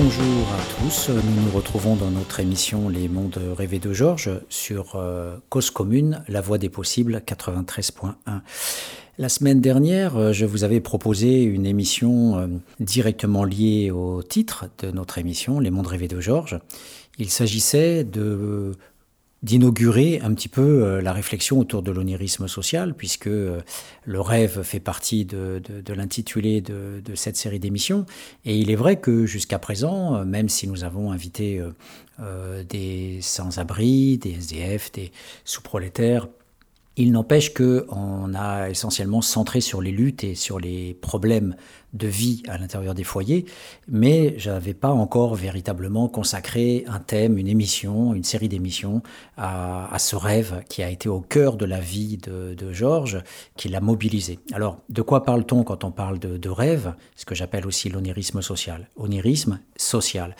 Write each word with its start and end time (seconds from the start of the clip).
Bonjour 0.00 0.46
à 0.52 0.80
tous, 0.80 1.08
nous 1.08 1.42
nous 1.44 1.50
retrouvons 1.50 1.96
dans 1.96 2.12
notre 2.12 2.38
émission 2.38 2.88
Les 2.88 3.08
mondes 3.08 3.40
rêvés 3.56 3.80
de 3.80 3.92
Georges 3.92 4.30
sur 4.48 4.94
euh, 4.94 5.36
Cause 5.48 5.72
Commune, 5.72 6.22
la 6.28 6.40
voie 6.40 6.56
des 6.56 6.68
possibles 6.68 7.20
93.1. 7.26 8.14
La 9.18 9.28
semaine 9.28 9.60
dernière, 9.60 10.16
euh, 10.16 10.32
je 10.32 10.46
vous 10.46 10.62
avais 10.62 10.78
proposé 10.78 11.42
une 11.42 11.66
émission 11.66 12.38
euh, 12.38 12.46
directement 12.78 13.42
liée 13.42 13.90
au 13.90 14.22
titre 14.22 14.66
de 14.78 14.92
notre 14.92 15.18
émission, 15.18 15.58
Les 15.58 15.70
mondes 15.70 15.88
rêvés 15.88 16.06
de 16.06 16.20
Georges. 16.20 16.60
Il 17.18 17.28
s'agissait 17.28 18.04
de 18.04 18.76
d'inaugurer 19.42 20.20
un 20.22 20.34
petit 20.34 20.48
peu 20.48 20.82
euh, 20.82 21.00
la 21.00 21.12
réflexion 21.12 21.60
autour 21.60 21.82
de 21.82 21.92
l'onirisme 21.92 22.48
social, 22.48 22.94
puisque 22.94 23.28
euh, 23.28 23.60
le 24.04 24.20
rêve 24.20 24.62
fait 24.62 24.80
partie 24.80 25.24
de, 25.24 25.62
l'intitulé 25.94 26.60
de, 26.60 27.00
cette 27.14 27.36
série 27.36 27.60
d'émissions. 27.60 28.04
Et 28.44 28.56
il 28.56 28.70
est 28.70 28.76
vrai 28.76 28.96
que 28.96 29.26
jusqu'à 29.26 29.58
présent, 29.58 30.16
euh, 30.16 30.24
même 30.24 30.48
si 30.48 30.66
nous 30.66 30.84
avons 30.84 31.12
invité 31.12 31.62
des 32.68 33.20
sans-abri, 33.22 34.18
des 34.18 34.32
SDF, 34.32 34.90
des 34.90 35.12
sous-prolétaires, 35.44 36.26
il 36.98 37.12
n'empêche 37.12 37.54
qu'on 37.54 38.34
a 38.34 38.68
essentiellement 38.68 39.22
centré 39.22 39.60
sur 39.60 39.80
les 39.80 39.92
luttes 39.92 40.24
et 40.24 40.34
sur 40.34 40.58
les 40.58 40.94
problèmes 40.94 41.54
de 41.92 42.08
vie 42.08 42.42
à 42.48 42.58
l'intérieur 42.58 42.92
des 42.92 43.04
foyers, 43.04 43.46
mais 43.86 44.34
je 44.36 44.50
n'avais 44.50 44.74
pas 44.74 44.90
encore 44.90 45.36
véritablement 45.36 46.08
consacré 46.08 46.84
un 46.88 46.98
thème, 46.98 47.38
une 47.38 47.46
émission, 47.46 48.14
une 48.14 48.24
série 48.24 48.48
d'émissions 48.48 49.02
à, 49.36 49.96
ce 49.98 50.16
rêve 50.16 50.64
qui 50.68 50.82
a 50.82 50.90
été 50.90 51.08
au 51.08 51.20
cœur 51.20 51.56
de 51.56 51.64
la 51.64 51.80
vie 51.80 52.18
de, 52.18 52.72
Georges, 52.72 53.22
qui 53.56 53.68
l'a 53.68 53.80
mobilisé. 53.80 54.40
Alors, 54.52 54.80
de 54.88 55.00
quoi 55.00 55.24
parle-t-on 55.24 55.62
quand 55.62 55.84
on 55.84 55.92
parle 55.92 56.18
de, 56.18 56.50
rêve 56.50 56.94
Ce 57.14 57.24
que 57.24 57.36
j'appelle 57.36 57.66
aussi 57.66 57.88
l'onirisme 57.88 58.42
social? 58.42 58.90
Onirisme 58.96 59.60
social. 59.76 60.34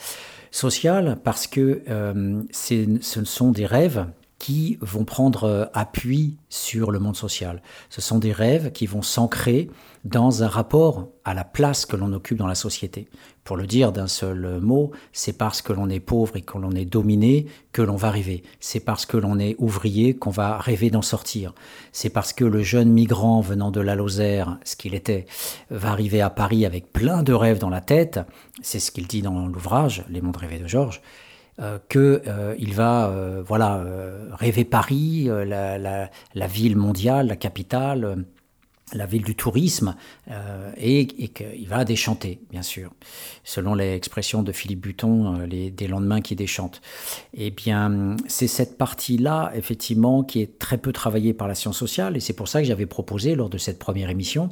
Social 0.51 1.19
parce 1.23 1.47
que 1.47 1.83
euh, 1.89 2.43
ce 2.51 3.23
sont 3.23 3.51
des 3.51 3.65
rêves 3.65 4.05
qui 4.39 4.77
vont 4.81 5.03
prendre 5.03 5.43
euh, 5.43 5.65
appui 5.73 6.37
sur 6.47 6.91
le 6.91 6.99
monde 6.99 7.15
social. 7.15 7.61
Ce 7.89 8.01
sont 8.01 8.17
des 8.17 8.31
rêves 8.31 8.71
qui 8.71 8.87
vont 8.87 9.01
s'ancrer 9.01 9.69
dans 10.05 10.43
un 10.43 10.47
rapport 10.47 11.09
à 11.25 11.33
la 11.33 11.43
place 11.43 11.85
que 11.85 11.97
l'on 11.97 12.13
occupe 12.13 12.37
dans 12.37 12.47
la 12.47 12.55
société. 12.55 13.09
Pour 13.43 13.57
le 13.57 13.67
dire 13.67 13.91
d'un 13.91 14.07
seul 14.07 14.59
mot, 14.61 14.91
c'est 15.11 15.37
parce 15.37 15.61
que 15.61 15.73
l'on 15.73 15.89
est 15.89 15.99
pauvre 15.99 16.37
et 16.37 16.41
que 16.41 16.57
l'on 16.57 16.71
est 16.71 16.85
dominé 16.85 17.47
que 17.73 17.81
l'on 17.81 17.97
va 17.97 18.09
rêver. 18.09 18.43
C'est 18.61 18.79
parce 18.79 19.05
que 19.05 19.17
l'on 19.17 19.39
est 19.39 19.55
ouvrier 19.59 20.15
qu'on 20.15 20.29
va 20.29 20.57
rêver 20.57 20.89
d'en 20.89 21.01
sortir. 21.01 21.53
C'est 21.91 22.09
parce 22.09 22.31
que 22.31 22.45
le 22.45 22.63
jeune 22.63 22.89
migrant 22.89 23.41
venant 23.41 23.71
de 23.71 23.81
la 23.81 23.95
Lozère, 23.95 24.57
ce 24.63 24.77
qu'il 24.77 24.95
était, 24.95 25.25
va 25.69 25.91
arriver 25.91 26.21
à 26.21 26.29
Paris 26.29 26.65
avec 26.65 26.93
plein 26.93 27.23
de 27.23 27.33
rêves 27.33 27.59
dans 27.59 27.69
la 27.69 27.81
tête. 27.81 28.21
C'est 28.61 28.79
ce 28.79 28.91
qu'il 28.91 29.07
dit 29.07 29.21
dans 29.21 29.47
l'ouvrage 29.47 30.05
Les 30.09 30.21
mondes 30.21 30.37
rêvés 30.37 30.59
de 30.59 30.67
Georges 30.67 31.01
qu'il 31.89 31.99
euh, 31.99 32.55
va 32.73 33.09
euh, 33.09 33.43
voilà, 33.45 33.83
rêver 34.31 34.63
Paris, 34.63 35.29
la, 35.29 36.47
ville 36.47 36.77
mondiale, 36.77 37.27
la 37.27 37.35
capitale, 37.35 38.25
la 38.93 39.05
ville 39.05 39.23
du 39.23 39.35
tourisme, 39.35 39.95
et, 40.77 41.07
qu'il 41.07 41.67
va 41.67 41.85
déchanter, 41.85 42.39
bien 42.49 42.63
sûr, 42.63 42.91
selon 43.43 43.75
l'expression 43.75 44.41
de 44.41 44.51
Philippe 44.51 44.81
Buton, 44.81 45.39
les, 45.41 45.69
des 45.69 45.87
lendemains 45.87 46.21
qui 46.21 46.35
déchantent. 46.35 46.81
Eh 47.35 47.51
bien, 47.51 48.15
c'est 48.27 48.47
cette 48.47 48.77
partie-là, 48.77 49.51
effectivement, 49.53 50.23
qui 50.23 50.41
est 50.41 50.57
très 50.57 50.77
peu 50.77 50.91
travaillée 50.91 51.33
par 51.33 51.47
la 51.47 51.55
science 51.55 51.77
sociale, 51.77 52.17
et 52.17 52.19
c'est 52.19 52.33
pour 52.33 52.47
ça 52.47 52.61
que 52.61 52.67
j'avais 52.67 52.87
proposé, 52.87 53.35
lors 53.35 53.49
de 53.49 53.57
cette 53.57 53.79
première 53.79 54.09
émission, 54.09 54.49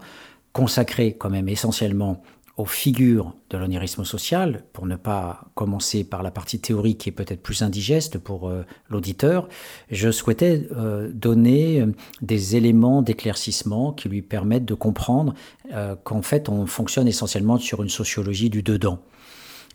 consacrée 0.53 1.15
quand 1.17 1.29
même 1.29 1.49
essentiellement 1.49 2.21
aux 2.57 2.65
figures 2.65 3.35
de 3.51 3.57
l'onirisme 3.57 4.03
social, 4.03 4.63
pour 4.73 4.87
ne 4.87 4.95
pas 4.95 5.45
commencer 5.53 6.03
par 6.03 6.23
la 6.23 6.31
partie 6.31 6.59
théorique 6.59 6.97
qui 6.97 7.09
est 7.09 7.11
peut-être 7.11 7.41
plus 7.41 7.61
indigeste 7.61 8.17
pour 8.17 8.49
euh, 8.49 8.63
l'auditeur, 8.89 9.47
je 9.91 10.09
souhaitais 10.09 10.67
euh, 10.75 11.09
donner 11.13 11.81
euh, 11.81 11.93
des 12.23 12.55
éléments 12.55 13.03
d'éclaircissement 13.03 13.93
qui 13.93 14.09
lui 14.09 14.23
permettent 14.23 14.65
de 14.65 14.73
comprendre 14.73 15.33
qu'en 16.03 16.21
fait 16.21 16.49
on 16.49 16.65
fonctionne 16.65 17.07
essentiellement 17.07 17.57
sur 17.57 17.83
une 17.83 17.89
sociologie 17.89 18.49
du 18.49 18.63
dedans 18.63 18.99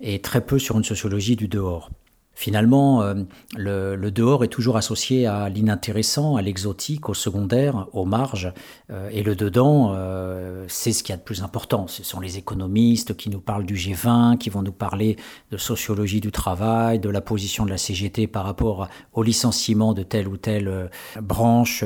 et 0.00 0.20
très 0.20 0.40
peu 0.40 0.58
sur 0.58 0.76
une 0.76 0.84
sociologie 0.84 1.36
du 1.36 1.48
dehors. 1.48 1.90
Finalement, 2.34 3.02
euh, 3.02 3.14
le, 3.56 4.10
dehors 4.10 4.42
est 4.42 4.48
toujours 4.48 4.76
associé 4.78 5.26
à 5.26 5.50
l'inintéressant, 5.50 6.36
à 6.36 6.42
l'exotique, 6.42 7.10
au 7.10 7.14
secondaire, 7.14 7.88
aux 7.92 8.06
marges. 8.06 8.52
Euh, 8.90 9.10
et 9.12 9.22
le 9.22 9.36
dedans, 9.36 9.92
euh, 9.94 10.64
c'est 10.66 10.92
ce 10.92 11.02
qu'il 11.02 11.12
y 11.12 11.14
a 11.14 11.18
de 11.18 11.22
plus 11.22 11.42
important. 11.42 11.86
Ce 11.88 12.02
sont 12.02 12.20
les 12.20 12.38
économistes 12.38 13.16
qui 13.16 13.28
nous 13.28 13.40
parlent 13.40 13.66
du 13.66 13.74
G20, 13.74 14.38
qui 14.38 14.48
vont 14.48 14.62
nous 14.62 14.72
parler 14.72 15.16
de 15.50 15.58
sociologie 15.58 16.20
du 16.20 16.32
travail, 16.32 16.98
de 16.98 17.10
la 17.10 17.20
position 17.20 17.66
de 17.66 17.70
la 17.70 17.78
CGT 17.78 18.26
par 18.26 18.44
rapport 18.44 18.88
au 19.12 19.22
licenciement 19.22 19.92
de 19.92 20.02
telle 20.02 20.26
ou 20.26 20.38
telle 20.38 20.90
branche, 21.20 21.84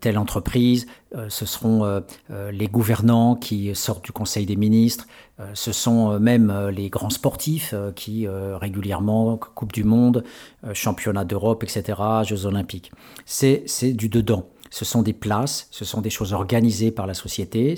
telle 0.00 0.18
entreprise. 0.18 0.86
ce 1.28 1.46
seront 1.46 2.02
les 2.30 2.68
gouvernants 2.68 3.36
qui 3.36 3.74
sortent 3.74 4.04
du 4.04 4.12
Conseil 4.12 4.46
des 4.46 4.56
ministres. 4.56 5.06
ce 5.54 5.72
sont 5.72 6.18
même 6.18 6.68
les 6.68 6.88
grands 6.88 7.10
sportifs 7.10 7.74
qui 7.94 8.26
régulièrement 8.28 9.25
Coupe 9.34 9.72
du 9.72 9.82
Monde, 9.82 10.22
euh, 10.64 10.74
Championnat 10.74 11.24
d'Europe, 11.24 11.64
etc., 11.64 12.00
Jeux 12.24 12.46
Olympiques. 12.46 12.92
C'est 13.24 13.64
du 13.92 14.08
dedans. 14.08 14.46
Ce 14.70 14.84
sont 14.84 15.02
des 15.02 15.12
places, 15.12 15.68
ce 15.70 15.84
sont 15.84 16.00
des 16.00 16.10
choses 16.10 16.32
organisées 16.32 16.90
par 16.90 17.06
la 17.06 17.14
société, 17.14 17.76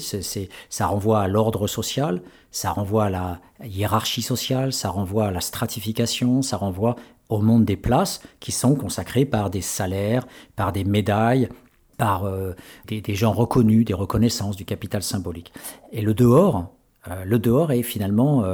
ça 0.68 0.86
renvoie 0.86 1.20
à 1.20 1.28
l'ordre 1.28 1.66
social, 1.66 2.22
ça 2.50 2.72
renvoie 2.72 3.04
à 3.04 3.10
la 3.10 3.40
hiérarchie 3.64 4.22
sociale, 4.22 4.72
ça 4.72 4.88
renvoie 4.88 5.26
à 5.26 5.30
la 5.30 5.40
stratification, 5.40 6.42
ça 6.42 6.56
renvoie 6.56 6.96
au 7.28 7.40
monde 7.40 7.64
des 7.64 7.76
places 7.76 8.20
qui 8.40 8.52
sont 8.52 8.74
consacrées 8.74 9.26
par 9.26 9.50
des 9.50 9.60
salaires, 9.60 10.26
par 10.56 10.72
des 10.72 10.84
médailles, 10.84 11.48
par 11.98 12.24
euh, 12.24 12.54
des, 12.86 13.02
gens 13.14 13.32
reconnus, 13.32 13.84
des 13.84 13.94
reconnaissances 13.94 14.56
du 14.56 14.64
capital 14.64 15.02
symbolique. 15.02 15.52
Et 15.92 16.00
le 16.00 16.14
dehors, 16.14 16.72
euh, 17.08 17.24
le 17.24 17.38
dehors 17.38 17.72
est 17.72 17.82
finalement 17.82 18.44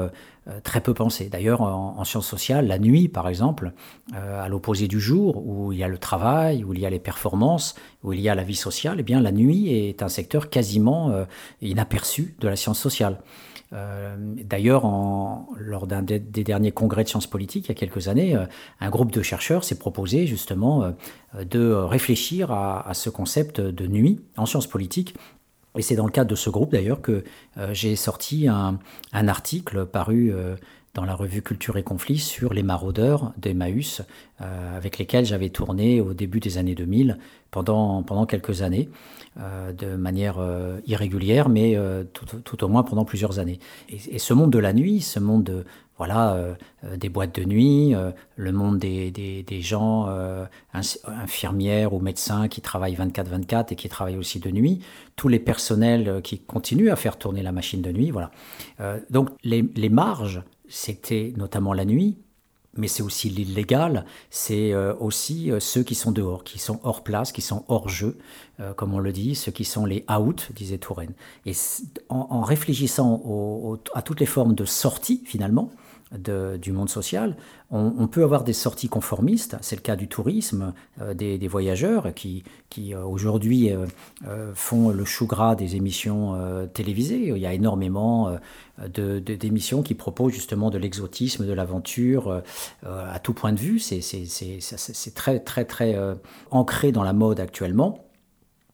très 0.62 0.81
peu 0.81 0.93
pensé. 0.93 1.28
D'ailleurs, 1.28 1.62
en, 1.62 2.05
sciences 2.05 2.27
sociales, 2.27 2.66
la 2.66 2.78
nuit, 2.78 3.09
par 3.09 3.28
exemple, 3.28 3.72
euh, 4.15 4.44
à 4.44 4.49
l'opposé 4.49 4.88
du 4.88 5.00
jour, 5.00 5.43
où 5.47 5.72
il 5.72 5.78
y 5.78 5.84
a 5.84 5.88
le 5.88 5.99
travail, 5.99 6.65
où 6.65 6.75
il 6.75 6.81
y 6.81 6.87
a 6.87 6.91
les 6.91 6.99
performances, 6.99 7.75
où 8.03 8.12
il 8.12 8.21
y 8.21 8.28
a 8.28 8.34
la 8.34 8.44
vie 8.44 8.55
sociale, 8.55 8.97
eh 9.00 9.03
bien, 9.03 9.21
la 9.21 9.32
nuit 9.32 9.72
est 9.72 10.03
un 10.03 10.09
secteur 10.09 10.50
quasiment 10.50 11.10
euh, 11.10 11.25
inaperçu 11.62 12.34
de 12.41 12.49
la 12.49 12.56
science 12.56 12.78
sociale. 12.78 13.21
D'ailleurs, 14.44 14.84
lors 15.56 15.88
d'un 15.88 16.00
des, 16.00 16.21
derniers 16.21 16.71
congrès 16.71 17.03
de 17.03 17.09
sciences 17.09 17.26
politiques, 17.26 17.66
il 17.66 17.69
y 17.71 17.72
a 17.72 17.75
quelques 17.75 18.06
années, 18.06 18.37
un 18.78 18.88
groupe 18.88 19.11
de 19.11 19.21
chercheurs 19.21 19.65
s'est 19.65 19.81
proposé 19.81 20.28
justement 20.28 20.94
de 21.37 21.72
réfléchir 21.72 22.53
à, 22.53 22.94
ce 22.94 23.11
concept 23.11 23.61
de 23.61 23.87
nuit 23.88 24.21
en 24.37 24.47
sciences 24.47 24.69
politiques 24.69 25.16
et 25.77 25.83
c'est 25.83 25.97
dans 25.97 26.07
le 26.07 26.12
cadre 26.12 26.31
de 26.31 26.37
ce 26.37 26.51
groupe 26.51 26.73
d'ailleurs 26.73 27.01
que 27.01 27.25
euh, 27.59 27.73
j'ai 27.73 27.97
sorti 27.97 28.49
un, 28.49 28.79
article 29.12 29.87
paru 29.87 30.33
euh, 30.33 30.57
dans 30.95 31.05
la 31.05 31.15
revue 31.15 31.43
Culture 31.43 31.77
et 31.77 31.83
Conflits 31.83 32.19
sur 32.19 32.55
les 32.55 32.62
maraudeurs 32.62 33.33
d'Emmaüs, 33.37 34.03
euh, 34.41 34.77
avec 34.77 34.99
lesquels 34.99 35.25
j'avais 35.25 35.49
tourné 35.49 36.01
au 36.01 36.15
début 36.15 36.39
des 36.39 36.57
années 36.57 36.77
2000 36.77 37.19
pendant, 37.51 38.05
pendant 38.05 38.27
quelques 38.27 38.62
années, 38.62 38.89
de 39.37 39.97
manière 39.97 40.37
irrégulière, 40.87 41.49
mais 41.49 41.77
tout, 42.12 42.65
au 42.65 42.69
moins 42.69 42.85
pendant 42.85 43.05
plusieurs 43.05 43.41
années. 43.41 43.59
Et, 43.89 43.99
et, 44.15 44.19
ce 44.19 44.33
monde 44.35 44.51
de 44.51 44.59
la 44.59 44.73
nuit, 44.73 45.01
ce 45.01 45.19
monde 45.19 45.45
de, 45.45 45.65
voilà, 45.97 46.34
euh, 46.34 46.55
euh, 46.84 46.97
des 46.97 47.09
boîtes 47.09 47.34
de 47.34 47.44
nuit, 47.44 47.94
euh, 47.94 48.10
le 48.37 48.53
monde 48.53 48.78
des, 48.78 49.10
des, 49.10 49.60
gens, 49.60 50.09
infirmières 50.73 51.93
ou 51.93 52.00
médecins 52.00 52.49
qui 52.49 52.61
travaillent 52.61 52.96
24-24 52.96 53.73
et 53.73 53.76
qui 53.76 53.88
travaillent 53.88 54.17
aussi 54.17 54.41
de 54.41 54.50
nuit, 54.50 54.81
tous 55.17 55.29
les 55.29 55.38
personnels 55.38 56.20
qui 56.23 56.41
continuent 56.41 56.91
à 56.91 56.96
faire 56.96 57.17
tourner 57.17 57.43
la 57.43 57.52
machine 57.52 57.81
de 57.81 57.93
nuit. 57.93 58.11
Voilà. 58.11 58.31
donc 59.11 59.31
les, 59.44 59.64
les 59.75 59.88
marges, 59.88 60.43
c'était 60.69 61.32
notamment 61.37 61.73
la 61.73 61.85
nuit, 61.85 62.19
mais 62.76 62.88
c'est 62.88 63.02
aussi 63.02 63.31
l'illégal, 63.31 64.05
c'est 64.31 64.75
aussi 64.75 65.52
ceux 65.61 65.85
qui 65.85 65.94
sont 65.94 66.11
dehors, 66.11 66.43
qui 66.43 66.58
sont 66.58 66.81
hors 66.82 67.05
place, 67.05 67.31
qui 67.32 67.41
sont 67.41 67.64
hors 67.69 67.88
jeu, 67.88 68.19
comme 68.76 68.93
on 68.94 68.99
le 68.99 69.12
dit, 69.12 69.35
ceux 69.37 69.52
qui 69.52 69.64
sont 69.64 69.87
les 69.87 70.05
out, 70.11 70.50
disait 70.55 70.79
Touraine. 70.79 71.14
Et 71.46 71.52
en, 72.08 72.43
réfléchissant 72.43 73.79
à 73.94 74.02
toutes 74.02 74.20
les 74.20 74.26
formes 74.26 74.55
de 74.55 74.64
sortie, 74.64 75.23
finalement, 75.25 75.70
du 76.19 76.72
monde 76.72 76.88
social. 76.88 77.37
On, 77.70 78.06
peut 78.06 78.22
avoir 78.22 78.44
des 78.44 78.52
sorties 78.52 78.88
conformistes, 78.88 79.56
c'est 79.61 79.75
le 79.75 79.81
cas 79.81 79.96
du 79.96 80.06
tourisme, 80.06 80.75
euh, 81.00 81.12
des, 81.12 81.49
voyageurs 81.49 82.14
qui, 82.14 82.44
qui 82.70 82.94
euh, 82.94 83.02
aujourd'hui 83.02 83.72
euh, 83.72 84.52
font 84.55 84.90
le 84.90 85.05
chou 85.05 85.26
gras 85.26 85.56
des 85.56 85.75
émissions 85.75 86.69
télévisées. 86.72 87.31
Il 87.31 87.38
y 87.38 87.46
a 87.46 87.52
énormément 87.52 88.38
d'émissions 88.78 89.82
qui 89.82 89.94
proposent 89.94 90.32
justement 90.34 90.70
de 90.70 90.78
l'exotisme, 90.78 91.46
de 91.46 91.52
l'aventure 91.52 92.43
à 92.84 93.19
tout 93.19 93.34
point 93.34 93.52
de 93.52 93.58
vue. 93.58 93.81
C'est 93.81 95.14
très 95.14 95.40
très 95.40 95.64
très 95.64 95.96
ancré 96.50 96.93
dans 96.93 97.02
la 97.02 97.12
mode 97.12 97.40
actuellement. 97.40 98.04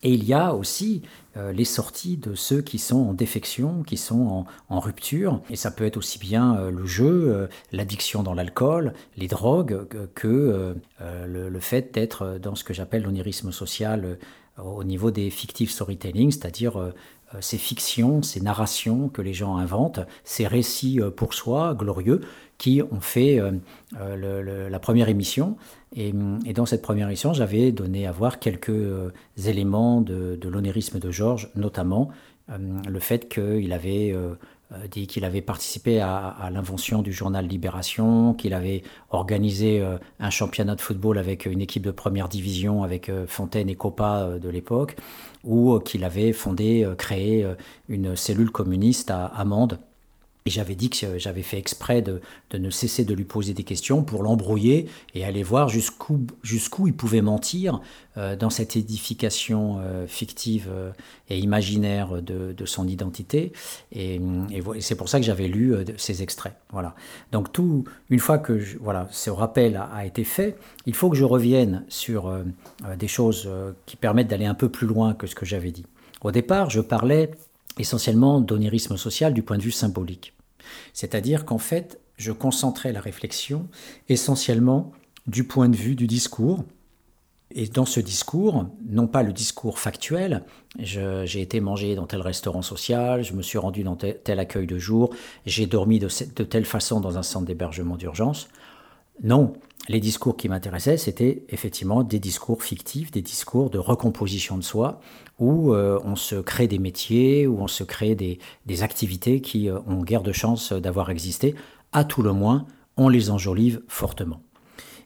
Et 0.02 0.14
il 0.14 0.24
y 0.24 0.32
a 0.32 0.54
aussi 0.54 1.02
euh, 1.36 1.52
les 1.52 1.66
sorties 1.66 2.16
de 2.16 2.34
ceux 2.34 2.62
qui 2.62 2.78
sont 2.78 3.08
en 3.08 3.12
défection, 3.12 3.82
qui 3.82 3.96
sont 3.96 4.46
en, 4.68 4.80
rupture. 4.80 5.40
Et 5.50 5.56
ça 5.56 5.70
peut 5.70 5.84
être 5.84 5.98
aussi 5.98 6.18
bien 6.18 6.56
euh, 6.56 6.70
le 6.70 6.86
jeu, 6.86 7.28
euh, 7.28 7.46
l'addiction 7.70 8.22
dans 8.22 8.32
l'alcool, 8.32 8.94
les 9.16 9.28
drogues, 9.28 9.86
que 10.14 10.74
le, 11.00 11.60
fait 11.60 11.92
d'être 11.92 12.38
dans 12.42 12.54
ce 12.54 12.64
que 12.64 12.72
j'appelle 12.72 13.02
l'onirisme 13.02 13.52
social 13.52 14.18
au 14.56 14.82
niveau 14.82 15.10
des 15.10 15.28
fictifs 15.28 15.70
storytelling, 15.70 16.30
c'est-à-dire 16.30 16.92
ces 17.40 17.58
fictions, 17.58 18.22
ces 18.22 18.40
narrations 18.40 19.08
que 19.08 19.20
les 19.20 19.34
gens 19.34 19.56
inventent, 19.56 20.00
ces 20.24 20.46
récits 20.46 21.00
pour 21.16 21.34
soi 21.34 21.74
glorieux 21.74 22.22
qui 22.60 22.82
ont 22.82 23.00
fait 23.00 23.40
la 23.92 24.78
première 24.78 25.08
émission. 25.08 25.56
Et, 25.96 26.12
dans 26.12 26.66
cette 26.66 26.82
première 26.82 27.08
émission, 27.08 27.32
j'avais 27.32 27.72
donné 27.72 28.06
à 28.06 28.12
voir 28.12 28.38
quelques 28.38 28.70
euh, 28.70 29.12
éléments 29.44 30.00
de, 30.00 30.38
l'onérisme 30.44 30.98
de 30.98 31.10
Georges, 31.10 31.50
notamment 31.56 32.10
euh, 32.50 32.58
le 32.88 33.00
fait 33.00 33.28
qu'il 33.28 33.72
avait 33.72 34.12
euh, 34.12 34.34
dit 34.88 35.08
qu'il 35.08 35.24
avait 35.24 35.40
participé 35.40 36.00
à, 36.00 36.48
l'invention 36.52 37.02
du 37.02 37.12
journal 37.12 37.44
Libération, 37.44 38.34
qu'il 38.34 38.54
avait 38.54 38.82
organisé 39.10 39.84
un 40.20 40.30
championnat 40.30 40.76
de 40.76 40.80
football 40.80 41.18
avec 41.18 41.46
une 41.46 41.60
équipe 41.60 41.82
de 41.82 41.90
première 41.90 42.28
division 42.28 42.84
avec 42.84 43.10
Fontaine 43.26 43.68
et 43.68 43.74
Copa 43.74 44.38
de 44.40 44.48
l'époque, 44.48 44.94
ou 45.42 45.80
qu'il 45.80 46.04
avait 46.04 46.32
fondé, 46.32 46.88
créé 46.98 47.44
une 47.88 48.14
cellule 48.14 48.52
communiste 48.52 49.10
à 49.10 49.26
Amande 49.26 49.80
et 50.50 50.52
j'avais 50.52 50.74
dit 50.74 50.90
que 50.90 51.16
j'avais 51.16 51.42
fait 51.42 51.58
exprès 51.58 52.02
de, 52.02 52.20
ne 52.52 52.70
cesser 52.70 53.04
de 53.04 53.14
lui 53.14 53.24
poser 53.24 53.54
des 53.54 53.62
questions 53.62 54.02
pour 54.02 54.24
l'embrouiller 54.24 54.88
et 55.14 55.24
aller 55.24 55.44
voir 55.44 55.68
jusqu'où 55.68 56.26
jusqu'où 56.42 56.88
il 56.88 56.92
pouvait 56.92 57.20
mentir 57.20 57.80
euh, 58.16 58.34
dans 58.34 58.50
cette 58.50 58.74
édification 58.74 59.78
euh, 59.78 60.08
fictive 60.08 60.68
euh, 60.68 60.90
et 61.28 61.38
imaginaire 61.38 62.20
de, 62.20 62.64
son 62.64 62.88
identité. 62.88 63.52
Et, 63.92 64.20
c'est 64.80 64.96
pour 64.96 65.08
ça 65.08 65.20
que 65.20 65.24
j'avais 65.24 65.46
lu 65.46 65.72
ces 65.96 66.22
extraits. 66.22 66.54
Voilà. 66.72 66.96
Donc 67.30 67.52
tout, 67.52 67.84
une 68.10 68.18
fois 68.18 68.38
que 68.38 68.60
voilà, 68.80 69.08
ce 69.12 69.30
rappel 69.30 69.80
a, 69.92 70.04
été 70.04 70.24
fait, 70.24 70.56
il 70.84 70.94
faut 70.94 71.10
que 71.10 71.16
je 71.16 71.24
revienne 71.24 71.84
sur 71.88 72.32
des 72.98 73.08
choses 73.08 73.48
qui 73.86 73.96
permettent 73.96 74.28
d'aller 74.28 74.46
un 74.46 74.54
peu 74.54 74.68
plus 74.68 74.86
loin 74.86 75.14
que 75.14 75.26
ce 75.26 75.34
que 75.34 75.46
j'avais 75.46 75.70
dit. 75.70 75.86
Au 76.22 76.32
départ, 76.32 76.70
je 76.70 76.80
parlais 76.80 77.30
essentiellement 77.78 78.40
d'onirisme 78.40 78.96
social 78.96 79.32
du 79.32 79.42
point 79.42 79.56
de 79.56 79.62
vue 79.62 79.70
symbolique. 79.70 80.34
C'est-à-dire 80.92 81.44
qu'en 81.44 81.58
fait, 81.58 82.00
je 82.16 82.32
concentrais 82.32 82.92
la 82.92 83.00
réflexion 83.00 83.68
essentiellement 84.08 84.92
du 85.26 85.44
point 85.44 85.68
de 85.68 85.76
vue 85.76 85.94
du 85.94 86.06
discours. 86.06 86.64
Et 87.52 87.66
dans 87.66 87.86
ce 87.86 87.98
discours, 87.98 88.66
non 88.88 89.08
pas 89.08 89.24
le 89.24 89.32
discours 89.32 89.80
factuel, 89.80 90.44
j'ai 90.78 91.40
été 91.40 91.60
mangé 91.60 91.96
dans 91.96 92.06
tel 92.06 92.20
restaurant 92.20 92.62
social, 92.62 93.24
je 93.24 93.32
me 93.32 93.42
suis 93.42 93.58
rendu 93.58 93.82
dans 93.82 93.96
tel, 93.96 94.38
accueil 94.38 94.68
de 94.68 94.78
jour, 94.78 95.12
j'ai 95.46 95.66
dormi 95.66 95.98
de, 95.98 96.08
de 96.36 96.44
telle 96.44 96.64
façon 96.64 97.00
dans 97.00 97.18
un 97.18 97.24
centre 97.24 97.46
d'hébergement 97.46 97.96
d'urgence. 97.96 98.48
Non, 99.24 99.54
les 99.88 99.98
discours 99.98 100.36
qui 100.36 100.48
m'intéressaient, 100.48 100.96
c'était 100.96 101.44
effectivement 101.48 102.04
des 102.04 102.20
discours 102.20 102.62
fictifs, 102.62 103.10
des 103.10 103.22
discours 103.22 103.70
de 103.70 103.78
recomposition 103.78 104.56
de 104.56 104.62
soi, 104.62 105.00
où 105.40 105.72
euh, 105.72 105.98
on 106.04 106.14
se 106.14 106.36
crée 106.36 106.68
des 106.68 106.78
métiers, 106.78 107.46
où 107.46 107.60
on 107.60 107.66
se 107.66 107.82
crée 107.82 108.14
des, 108.14 108.38
activités 108.82 109.40
qui 109.40 109.68
euh, 109.68 109.78
ont 109.86 110.02
guère 110.02 110.22
de 110.22 110.32
chance 110.32 110.72
d'avoir 110.72 111.10
existé. 111.10 111.54
À 111.92 112.04
tout 112.04 112.22
le 112.22 112.32
moins, 112.32 112.66
on 112.96 113.08
les 113.08 113.30
enjolive 113.30 113.82
fortement. 113.88 114.42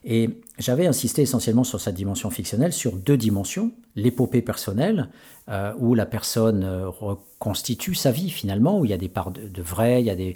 Et 0.03 0.29
j'avais 0.59 0.85
insisté 0.85 1.23
essentiellement 1.23 1.63
sur 1.63 1.81
cette 1.81 1.95
dimension 1.95 2.29
fictionnelle, 2.29 2.73
sur 2.73 2.91
deux 2.91 3.17
dimensions. 3.17 3.71
L'épopée 3.95 4.43
personnelle, 4.43 5.09
euh, 5.49 5.73
où 5.79 5.95
la 5.95 6.05
personne 6.05 6.63
reconstitue 6.85 7.95
sa 7.95 8.11
vie 8.11 8.29
finalement, 8.29 8.77
où 8.77 8.85
il 8.85 8.91
y 8.91 8.93
a 8.93 8.97
des 8.97 9.09
parts 9.09 9.31
de, 9.31 9.61
vrai, 9.63 10.03
il 10.03 10.05
y 10.05 10.11
a 10.11 10.15
des, 10.15 10.35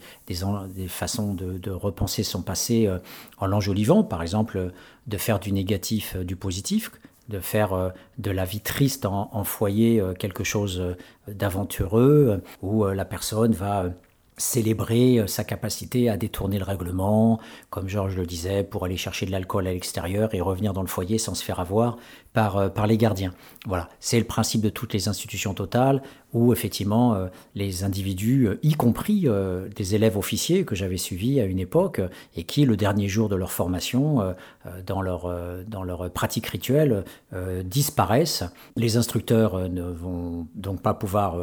façons 0.88 1.36
de, 1.36 1.70
repenser 1.70 2.24
son 2.24 2.42
passé 2.42 2.90
en 3.38 3.46
l'enjolivant, 3.46 4.04
par 4.04 4.24
exemple 4.24 4.72
de 5.06 5.18
faire 5.18 5.40
du 5.40 5.52
négatif 5.52 6.18
du 6.18 6.36
positif, 6.36 6.92
de 7.30 7.40
faire 7.40 7.94
de 8.18 8.32
la 8.32 8.46
vie 8.46 8.62
triste 8.62 9.06
en, 9.06 9.44
foyer 9.44 10.04
quelque 10.18 10.44
chose 10.44 10.96
d'aventureux, 11.28 12.42
où 12.62 12.86
la 12.86 13.06
personne 13.06 13.54
va 13.54 13.86
célébrer 14.40 15.20
euh, 15.20 15.28
sa 15.28 15.44
capacité 15.44 16.10
à 16.10 16.18
détourner 16.18 16.58
le 16.58 16.64
règlement, 16.64 17.40
comme 17.70 17.88
Georges 17.88 18.16
le 18.16 18.26
disait, 18.26 18.64
pour 18.64 18.86
aller 18.86 18.98
chercher 18.98 19.26
de 19.26 19.32
l'alcool 19.32 19.68
à 19.68 19.74
l'extérieur 19.74 20.34
et 20.34 20.42
revenir 20.42 20.74
dans 20.74 20.82
le 20.82 20.88
foyer 20.88 21.18
sans 21.18 21.36
se 21.36 21.44
faire 21.44 21.60
avoir 21.60 21.98
par, 22.34 22.58
euh, 22.58 22.70
par 22.70 22.88
les 22.88 22.98
gardiens. 22.98 23.34
Voilà, 23.66 23.90
c'est 24.00 24.20
le 24.20 24.26
principe 24.26 24.62
de 24.62 24.70
toutes 24.70 24.94
les 24.94 25.08
institutions 25.08 25.54
totales 25.54 26.02
où 26.32 26.54
effectivement 26.54 27.16
euh, 27.16 27.28
les 27.56 27.84
individus, 27.84 28.50
y 28.62 28.74
compris 28.74 29.28
des 29.76 29.96
élèves 29.96 30.18
officiers 30.18 30.64
que 30.64 30.76
j'avais 30.76 30.98
suivis 30.98 31.40
à 31.40 31.46
une 31.46 31.60
époque 31.60 32.02
et 32.36 32.44
qui, 32.44 32.66
le 32.66 32.78
dernier 32.78 33.08
jour 33.08 33.30
de 33.30 33.36
leur 33.36 33.52
formation, 33.52 34.36
dans, 34.86 35.02
leur, 35.02 35.34
dans 35.68 35.84
leur 35.84 36.12
pratique 36.12 36.46
rituelle, 36.48 37.04
disparaissent. 37.66 38.44
Les 38.76 38.98
instructeurs 38.98 39.70
ne 39.70 39.84
vont 39.84 40.48
donc 40.56 40.82
pas 40.82 40.94
pouvoir 40.94 41.36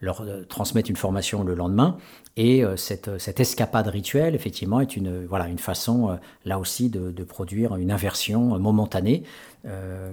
leur 0.00 0.24
transmettre 0.48 0.90
une 0.90 0.96
formation 0.96 1.44
le 1.44 1.54
lendemain 1.54 1.96
et 2.36 2.64
euh, 2.64 2.76
cette, 2.76 3.18
cette, 3.18 3.40
escapade 3.40 3.88
rituelle, 3.88 4.34
effectivement, 4.34 4.80
est 4.80 4.96
une, 4.96 5.26
voilà, 5.26 5.48
une 5.48 5.58
façon, 5.58 6.10
euh, 6.10 6.14
là 6.46 6.58
aussi, 6.58 6.88
de, 6.88 7.24
produire 7.24 7.76
une 7.76 7.92
inversion 7.92 8.58
momentanée 8.58 9.22
euh, 9.22 9.51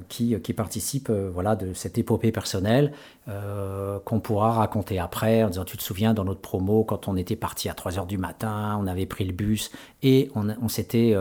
qui, 0.09 0.39
qui, 0.41 0.53
participe 0.53 1.09
voilà, 1.09 1.55
de 1.55 1.73
cette 1.73 1.97
épopée 1.97 2.31
personnelle 2.31 2.93
qu'on 3.25 4.19
pourra 4.19 4.51
raconter 4.51 4.99
après 4.99 5.43
en 5.43 5.49
disant 5.49 5.65
Tu 5.65 5.77
te 5.77 5.83
souviens, 5.83 6.13
dans 6.13 6.23
notre 6.23 6.41
promo, 6.41 6.83
quand 6.83 7.07
on 7.07 7.15
était 7.15 7.35
parti 7.35 7.67
à 7.67 7.73
3 7.73 7.97
heures 7.97 8.05
du 8.05 8.17
matin, 8.17 8.77
on 8.79 8.85
avait 8.85 9.07
pris 9.07 9.25
le 9.25 9.33
bus 9.33 9.71
et 10.03 10.29
on, 10.35 10.49
on 10.61 10.67
s'était 10.67 11.15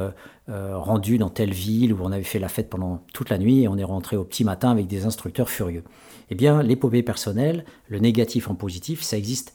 rendu 0.46 1.18
dans 1.18 1.30
telle 1.30 1.52
ville 1.52 1.92
où 1.92 1.98
on 2.02 2.12
avait 2.12 2.22
fait 2.22 2.38
la 2.38 2.48
fête 2.48 2.68
pendant 2.68 3.02
toute 3.14 3.30
la 3.30 3.38
nuit 3.38 3.62
et 3.62 3.68
on 3.68 3.78
est 3.78 3.84
rentré 3.84 4.16
au 4.16 4.24
petit 4.24 4.44
matin 4.44 4.70
avec 4.70 4.86
des 4.86 5.06
instructeurs 5.06 5.48
furieux. 5.48 5.84
Eh 6.30 6.34
bien, 6.34 6.62
l'épopée 6.62 7.02
personnelle, 7.02 7.64
le 7.88 7.98
négatif 7.98 8.50
en 8.50 8.54
positif, 8.54 9.02
ça 9.02 9.16
existe 9.16 9.54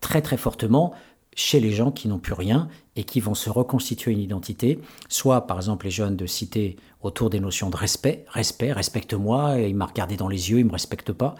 très 0.00 0.22
très 0.22 0.36
fortement 0.36 0.92
chez 1.38 1.60
les 1.60 1.70
gens 1.70 1.92
qui 1.92 2.08
n'ont 2.08 2.18
plus 2.18 2.32
rien 2.32 2.68
et 2.96 3.04
qui 3.04 3.20
vont 3.20 3.34
se 3.34 3.48
reconstituer 3.48 4.10
une 4.10 4.18
identité, 4.18 4.80
soit 5.08 5.46
par 5.46 5.56
exemple 5.56 5.84
les 5.84 5.92
jeunes 5.92 6.16
de 6.16 6.26
citer 6.26 6.76
autour 7.00 7.30
des 7.30 7.38
notions 7.38 7.70
de 7.70 7.76
respect, 7.76 8.24
respect, 8.26 8.72
respecte-moi, 8.72 9.60
il 9.60 9.76
m'a 9.76 9.86
regardé 9.86 10.16
dans 10.16 10.26
les 10.26 10.50
yeux, 10.50 10.58
il 10.58 10.64
ne 10.64 10.68
me 10.68 10.72
respecte 10.72 11.12
pas. 11.12 11.36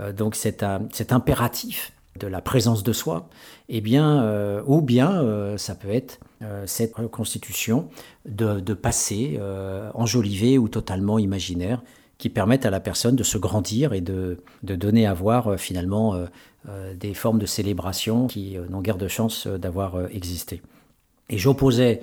Euh, 0.00 0.14
donc 0.14 0.34
cet, 0.34 0.62
impératif 1.10 1.92
de 2.18 2.26
la 2.26 2.40
présence 2.40 2.82
de 2.82 2.94
soi, 2.94 3.28
eh 3.68 3.82
bien, 3.82 4.22
euh, 4.22 4.62
ou 4.66 4.80
bien 4.80 5.20
euh, 5.20 5.58
ça 5.58 5.74
peut 5.74 5.92
être 5.92 6.20
cette 6.66 6.94
reconstitution 6.96 7.88
de, 8.26 8.74
passé 8.74 9.40
enjolivé 9.94 10.58
ou 10.58 10.68
totalement 10.68 11.18
imaginaire 11.18 11.82
qui 12.18 12.28
permettent 12.28 12.66
à 12.66 12.70
la 12.70 12.80
personne 12.80 13.16
de 13.16 13.22
se 13.22 13.38
grandir 13.38 13.94
et 13.94 14.02
de, 14.02 14.42
donner 14.62 15.06
à 15.06 15.14
voir 15.14 15.58
finalement 15.58 16.14
des 16.94 17.14
formes 17.14 17.38
de 17.38 17.46
célébration 17.46 18.26
qui 18.26 18.56
n'ont 18.70 18.80
guère 18.80 18.96
de 18.96 19.08
chance 19.08 19.46
d'avoir 19.46 20.06
existé. 20.10 20.62
Et 21.28 21.38
j'opposais 21.38 22.02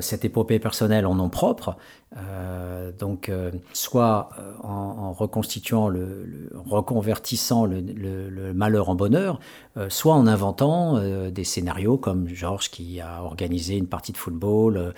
cette 0.00 0.24
épopée 0.24 0.58
personnelle 0.58 1.06
en 1.06 1.16
nom 1.16 1.28
propre, 1.28 1.76
donc 2.98 3.30
soit 3.72 4.30
en, 4.62 5.12
reconstituant, 5.12 5.88
le, 5.88 6.50
reconvertissant 6.54 7.66
le, 7.66 8.52
malheur 8.54 8.88
en 8.88 8.94
bonheur, 8.94 9.38
soit 9.88 10.14
en 10.14 10.26
inventant 10.26 10.98
des 11.28 11.44
scénarios 11.44 11.98
comme 11.98 12.28
Georges 12.28 12.70
qui 12.70 13.00
a 13.00 13.22
organisé 13.22 13.76
une 13.76 13.88
partie 13.88 14.12
de 14.12 14.16
football 14.16 14.94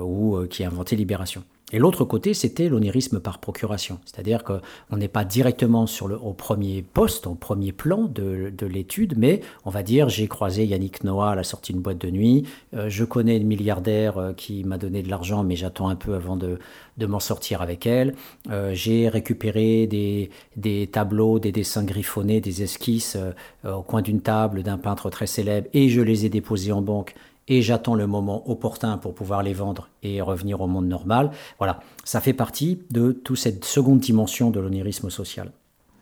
ou 0.00 0.38
qui 0.48 0.64
a 0.64 0.68
inventé 0.68 0.94
Libération. 0.94 1.42
Et 1.72 1.78
l'autre 1.78 2.04
côté, 2.04 2.32
c'était 2.32 2.68
l'onirisme 2.68 3.20
par 3.20 3.38
procuration. 3.40 3.98
C'est-à-dire 4.06 4.42
qu'on 4.42 4.96
n'est 4.96 5.08
pas 5.08 5.24
directement 5.24 5.86
sur 5.86 6.08
le, 6.08 6.16
au 6.16 6.32
premier 6.32 6.82
poste, 6.82 7.26
au 7.26 7.34
premier 7.34 7.72
plan 7.72 8.04
de, 8.04 8.50
de 8.56 8.66
l'étude, 8.66 9.14
mais 9.18 9.42
on 9.66 9.70
va 9.70 9.82
dire 9.82 10.08
j'ai 10.08 10.28
croisé 10.28 10.64
Yannick 10.64 11.04
Noah 11.04 11.32
à 11.32 11.34
la 11.34 11.44
sortie 11.44 11.74
d'une 11.74 11.82
boîte 11.82 11.98
de 11.98 12.10
nuit, 12.10 12.46
euh, 12.74 12.88
je 12.88 13.04
connais 13.04 13.36
une 13.36 13.46
milliardaire 13.46 14.16
euh, 14.16 14.32
qui 14.32 14.64
m'a 14.64 14.78
donné 14.78 15.02
de 15.02 15.10
l'argent, 15.10 15.44
mais 15.44 15.56
j'attends 15.56 15.88
un 15.88 15.96
peu 15.96 16.14
avant 16.14 16.36
de, 16.36 16.58
de 16.96 17.06
m'en 17.06 17.20
sortir 17.20 17.60
avec 17.60 17.86
elle. 17.86 18.14
Euh, 18.50 18.72
j'ai 18.74 19.08
récupéré 19.08 19.86
des, 19.86 20.30
des, 20.56 20.86
tableaux, 20.86 21.38
des 21.38 21.52
dessins 21.52 21.84
griffonnés, 21.84 22.40
des 22.40 22.62
esquisses 22.62 23.16
au 23.64 23.82
coin 23.82 24.02
d'une 24.02 24.20
table 24.20 24.62
d'un 24.62 24.78
peintre 24.78 25.10
très 25.10 25.26
célèbre, 25.26 25.68
et 25.74 25.88
je 25.88 26.00
les 26.00 26.24
ai 26.24 26.28
déposés 26.28 26.72
en 26.72 26.80
banque 26.80 27.14
et 27.48 27.62
j'attends 27.62 27.94
le 27.94 28.06
moment 28.06 28.48
opportun 28.50 28.98
pour 28.98 29.14
pouvoir 29.14 29.42
les 29.42 29.54
vendre 29.54 29.88
et 30.02 30.20
revenir 30.20 30.60
au 30.60 30.66
monde 30.66 30.86
normal. 30.86 31.30
Voilà, 31.58 31.80
ça 32.04 32.20
fait 32.20 32.32
partie 32.32 32.82
de 32.90 33.12
toute 33.12 33.38
cette 33.38 33.64
seconde 33.64 34.00
dimension 34.00 34.50
de 34.50 34.60
l'onirisme 34.60 35.10
social. 35.10 35.52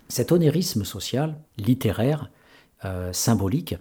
Cet 0.09 0.33
onirisme 0.33 0.85
social, 0.85 1.37
littéraire, 1.59 2.31
euh, 2.85 3.13
symbolique, 3.13 3.77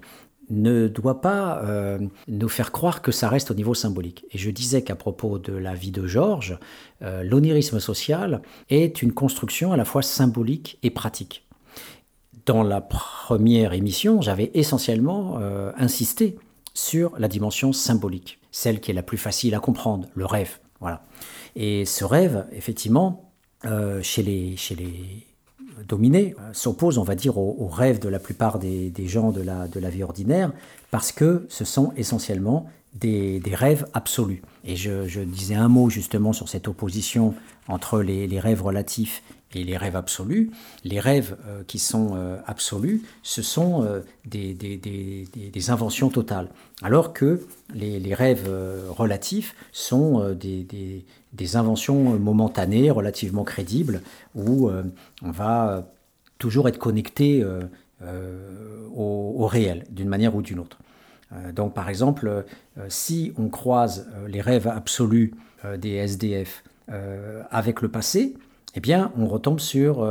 ne 0.50 0.88
doit 0.88 1.22
pas 1.22 1.62
euh, 1.64 2.00
nous 2.28 2.50
faire 2.50 2.72
croire 2.72 3.02
que 3.02 3.12
ça 3.12 3.30
reste 3.30 3.52
au 3.52 3.54
niveau 3.54 3.74
symbolique. 3.74 4.26
Et 4.32 4.38
je 4.38 4.50
disais 4.50 4.84
qu'à 4.84 4.96
propos 4.96 5.40
de 5.40 5.54
la 5.54 5.74
vie 5.74 5.92
de 5.92 6.06
Georges, 6.06 6.60
euh, 7.02 7.80
social 7.80 8.42
est 8.70 9.02
une 9.02 9.12
construction 9.12 9.74
à 9.74 9.78
la 9.78 9.86
fois 9.86 10.02
symbolique 10.02 10.78
et 10.84 10.90
pratique. 10.90 11.46
Dans 12.46 12.62
la 12.62 12.80
première 12.80 13.74
émission, 13.74 14.22
j'avais 14.22 14.52
essentiellement 14.54 15.38
euh, 15.40 15.72
insisté 15.78 16.38
sur 16.76 17.18
la 17.18 17.28
dimension 17.28 17.74
symbolique, 17.74 18.40
celle 18.52 18.80
qui 18.80 18.92
est 18.92 18.94
la 18.94 19.02
plus 19.02 19.18
facile 19.18 19.56
à 19.56 19.60
comprendre, 19.60 20.08
le 20.14 20.28
rêve. 20.28 20.60
Voilà. 20.80 21.04
Et 21.56 21.86
ce 21.86 22.06
rêve, 22.06 22.46
effectivement, 22.52 23.32
chez 24.04 24.22
les, 24.22 24.56
chez 24.58 24.76
les 24.76 25.26
dominé 25.88 26.36
euh, 26.40 26.54
s'oppose, 26.54 26.98
on 26.98 27.04
va 27.04 27.16
dire, 27.16 27.38
au, 27.38 27.68
rêve 27.68 28.00
de 28.00 28.10
la 28.10 28.20
plupart 28.20 28.60
des, 28.60 28.92
gens 29.06 29.32
de 29.32 29.42
la, 29.42 29.68
de 29.68 29.80
la, 29.80 29.90
vie 29.90 30.04
ordinaire, 30.04 30.52
parce 30.92 31.12
que 31.12 31.46
ce 31.50 31.66
sont 31.66 31.92
essentiellement 31.96 32.70
des, 32.94 33.42
rêves 33.54 33.86
absolus. 33.94 34.42
Et 34.64 34.76
je, 34.76 35.20
disais 35.22 35.56
un 35.56 35.68
mot 35.68 35.90
justement 35.90 36.34
sur 36.34 36.50
cette 36.50 36.68
opposition 36.68 37.34
entre 37.68 38.02
les, 38.02 38.40
rêves 38.40 38.64
relatifs 38.64 39.22
et 39.56 39.64
les 39.64 39.78
rêves 39.78 39.96
absolus. 39.96 40.52
Les 40.84 41.00
rêves 41.00 41.36
euh, 41.48 41.64
qui 41.66 41.80
sont 41.80 42.12
euh, 42.16 42.38
absolus, 42.46 43.02
ce 43.24 43.42
sont 43.42 43.88
des, 44.26 44.54
des, 44.54 45.70
inventions 45.70 46.10
totales, 46.10 46.50
alors 46.84 47.14
que 47.14 47.42
les, 47.74 48.14
rêves 48.14 48.48
relatifs 48.90 49.56
sont 49.72 50.36
des, 50.36 51.56
inventions 51.56 52.20
momentanées, 52.20 52.92
relativement 52.92 53.44
crédibles, 53.44 54.02
où 54.36 54.70
euh, 54.70 54.84
on 55.22 55.32
va 55.32 55.88
toujours 56.38 56.68
être 56.68 56.78
connecté 56.78 57.42
euh, 57.42 57.64
euh, 58.04 58.88
au, 58.94 59.48
réel, 59.48 59.86
d'une 59.90 60.10
manière 60.10 60.36
ou 60.36 60.42
d'une 60.42 60.60
autre. 60.60 60.78
donc 61.54 61.74
par 61.74 61.90
exemple, 61.90 62.46
si 62.88 63.34
on 63.38 63.50
croise 63.50 64.08
les 64.28 64.42
rêves 64.42 64.68
absolus 64.68 65.34
des 65.78 65.96
SDF 65.96 66.64
avec 67.52 67.82
le 67.82 67.90
passé, 67.90 68.36
eh 68.76 68.80
bien 68.80 69.12
on 69.18 69.28
retombe 69.28 69.60
sur 69.60 70.06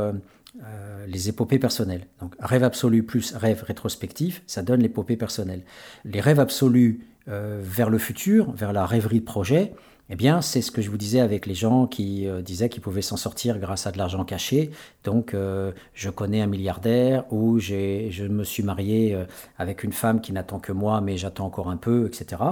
les 1.07 1.29
épopées 1.29 1.59
personnelles. 1.59 2.07
Donc 2.19 2.35
rêve 2.39 2.63
absolu 2.63 3.03
plus 3.03 3.33
rêve 3.35 3.63
rétrospectif, 3.63 4.43
ça 4.47 4.63
donne 4.63 4.81
l'épopée 4.81 5.17
personnelle. 5.17 5.61
Les 6.03 6.21
rêves 6.21 6.39
absolus 6.39 7.05
vers 7.27 7.89
le 7.89 7.97
futur, 7.97 8.51
vers 8.51 8.73
la 8.73 8.85
rêverie 8.85 9.19
de 9.19 9.25
projet, 9.25 9.73
eh 10.09 10.15
bien, 10.15 10.41
c'est 10.41 10.61
ce 10.61 10.69
que 10.69 10.81
je 10.83 10.91
vous 10.91 10.97
disais 10.97 11.19
avec 11.19 11.47
les 11.47 11.55
gens 11.55 11.87
qui 11.87 12.27
euh, 12.27 12.41
disaient 12.43 12.69
qu'ils 12.69 12.81
pouvaient 12.81 13.01
s'en 13.01 13.17
sortir 13.17 13.57
grâce 13.57 13.87
à 13.87 13.91
de 13.91 13.97
l'argent 13.97 14.23
caché. 14.23 14.69
Donc, 15.03 15.33
euh, 15.33 15.71
je 15.95 16.11
connais 16.11 16.41
un 16.41 16.47
milliardaire 16.47 17.25
ou 17.33 17.57
je 17.57 18.27
me 18.27 18.43
suis 18.43 18.61
marié 18.61 19.15
euh, 19.15 19.25
avec 19.57 19.83
une 19.83 19.93
femme 19.93 20.21
qui 20.21 20.31
n'attend 20.31 20.59
que 20.59 20.71
moi, 20.71 21.01
mais 21.01 21.17
j'attends 21.17 21.47
encore 21.47 21.69
un 21.71 21.77
peu, 21.77 22.05
etc. 22.05 22.43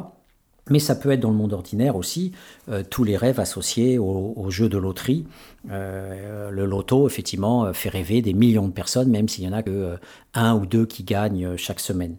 Mais 0.70 0.80
ça 0.80 0.96
peut 0.96 1.12
être 1.12 1.20
dans 1.20 1.32
le 1.32 1.36
monde 1.36 1.52
ordinaire 1.52 1.98
aussi, 1.98 2.32
tous 2.90 3.04
les 3.04 3.18
rêves 3.18 3.40
associés 3.40 3.98
au, 4.00 4.46
jeu 4.50 4.70
de 4.70 4.78
loterie. 4.78 5.26
le 5.70 6.66
loto, 6.66 7.06
effectivement, 7.06 7.74
fait 7.74 7.90
rêver 7.90 8.22
des 8.22 8.34
millions 8.34 8.70
de 8.70 8.74
personnes, 8.74 9.10
même 9.10 9.28
s'il 9.28 9.44
y 9.44 9.48
en 9.50 9.52
a 9.52 9.62
que 9.62 9.98
un 10.34 10.56
ou 10.56 10.66
deux 10.66 10.86
qui 10.86 11.04
gagnent 11.04 11.58
chaque 11.58 11.82
semaine. 11.82 12.16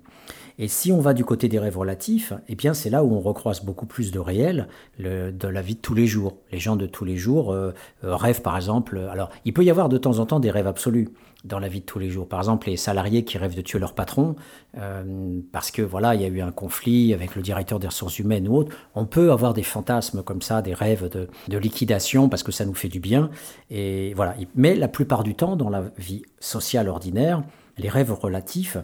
Et 0.59 0.69
si 0.69 0.93
on 0.93 1.01
va 1.01 1.15
du 1.15 1.25
côté 1.25 1.49
des 1.49 1.59
rêves 1.59 1.77
relatifs, 1.77 2.33
eh 2.49 2.55
bien 2.55 2.75
c'est 2.75 2.91
là 2.91 3.03
où 3.03 3.13
on 3.13 3.21
recroise 3.21 3.65
beaucoup 3.65 3.87
plus 3.87 4.13
de 4.13 4.21
réel 4.21 4.69
de 4.99 5.49
la 5.49 5.63
vie 5.63 5.75
de 5.75 5.81
tous 5.81 5.95
les 5.95 6.07
jours. 6.07 6.37
Les 6.53 6.61
gens 6.61 6.77
de 6.77 6.87
tous 6.87 7.05
les 7.05 7.17
jours 7.17 7.53
euh, 7.53 7.73
euh, 8.05 8.15
rêvent 8.15 8.43
par 8.43 8.57
exemple. 8.57 8.99
Alors 9.11 9.31
il 9.45 9.53
peut 9.53 9.65
y 9.65 9.71
avoir 9.71 9.89
de 9.89 9.99
temps 9.99 10.21
en 10.21 10.27
temps 10.27 10.41
des 10.41 10.53
rêves 10.53 10.69
absolus 10.69 11.09
dans 11.45 11.59
la 11.59 11.69
vie 11.69 11.81
de 11.81 11.85
tous 11.85 11.99
les 11.99 12.11
jours. 12.11 12.29
Par 12.29 12.41
exemple, 12.41 12.69
les 12.69 12.77
salariés 12.77 13.25
qui 13.25 13.39
rêvent 13.39 13.55
de 13.55 13.61
tuer 13.61 13.79
leur 13.79 13.95
patron 13.95 14.35
euh, 14.79 15.41
parce 15.53 15.71
que 15.71 15.83
voilà, 15.83 16.15
il 16.15 16.23
y 16.23 16.25
a 16.25 16.29
eu 16.29 16.41
un 16.41 16.51
conflit 16.51 17.13
avec 17.13 17.37
le 17.37 17.43
directeur 17.43 17.79
des 17.79 17.87
ressources 17.87 18.19
humaines 18.19 18.49
ou 18.49 18.57
autre. 18.57 18.77
On 18.95 19.07
peut 19.07 19.31
avoir 19.31 19.55
des 19.55 19.63
fantasmes 19.63 20.23
comme 20.23 20.43
ça, 20.43 20.63
des 20.63 20.75
rêves 20.75 21.09
de, 21.11 21.29
de 21.49 21.59
liquidation 21.59 22.29
parce 22.29 22.43
que 22.43 22.53
ça 22.53 22.65
nous 22.65 22.75
fait 22.75 22.89
du 22.89 23.01
bien. 23.01 23.31
Et 23.71 24.15
voilà. 24.15 24.35
Mais 24.55 24.75
la 24.75 24.89
plupart 24.89 25.23
du 25.23 25.35
temps, 25.35 25.57
dans 25.57 25.71
la 25.71 25.85
vie 25.99 26.23
sociale 26.41 26.89
ordinaire, 26.89 27.43
les 27.77 27.89
rêves 27.89 28.13
relatifs 28.13 28.79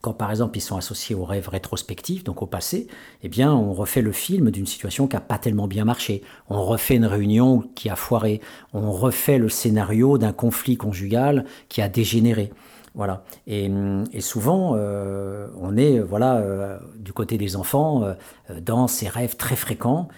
quand 0.00 0.12
par 0.12 0.30
exemple 0.30 0.56
ils 0.56 0.62
sont 0.62 0.76
associés 0.76 1.14
au 1.14 1.24
rêve 1.24 1.48
rétrospectif, 1.48 2.24
donc 2.24 2.42
au 2.42 2.46
passé, 2.46 2.86
eh 3.22 3.28
bien 3.28 3.52
on 3.52 3.72
refait 3.72 4.02
le 4.02 4.12
film 4.12 4.50
d'une 4.50 4.66
situation 4.66 5.06
qui 5.06 5.16
n'a 5.16 5.20
pas 5.20 5.38
tellement 5.38 5.66
bien 5.66 5.84
marché. 5.84 6.22
On 6.48 6.64
refait 6.64 6.96
une 6.96 7.06
réunion 7.06 7.64
qui 7.74 7.90
a 7.90 7.96
foiré. 7.96 8.40
On 8.72 8.92
refait 8.92 9.38
le 9.38 9.48
scénario 9.48 10.18
d'un 10.18 10.32
conflit 10.32 10.76
conjugal 10.76 11.44
qui 11.68 11.82
a 11.82 11.88
dégénéré. 11.88 12.50
Voilà. 12.94 13.22
Et, 13.46 13.70
souvent, 14.20 14.72
euh, 14.74 15.46
on 15.60 15.76
est 15.76 16.00
voilà 16.00 16.38
euh, 16.38 16.78
du 16.98 17.12
côté 17.12 17.38
des 17.38 17.54
enfants 17.56 18.02
euh, 18.02 18.14
dans 18.60 18.88
ces 18.88 19.08
rêves 19.08 19.36
très 19.36 19.56
fréquents 19.56 20.08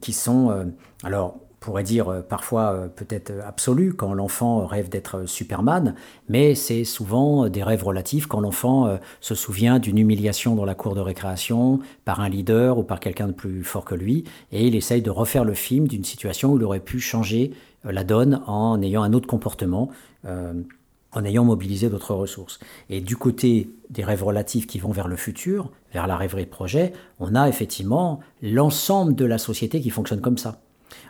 qui 0.00 0.12
sont 0.12 0.70
alors 1.02 1.38
pourrait 1.60 1.82
dire 1.82 2.08
euh, 2.08 2.20
parfois 2.20 2.72
euh, 2.72 2.88
peut-être 2.88 3.32
absolu 3.44 3.94
quand 3.94 4.14
l'enfant 4.14 4.66
rêve 4.66 4.88
d'être 4.88 5.26
Superman, 5.26 5.94
mais 6.28 6.54
c'est 6.54 6.84
souvent 6.84 7.48
des 7.48 7.62
rêves 7.62 7.84
relatifs 7.84 8.26
quand 8.26 8.40
l'enfant 8.40 8.86
euh, 8.86 8.96
se 9.20 9.34
souvient 9.34 9.78
d'une 9.78 9.98
humiliation 9.98 10.54
dans 10.54 10.64
la 10.64 10.74
cour 10.74 10.94
de 10.94 11.00
récréation 11.00 11.80
par 12.04 12.20
un 12.20 12.28
leader 12.28 12.78
ou 12.78 12.82
par 12.82 13.00
quelqu'un 13.00 13.28
de 13.28 13.32
plus 13.32 13.64
fort 13.64 13.84
que 13.84 13.94
lui, 13.94 14.24
et 14.52 14.66
il 14.66 14.74
essaye 14.74 15.02
de 15.02 15.10
refaire 15.10 15.44
le 15.44 15.54
film 15.54 15.88
d'une 15.88 16.04
situation 16.04 16.52
où 16.52 16.56
il 16.56 16.64
aurait 16.64 16.80
pu 16.80 17.00
changer 17.00 17.52
la 17.84 18.04
donne 18.04 18.42
en 18.46 18.80
ayant 18.82 19.02
un 19.02 19.12
autre 19.12 19.28
comportement. 19.28 19.90
en 21.12 21.24
ayant 21.24 21.44
mobilisé 21.44 21.88
d'autres 21.88 22.14
ressources. 22.14 22.58
Et 22.90 23.00
du 23.00 23.16
côté 23.16 23.70
des 23.88 24.04
rêves 24.04 24.22
relatifs 24.22 24.66
qui 24.66 24.78
vont 24.78 24.90
vers 24.90 25.08
le 25.08 25.16
futur, 25.16 25.70
vers 25.94 26.06
la 26.06 26.16
rêverie 26.16 26.44
de 26.44 26.50
projet, 26.50 26.92
on 27.20 27.34
a 27.34 27.48
effectivement 27.48 28.20
l'ensemble 28.42 29.14
de 29.14 29.24
la 29.24 29.38
société 29.38 29.80
qui 29.80 29.88
fonctionne 29.88 30.20
comme 30.20 30.36
ça. 30.36 30.60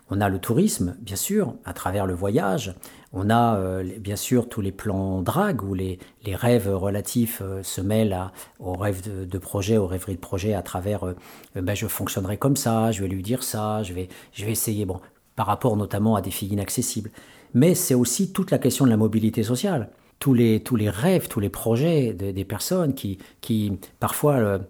On 0.09 0.21
a 0.21 0.29
le 0.29 0.39
tourisme, 0.39 0.97
bien 1.01 1.17
sûr, 1.17 1.55
à 1.65 1.73
travers 1.73 2.07
le 2.07 2.15
voyage. 2.15 2.75
On 3.13 3.29
a 3.29 3.57
euh, 3.57 3.83
bien 3.99 4.15
sûr 4.15 4.49
tous 4.49 4.61
les 4.61 4.71
plans 4.71 5.21
drague 5.21 5.63
où 5.65 5.75
les, 5.75 5.99
rêves 6.27 6.69
relatifs 6.73 7.43
euh, 7.43 7.63
se 7.65 7.81
mêlent 7.81 8.17
aux 8.61 8.75
rêves 8.75 9.03
de, 9.27 9.39
projet, 9.39 9.79
aux 9.79 9.87
rêveries 9.87 10.15
de 10.15 10.21
projet 10.21 10.55
à 10.55 10.63
travers 10.63 11.05
euh, 11.05 11.15
ben, 11.57 11.75
je 11.75 11.87
fonctionnerai 11.89 12.37
comme 12.37 12.57
ça, 12.57 12.93
je 12.93 13.03
vais 13.03 13.09
lui 13.09 13.23
dire 13.23 13.43
ça, 13.43 13.83
je 13.83 13.95
vais, 13.95 14.09
je 14.33 14.45
vais 14.45 14.53
essayer, 14.53 14.85
bon, 14.85 15.01
par 15.35 15.47
rapport 15.47 15.77
notamment 15.77 16.15
à 16.15 16.23
des 16.23 16.31
filles 16.31 16.53
inaccessibles. 16.53 17.11
Mais 17.55 17.75
c'est 17.75 17.95
aussi 17.95 18.33
toute 18.33 18.53
la 18.53 18.59
question 18.59 18.85
de 18.85 18.91
la 18.91 18.97
mobilité 18.97 19.43
sociale. 19.43 19.91
Tous 20.21 20.35
les, 20.35 20.61
tous 20.61 20.77
les 20.77 20.89
rêves, 20.89 21.29
tous 21.29 21.41
les 21.41 21.51
projets 21.51 22.13
des 22.13 22.45
personnes 22.45 22.95
qui, 22.95 23.19
qui 23.41 23.79
parfois 24.01 24.61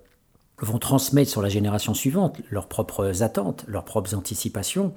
vont 0.59 0.79
transmettre 0.79 1.31
sur 1.31 1.43
la 1.43 1.49
génération 1.49 1.93
suivante 1.93 2.41
leurs 2.51 2.67
propres 2.67 3.23
attentes, 3.23 3.65
leurs 3.69 3.85
propres 3.85 4.15
anticipations, 4.15 4.95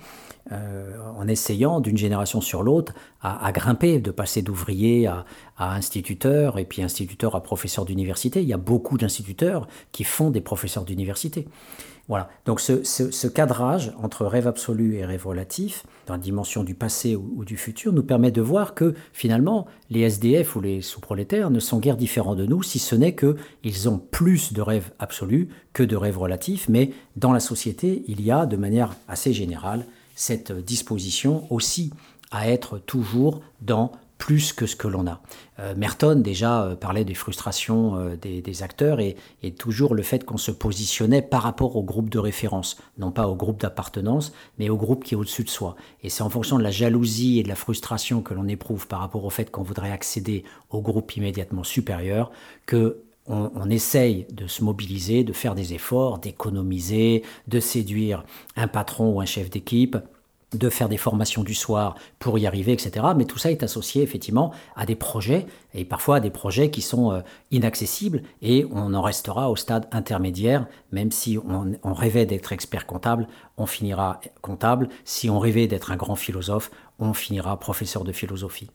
euh, 0.51 0.97
en 1.17 1.27
essayant 1.27 1.81
d'une 1.81 1.97
génération 1.97 2.39
sur 2.39 2.63
l'autre 2.63 2.93
à, 3.21 3.51
grimper, 3.51 3.99
de 3.99 4.11
passer 4.11 4.41
d'ouvrier 4.41 5.07
à, 5.07 5.25
instituteur, 5.57 6.57
et 6.57 6.65
puis 6.65 6.81
instituteur 6.81 7.35
à 7.35 7.43
professeur 7.43 7.83
d'université. 7.83 8.41
Il 8.41 8.47
y 8.47 8.53
a 8.53 8.57
beaucoup 8.57 8.97
d'instituteurs 8.97 9.67
qui 9.91 10.05
font 10.05 10.29
des 10.29 10.41
professeurs 10.41 10.85
d'université. 10.85 11.47
Voilà. 12.09 12.27
Donc 12.45 12.59
ce, 12.59 13.27
cadrage 13.27 13.93
entre 14.01 14.25
rêve 14.25 14.47
absolu 14.47 14.95
et 14.95 15.05
rêve 15.05 15.27
relatif, 15.27 15.85
dans 16.07 16.15
la 16.15 16.19
dimension 16.19 16.63
du 16.63 16.73
passé 16.73 17.15
ou, 17.15 17.45
du 17.45 17.55
futur, 17.55 17.93
nous 17.93 18.01
permet 18.01 18.31
de 18.31 18.41
voir 18.41 18.73
que 18.73 18.95
finalement 19.13 19.67
les 19.91 20.01
SDF 20.01 20.55
ou 20.55 20.61
les 20.61 20.81
sous-prolétaires 20.81 21.51
ne 21.51 21.59
sont 21.59 21.77
guère 21.77 21.97
différents 21.97 22.33
de 22.33 22.47
nous, 22.47 22.63
si 22.63 22.79
ce 22.79 22.95
n'est 22.95 23.15
qu'ils 23.15 23.89
ont 23.89 23.99
plus 23.99 24.53
de 24.53 24.61
rêves 24.63 24.91
absolus 24.97 25.49
que 25.71 25.83
de 25.83 25.95
rêves 25.95 26.17
relatifs, 26.17 26.67
mais 26.67 26.89
dans 27.15 27.31
la 27.31 27.39
société, 27.39 28.03
il 28.07 28.21
y 28.21 28.31
a 28.31 28.47
de 28.47 28.57
manière 28.57 28.95
assez 29.07 29.31
générale 29.31 29.85
cette 30.15 30.51
disposition 30.51 31.45
aussi 31.51 31.93
à 32.31 32.49
être 32.49 32.79
toujours 32.79 33.41
dans 33.61 33.91
plus 34.19 34.53
que 34.53 34.67
ce 34.67 34.75
que 34.75 34.87
l'on 34.87 35.07
a. 35.07 35.21
Euh, 35.59 35.73
Merton 35.75 36.15
déjà 36.15 36.63
euh, 36.63 36.75
parlait 36.75 37.05
des 37.05 37.15
frustrations 37.15 37.95
euh, 37.95 38.15
des, 38.15 38.63
acteurs 38.63 38.99
et, 38.99 39.15
toujours 39.57 39.95
le 39.95 40.03
fait 40.03 40.25
qu'on 40.25 40.37
se 40.37 40.51
positionnait 40.51 41.21
par 41.21 41.41
rapport 41.41 41.75
au 41.77 41.83
groupe 41.83 42.09
de 42.09 42.19
référence, 42.19 42.77
non 42.99 43.11
pas 43.11 43.27
au 43.27 43.35
groupe 43.35 43.59
d'appartenance, 43.59 44.33
mais 44.59 44.69
au 44.69 44.75
groupe 44.75 45.03
qui 45.03 45.15
est 45.15 45.17
au-dessus 45.17 45.45
de 45.45 45.49
soi. 45.49 45.75
Et 46.03 46.09
c'est 46.09 46.21
en 46.21 46.29
fonction 46.29 46.57
de 46.57 46.63
la 46.63 46.69
jalousie 46.69 47.39
et 47.39 47.43
de 47.43 47.47
la 47.47 47.55
frustration 47.55 48.21
que 48.21 48.33
l'on 48.33 48.47
éprouve 48.47 48.87
par 48.87 48.99
rapport 48.99 49.23
au 49.23 49.29
fait 49.29 49.49
qu'on 49.49 49.63
voudrait 49.63 49.91
accéder 49.91 50.43
au 50.69 50.81
groupe 50.81 51.15
immédiatement 51.15 51.63
supérieur 51.63 52.31
que 52.65 53.01
on, 53.31 53.69
essaye 53.69 54.25
de 54.31 54.47
se 54.47 54.63
mobiliser, 54.63 55.23
de 55.23 55.33
faire 55.33 55.53
des 55.53 55.75
efforts, 55.75 56.17
d'économiser, 56.17 57.21
de 57.47 57.59
séduire 57.59 58.23
un 58.55 58.67
patron 58.67 59.11
ou 59.13 59.21
un 59.21 59.25
chef 59.25 59.51
d'équipe 59.51 59.97
de 60.53 60.69
faire 60.69 60.89
des 60.89 60.97
formations 60.97 61.43
du 61.43 61.53
soir 61.53 61.95
pour 62.17 62.37
y 62.39 62.47
arriver, 62.47 62.71
etc. 62.73 63.05
Mais 63.15 63.25
tout 63.25 63.37
ça 63.37 63.51
est 63.51 63.63
associé 63.63 64.01
effectivement 64.01 64.51
à 64.75 64.85
des 64.85 64.95
projets, 64.95 65.45
et 65.73 65.85
parfois 65.85 66.17
à 66.17 66.19
des 66.19 66.31
projets 66.31 66.71
qui 66.71 66.81
sont 66.81 67.11
euh, 67.11 67.21
inaccessibles, 67.51 68.23
et 68.41 68.65
on 68.71 68.93
en 68.93 69.01
restera 69.01 69.51
au 69.51 69.55
stade 69.55 69.87
intermédiaire, 69.91 70.67
même 70.91 71.11
si 71.11 71.37
on, 71.37 71.93
rêvait 71.93 72.25
d'être 72.25 72.51
expert 72.53 72.85
comptable, 72.87 73.27
on 73.57 73.65
finira 73.65 74.21
comptable, 74.41 74.89
si 75.05 75.29
on 75.29 75.39
rêvait 75.39 75.67
d'être 75.67 75.91
un 75.91 75.97
grand 75.97 76.15
philosophe, 76.15 76.71
on 76.97 77.13
finira 77.13 77.59
professeur 77.59 78.03
de 78.03 78.11
philosophie. 78.11 78.69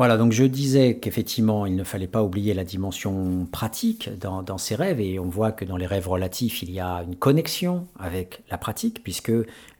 Voilà, 0.00 0.16
donc 0.16 0.32
je 0.32 0.44
disais 0.44 0.96
qu'effectivement, 0.96 1.66
il 1.66 1.76
ne 1.76 1.84
fallait 1.84 2.06
pas 2.06 2.22
oublier 2.22 2.54
la 2.54 2.64
dimension 2.64 3.46
pratique 3.52 4.08
dans, 4.18 4.56
ces 4.56 4.74
rêves, 4.74 4.98
et 4.98 5.18
on 5.18 5.28
voit 5.28 5.52
que 5.52 5.66
dans 5.66 5.76
les 5.76 5.84
rêves 5.84 6.08
relatifs, 6.08 6.62
il 6.62 6.70
y 6.70 6.80
a 6.80 7.02
une 7.06 7.16
connexion 7.16 7.86
avec 7.98 8.42
la 8.50 8.56
pratique, 8.56 9.02
puisque 9.02 9.30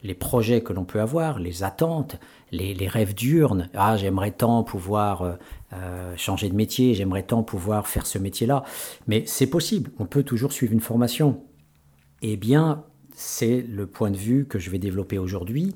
les 0.03 0.13
projets 0.13 0.61
que 0.61 0.75
l'on 0.75 0.85
peut 0.85 1.01
avoir, 1.01 1.39
les 1.39 1.63
attentes, 1.63 2.21
les, 2.53 2.75
les 2.75 2.87
rêves 2.87 3.15
diurnes, 3.15 3.71
ah 3.73 3.97
j'aimerais 3.97 4.33
tant 4.33 4.63
pouvoir 4.63 5.23
euh, 5.23 5.33
euh, 5.73 6.15
changer 6.19 6.51
de 6.51 6.55
métier, 6.55 6.93
j'aimerais 6.93 7.23
tant 7.23 7.43
pouvoir 7.43 7.89
faire 7.89 8.05
ce 8.05 8.19
métier-là, 8.19 8.63
mais 9.07 9.25
c'est 9.25 9.47
possible, 9.47 9.91
on 9.99 10.05
peut 10.05 10.23
toujours 10.23 10.53
suivre 10.53 10.75
une 10.75 10.81
formation. 10.81 11.45
Eh 12.21 12.37
bien, 12.37 12.85
c'est 13.15 13.65
le 13.67 13.87
point 13.87 14.11
de 14.11 14.19
vue 14.19 14.45
que 14.45 14.59
je 14.59 14.69
vais 14.69 14.79
développer 14.79 15.17
aujourd'hui 15.17 15.75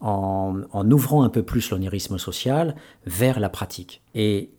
en, 0.00 0.90
ouvrant 0.90 1.22
un 1.22 1.28
peu 1.28 1.42
plus 1.42 1.70
l'onérisme 1.70 2.18
social 2.18 2.74
vers 3.06 3.40
la 3.40 3.48
pratique. 3.48 4.02
Et 4.14 4.50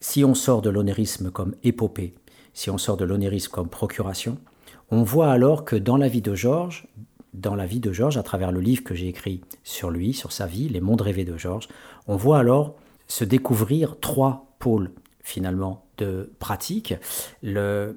si 0.00 0.24
on 0.24 0.34
sort 0.34 0.62
de 0.62 0.70
l'onérisme 0.70 1.30
comme 1.30 1.54
épopée, 1.62 2.14
si 2.54 2.70
on 2.70 2.78
sort 2.78 2.96
de 2.96 3.04
l'onérisme 3.04 3.50
comme 3.50 3.68
procuration, 3.68 4.38
on 4.90 5.02
voit 5.02 5.30
alors 5.30 5.64
que 5.64 5.76
dans 5.76 5.96
la 5.96 6.08
vie 6.08 6.20
de 6.20 6.34
Georges, 6.34 6.86
dans 7.32 7.54
la 7.54 7.64
vie 7.64 7.80
de 7.80 7.92
Georges, 7.92 8.18
à 8.18 8.22
travers 8.22 8.52
le 8.52 8.60
livre 8.60 8.84
que 8.84 8.94
j'ai 8.94 9.08
écrit 9.08 9.40
sur 9.64 9.90
lui, 9.90 10.12
sur 10.12 10.32
sa 10.32 10.46
vie, 10.46 10.68
Les 10.68 10.80
mondes 10.80 11.00
rêvés 11.00 11.24
de 11.24 11.36
Georges, 11.38 11.68
on 12.06 12.16
voit 12.16 12.38
alors 12.38 12.76
se 13.08 13.24
découvrir 13.24 13.98
trois 14.00 14.54
pôles 14.58 14.90
finalement 15.22 15.86
de 15.98 16.32
pratique. 16.38 16.94
la 17.42 17.94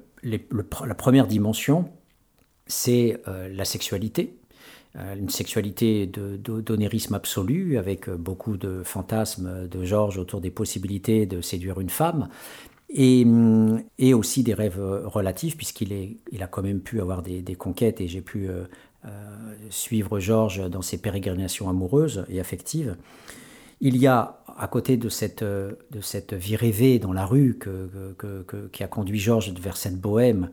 première 0.96 1.26
dimension, 1.26 1.90
c'est 2.66 3.20
euh, 3.28 3.48
la 3.48 3.64
sexualité, 3.64 4.38
une 4.96 5.28
sexualité 5.28 6.06
d'onérisme 6.06 7.14
absolu, 7.14 7.78
avec 7.78 8.08
euh, 8.08 8.16
beaucoup 8.16 8.56
de 8.56 8.82
fantasmes 8.82 9.68
de 9.68 9.84
Georges 9.84 10.18
autour 10.18 10.40
des 10.40 10.50
possibilités 10.50 11.26
de 11.26 11.40
séduire 11.40 11.80
une 11.80 11.90
femme, 11.90 12.28
et, 12.88 13.24
mm, 13.24 13.82
et 13.98 14.14
aussi 14.14 14.42
des 14.42 14.54
rêves 14.54 14.80
relatifs, 15.04 15.56
puisqu'il 15.56 16.16
il 16.32 16.42
a 16.42 16.46
quand 16.46 16.62
même 16.62 16.80
pu 16.80 17.00
avoir 17.00 17.22
des, 17.22 17.42
conquêtes, 17.56 18.00
et 18.00 18.08
j'ai 18.08 18.22
pu 18.22 18.48
suivre 19.70 20.18
Georges 20.18 20.68
dans 20.68 20.82
ses 20.82 20.98
pérégrinations 20.98 21.68
amoureuses 21.68 22.24
et 22.28 22.40
affectives. 22.40 22.96
Il 23.80 23.96
y 23.98 24.06
a, 24.06 24.40
à 24.56 24.66
côté 24.66 24.96
de 24.96 25.08
cette, 25.08 25.44
de 25.44 26.00
cette 26.00 26.34
vie 26.34 26.56
rêvée 26.56 26.98
dans 26.98 27.12
la 27.12 27.24
rue 27.24 27.58
qui 28.72 28.82
a 28.82 28.88
conduit 28.88 29.18
Georges 29.18 29.52
vers 29.52 29.76
cette 29.76 30.00
bohème, 30.00 30.50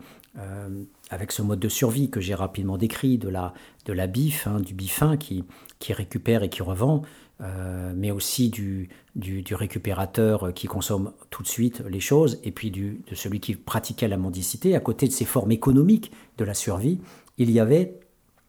avec 1.14 1.32
ce 1.32 1.42
mode 1.42 1.60
de 1.60 1.70
survie 1.70 2.10
que 2.10 2.20
j'ai 2.20 2.36
rapidement 2.36 2.78
décrit, 2.78 3.18
de 3.18 3.30
la, 3.30 3.54
de 3.86 3.94
la 3.94 4.08
bif, 4.08 4.48
hein, 4.48 4.60
du 4.60 4.74
bifin 4.74 5.16
qui, 5.18 5.44
qui 5.80 5.94
récupère 5.94 6.44
et 6.44 6.50
qui 6.50 6.64
revend, 6.64 7.04
euh, 7.42 7.94
mais 7.96 8.12
aussi 8.12 8.50
du, 8.50 8.90
du, 9.16 9.56
récupérateur 9.56 10.54
qui 10.54 10.68
consomme 10.68 11.14
tout 11.30 11.44
de 11.44 11.48
suite 11.48 11.84
les 11.88 12.00
choses, 12.00 12.40
et 12.44 12.52
puis 12.52 12.72
du, 12.72 13.02
de 13.10 13.16
celui 13.16 13.40
qui 13.40 13.56
pratiquait 13.56 14.08
la 14.08 14.18
mendicité, 14.18 14.76
à 14.76 14.80
côté 14.80 15.08
de 15.08 15.14
ces 15.14 15.26
formes 15.26 15.52
économiques 15.52 16.12
de 16.38 16.46
la 16.46 16.54
survie, 16.54 17.00
il 17.38 17.52
y 17.52 17.60
avait 17.60 18.00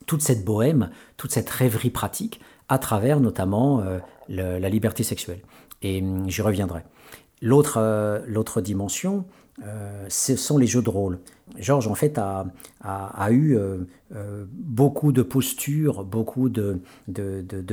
toute 0.06 0.22
cette 0.22 0.44
bohème, 0.44 0.90
toute 1.16 1.32
cette 1.32 1.50
rêverie 1.50 1.90
pratique, 1.90 2.40
à 2.68 2.78
travers 2.78 3.20
notamment 3.20 3.80
euh, 3.80 3.98
la 4.28 4.68
liberté 4.68 5.02
sexuelle. 5.02 5.40
Et 5.82 6.00
hum, 6.02 6.28
j'y 6.28 6.42
reviendrai. 6.42 6.82
L'autre 7.42 7.78
euh, 7.78 8.20
l'autre 8.26 8.60
dimension, 9.58 10.06
ce 10.08 10.36
sont 10.36 10.58
les 10.58 10.66
jeux 10.66 10.82
de 10.82 10.90
rôle. 10.90 11.18
Georges, 11.58 11.86
en 11.86 11.94
fait, 11.94 12.18
a, 12.18 12.46
eu 13.30 13.56
euh, 13.56 13.78
euh, 14.14 14.44
beaucoup 14.50 15.12
de 15.12 15.22
postures, 15.22 16.04
beaucoup 16.04 16.48
de, 16.48 16.80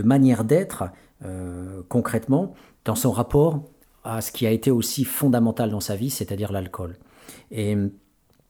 manières 0.03 0.43
d'être, 0.43 0.83
euh, 1.23 1.81
concrètement, 1.87 2.53
dans 2.85 2.95
son 2.95 3.11
rapport 3.11 3.63
à 4.03 4.21
ce 4.21 4.31
qui 4.31 4.47
a 4.47 4.51
été 4.51 4.71
aussi 4.71 5.03
fondamental 5.03 5.69
dans 5.69 5.79
sa 5.79 5.95
vie, 5.95 6.09
c'est-à-dire 6.09 6.51
l'alcool. 6.51 6.97
Et, 7.51 7.77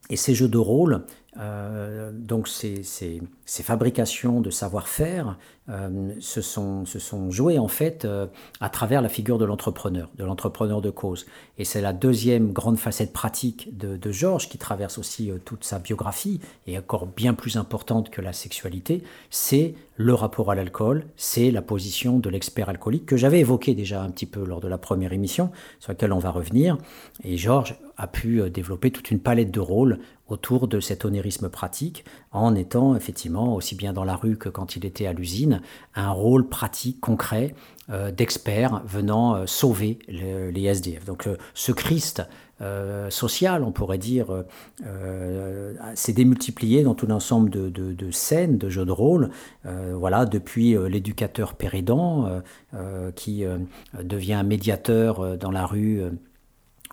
et, 0.09 0.15
ces 0.15 0.33
jeux 0.33 0.47
de 0.47 0.57
rôle, 0.57 1.05
donc 1.35 2.47
ces, 2.47 2.83
ces, 2.83 3.21
fabrications 3.63 4.41
de 4.41 4.49
savoir-faire, 4.49 5.37
euh, 5.69 6.15
se, 6.19 6.41
sont, 6.41 6.85
se 6.85 6.99
sont 6.99 7.31
joués 7.31 7.57
en 7.57 7.67
fait 7.69 8.03
euh, 8.03 8.25
à 8.59 8.69
travers 8.69 9.01
la 9.01 9.07
figure 9.07 9.37
de 9.37 9.45
l'entrepreneur, 9.45 10.09
de 10.17 10.25
l'entrepreneur 10.25 10.81
de 10.81 10.89
cause. 10.89 11.27
Et 11.59 11.65
c'est 11.65 11.81
la 11.81 11.93
deuxième 11.93 12.51
grande 12.51 12.77
facette 12.77 13.13
pratique 13.13 13.77
de, 13.77 13.95
de 13.95 14.11
Georges 14.11 14.49
qui 14.49 14.57
traverse 14.57 14.97
aussi 14.97 15.31
euh, 15.31 15.37
toute 15.37 15.63
sa 15.63 15.79
biographie 15.79 16.41
et 16.67 16.77
encore 16.77 17.05
bien 17.05 17.33
plus 17.33 17.55
importante 17.55 18.09
que 18.09 18.21
la 18.21 18.33
sexualité, 18.33 19.03
c'est 19.29 19.75
le 20.01 20.13
rapport 20.15 20.49
à 20.49 20.55
l'alcool, 20.55 21.05
c'est 21.15 21.51
la 21.51 21.61
position 21.61 22.17
de 22.17 22.29
l'expert 22.29 22.69
alcoolique 22.69 23.05
que 23.05 23.17
j'avais 23.17 23.39
évoqué 23.39 23.75
déjà 23.75 24.01
un 24.01 24.09
petit 24.09 24.25
peu 24.25 24.43
lors 24.43 24.59
de 24.59 24.67
la 24.67 24.77
première 24.77 25.13
émission, 25.13 25.51
sur 25.79 25.91
laquelle 25.91 26.11
on 26.11 26.19
va 26.19 26.31
revenir. 26.31 26.77
Et 27.23 27.37
Georges 27.37 27.75
a 27.97 28.07
pu 28.07 28.49
développer 28.49 28.89
toute 28.89 29.11
une 29.11 29.19
palette 29.19 29.51
de 29.51 29.59
rôles 29.59 29.99
autour 30.31 30.67
de 30.67 30.79
cet 30.79 31.05
onérisme 31.05 31.49
pratique 31.49 32.05
en 32.31 32.55
étant 32.55 32.95
effectivement 32.95 33.53
aussi 33.53 33.75
bien 33.75 33.93
dans 33.93 34.03
la 34.03 34.15
rue 34.15 34.37
que 34.37 34.49
quand 34.49 34.75
il 34.75 34.85
était 34.85 35.05
à 35.05 35.13
l'usine 35.13 35.61
un 35.93 36.09
rôle 36.09 36.47
pratique, 36.47 36.99
concret, 36.99 37.53
euh, 37.89 38.11
d'experts 38.11 38.81
venant 38.85 39.35
euh, 39.35 39.45
sauver 39.45 39.99
les 40.07 40.63
SDF. 40.63 41.03
Donc 41.03 41.27
euh, 41.27 41.35
ce 41.53 41.71
Christ 41.71 42.23
social, 43.09 43.63
on 43.63 43.71
pourrait 43.71 43.97
dire, 43.97 44.43
s'est 45.95 46.13
démultiplié 46.13 46.83
dans 46.83 46.95
tout 46.95 47.07
l'ensemble 47.07 47.49
de, 47.49 48.11
scènes, 48.11 48.57
de 48.57 48.69
jeux 48.69 48.85
de 48.85 48.91
rôle. 48.91 49.29
voilà, 49.65 50.25
depuis 50.25 50.75
l'éducateur 50.89 51.55
pérédant 51.55 52.41
qui 53.15 53.43
devient 54.01 54.43
médiateur 54.45 55.37
dans 55.37 55.51
la 55.51 55.65
rue 55.65 56.01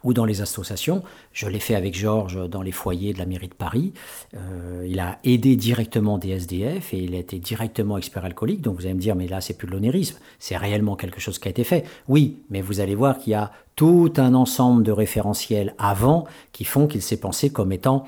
ou 0.05 0.13
dans 0.13 0.25
les 0.25 0.41
associations. 0.41 1.03
Je 1.33 1.47
l'ai 1.47 1.61
fait 1.61 1.75
avec 1.75 1.95
Georges 1.95 2.49
dans 2.49 2.63
les 2.63 2.73
foyers 2.73 3.13
de 3.13 3.19
la 3.19 3.27
mairie 3.27 3.49
de 3.49 3.55
Paris. 3.55 3.93
Euh, 4.35 4.87
il 4.89 5.01
a 5.01 5.19
aidé 5.25 5.57
directement 5.57 6.19
des 6.19 6.31
SDF 6.31 6.95
et 6.95 6.99
il 6.99 7.15
a 7.15 7.19
été 7.19 7.39
directement 7.39 7.99
expert 7.99 8.25
alcoolique. 8.25 8.63
Donc 8.63 8.77
vous 8.77 8.87
allez 8.87 8.95
me 8.95 9.01
dire, 9.01 9.17
mais 9.17 9.29
là, 9.29 9.41
c'est 9.41 9.55
plus 9.55 9.67
de 9.67 9.73
l'onérisme. 9.73 10.19
C'est 10.39 10.57
réellement 10.57 10.97
quelque 10.97 11.21
chose 11.21 11.39
qui 11.39 11.49
a 11.49 11.51
été 11.51 11.65
fait. 11.65 11.85
Oui, 12.09 12.43
mais 12.51 12.61
vous 12.61 12.81
allez 12.81 12.95
voir 12.95 13.19
qu'il 13.19 13.33
y 13.33 13.37
a 13.37 13.53
tout 13.77 14.13
un 14.17 14.35
ensemble 14.35 14.83
de 14.83 14.93
référentiels 14.93 15.75
avant 15.79 16.25
qui 16.53 16.65
font 16.65 16.87
qu'il 16.87 17.03
s'est 17.03 17.21
pensé 17.21 17.51
comme 17.51 17.73
étant 17.73 18.05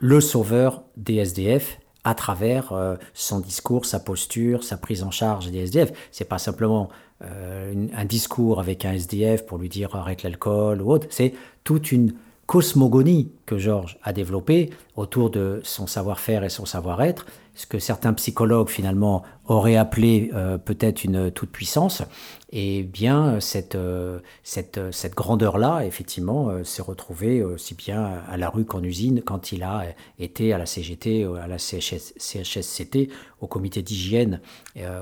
le 0.00 0.20
sauveur 0.20 0.82
des 0.96 1.16
SDF 1.16 1.78
à 2.04 2.14
travers 2.14 2.72
euh, 2.72 2.96
son 3.14 3.40
discours, 3.40 3.86
sa 3.86 3.98
posture, 3.98 4.62
sa 4.62 4.76
prise 4.76 5.02
en 5.02 5.10
charge 5.10 5.50
des 5.50 5.60
SDF. 5.60 5.92
C'est 6.12 6.28
pas 6.28 6.38
simplement 6.38 6.90
euh, 7.22 7.86
un 7.94 8.04
discours 8.04 8.60
avec 8.60 8.84
un 8.84 8.92
SDF 8.92 9.46
pour 9.46 9.58
lui 9.58 9.68
dire 9.68 9.94
arrête 9.94 10.22
l'alcool 10.22 10.82
ou 10.82 10.90
autre. 10.90 11.06
C'est 11.10 11.34
toute 11.62 11.92
une 11.92 12.12
cosmogonie 12.46 13.30
que 13.46 13.58
Georges 13.58 13.98
a 14.02 14.12
développée 14.12 14.70
autour 14.96 15.30
de 15.30 15.60
son 15.64 15.86
savoir-faire 15.86 16.44
et 16.44 16.48
son 16.48 16.66
savoir-être, 16.66 17.26
ce 17.54 17.66
que 17.66 17.78
certains 17.78 18.12
psychologues 18.14 18.68
finalement 18.68 19.22
auraient 19.46 19.76
appelé 19.76 20.30
euh, 20.34 20.58
peut-être 20.58 21.04
une 21.04 21.30
toute-puissance. 21.30 22.02
Et 22.50 22.82
bien, 22.82 23.40
cette, 23.40 23.74
euh, 23.74 24.20
cette, 24.42 24.80
cette 24.92 25.14
grandeur-là, 25.14 25.84
effectivement, 25.84 26.48
euh, 26.48 26.64
s'est 26.64 26.82
retrouvée 26.82 27.42
aussi 27.42 27.74
bien 27.74 28.22
à 28.28 28.36
la 28.36 28.48
rue 28.48 28.64
qu'en 28.64 28.82
usine 28.82 29.22
quand 29.22 29.52
il 29.52 29.62
a 29.62 29.84
été 30.18 30.52
à 30.52 30.58
la 30.58 30.66
CGT, 30.66 31.24
à 31.40 31.46
la 31.46 31.58
CHSCT, 31.58 33.08
au 33.40 33.46
comité 33.46 33.82
d'hygiène, 33.82 34.40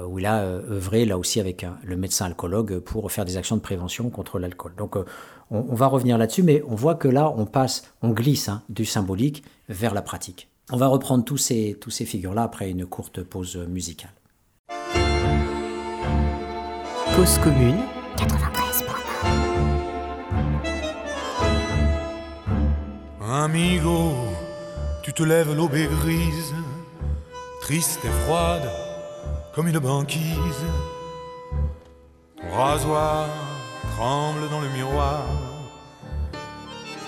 où 0.08 0.18
il 0.18 0.26
a 0.26 0.42
œuvré 0.42 1.04
là 1.04 1.16
aussi 1.16 1.38
avec 1.40 1.64
le 1.84 1.96
médecin 1.96 2.26
alcoologue 2.26 2.80
pour 2.80 3.10
faire 3.12 3.24
des 3.24 3.36
actions 3.36 3.56
de 3.56 3.60
prévention 3.60 4.10
contre 4.10 4.38
l'alcool. 4.38 4.74
Donc, 4.76 4.96
on, 5.52 5.74
va 5.74 5.86
revenir 5.86 6.18
là-dessus, 6.18 6.42
mais 6.42 6.62
on 6.66 6.74
voit 6.74 6.94
que 6.94 7.08
là, 7.08 7.32
on 7.36 7.44
passe, 7.44 7.84
on 8.00 8.10
glisse 8.10 8.48
hein, 8.48 8.62
du 8.68 8.84
symbolique 8.84 9.44
vers 9.68 9.94
la 9.94 10.02
pratique. 10.02 10.48
On 10.70 10.76
va 10.76 10.86
reprendre 10.86 11.24
tous 11.24 11.36
ces, 11.36 11.76
tous 11.80 11.90
ces 11.90 12.06
figures-là 12.06 12.44
après 12.44 12.70
une 12.70 12.86
courte 12.86 13.22
pause 13.22 13.56
musicale. 13.56 14.12
Cause 17.14 17.38
commune 17.38 17.76
93 18.16 18.84
Amigo, 23.20 24.12
tu 25.02 25.12
te 25.12 25.22
lèves 25.22 25.54
l'aube 25.54 25.74
est 25.74 25.86
grise, 25.86 26.54
triste 27.60 28.00
et 28.04 28.24
froide 28.24 28.68
comme 29.54 29.68
une 29.68 29.78
banquise. 29.78 30.64
Ton 32.36 32.56
rasoir 32.56 33.51
tremble 34.02 34.48
dans 34.50 34.60
le 34.60 34.68
miroir, 34.70 35.26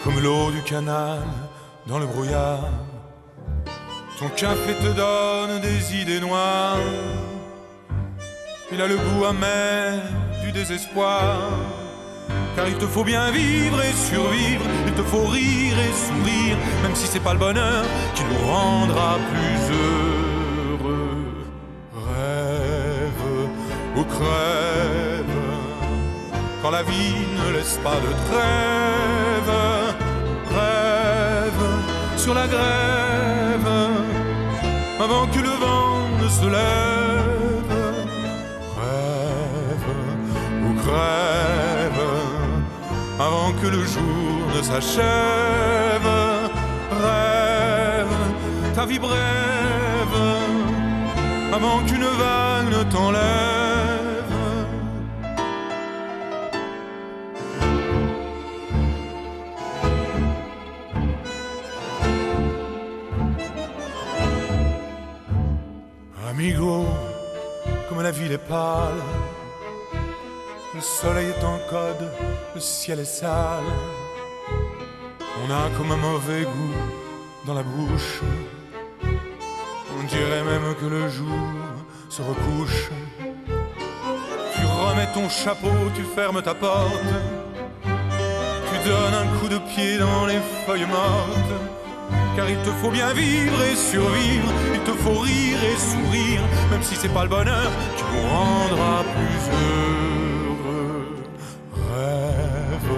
comme 0.04 0.20
l'eau 0.20 0.52
du 0.52 0.62
canal 0.62 1.22
dans 1.88 1.98
le 1.98 2.06
brouillard. 2.06 2.70
Ton 4.16 4.28
café 4.28 4.72
te 4.84 4.90
donne 5.02 5.60
des 5.60 5.80
idées 6.00 6.20
noires, 6.20 6.78
il 8.70 8.80
a 8.80 8.86
le 8.86 8.96
goût 8.96 9.24
amer 9.24 10.02
du 10.44 10.52
désespoir. 10.52 11.38
Car 12.54 12.68
il 12.68 12.78
te 12.78 12.86
faut 12.86 13.02
bien 13.02 13.32
vivre 13.32 13.80
et 13.82 13.94
survivre, 14.10 14.64
il 14.86 14.92
te 14.92 15.02
faut 15.02 15.26
rire 15.26 15.76
et 15.86 15.92
sourire, 16.06 16.56
même 16.84 16.94
si 16.94 17.08
c'est 17.08 17.24
pas 17.28 17.32
le 17.32 17.40
bonheur 17.40 17.82
qui 18.14 18.22
nous 18.30 18.42
rendra 18.52 19.16
plus 19.32 19.62
heureux. 19.82 21.24
Rêve 22.08 23.24
ou 23.96 24.04
crève 24.04 24.73
quand 26.64 26.70
la 26.70 26.82
vie 26.82 27.26
ne 27.36 27.52
laisse 27.52 27.78
pas 27.84 27.98
de 28.06 28.10
trêve. 28.28 29.54
Rêve 30.58 31.64
sur 32.16 32.32
la 32.32 32.46
grève 32.46 33.72
avant 34.98 35.26
que 35.26 35.40
le 35.40 35.54
vent 35.64 35.98
ne 36.22 36.28
se 36.38 36.46
lève. 36.56 37.74
Rêve 38.80 39.90
ou 40.66 40.70
crève 40.84 42.02
avant 43.26 43.52
que 43.60 43.66
le 43.66 43.82
jour 43.84 44.34
ne 44.56 44.62
s'achève. 44.62 46.10
Rêve 47.04 48.16
ta 48.74 48.86
vie 48.86 48.98
brève 48.98 50.18
avant 51.52 51.78
qu'une 51.86 52.08
vague 52.22 52.70
ne 52.78 52.82
t'enlève. 52.90 53.63
Amigo, 66.36 66.84
comme 67.88 68.02
la 68.02 68.10
ville 68.10 68.32
est 68.32 68.38
pâle, 68.48 69.00
le 70.74 70.80
soleil 70.80 71.28
est 71.28 71.44
en 71.44 71.60
code, 71.70 72.10
le 72.56 72.60
ciel 72.60 72.98
est 72.98 73.04
sale. 73.04 73.62
On 75.40 75.48
a 75.48 75.70
comme 75.76 75.92
un 75.92 75.96
mauvais 75.96 76.42
goût 76.42 76.74
dans 77.46 77.54
la 77.54 77.62
bouche. 77.62 78.20
On 79.96 80.02
dirait 80.08 80.42
même 80.42 80.74
que 80.74 80.86
le 80.86 81.08
jour 81.08 81.46
se 82.10 82.20
recouche. 82.20 82.90
Tu 84.56 84.66
remets 84.66 85.12
ton 85.14 85.28
chapeau, 85.28 85.76
tu 85.94 86.02
fermes 86.16 86.42
ta 86.42 86.54
porte. 86.54 87.14
Tu 87.84 88.88
donnes 88.88 89.14
un 89.14 89.38
coup 89.38 89.48
de 89.48 89.58
pied 89.72 89.98
dans 89.98 90.26
les 90.26 90.40
feuilles 90.66 90.86
mortes. 90.86 91.83
Car 92.36 92.50
il 92.50 92.58
te 92.58 92.70
faut 92.80 92.90
bien 92.90 93.12
vivre 93.12 93.62
et 93.62 93.76
survivre. 93.76 94.52
Il 94.74 94.80
te 94.80 94.92
faut 95.02 95.20
rire 95.20 95.58
et 95.70 95.76
sourire. 95.78 96.42
Même 96.70 96.82
si 96.82 96.96
c'est 96.96 97.12
pas 97.12 97.22
le 97.22 97.28
bonheur 97.28 97.70
qui 97.96 98.04
nous 98.12 98.26
rendra 98.28 99.04
plus 99.14 99.42
heureux. 99.62 101.06
Rêve 101.92 102.92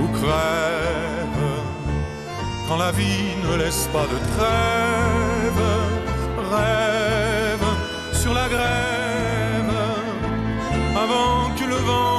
ou 0.00 0.06
crève. 0.18 1.44
Quand 2.68 2.78
la 2.78 2.92
vie 2.92 3.36
ne 3.46 3.56
laisse 3.62 3.88
pas 3.92 4.06
de 4.12 4.18
trêve. 4.34 5.64
Rêve 6.50 7.68
sur 8.12 8.32
la 8.32 8.48
grève. 8.48 9.72
Avant 11.04 11.54
que 11.56 11.64
le 11.64 11.76
vent 11.76 12.11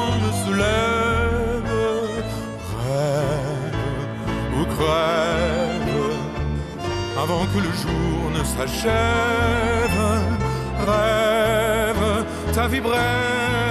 avant 7.23 7.45
que 7.45 7.59
le 7.59 7.71
jour 7.81 8.31
ne 8.37 8.43
s'achève. 8.43 8.93
Rêve 10.85 12.25
ta 12.53 12.67
vie 12.67 12.81
brève 12.81 13.62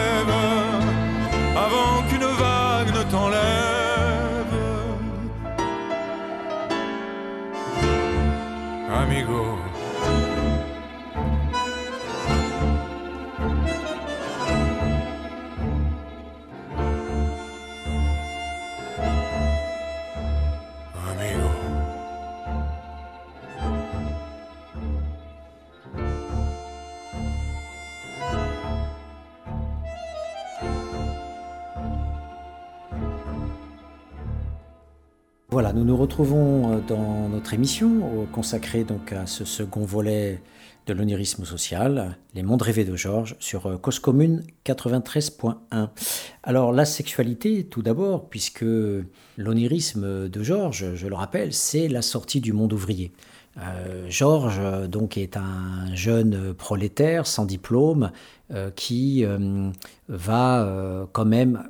Voilà, 35.52 35.74
nous 35.74 35.84
nous 35.84 35.98
retrouvons 35.98 36.72
euh, 36.72 36.80
dans 36.88 37.28
notre 37.28 37.52
émission 37.52 38.26
consacrée 38.32 38.84
donc 38.84 39.12
à 39.12 39.26
ce 39.26 39.44
second 39.44 39.84
volet 39.84 40.40
de 40.86 40.94
l'onirisme 40.94 41.44
social, 41.44 42.16
Les 42.34 42.42
mondes 42.42 42.62
rêvés 42.62 42.86
de 42.86 42.96
Georges, 42.96 43.36
sur 43.38 43.66
euh, 43.66 43.76
Cause 43.76 43.98
Commune 43.98 44.44
93.1. 44.64 45.90
Alors 46.42 46.72
la 46.72 46.86
sexualité, 46.86 47.64
tout 47.64 47.82
d'abord, 47.82 48.30
puisque 48.30 48.64
l'onirisme 49.36 50.26
de 50.30 50.42
Georges, 50.42 50.94
je 50.94 51.06
le 51.06 51.14
rappelle, 51.14 51.52
c'est 51.52 51.86
la 51.86 52.00
sortie 52.00 52.40
du 52.40 52.54
monde 52.54 52.72
ouvrier. 52.72 53.12
Euh, 53.58 54.06
Georges, 54.08 54.88
donc, 54.88 55.18
est 55.18 55.36
un 55.36 55.94
jeune 55.94 56.54
prolétaire 56.54 57.26
sans 57.26 57.44
diplôme 57.44 58.10
qui 58.74 59.24
va 60.08 61.06
quand 61.12 61.24
même 61.24 61.68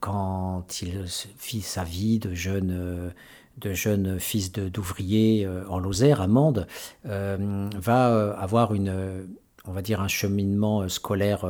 quand 0.00 0.82
il 0.82 1.04
fit 1.06 1.62
sa 1.62 1.84
vie 1.84 2.18
de 2.18 2.34
jeune, 2.34 2.70
euh, 2.72 3.10
de 3.58 3.72
jeune 3.72 4.20
fils 4.20 4.52
d'ouvrier 4.52 5.44
euh, 5.44 5.64
en 5.68 5.78
Lozère, 5.78 6.20
à 6.20 6.26
Mende, 6.26 6.66
euh, 7.06 7.68
va 7.76 8.32
avoir 8.38 8.74
une, 8.74 9.28
on 9.64 9.72
va 9.72 9.82
dire 9.82 10.00
un 10.00 10.08
cheminement 10.08 10.88
scolaire 10.88 11.44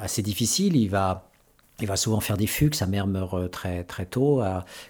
assez 0.00 0.22
difficile. 0.22 0.76
Il 0.76 0.88
va 0.88 1.26
il 1.82 1.86
va 1.86 1.96
souvent 1.96 2.20
faire 2.20 2.36
des 2.36 2.46
fugues, 2.46 2.74
sa 2.74 2.86
mère 2.86 3.06
meurt 3.06 3.50
très, 3.50 3.84
très 3.84 4.04
tôt, 4.04 4.42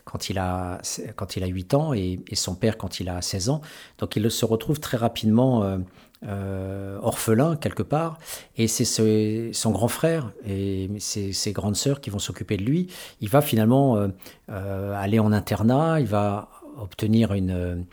quand, 0.05 0.29
il 0.29 0.41
a, 0.41 0.81
quand 1.15 1.37
il 1.37 1.45
a 1.45 1.47
8 1.47 1.75
ans, 1.75 1.95
et, 1.95 2.19
et 2.27 2.35
son 2.35 2.57
père 2.57 2.77
quand 2.77 2.99
il 2.99 3.09
a 3.09 3.23
16 3.23 3.49
ans. 3.49 3.61
Donc 3.99 4.17
il 4.17 4.29
se 4.29 4.45
retrouve 4.45 4.81
très 4.81 4.97
rapidement 4.97 5.79
euh, 6.27 6.99
orphelin 7.03 7.57
quelque 7.57 7.83
part, 7.83 8.19
et 8.57 8.69
c'est 8.69 8.85
ce- 8.85 9.51
son 9.53 9.71
grand 9.71 9.89
frère 9.89 10.33
et 10.47 10.91
ses, 10.99 11.53
grandes 11.53 11.77
sœurs 11.77 12.01
qui 12.01 12.11
vont 12.11 12.19
s'occuper 12.19 12.57
de 12.59 12.63
lui. 12.63 12.89
Il 13.21 13.29
va 13.31 13.41
finalement 13.41 13.97
euh, 13.97 14.09
euh, 14.51 14.95
aller 14.95 15.19
en 15.19 15.33
internat, 15.33 15.99
il 16.01 16.07
va 16.07 16.49
obtenir 16.79 17.33
une, 17.33 17.85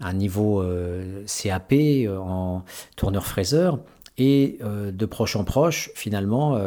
un 0.00 0.12
niveau 0.12 0.64
CAP 1.26 1.72
en 2.18 2.62
tourneur-fraiseur. 2.96 3.78
Et 4.18 4.58
de 4.62 5.06
proche 5.06 5.36
en 5.36 5.44
proche, 5.44 5.90
finalement, 5.94 6.58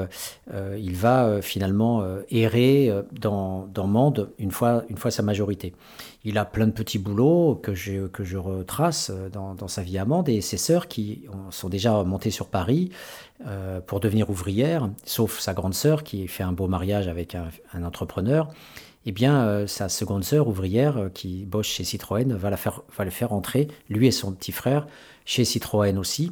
il 0.78 0.96
va 0.96 1.42
finalement 1.42 2.04
errer 2.30 2.94
dans, 3.12 3.66
dans 3.74 3.88
Mende 3.88 4.30
une 4.38 4.52
fois, 4.52 4.84
une 4.90 4.98
fois 4.98 5.10
sa 5.10 5.24
majorité. 5.24 5.74
Il 6.26 6.38
a 6.38 6.44
plein 6.44 6.68
de 6.68 6.72
petits 6.72 7.00
boulots 7.00 7.56
que 7.56 7.74
je, 7.74 8.08
que 8.08 8.24
je 8.26 8.38
retrace 8.38 9.10
euh, 9.10 9.30
dans, 9.30 9.56
dans 9.56 9.70
sa 9.70 9.82
vie 9.82 9.98
à 9.98 10.04
Mende 10.06 10.28
et 10.28 10.42
ses 10.42 10.58
sœurs 10.58 10.88
qui 10.90 11.24
ont- 11.32 11.50
sont 11.52 11.70
déjà 11.70 12.04
montées 12.04 12.32
sur 12.32 12.48
Paris 12.48 12.90
euh, 13.48 13.80
pour 13.80 14.02
devenir 14.02 14.30
ouvrières, 14.30 14.90
sauf 15.06 15.40
sa 15.40 15.54
grande 15.54 15.74
sœur 15.74 16.04
qui 16.04 16.28
fait 16.28 16.44
un 16.44 16.52
beau 16.52 16.68
mariage 16.68 17.08
avec 17.08 17.36
un, 17.36 17.84
entrepreneur. 17.84 18.50
Eh 19.06 19.14
bien, 19.14 19.46
euh, 19.46 19.66
sa 19.66 19.88
seconde 19.88 20.26
sœur 20.26 20.50
ouvrière 20.50 21.10
qui 21.14 21.46
bosse 21.46 21.68
chez 21.68 21.86
Citroën 21.86 22.34
va, 22.34 22.50
la 22.50 22.58
faire, 22.58 22.82
va 22.98 23.06
le 23.06 23.12
faire 23.12 23.32
entrer, 23.32 23.70
lui 23.90 24.08
et 24.08 24.12
son 24.12 24.34
petit 24.34 24.52
frère, 24.52 24.88
chez 25.26 25.46
Citroën 25.46 25.98
aussi. 25.98 26.32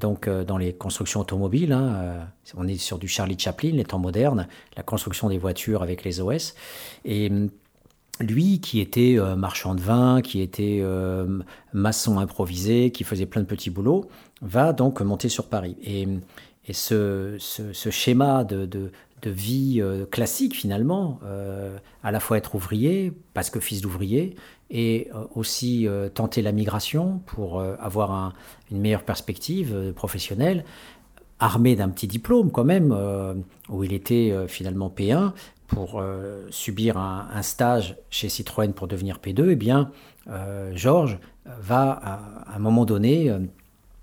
Donc 0.00 0.28
dans 0.28 0.58
les 0.58 0.72
constructions 0.72 1.20
automobiles, 1.20 1.72
hein, 1.72 2.26
on 2.56 2.66
est 2.66 2.74
sur 2.76 2.98
du 2.98 3.06
Charlie 3.06 3.38
Chaplin, 3.38 3.70
les 3.70 3.84
temps 3.84 4.00
modernes, 4.00 4.48
la 4.76 4.82
construction 4.82 5.28
des 5.28 5.38
voitures 5.38 5.80
avec 5.84 6.02
les 6.02 6.20
OS. 6.20 6.56
Et 7.04 7.30
hum, 7.30 7.50
lui, 8.20 8.60
qui 8.60 8.80
était 8.80 9.16
euh, 9.18 9.36
marchand 9.36 9.74
de 9.74 9.80
vin, 9.80 10.20
qui 10.22 10.40
était 10.40 10.78
euh, 10.82 11.40
maçon 11.72 12.18
improvisé, 12.18 12.90
qui 12.90 13.04
faisait 13.04 13.26
plein 13.26 13.42
de 13.42 13.46
petits 13.46 13.70
boulots, 13.70 14.08
va 14.42 14.72
donc 14.72 15.00
monter 15.00 15.28
sur 15.28 15.46
Paris. 15.46 15.76
Et, 15.82 16.06
ce, 16.72 17.36
schéma 17.90 18.44
de, 18.44 18.90
vie 19.26 19.80
euh, 19.80 20.06
classique, 20.06 20.54
finalement, 20.54 21.18
à 22.02 22.12
la 22.12 22.20
fois 22.20 22.38
être 22.38 22.54
ouvrier, 22.54 23.12
parce 23.32 23.50
que 23.50 23.60
fils 23.60 23.80
d'ouvrier, 23.80 24.36
et 24.70 25.10
aussi 25.34 25.86
tenter 26.14 26.42
la 26.42 26.52
migration 26.52 27.20
pour 27.26 27.60
avoir 27.60 28.12
un- 28.12 28.32
une 28.70 28.80
meilleure 28.80 29.04
perspective 29.04 29.92
professionnelle, 29.94 30.64
armé 31.38 31.76
d'un 31.76 31.90
petit 31.90 32.06
diplôme 32.06 32.50
quand 32.50 32.64
même, 32.64 32.94
où 33.68 33.84
il 33.84 33.92
était 33.92 34.34
finalement 34.48 34.88
P1, 34.88 35.32
pour 35.66 36.00
euh, 36.00 36.46
subir 36.50 36.96
un, 36.96 37.42
stage 37.42 37.96
chez 38.10 38.28
Citroën 38.28 38.72
pour 38.72 38.86
devenir 38.86 39.18
P2, 39.18 39.50
eh 39.50 39.56
bien, 39.56 39.90
euh, 40.28 40.72
Georges 40.74 41.18
va 41.44 41.90
à, 41.90 42.54
un 42.54 42.58
moment 42.58 42.84
donné 42.84 43.30
euh, 43.30 43.40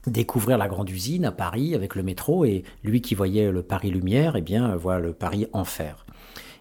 découvrir 0.08 0.58
la 0.58 0.68
grande 0.68 0.90
usine 0.90 1.26
à 1.26 1.32
Paris 1.32 1.76
avec 1.76 1.96
le 1.96 2.04
métro, 2.04 2.46
et 2.46 2.64
lui 2.84 3.02
qui 3.02 3.16
voyait 3.16 3.52
le 3.52 3.62
Paris 3.64 3.92
Lumière, 3.92 4.36
eh 4.36 4.42
bien, 4.42 4.76
voit 4.76 5.00
le 5.00 5.14
Paris 5.14 5.48
Enfer. 5.54 6.06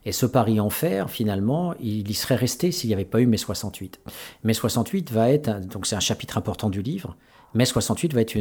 Et 0.06 0.12
ce 0.12 0.24
Paris 0.24 0.60
Enfer, 0.60 1.10
finalement, 1.10 1.74
il 1.78 2.10
y 2.10 2.14
serait 2.14 2.36
resté 2.36 2.72
s'il 2.72 2.88
n'y 2.88 2.94
avait 2.94 3.04
pas 3.04 3.20
eu 3.20 3.26
mai 3.26 3.36
68. 3.36 4.00
Mai 4.44 4.54
68 4.54 5.12
va 5.12 5.30
être, 5.30 5.60
donc 5.66 5.86
c'est 5.86 5.96
un 5.96 6.00
chapitre 6.00 6.38
important 6.38 6.70
du 6.70 6.80
livre, 6.80 7.16
mai 7.54 7.66
68 7.66 8.14
va 8.14 8.22
être 8.22 8.36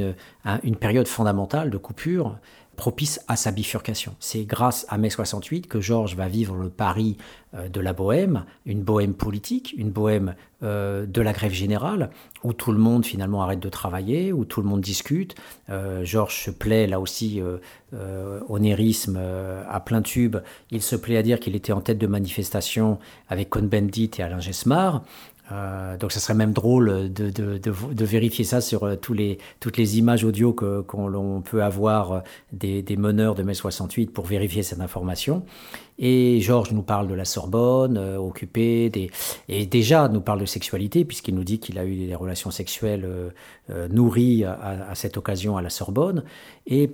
une 0.63 0.75
période 0.75 1.07
fondamentale 1.07 1.69
de 1.69 1.77
coupure 1.77 2.37
propice 2.79 3.19
à 3.27 3.35
sa 3.35 3.51
bifurcation. 3.51 4.15
C'est 4.21 4.45
grâce 4.45 4.85
à 4.87 4.97
mai 4.97 5.09
68 5.09 5.67
que 5.67 5.81
Georges 5.81 6.15
va 6.15 6.29
vivre 6.29 6.55
le 6.55 6.69
Paris 6.69 7.17
euh, 7.53 7.67
de 7.67 7.81
la 7.81 7.91
bohème, 7.91 8.45
une 8.65 8.83
bohème 8.83 9.13
politique, 9.13 9.75
une 9.77 9.89
bohème 9.89 10.33
euh, 10.63 11.05
de 11.05 11.21
la 11.21 11.33
grève 11.33 11.51
générale, 11.51 12.09
où 12.45 12.53
tout 12.53 12.71
le 12.71 12.77
monde 12.77 13.05
finalement 13.05 13.43
arrête 13.43 13.59
de 13.59 13.67
travailler, 13.67 14.31
où 14.31 14.45
tout 14.45 14.61
le 14.61 14.67
monde 14.69 14.79
discute. 14.79 15.35
Euh, 15.69 16.05
Georges 16.05 16.41
se 16.45 16.51
plaît 16.51 16.87
là 16.87 17.01
aussi 17.01 17.41
au 18.47 18.59
nérisme 18.59 19.19
à 19.67 19.79
plein 19.81 20.01
tube. 20.01 20.37
Il 20.71 20.81
se 20.81 20.95
plaît 20.95 21.17
à 21.17 21.21
dire 21.21 21.41
qu'il 21.41 21.57
était 21.57 21.73
en 21.73 21.81
tête 21.81 21.97
de 21.97 22.07
manifestation 22.07 22.97
avec 23.27 23.49
Cohn-Bendit 23.49 24.11
et 24.19 24.23
Alain 24.23 24.39
Gesmar. 24.39 25.03
Euh, 25.51 25.97
donc, 25.97 26.11
ça 26.11 26.19
serait 26.19 26.33
même 26.33 26.53
drôle 26.53 27.11
de, 27.11 27.29
de, 27.29 27.57
de, 27.57 28.05
vérifier 28.05 28.45
ça 28.45 28.61
sur 28.61 28.83
euh, 28.83 28.95
tous 28.95 29.13
les, 29.13 29.39
toutes 29.59 29.77
les 29.77 29.97
images 29.97 30.23
audio 30.23 30.53
qu'on 30.53 31.41
peut 31.43 31.63
avoir 31.63 32.11
euh, 32.11 32.19
des, 32.53 32.81
des, 32.81 32.97
meneurs 32.97 33.35
de 33.35 33.43
mai 33.43 33.53
68 33.53 34.13
pour 34.13 34.25
vérifier 34.25 34.63
cette 34.63 34.81
information. 34.81 35.43
Et 35.97 36.39
Georges 36.39 36.71
nous 36.71 36.83
parle 36.83 37.07
de 37.07 37.13
la 37.13 37.25
Sorbonne, 37.25 37.97
occupé, 37.97 38.89
des, 38.89 39.11
et 39.49 39.65
déjà 39.65 40.07
nous 40.07 40.21
parle 40.21 40.39
de 40.39 40.45
sexualité, 40.45 41.03
puisqu'il 41.03 41.35
nous 41.35 41.43
dit 41.43 41.59
qu'il 41.59 41.77
a 41.77 41.85
eu 41.85 42.07
des 42.07 42.15
relations 42.15 42.51
sexuelles 42.51 43.05
nourries 43.89 44.45
à, 44.45 44.87
à, 44.89 44.95
cette 44.95 45.17
occasion 45.17 45.57
à 45.57 45.61
la 45.61 45.69
Sorbonne. 45.69 46.23
Et 46.67 46.91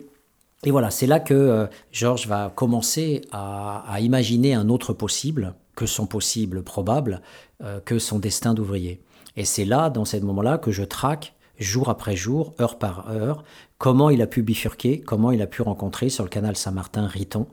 et 0.63 0.71
voilà, 0.71 0.89
c'est 0.89 1.05
là 1.05 1.19
que 1.19 1.67
Georges 1.91 2.27
va 2.27 2.51
commencer 2.55 3.21
à, 3.31 3.83
à, 3.87 3.99
imaginer 3.99 4.55
un 4.55 4.69
autre 4.69 4.93
possible 4.93 5.53
que 5.75 5.85
son 5.85 6.07
possible 6.07 6.63
probable, 6.63 7.21
euh, 7.63 7.79
que 7.79 7.99
son 7.99 8.19
destin 8.19 8.53
d'ouvrier. 8.53 9.01
Et 9.35 9.45
c'est 9.45 9.65
là, 9.65 9.89
dans 9.89 10.05
ce 10.05 10.17
moment-là, 10.17 10.57
que 10.57 10.71
je 10.71 10.83
traque 10.83 11.33
jour 11.59 11.89
après 11.89 12.15
jour, 12.15 12.53
heure 12.59 12.77
par 12.77 13.09
heure, 13.09 13.43
comment 13.77 14.09
il 14.09 14.21
a 14.21 14.27
pu 14.27 14.41
bifurquer, 14.41 15.01
comment 15.01 15.31
il 15.31 15.41
a 15.41 15.47
pu 15.47 15.61
rencontrer 15.61 16.09
sur 16.09 16.23
le 16.23 16.29
canal 16.29 16.55
Saint-Martin 16.55 17.07
Riton, 17.07 17.47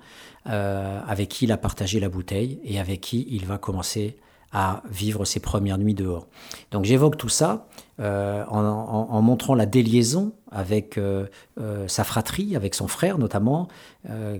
euh, 0.48 1.00
avec 1.06 1.28
qui 1.28 1.44
il 1.44 1.52
a 1.52 1.56
partagé 1.56 2.00
la 2.00 2.08
bouteille 2.08 2.60
et 2.64 2.80
avec 2.80 3.00
qui 3.00 3.26
il 3.30 3.46
va 3.46 3.58
commencer 3.58 4.16
à 4.52 4.82
vivre 4.90 5.24
ses 5.24 5.40
premières 5.40 5.78
nuits 5.78 5.94
dehors. 5.94 6.26
Donc 6.72 6.84
j'évoque 6.84 7.16
tout 7.16 7.30
ça 7.30 7.68
euh, 8.00 8.44
en, 8.46 9.22
montrant 9.22 9.54
la 9.54 9.66
déliaison 9.66 10.34
avec 10.50 11.00
sa 11.86 12.04
fratrie, 12.04 12.54
avec 12.54 12.74
son 12.74 12.86
frère 12.86 13.16
notamment, 13.16 13.68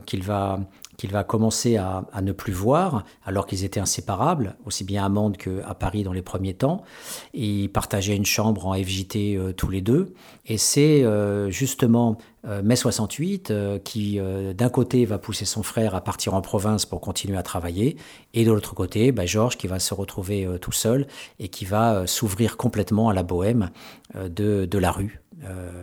qu'il 0.04 0.22
va 0.22 0.60
qu'il 0.96 1.10
va 1.10 1.24
commencer 1.24 1.76
à, 1.76 2.04
ne 2.22 2.32
plus 2.32 2.52
voir, 2.52 3.04
alors 3.24 3.46
qu'ils 3.46 3.64
étaient 3.64 3.80
inséparables, 3.80 4.56
aussi 4.66 4.84
bien 4.84 5.04
à 5.04 5.08
Mende 5.08 5.36
qu'à 5.36 5.74
Paris 5.74 6.02
dans 6.02 6.12
les 6.12 6.22
premiers 6.22 6.54
temps. 6.54 6.82
Et 7.34 7.46
ils 7.46 7.68
partageaient 7.68 8.16
une 8.16 8.26
chambre 8.26 8.66
en 8.66 8.74
FJT 8.74 9.36
euh, 9.36 9.52
tous 9.52 9.68
les 9.68 9.80
deux. 9.80 10.12
Et 10.46 10.58
c'est 10.58 11.02
euh, 11.02 11.50
justement 11.50 12.18
euh, 12.46 12.62
mai 12.62 12.76
68 12.76 13.52
qui, 13.84 14.20
d'un 14.54 14.68
côté, 14.68 15.04
va 15.04 15.18
pousser 15.18 15.44
son 15.44 15.62
frère 15.62 15.94
à 15.94 16.02
partir 16.02 16.34
en 16.34 16.42
province 16.42 16.84
pour 16.84 17.00
continuer 17.00 17.38
à 17.38 17.42
travailler, 17.42 17.96
et 18.34 18.44
de 18.44 18.52
l'autre 18.52 18.74
côté, 18.74 19.12
bah, 19.12 19.26
Georges 19.26 19.56
qui 19.56 19.66
va 19.66 19.78
se 19.78 19.94
retrouver 19.94 20.48
tout 20.60 20.72
seul 20.72 21.06
et 21.38 21.48
qui 21.48 21.64
va 21.64 22.06
s'ouvrir 22.06 22.56
complètement 22.56 23.08
à 23.08 23.14
la 23.14 23.22
bohème 23.22 23.70
de, 24.14 24.66
de 24.66 24.78
la 24.78 24.90
rue 24.90 25.21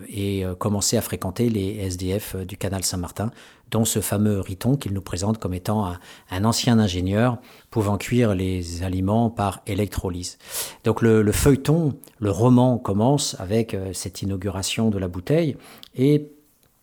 et 0.07 0.43
commencer 0.57 0.97
à 0.97 1.01
fréquenter 1.01 1.49
les 1.49 1.77
SDF 1.87 2.35
du 2.35 2.57
canal 2.57 2.83
Saint-Martin 2.83 3.31
dont 3.71 3.85
ce 3.85 4.01
fameux 4.01 4.39
Riton 4.39 4.75
qu'il 4.75 4.93
nous 4.93 5.01
présente 5.01 5.37
comme 5.37 5.53
étant 5.53 5.93
un, 6.31 6.45
ancien 6.45 6.79
ingénieur 6.79 7.37
pouvant 7.69 7.97
cuire 7.97 8.35
les 8.35 8.83
aliments 8.83 9.29
par 9.29 9.61
électrolyse. 9.67 10.37
Donc 10.83 11.01
le, 11.01 11.31
feuilleton, 11.31 11.93
le 12.19 12.31
roman 12.31 12.77
commence 12.77 13.35
avec 13.39 13.73
euh, 13.73 13.93
cette 13.93 14.21
inauguration 14.21 14.89
de 14.89 14.97
la 14.97 15.07
bouteille 15.07 15.57
et 15.95 16.31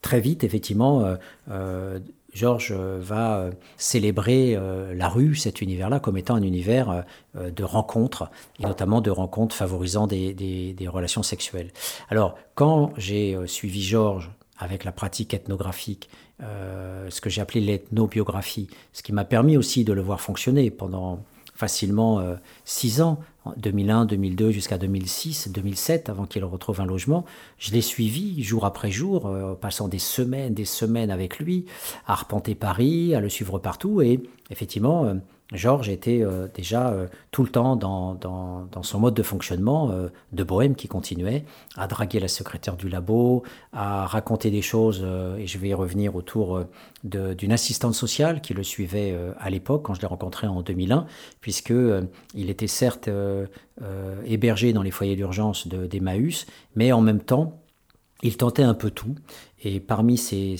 très 0.02 0.20
vite, 0.20 0.44
effectivement, 0.44 1.00
euh, 1.00 1.16
euh, 1.50 1.98
Georges 2.36 2.72
va 2.72 3.50
célébrer 3.78 4.58
la 4.94 5.08
rue, 5.08 5.34
cet 5.34 5.62
univers-là, 5.62 5.98
comme 6.00 6.16
étant 6.18 6.34
un 6.34 6.42
univers 6.42 7.04
de 7.34 7.64
rencontres, 7.64 8.30
et 8.60 8.64
notamment 8.64 9.00
de 9.00 9.10
rencontres 9.10 9.56
favorisant 9.56 10.06
des, 10.06 10.76
relations 10.86 11.22
sexuelles. 11.22 11.70
Alors, 12.10 12.36
quand 12.54 12.92
j'ai 12.98 13.36
suivi 13.46 13.82
Georges 13.82 14.30
avec 14.58 14.84
la 14.84 14.92
pratique 14.92 15.34
ethnographique 15.34 16.08
euh, 16.42 17.08
ce 17.08 17.22
que 17.22 17.30
j'ai 17.30 17.40
appelé 17.40 17.60
l'ethnobiographie, 17.60 18.68
ce 18.92 19.02
qui 19.02 19.12
m'a 19.12 19.24
permis 19.24 19.56
aussi 19.56 19.84
de 19.84 19.94
le 19.94 20.02
voir 20.02 20.20
fonctionner 20.20 20.70
pendant 20.70 21.24
facilement 21.54 22.20
euh, 22.20 22.34
six 22.66 23.00
ans, 23.00 23.20
2001, 23.56 24.06
2002 24.06 24.50
jusqu'à 24.50 24.78
2006, 24.78 25.48
2007, 25.48 26.08
avant 26.08 26.26
qu'il 26.26 26.44
retrouve 26.44 26.80
un 26.80 26.86
logement. 26.86 27.24
Je 27.58 27.72
l'ai 27.72 27.80
suivi 27.80 28.42
jour 28.42 28.64
après 28.64 28.90
jour, 28.90 29.26
euh, 29.26 29.54
passant 29.54 29.88
des 29.88 29.98
semaines, 29.98 30.54
des 30.54 30.64
semaines 30.64 31.10
avec 31.10 31.38
lui, 31.38 31.66
à 32.06 32.12
arpenter 32.12 32.54
Paris, 32.54 33.14
à 33.14 33.20
le 33.20 33.28
suivre 33.28 33.58
partout, 33.58 34.00
et 34.00 34.20
effectivement, 34.50 35.14
Georges 35.52 35.88
était 35.88 36.22
euh, 36.22 36.48
déjà 36.52 36.88
euh, 36.90 37.06
tout 37.30 37.44
le 37.44 37.48
temps 37.48 37.76
dans, 37.76 38.18
son 38.82 38.98
mode 38.98 39.14
de 39.14 39.22
fonctionnement 39.22 39.90
euh, 39.90 40.08
de 40.32 40.42
bohème 40.42 40.74
qui 40.74 40.88
continuait 40.88 41.44
à 41.76 41.86
draguer 41.86 42.18
la 42.18 42.28
secrétaire 42.28 42.76
du 42.76 42.88
labo, 42.88 43.44
à 43.72 44.06
raconter 44.06 44.50
des 44.50 44.62
choses, 44.62 45.06
et 45.38 45.46
je 45.46 45.58
vais 45.58 45.68
y 45.68 45.74
revenir 45.74 46.16
autour 46.16 46.64
d'une 47.04 47.52
assistante 47.52 47.94
sociale 47.94 48.40
qui 48.40 48.54
le 48.54 48.62
suivait 48.62 49.16
à 49.38 49.50
l'époque, 49.50 49.82
quand 49.84 49.94
je 49.94 50.00
l'ai 50.00 50.06
rencontré 50.06 50.46
en 50.46 50.62
2001, 50.62 51.06
puisque 51.40 51.74
il 52.34 52.50
était 52.50 52.66
certes 52.66 53.10
hébergé 54.24 54.72
dans 54.72 54.82
les 54.82 54.90
foyers 54.90 55.16
d'urgence 55.16 55.68
d'Emmaüs, 55.68 56.46
mais 56.74 56.92
en 56.92 57.00
même 57.00 57.20
temps, 57.20 57.60
il 58.22 58.36
tentait 58.36 58.62
un 58.62 58.74
peu 58.74 58.90
tout. 58.90 59.14
Et 59.62 59.80
parmi 59.80 60.16
ces, 60.16 60.56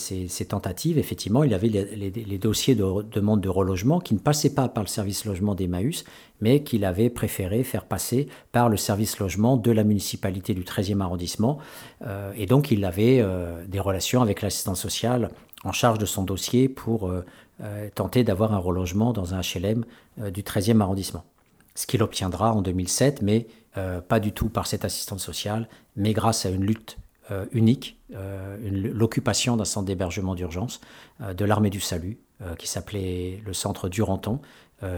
tentatives, 0.49 0.99
effectivement, 0.99 1.45
il 1.45 1.55
avait 1.55 1.69
les, 1.69 2.39
dossiers 2.39 2.75
de 2.75 3.03
demande 3.03 3.41
de 3.41 3.49
relogement 3.49 4.01
qui 4.01 4.15
ne 4.15 4.19
passaient 4.19 4.55
pas 4.55 4.69
par 4.69 4.83
le 4.83 4.89
service 4.89 5.25
logement 5.25 5.55
d'Emmaüs, 5.55 6.05
mais 6.41 6.63
qu'il 6.63 6.85
avait 6.85 7.11
préféré 7.11 7.63
faire 7.63 7.85
passer 7.85 8.27
par 8.53 8.69
le 8.69 8.77
service 8.77 9.19
logement 9.19 9.57
de 9.57 9.71
la 9.71 9.85
municipalité 9.85 10.55
du 10.55 10.63
13e 10.63 11.01
arrondissement. 11.01 11.59
Euh, 12.07 12.33
et 12.37 12.47
donc, 12.47 12.71
il 12.71 12.85
avait 12.85 13.21
euh, 13.21 13.65
des 13.67 13.81
relations 13.81 14.23
avec 14.23 14.43
l'assistance 14.43 14.81
sociale 14.81 15.31
en 15.65 15.73
charge 15.73 15.99
de 15.99 16.07
son 16.07 16.25
dossier 16.25 16.69
pour 16.69 17.09
euh, 17.09 17.23
tenter 17.95 18.25
d'avoir 18.25 18.55
un 18.55 18.59
relogement 18.59 19.13
dans 19.13 19.35
un 19.35 19.41
HLM 19.41 19.85
du 20.31 20.43
13e 20.43 20.81
arrondissement. 20.81 21.25
Ce 21.75 21.87
qu'il 21.87 22.03
obtiendra 22.03 22.53
en 22.53 22.63
2007, 22.63 23.23
mais 23.23 23.47
pas 24.09 24.21
du 24.21 24.33
tout 24.33 24.49
par 24.49 24.67
cette 24.67 24.87
assistante 24.87 25.21
sociale, 25.21 25.69
mais 25.97 26.15
grâce 26.15 26.47
à 26.47 26.51
une 26.51 26.65
lutte 26.65 26.97
unique, 27.53 27.99
euh, 28.15 28.57
l'occupation 28.63 29.57
d'un 29.57 29.65
centre 29.65 29.87
d'hébergement 29.87 30.35
d'urgence 30.35 30.81
euh, 31.21 31.35
de 31.35 31.45
l'armée 31.45 31.71
du 31.71 31.81
salut, 31.81 32.19
qui 32.59 32.69
s'appelait 32.69 33.41
le 33.47 33.55
centre 33.55 33.89
Duranton, 33.89 34.41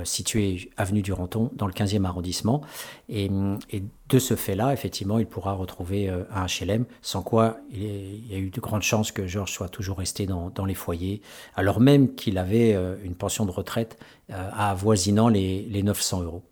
situé 0.03 0.73
avenue 0.77 1.03
Duranton, 1.03 1.53
dans 1.53 1.69
le 1.69 1.73
15e 1.73 2.05
arrondissement. 2.05 2.63
Et, 3.09 3.31
de 3.31 4.19
ce 4.19 4.35
fait-là, 4.35 4.73
effectivement, 4.73 5.21
il 5.21 5.27
pourra 5.27 5.53
retrouver 5.53 6.09
un 6.09 6.47
HLM, 6.47 6.85
sans 7.01 7.23
quoi 7.23 7.59
il 7.71 8.27
y 8.27 8.35
a 8.35 8.39
eu 8.39 8.51
de 8.51 8.61
grandes 8.61 8.83
chances 8.83 9.13
que 9.13 9.29
Georges 9.29 9.53
soit 9.53 9.69
toujours 9.69 9.99
resté 9.99 10.27
dans, 10.27 10.65
les 10.67 10.75
foyers, 10.75 11.23
alors 11.55 11.79
même 11.79 12.17
qu'il 12.17 12.39
avait 12.39 12.73
une 13.05 13.15
pension 13.15 13.47
de 13.47 13.53
retraite 13.53 14.01
avoisinant 14.29 15.29
les, 15.29 15.63
les 15.63 15.85
900 15.85 16.23
euros. 16.23 16.43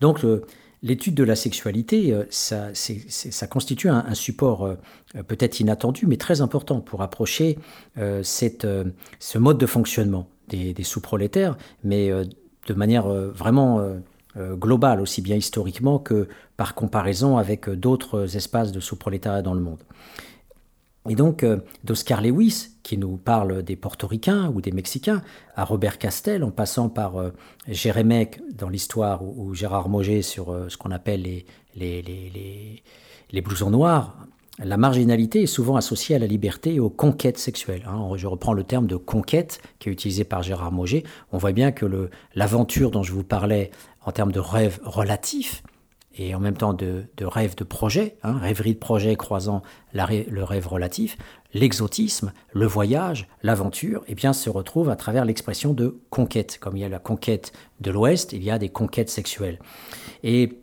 Donc, 0.00 0.22
l'étude 0.84 1.14
de 1.14 1.24
la 1.24 1.34
sexualité, 1.34 2.12
euh, 2.12 2.24
ça, 2.30 3.46
constitue 3.48 3.88
un, 3.88 4.14
support 4.14 4.66
euh, 4.66 4.76
peut-être 5.26 5.58
inattendu, 5.58 6.06
mais 6.06 6.18
très 6.18 6.42
important 6.42 6.80
pour 6.80 7.02
approcher 7.02 7.58
euh, 7.98 8.22
cette, 8.22 8.66
ce 9.18 9.38
mode 9.38 9.58
de 9.58 9.66
fonctionnement 9.66 10.28
des, 10.48 10.74
sous-prolétaires, 10.84 11.56
mais 11.82 12.10
de 12.10 12.74
manière 12.74 13.08
vraiment 13.08 13.80
globale, 14.36 15.00
aussi 15.00 15.22
bien 15.22 15.36
historiquement 15.36 15.98
que 15.98 16.28
par 16.58 16.74
comparaison 16.74 17.38
avec 17.38 17.70
d'autres 17.70 18.36
espaces 18.36 18.70
de 18.70 18.78
sous-prolétariat 18.78 19.40
dans 19.40 19.54
le 19.54 19.60
monde. 19.60 19.80
Et 21.08 21.16
donc, 21.16 21.42
euh, 21.42 21.58
d'Oscar 21.84 22.22
Lewis, 22.22 22.68
qui 22.82 22.96
nous 22.96 23.18
parle 23.18 23.62
des 23.62 23.76
portoricains 23.76 24.50
ou 24.54 24.62
des 24.62 24.72
Mexicains, 24.72 25.22
à 25.54 25.64
Robert 25.64 25.98
Castel, 25.98 26.42
en 26.42 26.50
passant 26.50 26.88
par 26.88 27.16
euh, 27.16 27.30
dans 28.54 28.70
l'histoire, 28.70 29.22
ou, 29.22 29.52
Gérard 29.54 29.90
Moget 29.90 30.22
sur 30.22 30.50
euh, 30.50 30.68
ce 30.70 30.78
qu'on 30.78 30.90
appelle 30.90 31.22
les, 31.22 31.44
les, 31.76 32.00
les, 32.00 32.82
les, 33.30 33.40
blousons 33.42 33.68
noirs, 33.68 34.16
la 34.58 34.78
marginalité 34.78 35.42
est 35.42 35.46
souvent 35.46 35.76
associée 35.76 36.16
à 36.16 36.18
la 36.18 36.26
liberté 36.26 36.74
et 36.74 36.80
aux 36.80 36.88
conquêtes 36.88 37.38
sexuelles. 37.38 37.84
Hein. 37.86 38.08
Je 38.16 38.26
reprends 38.26 38.54
le 38.54 38.64
terme 38.64 38.86
de 38.86 38.96
conquête 38.96 39.60
qui 39.80 39.90
est 39.90 39.92
utilisé 39.92 40.24
par 40.24 40.42
Gérard 40.42 40.72
Moget. 40.72 41.02
On 41.32 41.38
voit 41.38 41.52
bien 41.52 41.70
que 41.70 42.08
l'aventure 42.34 42.90
dont 42.90 43.02
je 43.02 43.12
vous 43.12 43.24
parlais 43.24 43.72
en 44.06 44.12
termes 44.12 44.32
de 44.32 44.40
rêve 44.40 44.80
relatif, 44.84 45.62
et 46.16 46.34
en 46.34 46.40
même 46.40 46.56
temps 46.56 46.74
de, 46.74 47.06
rêve 47.22 47.56
de 47.56 47.64
projet, 47.64 48.16
hein, 48.22 48.38
rêverie 48.38 48.74
de 48.74 48.78
projet 48.78 49.16
croisant 49.16 49.62
le 49.92 50.42
rêve 50.42 50.68
relatif, 50.68 51.16
l'exotisme, 51.52 52.32
le 52.52 52.66
voyage, 52.66 53.28
l'aventure, 53.42 54.02
eh 54.08 54.14
bien, 54.14 54.32
se 54.32 54.50
retrouve 54.50 54.90
à 54.90 54.96
travers 54.96 55.24
l'expression 55.24 55.72
de 55.72 55.98
conquête. 56.10 56.58
Comme 56.60 56.76
il 56.76 56.80
y 56.80 56.84
a 56.84 56.88
la 56.88 56.98
conquête 56.98 57.52
de 57.80 57.90
l'Ouest, 57.90 58.32
il 58.32 58.42
y 58.42 58.50
a 58.50 58.58
des 58.58 58.68
conquêtes 58.68 59.10
sexuelles. 59.10 59.58
Et, 60.22 60.58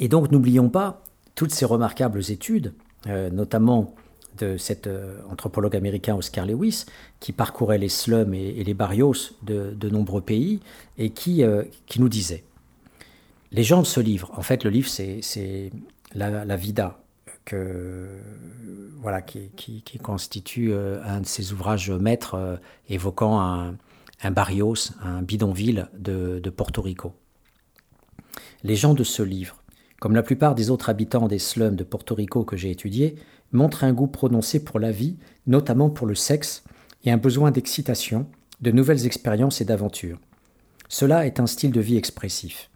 donc, 0.00 0.30
n'oublions 0.30 0.68
pas 0.68 1.02
toutes 1.34 1.52
ces 1.52 1.64
remarquables 1.64 2.22
études 2.30 2.72
notamment 3.06 3.94
de 4.36 4.56
cet 4.56 4.88
anthropologue 5.30 5.76
américain 5.76 6.16
Oscar 6.16 6.44
Lewis, 6.44 6.86
qui 7.20 7.30
parcourait 7.30 7.78
les 7.78 7.88
slums 7.88 8.34
et, 8.34 8.64
les 8.64 8.74
barrios 8.74 9.14
de, 9.42 9.88
nombreux 9.88 10.22
pays, 10.22 10.60
et 10.98 11.10
qui, 11.10 11.44
qui 11.86 12.00
nous 12.00 12.08
disait 12.08 12.42
les 13.52 13.62
gens 13.62 13.80
de 13.80 13.86
ce 13.86 14.00
livre, 14.00 14.30
en 14.36 14.42
fait, 14.42 14.64
le 14.64 14.70
livre, 14.70 14.88
c'est 14.88 15.70
la, 16.14 16.56
Vida, 16.56 16.98
que, 17.44 18.08
voilà, 19.00 19.22
qui, 19.22 19.82
constitue 20.02 20.72
euh, 20.72 21.02
un 21.04 21.20
de 21.20 21.26
ses 21.26 21.52
ouvrages 21.52 21.90
maîtres 21.90 22.34
euh, 22.34 22.56
évoquant 22.88 23.40
un, 23.40 23.76
barrios, 24.30 24.92
un 25.02 25.22
bidonville 25.22 25.88
de, 25.96 26.40
de, 26.42 26.50
Porto 26.50 26.82
Rico. 26.82 27.14
Les 28.62 28.76
gens 28.76 28.94
de 28.94 29.04
ce 29.04 29.22
livre, 29.22 29.62
comme 30.00 30.14
la 30.14 30.22
plupart 30.22 30.54
des 30.54 30.70
autres 30.70 30.88
habitants 30.88 31.28
des 31.28 31.38
slums 31.38 31.76
de 31.76 31.84
Porto 31.84 32.14
Rico 32.14 32.44
que 32.44 32.56
j'ai 32.56 32.70
étudiés, 32.70 33.16
montrent 33.52 33.84
un 33.84 33.92
goût 33.92 34.08
prononcé 34.08 34.64
pour 34.64 34.80
la 34.80 34.90
vie, 34.90 35.16
notamment 35.46 35.90
pour 35.90 36.06
le 36.06 36.14
sexe, 36.14 36.64
et 37.04 37.12
un 37.12 37.16
besoin 37.16 37.50
d'excitation, 37.52 38.26
de 38.60 38.70
nouvelles 38.72 39.06
expériences 39.06 39.60
et 39.60 39.64
d'aventures. 39.64 40.18
Cela 40.88 41.26
est 41.26 41.40
un 41.40 41.46
style 41.46 41.72
de 41.72 41.80
vie 41.80 41.96
expressif. 41.96 42.70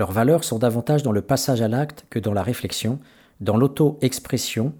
Leurs 0.00 0.12
valeurs 0.12 0.44
sont 0.44 0.58
davantage 0.58 1.02
dans 1.02 1.12
le 1.12 1.20
passage 1.20 1.60
à 1.60 1.68
l'acte 1.68 2.06
que 2.08 2.18
dans 2.18 2.32
la 2.32 2.42
réflexion, 2.42 3.00
dans 3.42 3.58
l'auto-expression 3.58 4.72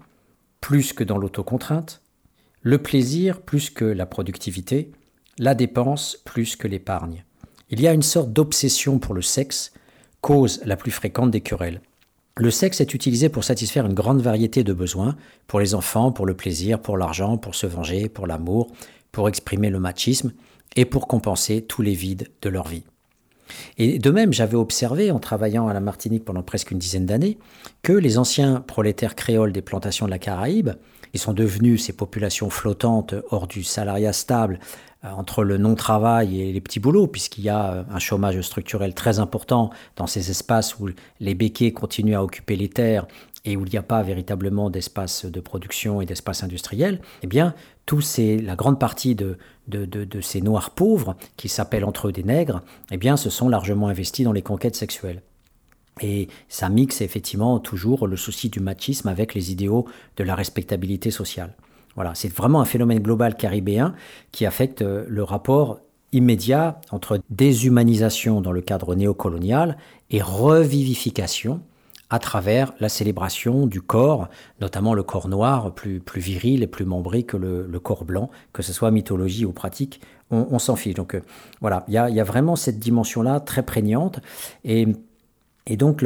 plus 0.61 0.93
que 0.93 1.03
dans 1.03 1.19
l'autocontrainte, 1.19 2.01
le 2.63 2.79
plaisir 2.79 3.41
plus 3.41 3.69
que 3.69 3.85
la 3.85 4.07
productivité, 4.07 4.91
la 5.37 5.53
dépense 5.53 6.17
plus 6.25 6.55
que 6.55 6.67
l'épargne. 6.67 7.23
Il 7.69 7.79
y 7.81 7.87
a 7.87 7.93
une 7.93 8.01
sorte 8.01 8.33
d'obsession 8.33 8.97
pour 8.97 9.13
le 9.13 9.21
sexe, 9.21 9.73
cause 10.21 10.59
la 10.65 10.75
plus 10.75 10.89
fréquente 10.89 11.29
des 11.29 11.41
querelles. 11.41 11.83
Le 12.35 12.49
sexe 12.49 12.81
est 12.81 12.95
utilisé 12.95 13.29
pour 13.29 13.43
satisfaire 13.43 13.85
une 13.85 13.93
grande 13.93 14.23
variété 14.23 14.63
de 14.63 14.73
besoins, 14.73 15.15
pour 15.45 15.59
les 15.59 15.75
enfants, 15.75 16.11
pour 16.11 16.25
le 16.25 16.33
plaisir, 16.33 16.81
pour 16.81 16.97
l'argent, 16.97 17.37
pour 17.37 17.53
se 17.53 17.67
venger, 17.67 18.09
pour 18.09 18.25
l'amour, 18.25 18.71
pour 19.11 19.29
exprimer 19.29 19.69
le 19.69 19.79
machisme 19.79 20.33
et 20.75 20.85
pour 20.85 21.07
compenser 21.07 21.61
tous 21.61 21.83
les 21.83 21.93
vides 21.93 22.31
de 22.41 22.49
leur 22.49 22.67
vie. 22.67 22.85
Et 23.77 23.99
de 23.99 24.11
même, 24.11 24.33
j'avais 24.33 24.55
observé, 24.55 25.11
en 25.11 25.19
travaillant 25.19 25.67
à 25.67 25.73
la 25.73 25.79
Martinique 25.79 26.25
pendant 26.25 26.43
presque 26.43 26.71
une 26.71 26.79
dizaine 26.79 27.05
d'années, 27.05 27.37
que 27.81 27.93
les 27.93 28.17
anciens 28.17 28.61
prolétaires 28.61 29.15
créoles 29.15 29.51
des 29.51 29.61
plantations 29.61 30.05
de 30.05 30.11
la 30.11 30.19
Caraïbe, 30.19 30.71
ils 31.13 31.19
sont 31.19 31.33
devenus 31.33 31.83
ces 31.83 31.93
populations 31.93 32.49
flottantes 32.49 33.15
hors 33.31 33.47
du 33.47 33.63
salariat 33.63 34.13
stable, 34.13 34.59
euh, 35.03 35.09
entre 35.09 35.43
le 35.43 35.57
non-travail 35.57 36.41
et 36.41 36.53
les 36.53 36.61
petits 36.61 36.79
boulots, 36.79 37.07
puisqu'il 37.07 37.43
y 37.43 37.49
a 37.49 37.73
euh, 37.73 37.83
un 37.89 37.99
chômage 37.99 38.39
structurel 38.41 38.93
très 38.93 39.19
important 39.19 39.71
dans 39.95 40.07
ces 40.07 40.29
espaces 40.29 40.79
où 40.79 40.89
les 41.19 41.33
béquets 41.33 41.71
continuent 41.71 42.15
à 42.15 42.23
occuper 42.23 42.55
les 42.55 42.69
terres 42.69 43.07
et 43.43 43.57
où 43.57 43.65
il 43.65 43.71
n'y 43.71 43.77
a 43.79 43.83
pas 43.83 44.03
véritablement 44.03 44.69
d'espace 44.69 45.25
de 45.25 45.39
production 45.39 46.01
et 46.01 46.05
d'espace 46.05 46.43
industriel, 46.43 47.01
eh 47.23 47.27
bien, 47.27 47.55
tout 47.85 48.01
ces, 48.01 48.37
la 48.37 48.55
grande 48.55 48.79
partie 48.79 49.15
de, 49.15 49.37
de, 49.67 50.21
ces 50.21 50.41
noirs 50.41 50.71
pauvres, 50.71 51.15
qui 51.37 51.49
s'appellent 51.49 51.85
entre 51.85 52.07
eux 52.07 52.11
des 52.11 52.23
nègres, 52.23 52.61
eh 52.91 52.97
bien, 52.97 53.17
se 53.17 53.29
sont 53.29 53.49
largement 53.49 53.87
investis 53.87 54.25
dans 54.25 54.31
les 54.31 54.41
conquêtes 54.41 54.75
sexuelles. 54.75 55.21
Et 56.01 56.29
ça 56.47 56.69
mixe 56.69 57.01
effectivement 57.01 57.59
toujours 57.59 58.07
le 58.07 58.15
souci 58.15 58.49
du 58.49 58.59
machisme 58.59 59.07
avec 59.07 59.33
les 59.33 59.51
idéaux 59.51 59.85
de 60.17 60.23
la 60.23 60.35
respectabilité 60.35 61.11
sociale. 61.11 61.55
Voilà, 61.95 62.15
c'est 62.15 62.33
vraiment 62.33 62.61
un 62.61 62.65
phénomène 62.65 62.99
global 62.99 63.35
caribéen 63.35 63.93
qui 64.31 64.45
affecte 64.45 64.81
euh, 64.81 65.03
le 65.07 65.23
rapport 65.23 65.79
immédiat 66.13 66.79
entre 66.91 67.19
déshumanisation 67.29 68.41
dans 68.41 68.51
le 68.51 68.61
cadre 68.61 68.95
néocolonial 68.95 69.77
et 70.09 70.21
revivification 70.21 71.61
à 72.11 72.19
travers 72.19 72.73
la 72.81 72.89
célébration 72.89 73.65
du 73.65 73.81
corps, 73.81 74.27
notamment 74.59 74.93
le 74.93 75.01
corps 75.01 75.29
noir, 75.29 75.73
plus, 75.73 76.01
viril 76.17 76.61
et 76.61 76.67
plus 76.67 76.83
membré 76.83 77.23
que 77.23 77.37
le, 77.37 77.79
corps 77.79 78.03
blanc, 78.03 78.29
que 78.51 78.61
ce 78.61 78.73
soit 78.73 78.91
mythologie 78.91 79.45
ou 79.45 79.53
pratique, 79.53 80.01
on, 80.29 80.59
s'en 80.59 80.75
fiche. 80.75 80.93
Donc 80.93 81.15
euh, 81.15 81.21
voilà, 81.61 81.85
il 81.87 81.93
y 81.93 81.97
a, 81.97 82.23
vraiment 82.23 82.57
cette 82.57 82.79
dimension-là 82.79 83.39
très 83.39 83.63
prégnante. 83.63 84.19
Et, 84.65 84.87
donc, 85.69 86.03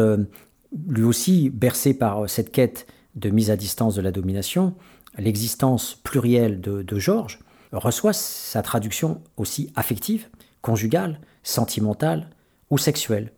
lui 0.88 1.04
aussi, 1.04 1.50
bercé 1.50 1.96
par 1.96 2.30
cette 2.30 2.52
quête 2.52 2.86
de 3.15 3.32
mise 3.32 3.50
à 3.50 3.58
distance 3.58 3.96
de 3.96 4.02
la 4.02 4.12
domination, 4.12 4.76
l'existence 5.18 5.96
plurielle 6.04 6.62
de, 6.62 6.84
de 6.84 7.00
Georges 7.00 7.39
reçoit 7.72 8.13
sa 8.13 8.62
traduction 8.62 9.22
aussi 9.38 9.72
affective, 9.76 10.28
conjugale, 10.62 11.20
sentimentale 11.41 12.30
ou 12.70 12.78
sexuelle. 12.78 13.32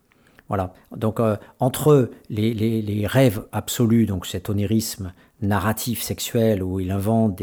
Voilà. 0.50 0.74
Donc 0.96 1.20
euh, 1.20 1.36
entre 1.60 2.10
les, 2.30 3.08
rêves 3.08 3.46
absolus, 3.52 4.06
donc 4.06 4.26
cet 4.26 4.50
onirisme 4.50 5.14
narratif 5.42 6.02
sexuel 6.02 6.64
où 6.64 6.80
il 6.80 6.90
invente 6.90 7.42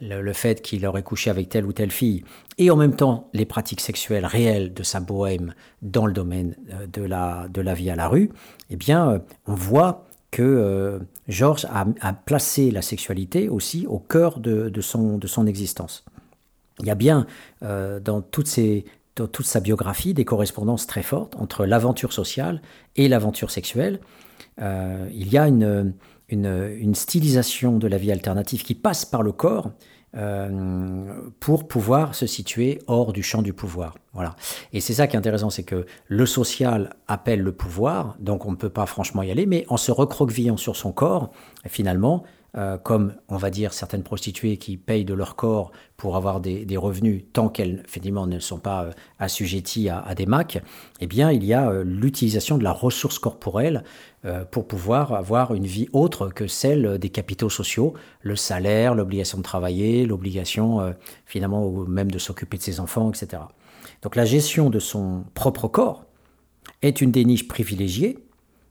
le, 0.00 0.32
fait 0.32 0.60
qu'il 0.60 0.84
aurait 0.84 1.02
couché 1.02 1.30
avec 1.30 1.48
telle 1.48 1.64
ou 1.64 1.72
telle 1.72 1.90
fille, 1.90 2.24
et 2.58 2.70
en 2.70 2.76
même 2.76 2.94
temps 2.94 3.28
les 3.32 3.46
pratiques 3.46 3.80
sexuelles 3.80 4.26
réelles 4.26 4.74
de 4.74 4.82
sa 4.82 5.00
bohème 5.00 5.54
dans 5.80 6.06
le 6.06 6.12
domaine 6.12 6.56
euh, 6.72 6.86
de 6.86 7.60
la, 7.60 7.74
vie 7.74 7.90
à 7.90 7.96
la 7.96 8.08
rue, 8.08 8.30
eh 8.70 8.76
bien 8.76 9.10
euh, 9.10 9.18
on 9.46 9.54
voit 9.54 10.06
que 10.30 10.98
Georges 11.28 11.66
a, 11.70 12.12
placé 12.14 12.70
la 12.70 12.80
sexualité 12.80 13.50
aussi 13.50 13.86
au 13.86 13.98
cœur 13.98 14.40
de, 14.40 14.80
son, 14.80 15.46
existence. 15.46 16.06
Il 16.80 16.86
y 16.86 16.90
a 16.90 16.94
bien 16.94 17.26
dans 17.60 18.22
toutes 18.22 18.46
ces 18.46 18.86
toute 19.14 19.46
sa 19.46 19.60
biographie 19.60 20.14
des 20.14 20.24
correspondances 20.24 20.86
très 20.86 21.02
fortes 21.02 21.36
entre 21.36 21.66
l'aventure 21.66 22.12
sociale 22.12 22.62
et 22.96 23.08
l'aventure 23.08 23.50
sexuelle. 23.50 24.00
Euh, 24.60 25.08
il 25.12 25.28
y 25.32 25.38
a 25.38 25.48
une, 25.48 25.94
une, 26.28 26.94
stylisation 26.94 27.78
de 27.78 27.86
la 27.86 27.98
vie 27.98 28.12
alternative 28.12 28.62
qui 28.62 28.74
passe 28.74 29.04
par 29.04 29.22
le 29.22 29.32
corps 29.32 29.70
euh, 30.14 31.20
pour 31.40 31.68
pouvoir 31.68 32.14
se 32.14 32.26
situer 32.26 32.80
hors 32.86 33.12
du 33.12 33.22
champ 33.22 33.40
du 33.40 33.52
pouvoir. 33.52 33.96
Voilà. 34.12 34.36
Et 34.72 34.80
c'est 34.80 34.94
ça 34.94 35.06
qui 35.06 35.16
est 35.16 35.18
intéressant, 35.18 35.48
c'est 35.48 35.62
que 35.62 35.86
le 36.06 36.26
social 36.26 36.94
appelle 37.08 37.40
le 37.40 37.52
pouvoir, 37.52 38.16
donc 38.20 38.44
on 38.44 38.50
ne 38.50 38.56
peut 38.56 38.68
pas 38.68 38.86
franchement 38.86 39.22
y 39.22 39.30
aller, 39.30 39.46
mais 39.46 39.64
en 39.68 39.78
se 39.78 39.90
recroquevillant 39.90 40.58
sur 40.58 40.76
son 40.76 40.92
corps, 40.92 41.32
finalement, 41.66 42.24
euh, 42.54 42.76
comme 42.76 43.14
on 43.30 43.38
va 43.38 43.48
dire 43.48 43.72
certaines 43.72 44.02
prostituées 44.02 44.58
qui 44.58 44.76
payent 44.76 45.06
de 45.06 45.14
leur 45.14 45.36
corps 45.36 45.72
pour 45.96 46.16
avoir 46.16 46.38
des, 46.38 46.76
revenus 46.76 47.24
tant 47.32 47.48
qu'elles 47.48 47.82
finalement 47.86 48.26
ne 48.26 48.38
sont 48.40 48.58
pas 48.58 48.84
euh, 48.84 48.92
assujetties 49.18 49.88
à, 49.88 50.14
des 50.14 50.26
MAC, 50.26 50.62
eh 51.00 51.06
bien 51.06 51.32
il 51.32 51.44
y 51.44 51.54
a 51.54 51.70
euh, 51.70 51.82
l'utilisation 51.82 52.58
de 52.58 52.64
la 52.64 52.72
ressource 52.72 53.18
corporelle 53.18 53.84
pour 54.52 54.68
pouvoir 54.68 55.14
avoir 55.14 55.52
une 55.52 55.66
vie 55.66 55.88
autre 55.92 56.28
que 56.28 56.46
celle 56.46 56.98
des 56.98 57.08
capitaux 57.08 57.48
sociaux, 57.50 57.94
le 58.20 58.36
salaire, 58.36 58.94
l'obligation 58.94 59.38
de 59.38 59.42
travailler, 59.42 60.06
l'obligation 60.06 60.94
finalement 61.26 61.68
même 61.88 62.08
de 62.08 62.20
s'occuper 62.20 62.56
de 62.56 62.62
ses 62.62 62.78
enfants, 62.78 63.10
etc. 63.10 63.42
Donc 64.00 64.14
la 64.14 64.24
gestion 64.24 64.70
de 64.70 64.78
son 64.78 65.24
propre 65.34 65.66
corps 65.66 66.04
est 66.82 67.00
une 67.00 67.10
des 67.10 67.24
niches 67.24 67.48
privilégiées 67.48 68.16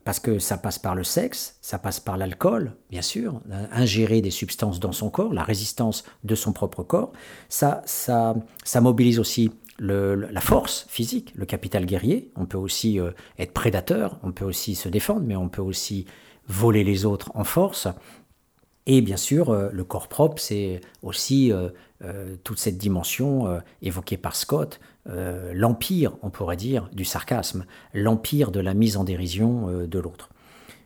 parce 0.03 0.19
que 0.19 0.39
ça 0.39 0.57
passe 0.57 0.79
par 0.79 0.95
le 0.95 1.03
sexe, 1.03 1.57
ça 1.61 1.77
passe 1.77 1.99
par 1.99 2.17
l'alcool, 2.17 2.73
bien 2.89 3.01
sûr, 3.01 3.41
ingérer 3.71 4.21
des 4.21 4.31
substances 4.31 4.79
dans 4.79 4.91
son 4.91 5.09
corps, 5.09 5.33
la 5.33 5.43
résistance 5.43 6.03
de 6.23 6.35
son 6.35 6.53
propre 6.53 6.83
corps, 6.83 7.11
ça, 7.49 7.81
ça, 7.85 8.35
ça 8.63 8.81
mobilise 8.81 9.19
aussi 9.19 9.51
la 9.79 10.41
force 10.41 10.85
physique, 10.89 11.33
le 11.35 11.45
capital 11.45 11.85
guerrier. 11.85 12.31
On 12.35 12.45
peut 12.45 12.57
aussi 12.57 12.99
euh, 12.99 13.11
être 13.39 13.51
prédateur, 13.51 14.19
on 14.21 14.31
peut 14.31 14.45
aussi 14.45 14.75
se 14.75 14.89
défendre, 14.89 15.21
mais 15.25 15.35
on 15.35 15.49
peut 15.49 15.61
aussi 15.61 16.05
voler 16.47 16.83
les 16.83 17.05
autres 17.05 17.31
en 17.33 17.43
force. 17.43 17.87
Et 18.85 19.01
bien 19.01 19.17
sûr, 19.17 19.49
euh, 19.49 19.69
le 19.71 19.83
corps 19.83 20.07
propre, 20.07 20.39
c'est 20.39 20.81
aussi 21.01 21.51
euh, 21.51 21.69
toute 22.43 22.59
cette 22.59 22.77
dimension 22.77 23.61
évoquée 23.81 24.17
par 24.17 24.35
Scott 24.35 24.79
euh, 25.09 25.51
l'empire, 25.53 26.13
on 26.21 26.29
pourrait 26.29 26.57
dire, 26.57 26.89
du 26.93 27.05
sarcasme, 27.05 27.65
l'empire 27.93 28.51
de 28.51 28.59
la 28.59 28.73
mise 28.73 28.97
en 28.97 29.03
dérision 29.03 29.67
euh, 29.69 29.87
de 29.87 29.99
l'autre. 29.99 30.29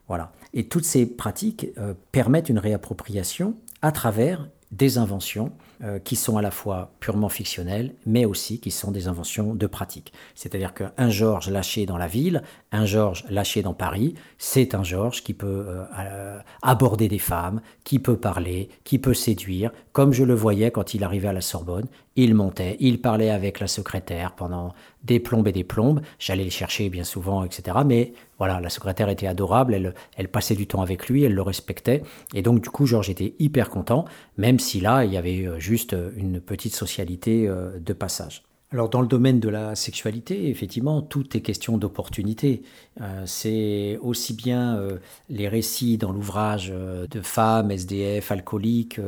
Voilà. 0.08 0.32
Et 0.54 0.68
toutes 0.68 0.86
ces 0.86 1.06
pratiques 1.06 1.68
euh, 1.78 1.94
permettent 2.12 2.50
une 2.50 2.60
réappropriation 2.60 3.56
à 3.82 3.92
travers 3.92 4.48
des 4.72 4.98
inventions 4.98 5.52
euh, 5.84 6.00
qui 6.00 6.16
sont 6.16 6.38
à 6.38 6.42
la 6.42 6.52
fois 6.52 6.92
purement 7.00 7.30
fictionnelles, 7.30 7.96
mais 8.06 8.26
aussi 8.26 8.60
qui 8.60 8.72
sont 8.72 8.92
des 8.92 9.08
inventions 9.08 9.54
de 9.56 9.68
pratique. 9.68 10.14
C'est-à-dire 10.34 10.74
qu'un 10.74 11.10
Georges 11.10 11.50
lâché 11.50 11.86
dans 11.86 11.98
la 11.98 12.08
ville, 12.08 12.44
un 12.72 12.86
Georges 12.86 13.26
lâché 13.30 13.62
dans 13.62 13.74
Paris, 13.74 14.16
c'est 14.38 14.74
un 14.74 14.84
Georges 14.84 15.24
qui 15.24 15.34
peut 15.34 15.66
euh, 15.68 15.84
euh, 16.00 16.40
aborder 16.62 17.08
des 17.08 17.20
femmes, 17.20 17.62
qui 17.84 18.00
peut 18.00 18.18
parler, 18.18 18.70
qui 18.84 19.00
peut 19.00 19.14
séduire, 19.14 19.72
comme 19.92 20.14
je 20.14 20.24
le 20.24 20.34
voyais 20.34 20.72
quand 20.72 20.94
il 20.94 21.04
arrivait 21.04 21.28
à 21.28 21.34
la 21.34 21.42
Sorbonne. 21.42 21.88
Il 22.18 22.34
montait, 22.34 22.78
il 22.80 23.02
parlait 23.02 23.30
avec 23.30 23.60
la 23.60 23.68
secrétaire 23.68 24.32
pendant 24.34 24.74
des 25.04 25.20
plombes 25.20 25.48
et 25.50 25.52
des 25.52 25.66
plombes. 25.66 26.00
J'allais 26.18 26.46
le 26.46 26.50
chercher 26.50 26.90
bien 26.90 27.04
souvent, 27.04 27.44
etc. 27.44 27.78
Mais 27.86 28.14
voilà, 28.38 28.62
la 28.62 28.70
secrétaire 28.70 29.10
était 29.10 29.28
adorable, 29.28 29.74
elle, 29.74 29.94
elle 30.16 30.30
passait 30.30 30.56
du 30.56 30.66
temps 30.66 30.82
avec 30.82 31.10
lui, 31.10 31.24
elle 31.24 31.34
le 31.34 31.42
respectait. 31.42 32.04
Et 32.34 32.42
donc, 32.42 32.62
du 32.62 32.70
coup, 32.70 32.86
Georges 32.86 33.10
était 33.10 33.36
hyper 33.40 33.70
content, 33.70 34.06
même 34.38 34.60
si 34.60 34.80
là, 34.80 35.04
il 35.04 35.12
y 35.12 35.18
avait 35.18 35.60
juste 35.60 35.94
une 36.16 36.40
petite 36.40 36.74
socialité 36.74 37.48
euh, 37.48 37.80
de 37.80 37.94
passage. 37.94 38.44
Alors 38.76 38.90
dans 38.90 39.00
le 39.00 39.08
domaine 39.08 39.40
de 39.40 39.48
la 39.48 39.74
sexualité, 39.74 40.50
effectivement, 40.50 41.02
tout 41.02 41.38
est 41.38 41.40
question 41.40 41.78
d'opportunité. 41.78 42.62
Euh, 43.00 43.24
c'est 43.26 43.98
aussi 44.02 44.34
bien 44.34 44.76
euh, 44.76 44.98
les 45.30 45.48
récits 45.48 45.98
dans 45.98 46.12
l'ouvrage 46.12 46.74
euh, 46.76 47.08
de 47.08 47.22
femmes, 47.22 47.72
SDF, 47.72 48.34
alcooliques, 48.34 49.00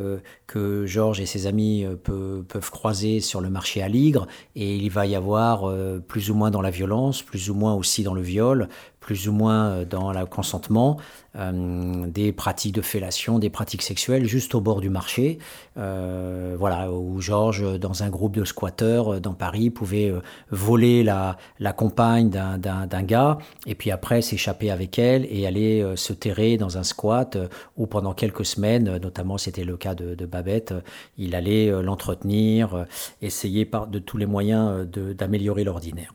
que 0.48 0.86
Georges 0.86 1.20
et 1.20 1.26
ses 1.26 1.48
amis 1.48 1.86
peuvent 2.04 2.72
croiser 2.72 3.20
sur 3.20 3.42
le 3.42 3.50
marché 3.50 3.82
à 3.82 3.90
Ligre, 3.90 4.26
et 4.56 4.78
il 4.78 4.90
va 4.90 5.06
y 5.06 5.16
avoir 5.16 5.70
plus 6.08 6.32
ou 6.32 6.36
moins 6.36 6.50
dans 6.50 6.62
la 6.62 6.72
violence, 6.72 7.22
plus 7.22 7.50
ou 7.50 7.54
moins 7.54 7.74
aussi 7.74 8.04
dans 8.04 8.14
le 8.14 8.22
viol, 8.22 8.70
plus 9.08 9.30
ou 9.30 9.32
moins 9.32 9.70
euh, 9.70 9.86
dans 9.86 10.12
le 10.12 10.26
consentement, 10.26 10.98
euh, 11.38 12.06
des 12.08 12.34
pratiques 12.34 12.76
de 12.76 12.82
fellation, 12.82 13.40
des 13.40 13.50
pratiques 13.50 13.82
sexuelles 13.82 14.26
juste 14.26 14.54
au 14.54 14.60
bord 14.60 14.82
du 14.82 14.90
marché. 14.90 15.40
Euh, 15.78 16.58
voilà, 16.60 16.92
où 16.92 17.22
Georges, 17.22 17.80
dans 17.80 18.04
un 18.04 18.10
groupe 18.10 18.36
de 18.36 18.44
squatteurs 18.44 19.22
dans 19.22 19.34
Paris, 19.34 19.70
pouvait 19.70 20.14
voler 20.52 21.06
la, 21.06 21.38
compagne 21.78 22.30
d'un 22.30 23.04
gars 23.04 23.38
et 23.66 23.76
puis 23.76 23.92
après 23.92 24.22
s'échapper 24.22 24.72
avec 24.72 25.00
elle 25.00 25.26
et 25.30 25.48
aller 25.48 25.94
se 25.96 26.12
terrer 26.12 26.58
dans 26.58 26.78
un 26.78 26.84
squat 26.84 27.38
où 27.78 27.88
pendant 27.88 28.14
quelques 28.14 28.46
semaines, 28.46 28.98
notamment 28.98 29.38
c'était 29.38 29.64
le 29.64 29.78
cas 29.78 29.96
de, 29.96 30.16
de 30.16 30.26
Babette, 30.26 30.74
il 31.18 31.34
allait 31.36 31.70
l'entretenir, 31.82 32.86
essayer 33.22 33.64
par, 33.66 33.88
de 33.88 34.00
tous 34.00 34.18
les 34.18 34.26
moyens 34.26 34.86
d'améliorer 34.88 35.64
l'ordinaire. 35.64 36.14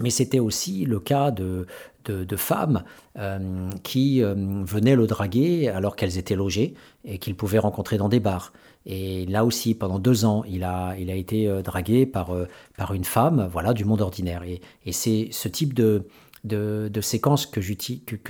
Mais 0.00 0.10
c'était 0.10 0.40
aussi 0.40 0.84
le 0.84 0.98
cas 0.98 1.30
de, 1.30 1.66
de, 2.10 2.36
femmes 2.36 2.84
euh, 3.18 3.70
qui 3.82 4.22
euh, 4.22 4.34
venaient 4.64 4.96
le 4.96 5.06
draguer 5.06 5.68
alors 5.68 5.96
qu'elles 5.96 6.18
étaient 6.18 6.34
logées 6.34 6.74
et 7.04 7.18
qu'il 7.18 7.34
pouvait 7.34 7.58
rencontrer 7.58 7.96
dans 7.96 8.08
des 8.08 8.20
bars. 8.20 8.52
Et 8.86 9.26
là 9.26 9.44
aussi, 9.44 9.74
pendant 9.74 9.98
deux 9.98 10.24
ans, 10.24 10.44
il 10.46 10.62
a, 10.64 10.94
il 10.98 11.10
a 11.10 11.14
été 11.14 11.48
euh, 11.48 11.62
dragué 11.62 12.06
par, 12.06 12.32
par 12.76 12.94
une 12.94 13.04
femme 13.04 13.48
voilà, 13.50 13.72
du 13.72 13.84
monde 13.84 14.00
ordinaire. 14.00 14.42
Et, 14.42 14.60
et 14.84 14.92
c'est 14.92 15.28
ce 15.30 15.48
type 15.48 15.74
de, 15.74 16.06
de, 16.44 16.90
de 16.92 17.00
séquences 17.00 17.46
que 17.46 17.60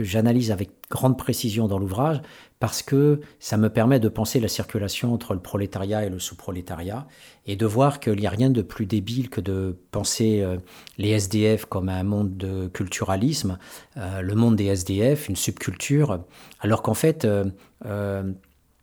j'analyse 0.05 0.51
avec 0.51 0.71
grande 0.91 1.19
précision 1.19 1.67
dans 1.67 1.79
l'ouvrage 1.79 2.21
parce 2.65 2.83
que 2.83 3.21
ça 3.41 3.59
me 3.59 3.69
permet 3.69 4.01
de 4.01 4.09
penser 4.09 4.41
la 4.41 4.49
circulation 4.49 5.13
entre 5.13 5.35
le 5.35 5.41
prolétariat 5.41 6.07
et 6.07 6.09
le 6.09 6.19
sous-prolétariat 6.19 7.07
et 7.45 7.57
de 7.57 7.67
voir 7.67 8.01
qu'il 8.01 8.19
n'y 8.19 8.27
a 8.27 8.31
rien 8.31 8.49
de 8.49 8.63
plus 8.63 8.87
débile 8.87 9.29
que 9.29 9.43
de 9.43 9.77
penser 9.91 10.41
euh, 10.41 10.57
les 10.97 11.11
SDF 11.11 11.67
comme 11.67 11.91
un 11.91 12.05
monde 12.05 12.39
de 12.39 12.69
culturalisme, 12.69 13.59
euh, 13.99 14.23
le 14.23 14.35
monde 14.35 14.57
des 14.57 14.65
SDF, 14.65 15.29
une 15.29 15.37
subculture, 15.37 16.25
alors 16.61 16.81
qu'en 16.81 16.95
fait, 16.95 17.27
euh, 17.27 18.33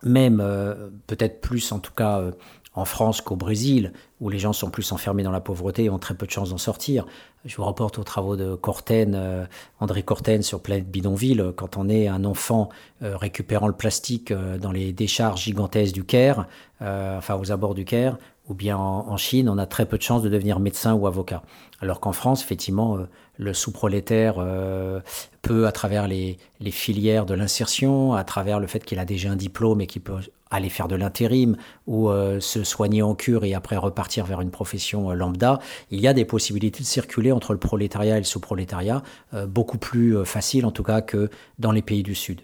même 0.03 0.43
peut-être 1.07 1.41
plus 1.41 1.71
en 1.71 1.79
tout 1.79 1.93
cas 1.93 2.21
en 2.74 2.86
France 2.86 3.19
qu'au 3.19 3.36
Brésil, 3.36 3.91
où 4.22 4.30
les 4.30 4.39
gens 4.39 4.53
sont 4.53 4.69
plus 4.69 4.91
enfermés 4.93 5.24
dans 5.24 5.32
la 5.32 5.41
pauvreté 5.41 5.86
et 5.86 5.89
ont 5.89 5.99
très 5.99 6.13
peu 6.13 6.26
de 6.26 6.32
chances 6.32 6.51
d'en 6.51 6.57
sortir. 6.57 7.05
Je 7.43 7.55
vous 7.57 7.63
rapporte 7.63 7.99
aux 7.99 8.03
travaux 8.03 8.38
de 8.38 8.55
Corten, 8.55 9.13
euh, 9.13 9.45
André 9.80 10.03
Corten 10.03 10.41
sur 10.41 10.61
Planète 10.61 10.89
Bidonville. 10.89 11.53
Quand 11.57 11.76
on 11.76 11.89
est 11.89 12.07
un 12.07 12.24
enfant 12.24 12.69
euh, 13.03 13.17
récupérant 13.17 13.67
le 13.67 13.74
plastique 13.74 14.32
euh, 14.32 14.57
dans 14.57 14.72
les 14.72 14.93
décharges 14.93 15.43
gigantesques 15.43 15.93
du 15.93 16.05
Caire, 16.05 16.47
enfin 16.80 17.36
aux 17.36 17.51
abords 17.51 17.76
du 17.76 17.86
Caire, 17.86 18.17
ou 18.49 18.55
bien 18.55 18.76
en, 18.76 19.15
Chine, 19.17 19.47
on 19.49 19.59
a 19.59 19.67
très 19.67 19.86
peu 19.86 19.97
de 19.97 20.01
chances 20.01 20.24
de 20.24 20.30
devenir 20.30 20.59
médecin 20.59 20.95
ou 20.95 21.05
avocat. 21.05 21.43
Alors 21.80 21.99
qu'en 21.99 22.11
France, 22.11 22.41
effectivement, 22.41 22.97
le 23.38 23.53
sous-prolétaire 23.53 24.43
peut, 25.43 25.67
à 25.67 25.72
travers 25.72 26.07
les, 26.07 26.39
les 26.59 26.72
filières 26.72 27.28
de 27.28 27.36
l'insertion, 27.36 28.13
à 28.13 28.24
travers 28.24 28.59
le 28.59 28.65
fait 28.65 28.84
qu'il 28.84 28.97
a 28.97 29.05
déjà 29.05 29.30
un 29.30 29.36
diplôme 29.36 29.80
et 29.82 29.86
qu'il 29.86 30.01
peut 30.01 30.15
aller 30.52 30.70
faire 30.70 30.88
de 30.88 30.95
l'intérim 30.95 31.56
ou 31.88 32.10
se 32.39 32.64
soigner 32.64 33.02
en 33.02 33.16
cure 33.16 33.43
et 33.45 33.54
après 33.54 33.78
repartir 33.78 34.26
vers 34.26 34.41
une 34.41 34.52
profession 34.52 35.12
lambda, 35.12 35.60
il 35.89 35.99
y 35.99 36.08
a 36.08 36.14
des 36.14 36.26
possibilités 36.26 36.82
de 36.82 36.88
circuler 36.88 37.32
entre 37.32 37.54
le 37.54 37.60
prolétariat 37.60 38.18
et 38.18 38.20
le 38.20 38.26
sous-prolétariat, 38.26 39.04
euh, 39.34 39.45
beaucoup 39.45 39.78
plus 39.78 40.18
euh, 40.18 40.26
facile 40.26 40.66
en 40.66 40.72
tout 40.72 40.84
cas 40.84 41.02
que 41.02 41.30
dans 41.60 41.72
les 41.72 41.82
pays 41.82 42.04
du 42.04 42.16
Sud. 42.16 42.41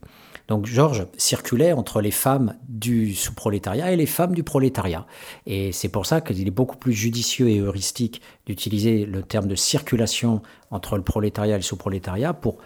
Donc 0.47 0.65
Georges 0.65 1.07
circulait 1.17 1.73
entre 1.73 1.99
les 1.99 2.11
femmes 2.11 2.55
du 2.69 3.13
sous-prolétariat 3.13 3.91
et 3.91 3.97
les 3.97 4.05
femmes 4.05 4.33
du 4.33 4.43
prolétariat. 4.43 5.05
Et 5.45 5.73
c'est 5.73 5.89
pour 5.89 6.05
ça 6.05 6.21
qu'il 6.21 6.47
est 6.47 6.51
beaucoup 6.51 6.77
plus 6.77 6.93
judicieux 6.93 7.49
et 7.49 7.59
heuristique 7.59 8.21
d'utiliser 8.45 9.05
le 9.05 9.23
terme 9.23 9.47
de 9.47 9.55
circulation 9.55 10.41
entre 10.71 10.95
le 10.95 11.03
prolétariat 11.03 11.55
et 11.55 11.59
le 11.59 11.63
sous-prolétariat 11.63 12.33
pour 12.33 12.59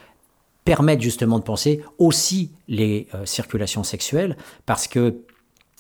permettre 0.64 1.02
justement 1.02 1.40
de 1.40 1.44
penser 1.44 1.82
aussi 1.98 2.52
les 2.68 3.08
euh, 3.16 3.26
circulations 3.26 3.84
sexuelles, 3.84 4.38
parce 4.68 4.88
que 4.88 5.16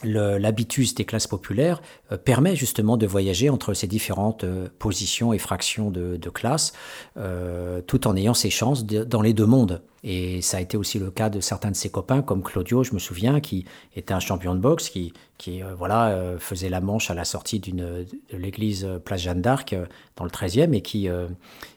l'habitus 0.03 0.95
des 0.95 1.05
classes 1.05 1.27
populaires 1.27 1.81
euh, 2.11 2.17
permet 2.17 2.55
justement 2.55 2.97
de 2.97 3.05
voyager 3.05 3.49
entre 3.49 3.73
ces 3.73 3.87
différentes 3.87 4.43
euh, 4.43 4.67
positions 4.79 5.33
et 5.33 5.37
fractions 5.37 5.91
de, 5.91 6.17
de 6.17 6.29
classe, 6.29 6.73
euh, 7.17 7.81
tout 7.81 8.07
en 8.07 8.15
ayant 8.15 8.33
ses 8.33 8.49
chances 8.49 8.85
dans 8.85 9.21
les 9.21 9.33
deux 9.33 9.45
mondes. 9.45 9.81
Et 10.03 10.41
ça 10.41 10.57
a 10.57 10.61
été 10.61 10.77
aussi 10.77 10.99
le 10.99 11.11
cas 11.11 11.29
de 11.29 11.39
certains 11.39 11.71
de 11.71 11.75
ses 11.75 11.89
copains, 11.89 12.21
comme 12.21 12.41
Claudio, 12.43 12.83
je 12.83 12.93
me 12.93 12.99
souviens, 12.99 13.39
qui 13.39 13.65
était 13.95 14.13
un 14.13 14.19
champion 14.19 14.55
de 14.55 14.59
boxe, 14.59 14.89
qui, 14.89 15.13
qui 15.37 15.61
voilà, 15.77 16.35
faisait 16.39 16.69
la 16.69 16.81
manche 16.81 17.11
à 17.11 17.13
la 17.13 17.25
sortie 17.25 17.59
de 17.59 18.05
l'église 18.31 18.87
Place 19.05 19.21
Jeanne 19.21 19.41
d'Arc 19.41 19.75
dans 20.15 20.23
le 20.23 20.31
13e 20.31 20.73
et 20.73 20.81
qui, 20.81 21.07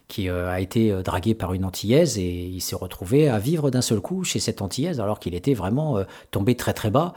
qui 0.07 0.29
euh, 0.29 0.49
a 0.49 0.59
été 0.59 0.91
euh, 0.91 1.01
dragué 1.01 1.33
par 1.33 1.53
une 1.53 1.65
Antillaise 1.65 2.17
et 2.17 2.45
il 2.45 2.61
s'est 2.61 2.75
retrouvé 2.75 3.27
à 3.27 3.39
vivre 3.39 3.71
d'un 3.71 3.81
seul 3.81 4.01
coup 4.01 4.23
chez 4.23 4.39
cette 4.39 4.61
Antillaise 4.61 4.99
alors 4.99 5.19
qu'il 5.19 5.33
était 5.33 5.53
vraiment 5.53 5.97
euh, 5.97 6.03
tombé 6.31 6.55
très 6.55 6.73
très 6.73 6.89
bas, 6.89 7.13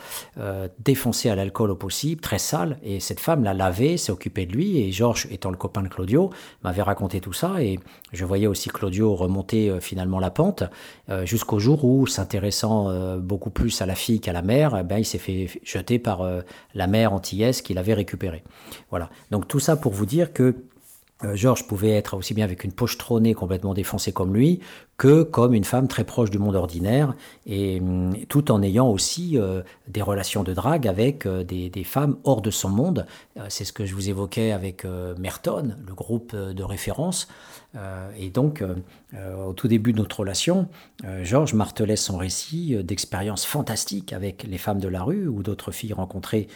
défoncé 0.78 1.28
à 1.28 1.34
l'alcool 1.34 1.70
au 1.70 1.76
possible, 1.76 2.20
très 2.20 2.38
sale. 2.38 2.78
Et 2.82 3.00
cette 3.00 3.20
femme 3.20 3.44
l'a 3.44 3.54
lavé, 3.54 3.96
s'est 3.96 4.12
occupée 4.12 4.46
de 4.46 4.52
lui 4.52 4.78
et 4.78 4.92
Georges, 4.92 5.26
étant 5.30 5.50
le 5.50 5.56
copain 5.56 5.82
de 5.82 5.88
Claudio, 5.88 6.30
m'avait 6.62 6.82
raconté 6.82 7.20
tout 7.20 7.32
ça 7.32 7.62
et 7.62 7.78
je 8.12 8.24
voyais 8.24 8.46
aussi 8.46 8.68
Claudio 8.68 9.14
remonter 9.14 9.80
finalement 9.80 10.20
la 10.20 10.30
pente 10.30 10.64
jusqu'au 11.24 11.58
jour 11.58 11.84
où, 11.84 12.06
s'intéressant 12.06 13.16
beaucoup 13.18 13.50
plus 13.50 13.80
à 13.80 13.86
la 13.86 13.94
fille 13.94 14.20
qu'à 14.20 14.32
la 14.32 14.42
mère, 14.42 14.76
eh 14.78 14.82
ben, 14.82 14.98
il 14.98 15.04
s'est 15.04 15.18
fait 15.18 15.48
jeter 15.64 15.98
par 15.98 16.26
la 16.74 16.86
mère 16.86 17.12
antillaise 17.12 17.62
qu'il 17.62 17.78
avait 17.78 17.94
récupérée. 17.94 18.42
Voilà. 18.90 19.10
Donc 19.30 19.48
tout 19.48 19.60
ça 19.60 19.76
pour 19.76 19.92
vous 19.92 20.06
dire 20.06 20.32
que 20.32 20.42
euh, 20.42 20.54
Georges 21.34 21.66
pouvait 21.66 21.90
être 21.90 22.16
aussi 22.16 22.32
bien 22.32 22.44
avec 22.44 22.62
une 22.62 22.72
poche 22.72 22.96
trônée 22.96 23.34
complètement 23.34 23.74
défoncée 23.74 24.12
comme 24.12 24.34
lui, 24.34 24.60
que 24.96 25.24
comme 25.24 25.52
une 25.52 25.64
femme 25.64 25.88
très 25.88 26.04
proche 26.04 26.30
du 26.30 26.38
monde 26.38 26.54
ordinaire, 26.54 27.14
et 27.44 27.80
hum, 27.80 28.14
tout 28.28 28.52
en 28.52 28.62
ayant 28.62 28.88
aussi 28.88 29.36
euh, 29.36 29.62
des 29.88 30.02
relations 30.02 30.44
de 30.44 30.54
drague 30.54 30.86
avec 30.86 31.26
euh, 31.26 31.42
des, 31.42 31.84
femmes 31.84 32.18
hors 32.24 32.40
de 32.40 32.50
son 32.50 32.68
monde. 32.68 33.06
C'est 33.48 33.64
ce 33.64 33.72
que 33.72 33.84
je 33.86 33.94
vous 33.94 34.08
évoquais 34.08 34.52
avec 34.52 34.84
Merton, 35.18 35.76
le 35.86 35.94
groupe 35.94 36.34
de 36.34 36.62
référence. 36.62 37.28
et 38.18 38.30
donc, 38.30 38.62
au 39.14 39.52
tout 39.52 39.68
début 39.68 39.92
de 39.92 39.98
notre 39.98 40.20
relation, 40.20 40.68
Georges 41.22 41.54
martelait 41.54 41.96
son 41.96 42.16
récit 42.16 42.76
d'expériences 42.82 43.46
fantastiques 43.46 44.12
avec 44.12 44.42
les 44.42 44.58
femmes 44.58 44.80
de 44.80 44.88
la 44.88 45.02
rue 45.02 45.28
ou 45.28 45.42
d'autres 45.42 45.70
filles 45.70 45.92
rencontrées 45.92 46.48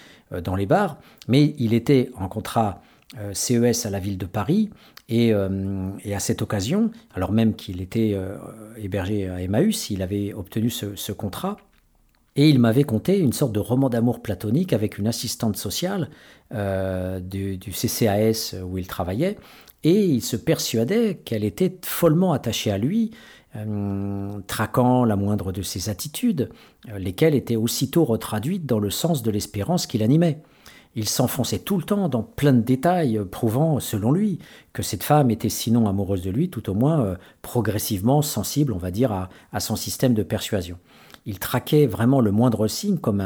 dans 0.43 0.57
les 0.57 0.67
bars, 0.67 0.99
mais 1.29 1.55
il 1.59 1.73
était 1.73 2.11
en 2.17 2.29
contrat 2.29 2.83
euh, 2.83 2.92
CES 3.33 3.87
à 3.87 3.91
la 3.91 3.99
ville 3.99 4.19
de 4.19 4.27
Paris. 4.27 4.71
Euh, 5.11 5.91
et, 6.05 6.15
à 6.15 6.21
cette 6.21 6.43
occasion, 6.43 6.91
alors 7.15 7.33
même 7.33 7.55
qu'il 7.55 7.81
était 7.81 8.13
euh, 8.15 8.37
hébergé 8.77 9.29
à 9.29 9.41
Emmaüs, 9.43 9.91
il 9.91 10.03
avait 10.03 10.33
obtenu 10.33 10.71
ce, 10.71 11.13
contrat. 11.13 11.57
Et 12.35 12.49
il 12.49 12.59
m'avait 12.59 12.85
conté 12.85 13.19
une 13.19 13.33
sorte 13.33 13.53
de 13.53 13.61
roman 13.61 13.91
d'amour 13.91 14.23
platonique 14.23 14.73
avec 14.73 14.97
une 14.97 15.07
assistante 15.07 15.57
sociale 15.57 16.09
du, 16.51 17.59
du, 17.59 17.73
CCAS 17.73 18.55
où 18.65 18.79
il 18.79 18.87
travaillait. 18.87 19.37
Et 19.85 20.07
il 20.07 20.23
se 20.23 20.37
persuadait 20.37 21.21
qu'elle 21.27 21.45
était 21.45 21.77
follement 21.85 22.33
attachée 22.33 22.71
à 22.71 22.79
lui, 22.79 23.11
traquant 24.47 25.05
la 25.05 25.17
moindre 25.17 25.53
de 25.53 25.61
ses 25.61 25.91
attitudes, 25.91 26.49
lesquelles 26.97 27.35
étaient 27.35 27.57
aussitôt 27.57 28.07
retraduites 28.07 28.65
dans 28.65 28.79
le 28.79 28.89
sens 28.89 29.23
de 29.23 29.31
l'espérance 29.31 29.87
qui 29.87 29.99
l'animait. 29.99 30.41
Il 30.95 31.09
s'enfonçait 31.09 31.59
tout 31.59 31.79
le 31.79 31.85
temps 31.85 32.09
dans 32.09 32.23
plein 32.23 32.53
de 32.53 32.61
détails, 32.61 33.17
euh, 33.19 33.25
prouvant, 33.25 33.81
selon 33.81 34.13
lui, 34.13 34.39
que 34.73 34.83
cette 34.83 35.03
femme 35.03 35.31
était 35.31 35.49
sinon 35.49 35.89
amoureuse 35.89 36.23
de 36.23 36.31
lui, 36.31 36.51
tout 36.51 36.69
au 36.69 36.75
moins 36.75 37.01
euh, 37.01 37.17
progressivement 37.41 38.23
sensible, 38.23 38.73
on 38.73 38.79
va 38.79 38.91
dire, 38.91 39.29
à, 39.53 39.61
son 39.61 39.77
système 39.77 40.15
de 40.15 40.23
persuasion. 40.23 40.79
Il 41.25 41.39
traquait 41.39 41.87
vraiment 41.87 42.21
le 42.21 42.33
moindre 42.33 42.67
signe 42.67 42.99
comme 42.99 43.23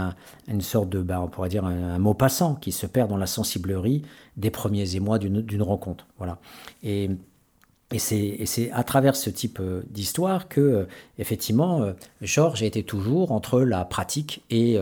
une 0.48 0.60
sorte 0.60 0.90
de, 0.90 1.00
bah, 1.00 1.20
on 1.22 1.28
pourrait 1.28 1.48
dire, 1.48 1.64
un, 1.64 1.98
mot 1.98 2.14
passant 2.14 2.54
qui 2.54 2.70
se 2.70 2.86
perd 2.86 3.08
dans 3.08 3.16
la 3.16 3.26
sensiblerie 3.26 4.02
des 4.36 4.50
premiers 4.50 4.96
émois 4.96 5.18
d'une 5.18 5.62
rencontre. 5.62 6.06
Voilà. 6.18 6.38
Et 6.82 7.10
et 7.92 7.98
c'est 8.00 8.70
à 8.72 8.82
travers 8.82 9.14
ce 9.14 9.30
type 9.30 9.60
euh, 9.60 9.82
d'histoire 9.90 10.48
que, 10.48 10.60
euh, 10.60 10.84
effectivement, 11.18 11.82
euh, 11.82 11.92
Georges 12.20 12.64
a 12.64 12.66
été 12.66 12.82
toujours 12.82 13.30
entre 13.30 13.60
la 13.60 13.84
pratique 13.84 14.42
et, 14.50 14.76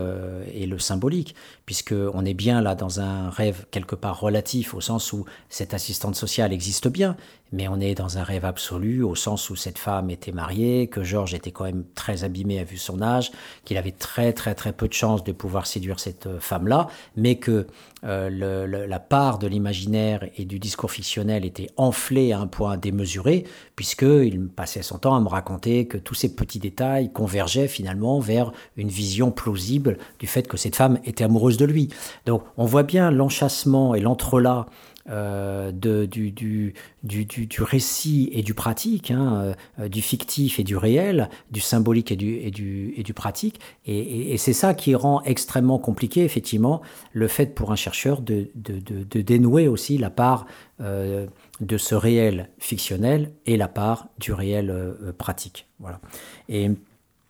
et 0.53 0.65
le 0.65 0.79
symbolique, 0.79 1.35
puisqu'on 1.65 2.25
est 2.25 2.33
bien 2.33 2.61
là 2.61 2.73
dans 2.73 2.99
un 2.99 3.29
rêve 3.29 3.65
quelque 3.69 3.95
part 3.95 4.19
relatif, 4.19 4.73
au 4.73 4.81
sens 4.81 5.13
où 5.13 5.25
cette 5.49 5.73
assistante 5.73 6.15
sociale 6.15 6.51
existe 6.51 6.87
bien, 6.87 7.15
mais 7.51 7.67
on 7.67 7.79
est 7.79 7.95
dans 7.95 8.17
un 8.17 8.23
rêve 8.23 8.45
absolu, 8.45 9.03
au 9.03 9.15
sens 9.15 9.49
où 9.49 9.55
cette 9.55 9.77
femme 9.77 10.09
était 10.09 10.31
mariée, 10.31 10.87
que 10.87 11.03
Georges 11.03 11.33
était 11.33 11.51
quand 11.51 11.65
même 11.65 11.83
très 11.95 12.23
abîmé 12.23 12.59
à 12.59 12.63
vu 12.63 12.77
son 12.77 13.01
âge, 13.01 13.31
qu'il 13.63 13.77
avait 13.77 13.91
très 13.91 14.33
très 14.33 14.55
très 14.55 14.73
peu 14.73 14.87
de 14.87 14.93
chances 14.93 15.23
de 15.23 15.31
pouvoir 15.31 15.67
séduire 15.67 15.99
cette 15.99 16.39
femme-là, 16.39 16.87
mais 17.15 17.35
que 17.35 17.67
la 18.03 18.99
part 18.99 19.39
de 19.39 19.47
l'imaginaire 19.47 20.25
et 20.37 20.45
du 20.45 20.59
discours 20.59 20.91
fictionnel 20.91 21.43
était 21.43 21.69
enflée 21.75 22.33
à 22.33 22.39
un 22.39 22.47
point 22.47 22.77
démesuré, 22.77 23.45
puisqu'il 23.75 24.47
passait 24.47 24.83
son 24.83 24.99
temps 24.99 25.15
à 25.15 25.19
me 25.19 25.27
raconter 25.27 25.87
que 25.87 25.97
tous 25.97 26.13
ces 26.13 26.35
petits 26.35 26.59
détails 26.59 27.11
convergeaient 27.11 27.67
finalement 27.67 28.19
vers 28.19 28.51
une 28.77 28.89
vision 28.89 29.31
plausible 29.31 29.97
du 30.19 30.27
fait 30.27 30.47
que 30.47 30.57
cette 30.57 30.75
femme 30.75 30.99
était 31.05 31.23
amoureuse 31.23 31.57
de 31.57 31.65
lui. 31.65 31.89
Donc 32.25 32.43
on 32.57 32.65
voit 32.65 32.83
bien 32.83 33.09
l'enchassement 33.11 33.95
et 33.95 34.01
l'entrelac 34.01 34.67
euh, 35.07 35.71
de, 35.71 36.05
du, 36.05 36.31
du, 36.31 36.73
du, 37.03 37.25
du, 37.25 37.61
récit 37.61 38.27
et 38.33 38.41
du 38.41 38.55
pratique, 38.55 39.11
hein, 39.11 39.53
euh, 39.77 39.87
du 39.87 40.01
fictif 40.01 40.59
et 40.59 40.63
du 40.63 40.75
réel, 40.75 41.29
du 41.51 41.59
symbolique 41.59 42.11
et 42.11 42.15
du, 42.15 42.37
et 42.37 42.49
du, 42.49 42.91
et 42.97 43.03
du 43.03 43.13
pratique. 43.13 43.59
Et, 43.85 44.35
c'est 44.39 44.53
ça 44.53 44.73
qui 44.73 44.95
rend 44.95 45.21
extrêmement 45.21 45.77
compliqué, 45.77 46.23
effectivement, 46.23 46.81
le 47.13 47.27
fait 47.27 47.53
pour 47.53 47.71
un 47.71 47.75
chercheur 47.75 48.21
de, 48.21 48.49
de, 48.55 48.79
de 48.79 49.21
dénouer 49.21 49.67
aussi 49.67 49.99
la 49.99 50.09
part 50.09 50.47
euh, 50.81 51.27
de 51.61 51.77
ce 51.77 51.93
réel 51.93 52.49
fictionnel 52.57 53.31
et 53.45 53.57
la 53.57 53.67
part 53.67 54.07
du 54.19 54.33
réel 54.33 54.95
pratique. 55.19 55.67
Voilà. 55.79 56.01
Et 56.49 56.71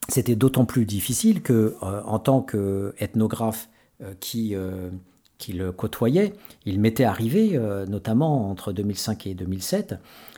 c'était 0.08 0.38
d'autant 0.38 0.64
plus 0.64 0.86
difficile 0.86 1.42
que, 1.42 1.76
en 1.82 2.20
tant 2.20 2.42
qu'ethnographe 2.42 3.68
qui 4.22 4.56
qu'il 5.38 5.72
côtoyait. 5.76 6.34
Il 6.66 6.80
m'était 6.80 7.04
arrivé, 7.04 7.52
euh, 7.54 7.86
notamment 7.86 8.50
entre 8.50 8.72
2005 8.72 9.28
et 9.28 9.34
2007, 9.34 9.96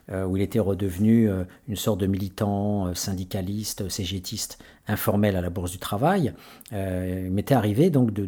euh, 0.10 0.26
où 0.26 0.38
il 0.38 0.44
était 0.44 0.60
redevenu 0.60 1.30
euh, 1.30 1.44
une 1.68 1.76
sorte 1.76 2.00
de 2.00 2.08
militant 2.08 2.94
syndicaliste, 2.94 3.90
cégétiste 3.90 4.60
informel 4.88 5.36
à 5.36 5.42
la 5.42 5.50
Bourse 5.50 5.72
du 5.72 5.78
Travail. 5.78 6.34
il 6.72 7.32
m'était 7.32 7.56
arrivé 7.56 7.90
donc 7.90 8.12
de, 8.12 8.28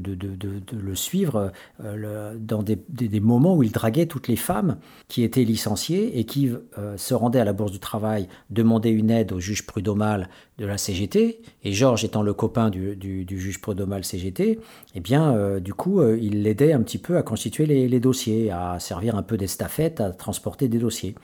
le 0.74 0.96
suivre 0.96 1.52
dans 1.80 2.64
des, 2.64 3.20
moments 3.20 3.56
où 3.56 3.64
il 3.64 3.72
draguait 3.72 4.06
toutes 4.06 4.28
les 4.28 4.36
femmes 4.36 4.78
qui 5.08 5.24
étaient 5.24 5.44
licenciées 5.44 6.20
et 6.20 6.26
qui 6.26 6.52
se 6.98 7.14
rendaient 7.14 7.40
à 7.40 7.46
la 7.46 7.54
Bourse 7.54 7.72
du 7.72 7.80
Travail 7.80 8.28
demander 8.50 8.90
une 8.90 9.10
aide 9.10 9.32
au 9.32 9.40
juge 9.40 9.66
prud'homal 9.66 10.30
de 10.58 10.66
la 10.66 10.78
CGT. 10.78 11.42
Et 11.64 11.74
Georges 11.74 12.04
étant 12.04 12.22
le 12.22 12.34
copain 12.34 12.70
du, 12.70 13.26
juge 13.28 13.62
prud'homal 13.62 14.04
CGT, 14.04 14.60
eh 14.96 15.00
bien, 15.00 15.60
du 15.60 15.74
coup, 15.74 16.04
il 16.04 16.44
l'aidait 16.44 16.74
un 16.74 16.82
petit 16.82 16.98
peu 16.98 17.18
à 17.18 17.24
constituer 17.24 17.66
les, 17.66 17.88
les 17.88 18.00
dossiers, 18.00 18.52
à 18.52 18.80
servir 18.80 19.16
un 19.16 19.24
peu 19.24 19.38
d'estafette, 19.38 20.02
à 20.02 20.12
transporter 20.12 20.68
des 20.68 20.80
dossiers. 20.80 21.16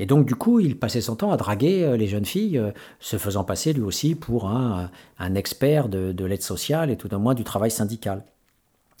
Et 0.00 0.06
donc, 0.06 0.24
du 0.24 0.34
coup, 0.34 0.60
il 0.60 0.78
passait 0.78 1.02
son 1.02 1.14
temps 1.14 1.30
à 1.30 1.36
draguer 1.36 1.84
euh, 1.84 1.96
les 1.98 2.06
jeunes 2.06 2.24
filles, 2.24 2.56
euh, 2.56 2.70
se 3.00 3.18
faisant 3.18 3.44
passer 3.44 3.74
lui 3.74 3.82
aussi 3.82 4.14
pour 4.14 4.48
un, 4.48 4.90
expert 5.34 5.90
de, 5.90 6.24
l'aide 6.24 6.40
sociale 6.40 6.90
et 6.90 6.96
tout 6.96 7.12
au 7.14 7.18
moins 7.18 7.34
du 7.34 7.44
travail 7.44 7.70
syndical. 7.70 8.24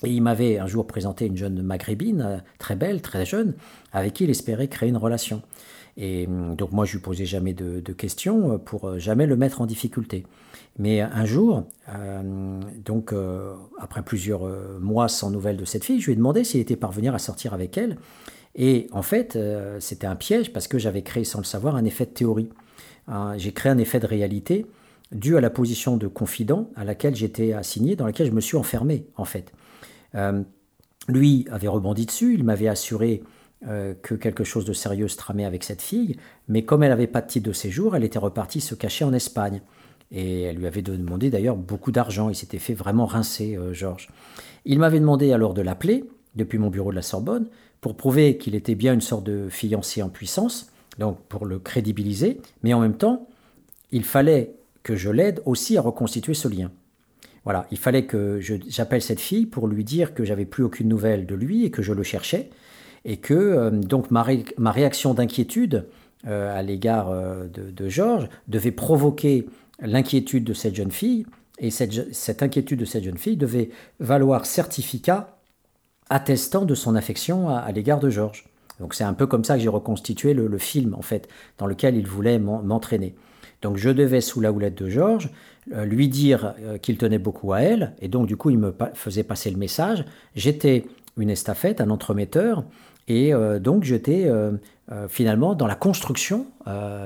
Et 0.04 0.10
il 0.10 0.20
m'avait 0.20 0.58
un 0.58 0.66
jour 0.66 0.86
présenté 0.86 1.24
une 1.24 1.38
jeune 1.38 1.62
maghrébine, 1.62 2.20
euh, 2.20 2.36
très 2.58 2.76
belle, 2.76 3.00
très 3.00 3.24
jeune, 3.24 3.54
avec 3.94 4.12
qui 4.12 4.24
il 4.24 4.30
espérait 4.30 4.68
créer 4.68 4.90
une 4.90 4.98
relation. 4.98 5.40
Et 5.96 6.26
donc 6.26 6.72
moi, 6.72 6.84
je 6.84 6.92
lui 6.92 7.00
posais 7.00 7.24
jamais 7.24 7.52
de, 7.52 7.92
questions 7.92 8.58
pour 8.58 8.98
jamais 8.98 9.26
le 9.26 9.36
mettre 9.36 9.60
en 9.60 9.66
difficulté. 9.66 10.24
Mais 10.78 11.00
un 11.00 11.26
jour, 11.26 11.64
donc 12.84 13.12
après 13.78 14.02
plusieurs 14.02 14.48
mois 14.80 15.08
sans 15.08 15.30
nouvelles 15.30 15.58
de 15.58 15.64
cette 15.64 15.84
fille, 15.84 16.00
je 16.00 16.06
lui 16.06 16.12
ai 16.12 16.16
demandé 16.16 16.44
s'il 16.44 16.60
était 16.60 16.76
parvenu 16.76 17.10
à 17.10 17.18
sortir 17.18 17.52
avec 17.52 17.76
elle. 17.76 17.98
Et 18.54 18.88
en 18.92 19.02
fait, 19.02 19.36
euh, 19.36 19.78
c'était 19.80 20.06
un 20.06 20.16
piège 20.16 20.52
parce 20.52 20.68
que 20.68 20.78
j'avais 20.78 21.02
créé 21.02 21.24
sans 21.24 21.38
le 21.38 21.44
savoir 21.44 21.76
un 21.76 21.84
effet 21.84 22.06
de 22.06 22.10
théorie. 22.10 22.48
Euh, 23.08 23.34
j'ai 23.36 23.52
créé 23.52 23.70
un 23.70 23.78
effet 23.78 24.00
de 24.00 24.06
réalité 24.06 24.66
dû 25.12 25.36
à 25.36 25.40
la 25.40 25.50
position 25.50 25.96
de 25.96 26.06
confident 26.06 26.70
à 26.76 26.84
laquelle 26.84 27.16
j'étais 27.16 27.52
assigné, 27.52 27.96
dans 27.96 28.06
laquelle 28.06 28.26
je 28.26 28.32
me 28.32 28.40
suis 28.40 28.56
enfermé 28.56 29.06
en 29.16 29.24
fait. 29.24 29.52
Euh, 30.14 30.42
lui 31.08 31.46
avait 31.50 31.68
rebondi 31.68 32.06
dessus, 32.06 32.34
il 32.34 32.44
m'avait 32.44 32.68
assuré 32.68 33.22
que 34.02 34.14
quelque 34.14 34.42
chose 34.42 34.64
de 34.64 34.72
sérieux 34.72 35.06
se 35.06 35.18
tramait 35.18 35.44
avec 35.44 35.64
cette 35.64 35.82
fille, 35.82 36.16
mais 36.48 36.64
comme 36.64 36.82
elle 36.82 36.88
n'avait 36.88 37.06
pas 37.06 37.20
de 37.20 37.26
titre 37.26 37.46
de 37.46 37.52
séjour, 37.52 37.94
elle 37.94 38.04
était 38.04 38.18
repartie 38.18 38.62
se 38.62 38.74
cacher 38.74 39.04
en 39.04 39.12
Espagne. 39.12 39.60
Et 40.10 40.44
elle 40.44 40.56
lui 40.56 40.66
avait 40.66 40.80
demandé 40.80 41.28
d'ailleurs 41.28 41.56
beaucoup 41.56 41.92
d'argent, 41.92 42.30
il 42.30 42.34
s'était 42.34 42.58
fait 42.58 42.72
vraiment 42.72 43.04
rincer, 43.04 43.58
Georges. 43.72 44.08
Il 44.64 44.78
m'avait 44.78 44.98
demandé 44.98 45.34
alors 45.34 45.52
de 45.52 45.60
l'appeler, 45.60 46.04
depuis 46.36 46.56
mon 46.56 46.70
bureau 46.70 46.90
de 46.90 46.96
la 46.96 47.02
Sorbonne, 47.02 47.48
pour 47.80 47.96
prouver 47.96 48.36
qu'il 48.36 48.54
était 48.54 48.74
bien 48.74 48.92
une 48.92 49.00
sorte 49.00 49.24
de 49.24 49.48
fiancé 49.48 50.02
en 50.02 50.08
puissance, 50.08 50.70
donc 50.98 51.18
pour 51.28 51.46
le 51.46 51.58
crédibiliser, 51.58 52.40
mais 52.62 52.74
en 52.74 52.80
même 52.80 52.96
temps, 52.96 53.28
il 53.90 54.04
fallait 54.04 54.54
que 54.82 54.96
je 54.96 55.10
l'aide 55.10 55.42
aussi 55.46 55.76
à 55.76 55.80
reconstituer 55.80 56.34
ce 56.34 56.48
lien. 56.48 56.70
Voilà, 57.44 57.66
il 57.70 57.78
fallait 57.78 58.04
que 58.04 58.38
j'appelle 58.68 59.00
cette 59.00 59.20
fille 59.20 59.46
pour 59.46 59.66
lui 59.66 59.82
dire 59.82 60.14
que 60.14 60.24
j'avais 60.24 60.44
plus 60.44 60.62
aucune 60.62 60.88
nouvelle 60.88 61.26
de 61.26 61.34
lui 61.34 61.64
et 61.64 61.70
que 61.70 61.82
je 61.82 61.92
le 61.92 62.02
cherchais, 62.02 62.50
et 63.04 63.16
que 63.16 63.34
euh, 63.34 63.70
donc 63.70 64.10
ma, 64.10 64.22
réaction 64.22 65.14
d'inquiétude 65.14 65.86
euh, 66.26 66.56
à 66.56 66.62
l'égard 66.62 67.08
euh, 67.08 67.48
de, 67.48 67.88
Georges 67.88 68.28
devait 68.48 68.72
provoquer 68.72 69.46
l'inquiétude 69.80 70.44
de 70.44 70.52
cette 70.52 70.74
jeune 70.74 70.90
fille, 70.90 71.24
et 71.58 71.70
cette 71.70 72.42
inquiétude 72.42 72.80
de 72.80 72.84
cette 72.86 73.04
jeune 73.04 73.18
fille 73.18 73.36
devait 73.36 73.70
valoir 73.98 74.46
certificat 74.46 75.39
attestant 76.10 76.64
de 76.64 76.74
son 76.74 76.96
affection 76.96 77.48
à, 77.48 77.70
l'égard 77.72 78.00
de 78.00 78.10
Georges. 78.10 78.44
Donc 78.80 78.94
c'est 78.94 79.04
un 79.04 79.14
peu 79.14 79.26
comme 79.26 79.44
ça 79.44 79.56
que 79.56 79.62
j'ai 79.62 79.68
reconstitué 79.68 80.34
le, 80.34 80.58
film, 80.58 80.94
en 80.94 81.02
fait, 81.02 81.28
dans 81.58 81.66
lequel 81.66 81.96
il 81.96 82.06
voulait 82.06 82.38
m'entraîner. 82.38 83.14
Donc 83.62 83.76
je 83.76 83.90
devais, 83.90 84.20
sous 84.20 84.40
la 84.40 84.52
houlette 84.52 84.82
de 84.82 84.88
Georges, 84.88 85.30
euh, 85.72 85.84
lui 85.84 86.08
dire 86.08 86.54
euh, 86.60 86.78
qu'il 86.78 86.96
tenait 86.96 87.18
beaucoup 87.18 87.52
à 87.52 87.60
elle, 87.60 87.92
et 88.00 88.08
donc 88.08 88.26
du 88.26 88.36
coup 88.36 88.50
il 88.50 88.58
me 88.58 88.74
faisait 88.94 89.22
passer 89.22 89.50
le 89.50 89.58
message. 89.58 90.04
J'étais 90.34 90.86
une 91.18 91.28
estafette, 91.28 91.82
un 91.82 91.90
entremetteur, 91.90 92.64
et 93.06 93.34
euh, 93.34 93.58
donc 93.58 93.84
j'étais 93.84 94.30
euh, 94.90 94.94
euh, 95.00 95.08
finalement 95.08 95.54
dans 95.54 95.66
la 95.66 95.74
construction, 95.74 96.46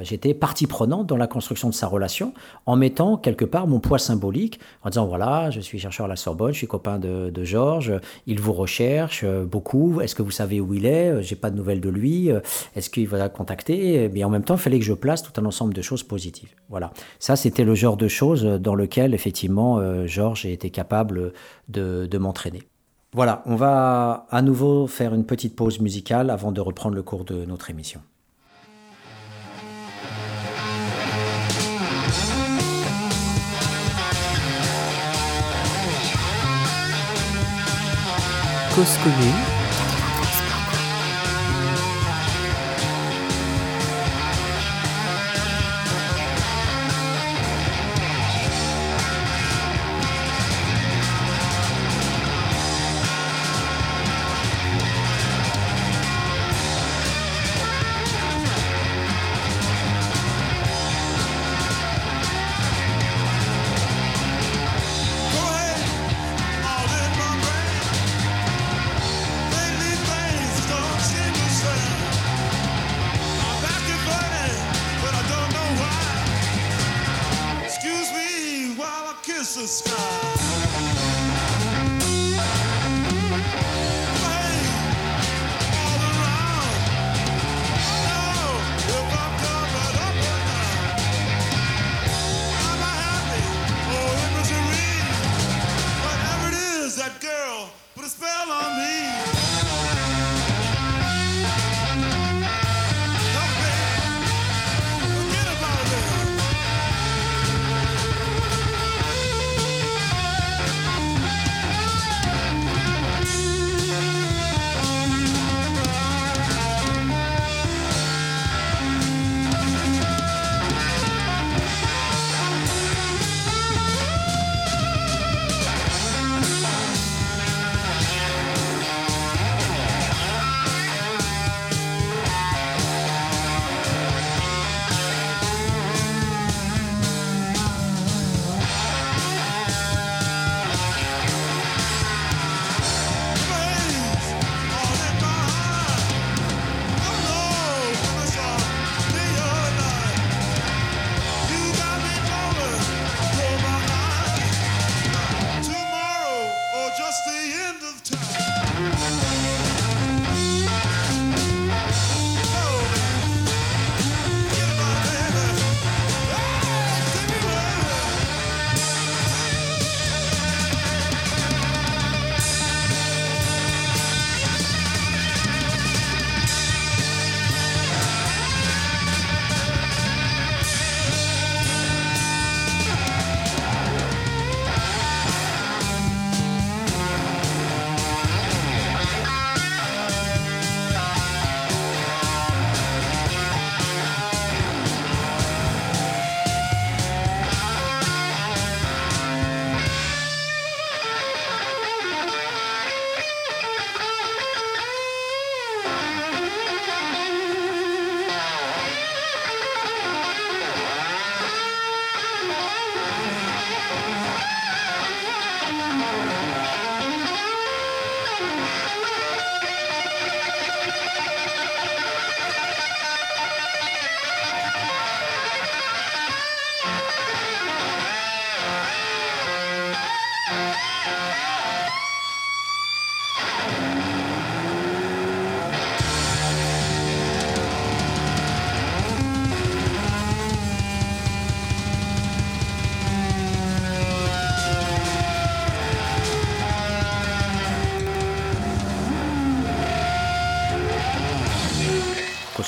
j'étais 0.03 0.35
partie 0.35 0.66
prenante 0.66 1.07
dans 1.07 1.16
la 1.16 1.26
construction 1.26 1.68
de 1.70 1.74
sa 1.74 1.87
relation, 1.87 2.35
en 2.66 2.76
mettant 2.76 3.16
quelque 3.16 3.45
part 3.45 3.66
mon 3.66 3.80
poids 3.80 3.99
symbolique, 3.99 4.61
en 4.82 4.91
disant 4.91 5.07
voilà, 5.07 5.51
je 5.51 5.61
suis 5.61 5.78
chercheur 5.78 6.07
à 6.07 6.09
la 6.09 6.16
Sorbonne, 6.16 6.53
je 6.53 6.59
suis 6.59 6.66
copain 6.66 6.99
de, 6.99 7.45
Georges, 7.45 7.95
il 8.26 8.41
vous 8.41 8.53
recherche 8.53 9.24
beaucoup, 9.24 10.01
est-ce 10.01 10.14
que 10.14 10.22
vous 10.22 10.30
savez 10.30 10.61
où 10.61 10.74
il 10.74 10.85
est 10.85 11.22
J'ai 11.22 11.37
pas 11.37 11.51
de 11.51 11.57
nouvelles 11.57 11.80
de 11.80 11.89
lui, 11.89 12.30
est-ce 12.74 12.91
qu'il 12.91 13.09
va 13.09 13.28
contacter 13.28 14.11
Mais 14.12 14.22
en 14.24 14.28
même 14.28 14.45
temps, 14.45 14.55
il 14.55 14.61
fallait 14.61 14.78
que 14.78 14.85
je 14.85 14.93
place 14.93 15.22
tout 15.22 15.41
un 15.41 15.45
ensemble 15.47 15.72
de 15.72 15.82
choses 15.82 16.03
positives. 16.03 16.51
Voilà, 16.68 16.93
ça 17.18 17.37
c'était 17.37 17.64
le 17.64 17.74
genre 17.74 17.97
de 17.97 18.09
choses 18.09 18.45
dans 18.45 18.74
lequel 18.74 19.14
effectivement 19.14 20.07
Georges 20.07 20.45
était 20.45 20.70
capable 20.70 21.32
de 21.68 22.18
m'entraîner. 22.18 22.62
Voilà, 23.14 23.42
on 23.46 23.54
va 23.54 24.26
à 24.28 24.42
nouveau 24.42 24.88
faire 24.88 25.14
une 25.14 25.24
petite 25.24 25.54
pause 25.54 25.78
musicale 25.78 26.30
avant 26.30 26.50
de 26.50 26.60
reprendre 26.60 26.96
le 26.96 27.04
cours 27.04 27.24
de 27.24 27.44
notre 27.44 27.70
émission. 27.70 28.00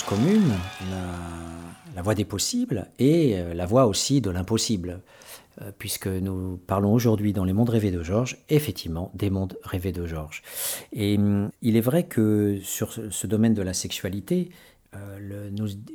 Commune, 0.07 0.53
la, 1.97 2.03
voie 2.03 2.15
des 2.15 2.25
possibles 2.25 2.87
et 3.01 3.37
euh, 3.37 3.55
la 3.55 3.67
voie 3.67 3.87
aussi 3.87 4.21
de 4.21 4.31
l'impossible, 4.31 5.01
euh, 5.61 5.73
puisque 5.77 6.07
nous 6.07 6.59
parlons 6.65 6.93
aujourd'hui 6.93 7.33
dans 7.33 7.45
les 7.45 7.53
mondes 7.53 7.71
rêvés 7.71 7.91
de 7.91 8.05
Georges, 8.05 8.39
effectivement, 8.49 9.11
des 9.15 9.31
mondes 9.31 9.59
rêvés 9.65 9.91
de 9.91 10.07
Georges. 10.07 10.43
Et 10.93 11.17
hum, 11.17 11.51
il 11.61 11.77
est 11.77 11.81
vrai 11.81 12.05
que 12.05 12.61
sur 12.63 12.93
ce 12.93 13.27
domaine 13.27 13.55
de 13.55 13.63
la 13.63 13.75
sexualité, 13.75 14.51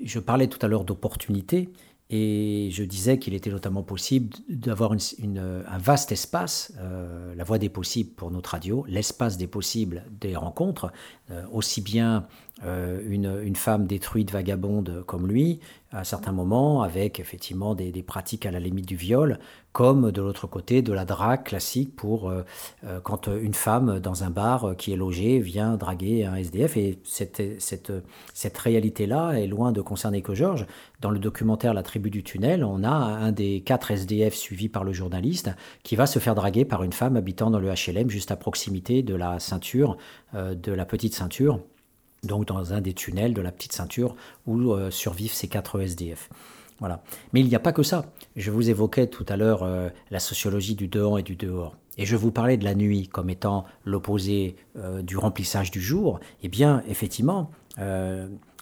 je 0.03 0.19
parlais 0.19 0.47
tout 0.47 0.59
à 0.61 0.67
l'heure 0.67 0.83
d'opportunité, 0.83 1.69
et 2.13 2.67
je 2.73 2.83
disais 2.83 3.19
qu'il 3.19 3.33
était 3.33 3.49
notamment 3.49 3.83
possible 3.83 4.35
d'avoir 4.49 4.91
un 4.91 5.77
vaste 5.77 6.11
espace, 6.11 6.73
euh, 6.77 7.33
la 7.35 7.45
voie 7.45 7.57
des 7.57 7.69
possibles 7.69 8.11
pour 8.11 8.31
notre 8.31 8.49
radio, 8.49 8.83
l'espace 8.89 9.37
des 9.37 9.47
possibles 9.47 10.03
des 10.19 10.35
rencontres, 10.35 10.91
euh, 11.31 11.45
aussi 11.53 11.79
bien 11.79 12.27
euh, 12.63 13.01
une, 13.07 13.55
femme 13.55 13.87
détruite, 13.87 14.31
vagabonde 14.31 15.03
comme 15.05 15.27
lui, 15.27 15.59
à 15.91 16.03
certains 16.03 16.31
moments, 16.31 16.83
avec 16.83 17.19
effectivement 17.19 17.75
des, 17.75 17.91
pratiques 18.03 18.45
à 18.45 18.51
la 18.51 18.59
limite 18.59 18.87
du 18.87 18.95
viol, 18.95 19.39
comme 19.71 20.11
de 20.11 20.21
l'autre 20.21 20.47
côté 20.47 20.81
de 20.81 20.93
la 20.93 21.05
drague 21.05 21.43
classique 21.43 21.95
pour 21.95 22.29
euh, 22.29 22.43
euh, 22.85 22.99
quand 23.01 23.27
une 23.27 23.53
femme 23.53 23.99
dans 23.99 24.23
un 24.23 24.29
bar 24.29 24.75
qui 24.77 24.93
est 24.93 24.95
logée 24.95 25.39
vient 25.39 25.75
draguer 25.75 26.25
un 26.25 26.35
SDF. 26.35 26.77
Et 26.77 26.99
cette, 27.03 27.41
cette, 27.59 27.91
cette 28.33 28.57
réalité-là 28.57 29.33
est 29.33 29.47
loin 29.47 29.71
de 29.71 29.81
concerner 29.81 30.21
que 30.21 30.35
Georges. 30.35 30.65
Dans 31.01 31.09
le 31.09 31.19
documentaire 31.19 31.73
La 31.73 31.83
tribu 31.83 32.11
du 32.11 32.23
tunnel, 32.23 32.63
on 32.63 32.83
a 32.83 32.89
un 32.89 33.31
des 33.31 33.61
quatre 33.61 33.91
SDF 33.91 34.35
suivis 34.35 34.69
par 34.69 34.83
le 34.83 34.93
journaliste 34.93 35.49
qui 35.83 35.95
va 35.95 36.05
se 36.05 36.19
faire 36.19 36.35
draguer 36.35 36.63
par 36.63 36.83
une 36.83 36.93
femme 36.93 37.15
habitant 37.15 37.49
dans 37.49 37.59
le 37.59 37.69
HLM 37.69 38.09
juste 38.09 38.31
à 38.31 38.35
proximité 38.35 39.01
de 39.01 39.15
la 39.15 39.39
ceinture, 39.39 39.97
de 40.33 40.71
la 40.71 40.85
petite 40.85 41.15
ceinture 41.15 41.59
donc 42.23 42.45
dans 42.45 42.73
un 42.73 42.81
des 42.81 42.93
tunnels 42.93 43.33
de 43.33 43.41
la 43.41 43.51
petite 43.51 43.73
ceinture 43.73 44.15
où 44.45 44.73
euh, 44.73 44.91
survivent 44.91 45.33
ces 45.33 45.47
quatre 45.47 45.79
SDF. 45.79 46.29
Voilà. 46.79 47.03
Mais 47.33 47.41
il 47.41 47.47
n'y 47.47 47.55
a 47.55 47.59
pas 47.59 47.73
que 47.73 47.83
ça. 47.83 48.05
Je 48.35 48.51
vous 48.51 48.69
évoquais 48.69 49.07
tout 49.07 49.25
à 49.27 49.37
l'heure 49.37 49.63
euh, 49.63 49.89
la 50.09 50.19
sociologie 50.19 50.75
du 50.75 50.87
dehors 50.87 51.19
et 51.19 51.23
du 51.23 51.35
dehors. 51.35 51.77
Et 51.97 52.05
je 52.05 52.15
vous 52.15 52.31
parlais 52.31 52.57
de 52.57 52.63
la 52.63 52.73
nuit 52.73 53.07
comme 53.07 53.29
étant 53.29 53.65
l'opposé 53.85 54.55
euh, 54.77 55.01
du 55.01 55.17
remplissage 55.17 55.71
du 55.71 55.81
jour. 55.81 56.19
Eh 56.41 56.47
bien, 56.47 56.83
effectivement, 56.87 57.51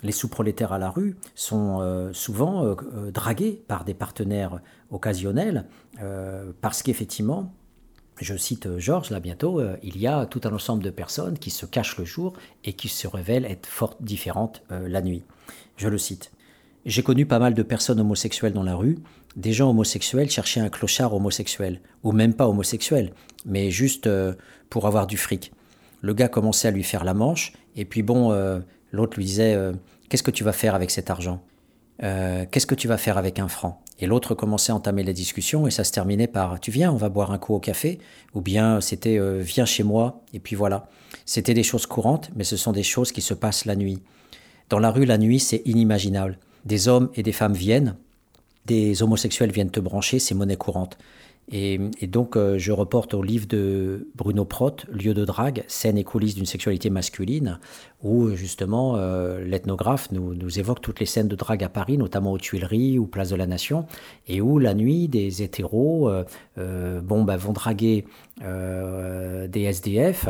les 0.03 0.11
sous-prolétaires 0.11 0.71
à 0.71 0.77
la 0.77 0.91
rue 0.91 1.17
sont 1.33 2.11
souvent 2.13 2.75
dragués 3.11 3.61
par 3.67 3.83
des 3.83 3.95
partenaires 3.95 4.61
occasionnels 4.91 5.65
parce 6.61 6.83
qu'effectivement, 6.83 7.51
je 8.19 8.35
cite 8.35 8.65
euh, 8.65 8.79
Georges, 8.79 9.09
là 9.09 9.19
bientôt, 9.19 9.59
euh, 9.59 9.75
il 9.83 9.97
y 9.97 10.07
a 10.07 10.25
tout 10.25 10.41
un 10.43 10.53
ensemble 10.53 10.83
de 10.83 10.89
personnes 10.89 11.37
qui 11.39 11.49
se 11.49 11.65
cachent 11.65 11.97
le 11.97 12.05
jour 12.05 12.33
et 12.63 12.73
qui 12.73 12.87
se 12.87 13.07
révèlent 13.07 13.45
être 13.45 13.65
fort 13.65 13.95
différentes 13.99 14.61
euh, 14.71 14.87
la 14.87 15.01
nuit. 15.01 15.23
Je 15.77 15.87
le 15.87 15.97
cite. 15.97 16.31
J'ai 16.85 17.03
connu 17.03 17.25
pas 17.25 17.39
mal 17.39 17.53
de 17.53 17.63
personnes 17.63 17.99
homosexuelles 17.99 18.53
dans 18.53 18.63
la 18.63 18.75
rue. 18.75 18.99
Des 19.35 19.53
gens 19.53 19.69
homosexuels 19.69 20.29
cherchaient 20.29 20.59
un 20.59 20.69
clochard 20.69 21.13
homosexuel, 21.13 21.81
ou 22.03 22.11
même 22.11 22.33
pas 22.33 22.47
homosexuel, 22.47 23.13
mais 23.45 23.69
juste 23.69 24.09
pour 24.69 24.87
avoir 24.87 25.05
du 25.05 25.17
fric. 25.17 25.51
Le 26.01 26.13
gars 26.13 26.29
commençait 26.29 26.69
à 26.69 26.71
lui 26.71 26.83
faire 26.83 27.03
la 27.03 27.13
manche, 27.13 27.53
et 27.75 27.85
puis 27.85 28.01
bon, 28.01 28.31
l'autre 28.91 29.17
lui 29.17 29.25
disait 29.25 29.57
Qu'est-ce 30.07 30.23
que 30.23 30.31
tu 30.31 30.43
vas 30.43 30.53
faire 30.53 30.73
avec 30.73 30.89
cet 30.89 31.09
argent? 31.09 31.43
Qu'est-ce 31.99 32.65
que 32.65 32.75
tu 32.75 32.87
vas 32.87 32.97
faire 32.97 33.17
avec 33.17 33.39
un 33.39 33.49
franc 33.49 33.83
et 33.99 34.07
l'autre 34.07 34.33
commençait 34.33 34.71
à 34.71 34.75
entamer 34.75 35.03
la 35.03 35.13
discussion 35.13 35.67
et 35.67 35.71
ça 35.71 35.83
se 35.83 35.91
terminait 35.91 36.27
par 36.27 36.59
tu 36.59 36.71
viens, 36.71 36.91
on 36.91 36.95
va 36.95 37.09
boire 37.09 37.31
un 37.31 37.37
coup 37.37 37.53
au 37.53 37.59
café, 37.59 37.99
ou 38.33 38.41
bien 38.41 38.81
c'était 38.81 39.17
euh, 39.17 39.41
viens 39.41 39.65
chez 39.65 39.83
moi, 39.83 40.21
et 40.33 40.39
puis 40.39 40.55
voilà. 40.55 40.89
C'était 41.25 41.53
des 41.53 41.63
choses 41.63 41.85
courantes, 41.85 42.29
mais 42.35 42.43
ce 42.43 42.57
sont 42.57 42.71
des 42.71 42.83
choses 42.83 43.11
qui 43.11 43.21
se 43.21 43.33
passent 43.33 43.65
la 43.65 43.75
nuit. 43.75 44.01
Dans 44.69 44.79
la 44.79 44.91
rue, 44.91 45.05
la 45.05 45.17
nuit, 45.17 45.39
c'est 45.39 45.61
inimaginable. 45.65 46.37
Des 46.65 46.87
hommes 46.87 47.09
et 47.15 47.23
des 47.23 47.31
femmes 47.31 47.53
viennent, 47.53 47.95
des 48.65 49.01
homosexuels 49.01 49.51
viennent 49.51 49.71
te 49.71 49.79
brancher, 49.79 50.19
c'est 50.19 50.35
monnaie 50.35 50.55
courante. 50.55 50.97
Et, 51.51 51.79
donc, 52.03 52.35
euh, 52.35 52.59
je 52.59 52.71
reporte 52.71 53.15
au 53.15 53.23
livre 53.23 53.47
de 53.47 54.07
Bruno 54.13 54.45
Proth, 54.45 54.85
Lieu 54.91 55.15
de 55.15 55.25
drague, 55.25 55.63
scène 55.67 55.97
et 55.97 56.03
coulisses 56.03 56.35
d'une 56.35 56.45
sexualité 56.45 56.91
masculine, 56.91 57.59
où 58.03 58.29
justement 58.35 58.97
euh, 58.97 59.43
l'ethnographe 59.43 60.11
nous, 60.11 60.35
nous, 60.35 60.59
évoque 60.59 60.79
toutes 60.79 60.99
les 60.99 61.07
scènes 61.07 61.27
de 61.27 61.35
drague 61.35 61.63
à 61.63 61.69
Paris, 61.69 61.97
notamment 61.97 62.33
aux 62.33 62.37
Tuileries 62.37 62.99
ou 62.99 63.07
Place 63.07 63.29
de 63.29 63.35
la 63.35 63.47
Nation, 63.47 63.87
et 64.27 64.41
où 64.41 64.59
la 64.59 64.75
nuit, 64.75 65.07
des 65.07 65.41
hétéros 65.41 66.11
euh, 66.59 67.01
bon, 67.01 67.23
bah, 67.23 67.37
vont 67.37 67.53
draguer 67.53 68.05
des 68.41 69.63
SDF 69.63 70.29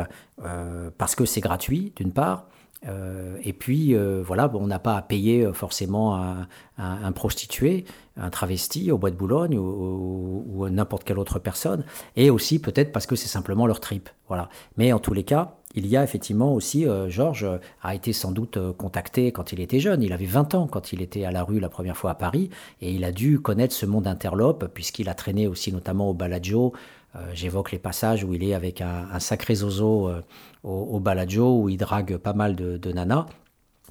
parce 0.98 1.14
que 1.14 1.24
c'est 1.24 1.40
gratuit, 1.40 1.92
d'une 1.94 2.12
part, 2.12 2.49
euh, 2.88 3.36
et 3.42 3.52
puis, 3.52 3.94
euh, 3.94 4.22
voilà, 4.24 4.50
on 4.54 4.66
n'a 4.66 4.78
pas 4.78 4.96
à 4.96 5.02
payer 5.02 5.44
euh, 5.44 5.52
forcément 5.52 6.16
un, 6.16 6.48
un, 6.78 7.12
prostitué, 7.12 7.84
un 8.16 8.30
travesti 8.30 8.90
au 8.90 8.98
Bois 8.98 9.10
de 9.10 9.16
Boulogne 9.16 9.58
ou, 9.58 10.68
n'importe 10.70 11.04
quelle 11.04 11.18
autre 11.18 11.38
personne. 11.38 11.84
Et 12.16 12.30
aussi 12.30 12.58
peut-être 12.58 12.92
parce 12.92 13.06
que 13.06 13.16
c'est 13.16 13.28
simplement 13.28 13.66
leur 13.66 13.80
trip. 13.80 14.08
Voilà. 14.28 14.48
Mais 14.76 14.92
en 14.92 14.98
tous 14.98 15.14
les 15.14 15.24
cas, 15.24 15.56
il 15.74 15.86
y 15.86 15.96
a 15.96 16.02
effectivement 16.02 16.54
aussi, 16.54 16.86
Georges 17.08 17.46
a 17.82 17.94
été 17.94 18.12
sans 18.12 18.32
doute 18.32 18.58
contacté 18.76 19.30
quand 19.30 19.52
il 19.52 19.60
était 19.60 19.78
jeune. 19.78 20.02
Il 20.02 20.12
avait 20.12 20.24
20 20.24 20.54
ans 20.54 20.66
quand 20.66 20.92
il 20.92 21.00
était 21.00 21.24
à 21.24 21.30
la 21.30 21.44
rue 21.44 21.60
la 21.60 21.68
première 21.68 21.96
fois 21.96 22.10
à 22.10 22.14
Paris. 22.14 22.50
Et 22.80 22.92
il 22.92 23.04
a 23.04 23.12
dû 23.12 23.40
connaître 23.40 23.74
ce 23.74 23.86
monde 23.86 24.06
interlope 24.08 24.66
puisqu'il 24.74 25.08
a 25.08 25.14
traîné 25.14 25.46
aussi 25.46 25.72
notamment 25.72 26.10
au 26.10 26.14
Balaggio 26.14 26.72
euh, 27.16 27.30
j'évoque 27.34 27.72
les 27.72 27.78
passages 27.78 28.22
où 28.24 28.34
il 28.34 28.44
est 28.44 28.54
avec 28.54 28.80
un, 28.80 29.18
sacré 29.18 29.54
zozo 29.56 30.08
euh, 30.08 30.22
au, 30.62 31.00
au 31.02 31.42
où 31.42 31.68
il 31.68 31.76
drague 31.76 32.16
pas 32.18 32.32
mal 32.34 32.54
de, 32.54 32.92
nanas. 32.92 33.26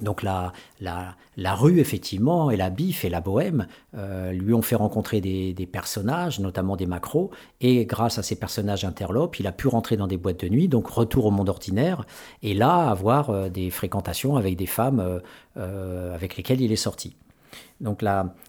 Donc 0.00 0.22
la, 0.22 0.52
la, 0.80 1.14
la, 1.36 1.54
rue, 1.54 1.80
effectivement, 1.80 2.50
et 2.50 2.56
la 2.56 2.70
bif 2.70 3.04
et 3.04 3.10
la 3.10 3.20
bohème 3.20 3.66
euh, 3.96 4.32
lui 4.32 4.54
ont 4.54 4.62
fait 4.62 4.76
rencontrer 4.76 5.20
des, 5.20 5.68
personnages, 5.70 6.40
notamment 6.40 6.76
des 6.76 6.86
macros, 6.86 7.30
et 7.60 7.84
grâce 7.84 8.18
à 8.18 8.22
ces 8.22 8.36
personnages 8.36 8.84
interlopes, 8.84 9.38
il 9.38 9.46
a 9.46 9.52
pu 9.52 9.68
rentrer 9.68 9.96
dans 9.96 10.06
des 10.06 10.16
boîtes 10.16 10.40
de 10.40 10.48
nuit, 10.48 10.68
donc 10.68 10.88
retour 10.88 11.26
au 11.26 11.30
monde 11.30 11.48
ordinaire, 11.48 12.04
et 12.42 12.54
là 12.54 12.90
avoir 12.90 13.50
des 13.50 13.70
fréquentations 13.70 14.36
avec 14.36 14.56
des 14.56 14.66
femmes 14.66 15.20
avec 15.56 16.36
lesquelles 16.36 16.60
il 16.60 16.72
est 16.72 16.76
sorti. 16.76 17.16
Donc 17.80 18.02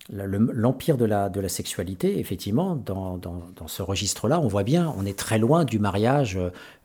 l'empire 0.09 0.97
de 0.97 1.05
la, 1.05 1.49
sexualité, 1.49 2.19
effectivement, 2.19 2.75
dans, 2.75 3.19
ce 3.67 3.81
registre-là, 3.81 4.41
on 4.41 4.47
voit 4.47 4.63
bien, 4.63 4.93
on 4.97 5.05
est 5.05 5.17
très 5.17 5.39
loin 5.39 5.63
du 5.63 5.79
mariage 5.79 6.37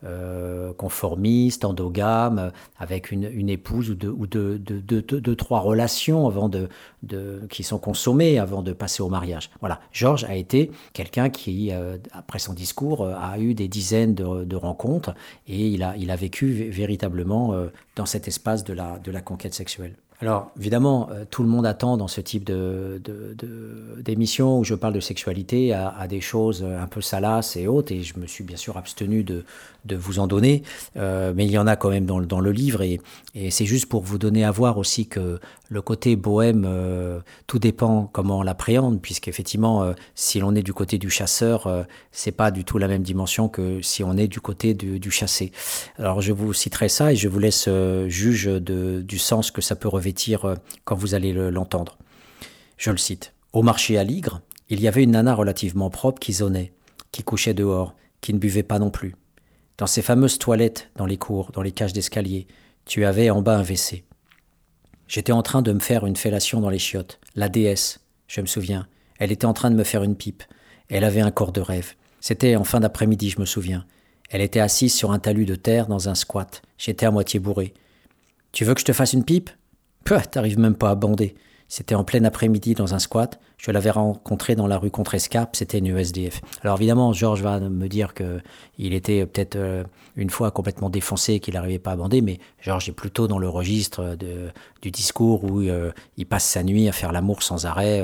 euh, 0.05 0.73
conformiste, 0.75 1.65
endogame, 1.65 2.53
avec 2.79 3.11
une, 3.11 3.49
épouse 3.49 3.91
ou 3.91 3.95
deux 3.97 4.15
ou 4.17 5.35
trois 5.35 5.59
relations 5.59 6.29
avant 6.29 6.49
de, 6.49 6.69
qui 7.51 7.65
sont 7.65 7.79
consommées 7.79 8.39
avant 8.39 8.63
de 8.63 8.73
passer 8.73 9.03
au 9.03 9.09
mariage. 9.09 9.51
Voilà, 9.59 9.81
Georges 9.93 10.25
a 10.25 10.37
été 10.37 10.71
quelqu'un 10.93 11.31
qui, 11.31 11.73
euh, 11.73 11.99
après 12.13 12.39
son 12.39 12.55
discours, 12.55 13.03
euh, 13.03 13.15
a 13.21 13.41
eu 13.41 13.55
des 13.55 13.67
dizaines 13.67 14.15
de, 14.15 14.57
rencontres 14.57 15.15
et 15.49 15.67
il 15.67 15.83
a, 15.83 16.17
vécu 16.17 16.47
véritablement 16.71 17.55
dans 17.97 18.07
cet 18.07 18.27
espace 18.29 18.65
de 18.65 18.73
la 18.73 19.21
conquête 19.21 19.53
sexuelle. 19.53 19.97
Alors, 20.23 20.51
évidemment, 20.59 21.09
euh, 21.11 21.25
tout 21.31 21.43
le 21.43 21.49
monde 21.49 21.67
attend 21.67 21.97
dans 21.97 22.09
ce 22.09 22.23
type 22.23 22.45
de, 22.45 23.03
d'émission 23.99 24.59
où 24.59 24.65
je 24.65 24.75
parle 24.75 24.95
de 24.95 25.01
sexualité 25.01 25.75
à, 25.75 26.07
des 26.09 26.21
choses 26.21 26.65
un 26.65 26.87
peu 26.87 27.01
salaces 27.01 27.57
et 27.57 27.67
autres, 27.67 27.93
et 27.93 28.03
je 28.03 28.19
me 28.19 28.27
suis 28.27 28.43
bien 28.43 28.57
sûr 28.57 28.77
abstenu 28.79 29.25
de, 29.25 29.45
de 29.87 29.97
vous 29.97 30.19
en 30.19 30.27
donner, 30.27 30.63
euh, 30.97 31.33
mais 31.35 31.47
il 31.47 31.51
y 31.51 31.59
en 31.59 31.67
a 31.67 31.77
quand 31.77 31.91
même 31.91 32.07
dans, 32.07 32.21
dans 32.21 32.41
le 32.41 32.53
livre, 32.53 32.83
et, 32.83 33.01
et 33.35 33.51
c'est 33.51 33.67
juste 33.67 33.87
pour 33.87 34.03
vous 34.03 34.19
donner 34.19 34.45
à 34.45 34.51
voir 34.51 34.79
aussi 34.79 35.07
que 35.07 35.41
le 35.69 35.83
côté 35.83 36.17
bohème, 36.17 36.65
euh, 36.67 37.21
tout 37.47 37.59
dépend 37.59 38.09
comment 38.13 38.39
on 38.39 38.43
l'appréhende, 38.43 39.01
puisqu'effectivement, 39.01 39.83
euh, 39.83 39.93
si 40.15 40.39
l'on 40.39 40.55
est 40.55 40.63
du 40.63 40.73
côté 40.73 40.99
du 40.99 41.11
chasseur, 41.11 41.67
euh, 41.67 41.83
c'est 42.13 42.33
pas 42.33 42.51
du 42.51 42.65
tout 42.65 42.79
la 42.79 42.89
même 42.89 43.03
dimension 43.03 43.49
que 43.49 43.81
si 43.83 44.05
on 44.05 44.17
est 44.17 44.29
du 44.29 44.41
côté 44.41 44.75
du, 44.75 45.01
du 45.01 45.11
chassé. 45.11 45.53
Alors 45.99 46.21
je 46.21 46.33
vous 46.33 46.53
citerai 46.53 46.89
ça 46.89 47.13
et 47.13 47.17
je 47.17 47.29
vous 47.29 47.39
laisse 47.39 47.69
juge 48.09 48.45
de, 48.47 49.03
du 49.03 49.19
sens 49.19 49.51
que 49.51 49.61
ça 49.61 49.77
peut 49.77 49.89
revêtir 49.89 50.57
quand 50.85 50.97
vous 50.97 51.15
allez 51.15 51.33
l'entendre. 51.33 51.99
Je 52.77 52.91
le 52.91 52.97
cite. 52.97 53.33
Au 53.53 53.63
marché 53.63 53.99
à 53.99 54.05
Ligre, 54.05 54.41
il 54.69 54.81
y 54.81 54.89
avait 54.89 55.03
une 55.03 55.13
nana 55.13 55.35
relativement 55.35 55.91
propre 55.91 56.21
qui 56.21 56.33
zonnait, 56.33 56.73
qui 57.13 57.23
couchait 57.23 57.55
dehors, 57.55 57.95
qui 58.21 58.35
ne 58.35 58.39
buvait 58.39 58.63
pas 58.63 58.79
non 58.79 58.91
plus. 58.91 59.15
Dans 59.79 59.87
ces 59.87 60.03
fameuses 60.03 60.39
toilettes, 60.39 60.91
dans 60.97 61.05
les 61.05 61.19
cours, 61.19 61.53
dans 61.53 61.61
les 61.61 61.73
cages 61.73 61.93
d'escalier, 61.93 62.47
tu 62.87 63.05
avais 63.05 63.29
en 63.29 63.43
bas 63.43 63.59
un 63.59 63.63
WC. 63.63 64.05
J'étais 65.07 65.33
en 65.33 65.43
train 65.43 65.61
de 65.61 65.73
me 65.73 65.81
faire 65.81 66.07
une 66.07 66.17
fellation 66.17 66.61
dans 66.61 66.71
les 66.71 66.79
chiottes. 66.79 67.21
La 67.35 67.49
déesse, 67.49 68.01
je 68.27 68.41
me 68.41 68.47
souviens. 68.47 68.87
Elle 69.19 69.33
était 69.33 69.45
en 69.45 69.53
train 69.53 69.71
de 69.71 69.77
me 69.77 69.85
faire 69.85 70.03
une 70.03 70.17
pipe. 70.17 70.43
Elle 70.89 71.05
avait 71.05 71.21
un 71.21 71.31
corps 71.31 71.53
de 71.53 71.61
rêve. 71.61 71.95
C'était 72.21 72.57
en 72.57 72.65
fin 72.65 72.81
d'après-midi, 72.81 73.31
je 73.31 73.41
me 73.41 73.45
souviens. 73.45 73.85
Elle 74.31 74.41
était 74.41 74.61
assise 74.61 74.95
sur 74.95 75.13
un 75.13 75.19
talus 75.19 75.45
de 75.45 75.55
terre 75.55 75.87
dans 75.87 76.09
un 76.09 76.15
squat. 76.15 76.63
J'étais 76.79 77.07
à 77.07 77.11
moitié 77.11 77.39
bourré. 77.39 77.75
Tu 78.53 78.65
veux 78.65 78.75
que 78.75 78.81
je 78.81 78.87
te 78.87 78.93
fasse 78.95 79.13
une 79.13 79.25
pipe? 79.25 79.51
Peu, 80.05 80.19
t'arrives 80.21 80.59
même 80.59 80.75
pas 80.75 80.91
à 80.91 80.95
bander. 80.95 81.35
C'était 81.69 81.95
en 81.95 82.05
plein 82.05 82.25
après-midi 82.25 82.75
dans 82.75 82.95
un 82.95 82.99
squat. 82.99 83.41
Je 83.57 83.71
l'avais 83.71 83.91
rencontré 83.91 84.55
dans 84.55 84.67
la 84.67 84.79
rue 84.79 84.91
Contrescarpe, 84.91 85.57
c'était 85.57 85.79
une 85.79 85.87
ESDF. 85.87 86.41
Alors 86.63 86.77
évidemment, 86.77 87.13
Georges 87.13 87.43
va 87.43 87.59
me 87.59 87.89
dire 87.89 88.15
que 88.15 88.41
il 88.79 88.95
était 88.95 89.27
peut-être 89.27 89.57
euh, 89.57 89.83
une 90.15 90.31
fois 90.31 90.51
complètement 90.51 90.91
défoncé, 90.91 91.41
qu'il 91.41 91.55
n'arrivait 91.55 91.79
pas 91.79 91.93
à 91.93 91.97
bander, 91.97 92.21
mais 92.21 92.39
Georges 92.61 92.89
est 92.89 92.93
plutôt 92.93 93.27
dans 93.27 93.39
le 93.39 93.49
registre 93.49 94.17
du 94.83 94.91
discours 94.91 95.45
où 95.45 95.61
euh, 95.63 95.91
il 96.17 96.27
passe 96.27 96.45
sa 96.45 96.63
nuit 96.63 96.89
à 96.89 96.93
faire 96.93 97.13
l'amour 97.13 97.43
sans 97.43 97.67
arrêt, 97.67 98.01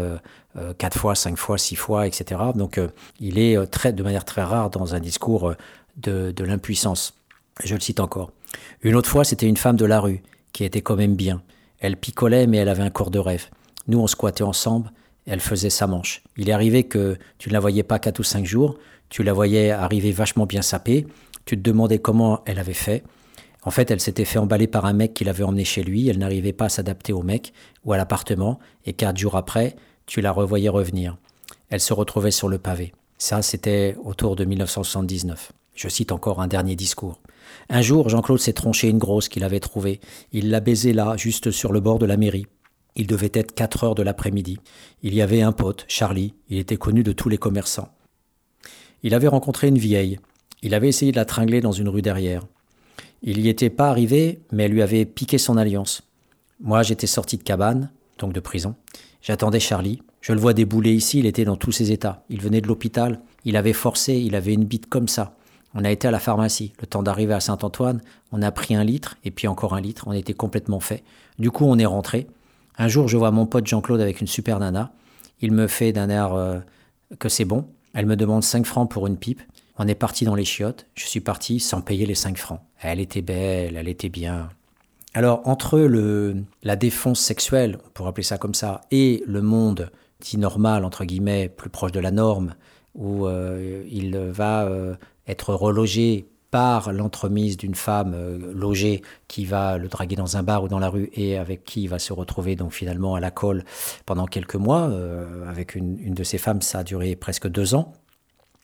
euh, 0.57 0.73
quatre 0.75 0.99
fois, 0.99 1.15
cinq 1.15 1.37
fois, 1.37 1.59
six 1.59 1.77
fois, 1.77 2.07
etc. 2.07 2.41
Donc 2.55 2.81
il 3.21 3.39
est 3.39 3.57
de 3.57 4.03
manière 4.03 4.25
très 4.25 4.43
rare 4.43 4.71
dans 4.71 4.95
un 4.95 5.01
discours 5.01 5.55
de 5.97 6.45
l'impuissance. 6.45 7.15
Je 7.63 7.75
le 7.75 7.81
cite 7.81 8.01
encore. 8.01 8.33
Une 8.83 8.95
autre 8.95 9.09
fois, 9.09 9.25
c'était 9.25 9.47
une 9.47 9.57
femme 9.57 9.77
de 9.77 9.85
la 9.85 10.01
rue 10.01 10.23
qui 10.53 10.65
était 10.65 10.83
quand 10.83 10.97
même 10.97 11.15
bien. 11.15 11.43
Elle 11.83 11.97
picolait, 11.97 12.47
mais 12.47 12.59
elle 12.59 12.69
avait 12.69 12.85
un 12.85 12.91
corps 12.91 13.11
de 13.11 13.19
rêve. 13.19 13.49
Nous, 13.89 13.99
on 13.99 14.07
squattait 14.07 14.45
ensemble, 14.45 14.93
elle 15.27 15.41
faisait 15.41 15.69
sa 15.69 15.89
manche. 15.89 16.23
Il 16.37 16.49
est 16.49 16.53
arrivé 16.53 16.85
que 16.85 17.19
tu 17.39 17.49
ne 17.49 17.55
la 17.55 17.61
voyais 17.61 17.83
pas 17.83 17.99
quatre 17.99 18.21
ou 18.21 18.23
cinq 18.23 18.47
jours, 18.47 18.79
tu 19.09 19.25
la 19.25 19.33
voyais 19.33 19.73
arriver 19.73 20.13
vachement 20.13 20.47
bien 20.47 20.63
sapée, 20.63 21.09
tu 21.45 21.57
te 21.57 21.63
demandais 21.63 21.99
comment 21.99 22.43
elle 22.47 22.61
avait 22.61 22.73
fait. 22.73 23.03
En 23.65 23.73
fait, 23.73 23.91
elle 23.91 24.01
s'était 24.01 24.25
fait 24.25 24.39
emballer 24.39 24.69
par 24.69 24.87
un 24.87 24.93
mec 24.93 25.13
qui 25.13 25.25
l'avait 25.25 25.43
emmenée 25.43 25.65
chez 25.65 25.83
lui, 25.83 26.09
elle 26.09 26.19
n'arrivait 26.19 26.53
pas 26.53 26.67
à 26.67 26.69
s'adapter 26.69 27.13
au 27.13 27.23
mec 27.23 27.53
ou 27.85 27.93
à 27.93 27.97
l'appartement, 27.97 28.61
et 28.87 28.93
quatre 28.93 29.19
jours 29.19 29.37
après, 29.37 29.75
tu 30.07 30.21
la 30.21 30.31
revoyais 30.31 30.69
revenir. 30.69 31.17
Elle 31.69 31.81
se 31.81 31.93
retrouvait 31.93 32.31
sur 32.31 32.49
le 32.49 32.59
pavé. 32.59 32.93
Ça, 33.19 33.43
c'était 33.43 33.97
autour 34.05 34.37
de 34.37 34.45
1979. 34.45 35.51
Je 35.75 35.89
cite 35.89 36.13
encore 36.13 36.41
un 36.41 36.47
dernier 36.47 36.77
discours. 36.77 37.19
Un 37.69 37.83
jour, 37.83 38.09
Jean-Claude 38.09 38.39
s'est 38.39 38.53
tronché 38.53 38.89
une 38.89 38.99
grosse 38.99 39.29
qu'il 39.29 39.45
avait 39.45 39.61
trouvée. 39.61 40.01
Il 40.33 40.51
l'a 40.51 40.61
baisée 40.61 40.93
là, 40.93 41.17
juste 41.17 41.51
sur 41.51 41.73
le 41.73 41.81
bord 41.81 41.99
de 41.99 42.07
la 42.07 42.17
mairie. 42.17 42.47
Il 42.97 43.07
devait 43.07 43.31
être 43.33 43.55
4 43.55 43.85
heures 43.85 43.95
de 43.95 44.03
l'après-midi. 44.03 44.59
Il 45.03 45.15
y 45.15 45.23
avait 45.23 45.43
un 45.43 45.53
pote, 45.53 45.85
Charlie. 45.89 46.35
Il 46.49 46.59
était 46.59 46.77
connu 46.77 47.03
de 47.03 47.13
tous 47.13 47.29
les 47.29 47.39
commerçants. 47.39 47.89
Il 49.03 49.15
avait 49.15 49.29
rencontré 49.29 49.69
une 49.69 49.79
vieille. 49.79 50.19
Il 50.63 50.75
avait 50.75 50.89
essayé 50.89 51.11
de 51.11 51.17
la 51.17 51.25
tringler 51.25 51.61
dans 51.61 51.73
une 51.73 51.89
rue 51.89 52.03
derrière. 52.03 52.43
Il 53.23 53.41
n'y 53.41 53.49
était 53.49 53.71
pas 53.71 53.89
arrivé, 53.89 54.41
mais 54.53 54.65
elle 54.65 54.73
lui 54.73 54.83
avait 54.83 55.05
piqué 55.05 55.39
son 55.39 55.57
alliance. 55.57 56.03
Moi, 56.61 56.83
j'étais 56.83 57.07
sorti 57.07 57.39
de 57.39 57.43
cabane, 57.43 57.91
donc 58.19 58.33
de 58.33 58.41
prison. 58.41 58.75
J'attendais 59.23 59.61
Charlie. 59.61 60.03
Je 60.21 60.33
le 60.33 60.41
vois 60.41 60.55
débouler 60.55 60.93
ici, 60.93 61.19
il 61.19 61.27
était 61.27 61.45
dans 61.45 61.57
tous 61.57 61.73
ses 61.73 61.91
états. 61.91 62.25
Il 62.29 62.41
venait 62.41 62.61
de 62.61 62.69
l'hôpital, 62.69 63.21
il 63.45 63.57
avait 63.57 63.73
forcé, 63.73 64.15
il 64.15 64.37
avait 64.37 64.55
une 64.55 64.65
bite 64.65 64.89
comme 64.89 65.09
ça. 65.09 65.37
On 65.75 65.85
a 65.85 65.91
été 65.91 66.09
à 66.09 66.11
la 66.11 66.19
pharmacie. 66.19 66.73
Le 66.81 66.87
temps 66.87 67.03
d'arriver 67.03 67.35
à 67.35 67.41
Saint-Antoine, 67.41 68.03
on 68.31 68.43
a 68.43 68.51
pris 68.51 68.75
un 68.75 68.85
litre 68.85 69.17
et 69.25 69.31
puis 69.31 69.49
encore 69.49 69.75
un 69.75 69.81
litre. 69.81 70.05
On 70.07 70.13
était 70.13 70.35
complètement 70.35 70.81
fait. 70.81 71.03
Du 71.39 71.51
coup, 71.51 71.65
on 71.65 71.79
est 71.79 71.87
rentré. 71.87 72.27
Un 72.79 72.89
jour, 72.89 73.09
je 73.09 73.17
vois 73.17 73.31
mon 73.31 73.47
pote 73.47 73.67
Jean-Claude 73.67 74.01
avec 74.01 74.21
une 74.21 74.27
super 74.27 74.59
nana. 74.59 74.93
Il 75.41 75.53
me 75.53 75.67
fait 75.67 75.93
d'un 75.93 76.09
air 76.09 76.35
euh, 76.35 76.59
que 77.19 77.29
c'est 77.29 77.45
bon. 77.45 77.67
Elle 77.95 78.07
me 78.07 78.17
demande 78.17 78.43
5 78.43 78.67
francs 78.67 78.91
pour 78.91 79.07
une 79.07 79.17
pipe. 79.17 79.43
On 79.79 79.89
est 79.89 79.95
parti 79.95 80.25
dans 80.25 80.35
les 80.35 80.45
chiottes. 80.45 80.87
Je 80.95 81.07
suis 81.07 81.21
parti 81.21 81.61
sans 81.61 81.81
payer 81.81 82.07
les 82.07 82.15
5 82.15 82.37
francs. 82.39 82.61
Elle 82.81 83.01
était 83.01 83.23
belle, 83.23 83.77
elle 83.77 83.89
était 83.89 84.09
bien. 84.09 84.49
Alors, 85.15 85.43
entre 85.45 85.79
la 86.63 86.77
défense 86.77 87.21
sexuelle, 87.21 87.79
on 87.85 87.91
pourrait 87.91 88.09
appeler 88.11 88.25
ça 88.25 88.39
comme 88.39 88.55
ça, 88.55 88.81
et 88.91 89.23
le 89.27 89.43
monde 89.43 89.91
dit 90.21 90.39
normal, 90.39 90.85
entre 90.85 91.05
guillemets, 91.05 91.49
plus 91.49 91.69
proche 91.69 91.93
de 91.93 92.01
la 92.01 92.11
norme, 92.11 92.55
où 92.95 93.27
euh, 93.27 93.85
il 93.91 94.17
va 94.17 94.65
euh, 94.65 94.95
être 95.27 95.55
relogé 95.55 96.27
par 96.53 96.93
l'entremise 96.93 97.57
d'une 97.57 97.75
femme 97.75 98.13
euh, 98.15 98.53
logée 98.55 99.01
qui 99.27 99.47
va 99.47 99.79
le 99.79 99.89
draguer 99.89 100.17
dans 100.17 100.37
un 100.37 100.43
bar 100.43 100.63
ou 100.63 100.69
dans 100.69 100.79
la 100.79 100.91
rue 100.91 101.11
et 101.15 101.39
avec 101.39 101.65
qui 101.65 101.85
il 101.85 101.89
va 101.89 101.99
se 101.99 102.13
retrouver 102.13 102.57
donc 102.57 102.73
finalement 102.73 103.15
à 103.15 103.21
la 103.21 103.31
colle 103.31 103.65
pendant 104.05 104.27
quelques 104.27 104.57
mois. 104.57 104.83
Euh, 104.91 105.49
avec 105.49 105.75
une, 105.75 105.99
une, 105.99 106.13
de 106.13 106.23
ces 106.23 106.37
femmes, 106.37 106.61
ça 106.61 106.81
a 106.81 106.85
duré 106.85 107.17
presque 107.17 107.49
deux 107.49 107.75
ans. 107.75 107.95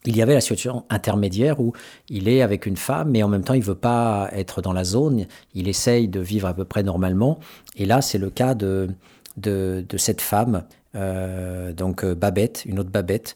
Il 0.05 0.17
y 0.17 0.23
avait 0.23 0.35
la 0.35 0.43
situation 0.43 0.85
intermédiaire 0.91 1.61
où 1.61 1.73
il 2.11 2.29
est 2.29 2.43
avec 2.43 2.67
une 2.67 2.77
femme, 2.77 3.11
mais 3.11 3.23
en 3.23 3.29
même 3.29 3.43
temps 3.43 3.55
il 3.55 3.63
veut 3.63 3.75
pas 3.75 4.29
être 4.33 4.61
dans 4.61 4.75
la 4.75 4.85
zone. 4.85 5.27
Il 5.55 5.67
essaye 5.67 6.09
de 6.09 6.21
vivre 6.21 6.47
à 6.47 6.53
peu 6.53 6.67
près 6.67 6.83
normalement. 6.83 7.41
Et 7.75 7.87
là, 7.87 8.03
c'est 8.03 8.19
le 8.19 8.29
cas 8.29 8.55
de, 8.55 8.91
de, 9.39 9.85
de 9.89 9.97
cette 9.97 10.21
femme, 10.21 10.65
euh, 10.95 11.73
donc 11.73 12.05
Babette, 12.05 12.65
une 12.67 12.79
autre 12.79 12.91
Babette, 12.91 13.35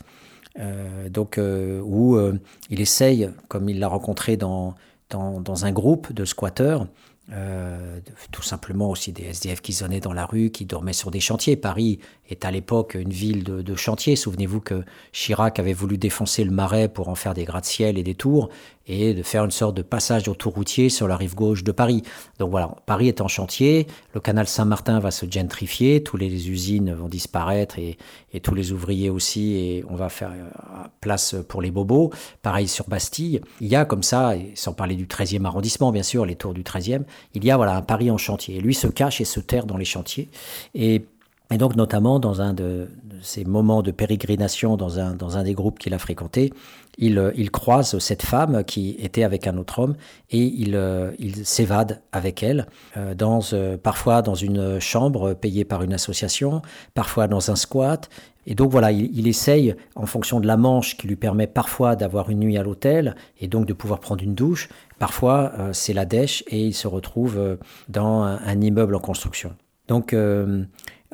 donc, 0.56 1.38
euh, 1.38 1.80
où 1.84 2.16
euh, 2.16 2.38
il 2.70 2.80
essaye, 2.80 3.30
comme 3.48 3.68
il 3.68 3.78
l'a 3.78 3.88
rencontré 3.88 4.36
dans, 4.36 4.74
dans, 5.10 5.64
un 5.64 5.72
groupe 5.72 6.12
de 6.12 6.24
squatteurs, 6.24 6.86
euh, 7.32 8.00
tout 8.30 8.42
simplement 8.42 8.90
aussi 8.90 9.12
des 9.12 9.24
SDF 9.24 9.60
qui 9.62 9.72
zonaient 9.72 10.00
dans 10.00 10.12
la 10.12 10.26
rue, 10.26 10.50
qui 10.50 10.66
dormaient 10.66 10.92
sur 10.92 11.10
des 11.10 11.20
chantiers. 11.20 11.56
Paris 11.56 12.00
est 12.28 12.44
à 12.44 12.50
l'époque 12.50 12.94
une 12.94 13.12
ville 13.12 13.44
de, 13.44 13.62
de 13.62 13.74
chantiers. 13.76 14.16
Souvenez-vous 14.16 14.60
que 14.60 14.84
Chirac 15.12 15.58
avait 15.58 15.72
voulu 15.72 15.98
défoncer 15.98 16.44
le 16.44 16.50
marais 16.50 16.88
pour 16.88 17.08
en 17.08 17.14
faire 17.14 17.34
des 17.34 17.44
gratte-ciel 17.44 17.96
et 17.96 18.02
des 18.02 18.14
tours 18.14 18.50
et 18.86 19.14
de 19.14 19.22
faire 19.22 19.44
une 19.44 19.50
sorte 19.50 19.76
de 19.76 19.82
passage 19.82 20.28
autoroutier 20.28 20.88
sur 20.88 21.08
la 21.08 21.16
rive 21.16 21.34
gauche 21.34 21.64
de 21.64 21.72
Paris. 21.72 22.02
Donc 22.38 22.50
voilà, 22.50 22.74
Paris 22.86 23.08
est 23.08 23.20
en 23.20 23.28
chantier, 23.28 23.86
le 24.14 24.20
canal 24.20 24.46
Saint-Martin 24.46 24.98
va 25.00 25.10
se 25.10 25.26
gentrifier, 25.30 26.02
toutes 26.02 26.20
les 26.20 26.50
usines 26.50 26.92
vont 26.92 27.08
disparaître 27.08 27.78
et, 27.78 27.96
tous 28.42 28.54
les 28.54 28.72
ouvriers 28.72 29.10
aussi, 29.10 29.54
et 29.54 29.84
on 29.88 29.94
va 29.94 30.08
faire 30.08 30.30
euh, 30.32 30.88
place 31.00 31.36
pour 31.48 31.60
les 31.60 31.70
bobos. 31.70 32.10
Pareil 32.40 32.66
sur 32.66 32.88
Bastille. 32.88 33.40
Il 33.60 33.68
y 33.68 33.76
a 33.76 33.84
comme 33.84 34.02
ça, 34.02 34.32
sans 34.54 34.72
parler 34.72 34.96
du 34.96 35.06
13e 35.06 35.44
arrondissement 35.44 35.92
bien 35.92 36.02
sûr, 36.02 36.24
les 36.24 36.34
tours 36.34 36.54
du 36.54 36.62
13e, 36.62 37.02
il 37.34 37.44
y 37.44 37.50
a 37.50 37.56
voilà 37.56 37.76
un 37.76 37.82
Paris 37.82 38.10
en 38.10 38.18
chantier. 38.18 38.56
Et 38.56 38.60
lui 38.60 38.74
se 38.74 38.86
cache 38.86 39.20
et 39.20 39.24
se 39.24 39.40
terre 39.40 39.66
dans 39.66 39.76
les 39.76 39.84
chantiers. 39.84 40.28
Et 40.74 41.04
et 41.52 41.58
donc, 41.58 41.76
notamment, 41.76 42.18
dans 42.18 42.40
un 42.40 42.54
de, 42.54 42.88
ces 43.20 43.44
moments 43.44 43.82
de 43.82 43.90
pérégrination 43.90 44.78
dans 44.78 44.98
un, 44.98 45.14
dans 45.14 45.36
un 45.36 45.42
des 45.42 45.52
groupes 45.52 45.78
qu'il 45.78 45.92
a 45.92 45.98
fréquenté, 45.98 46.50
il, 46.98 47.32
il, 47.36 47.50
croise 47.50 47.98
cette 47.98 48.22
femme 48.22 48.64
qui 48.64 48.96
était 48.98 49.24
avec 49.24 49.46
un 49.46 49.56
autre 49.56 49.78
homme 49.78 49.96
et 50.30 50.42
il, 50.42 50.78
il 51.18 51.46
s'évade 51.46 52.02
avec 52.12 52.42
elle, 52.42 52.66
euh, 52.96 53.14
dans, 53.14 53.40
parfois 53.82 54.22
dans 54.22 54.34
une 54.34 54.78
chambre 54.80 55.34
payée 55.34 55.64
par 55.64 55.82
une 55.82 55.94
association, 55.94 56.62
parfois 56.94 57.28
dans 57.28 57.50
un 57.50 57.56
squat. 57.56 58.08
Et 58.46 58.54
donc 58.54 58.70
voilà, 58.70 58.90
il, 58.90 59.28
essaye, 59.28 59.74
en 59.94 60.06
fonction 60.06 60.40
de 60.40 60.46
la 60.46 60.56
manche 60.56 60.96
qui 60.96 61.06
lui 61.06 61.16
permet 61.16 61.46
parfois 61.46 61.94
d'avoir 61.94 62.28
une 62.28 62.40
nuit 62.40 62.58
à 62.58 62.62
l'hôtel 62.62 63.14
et 63.40 63.46
donc 63.46 63.66
de 63.66 63.72
pouvoir 63.72 64.00
prendre 64.00 64.22
une 64.22 64.34
douche, 64.34 64.68
parfois 64.98 65.52
euh, 65.58 65.72
c'est 65.72 65.92
la 65.92 66.04
dèche 66.04 66.42
et 66.48 66.66
il 66.66 66.74
se 66.74 66.88
retrouve 66.88 67.38
euh, 67.38 67.56
dans 67.88 68.22
un, 68.22 68.60
immeuble 68.60 68.96
en 68.96 68.98
construction. 68.98 69.54
Donc 69.86 70.12
euh, 70.12 70.64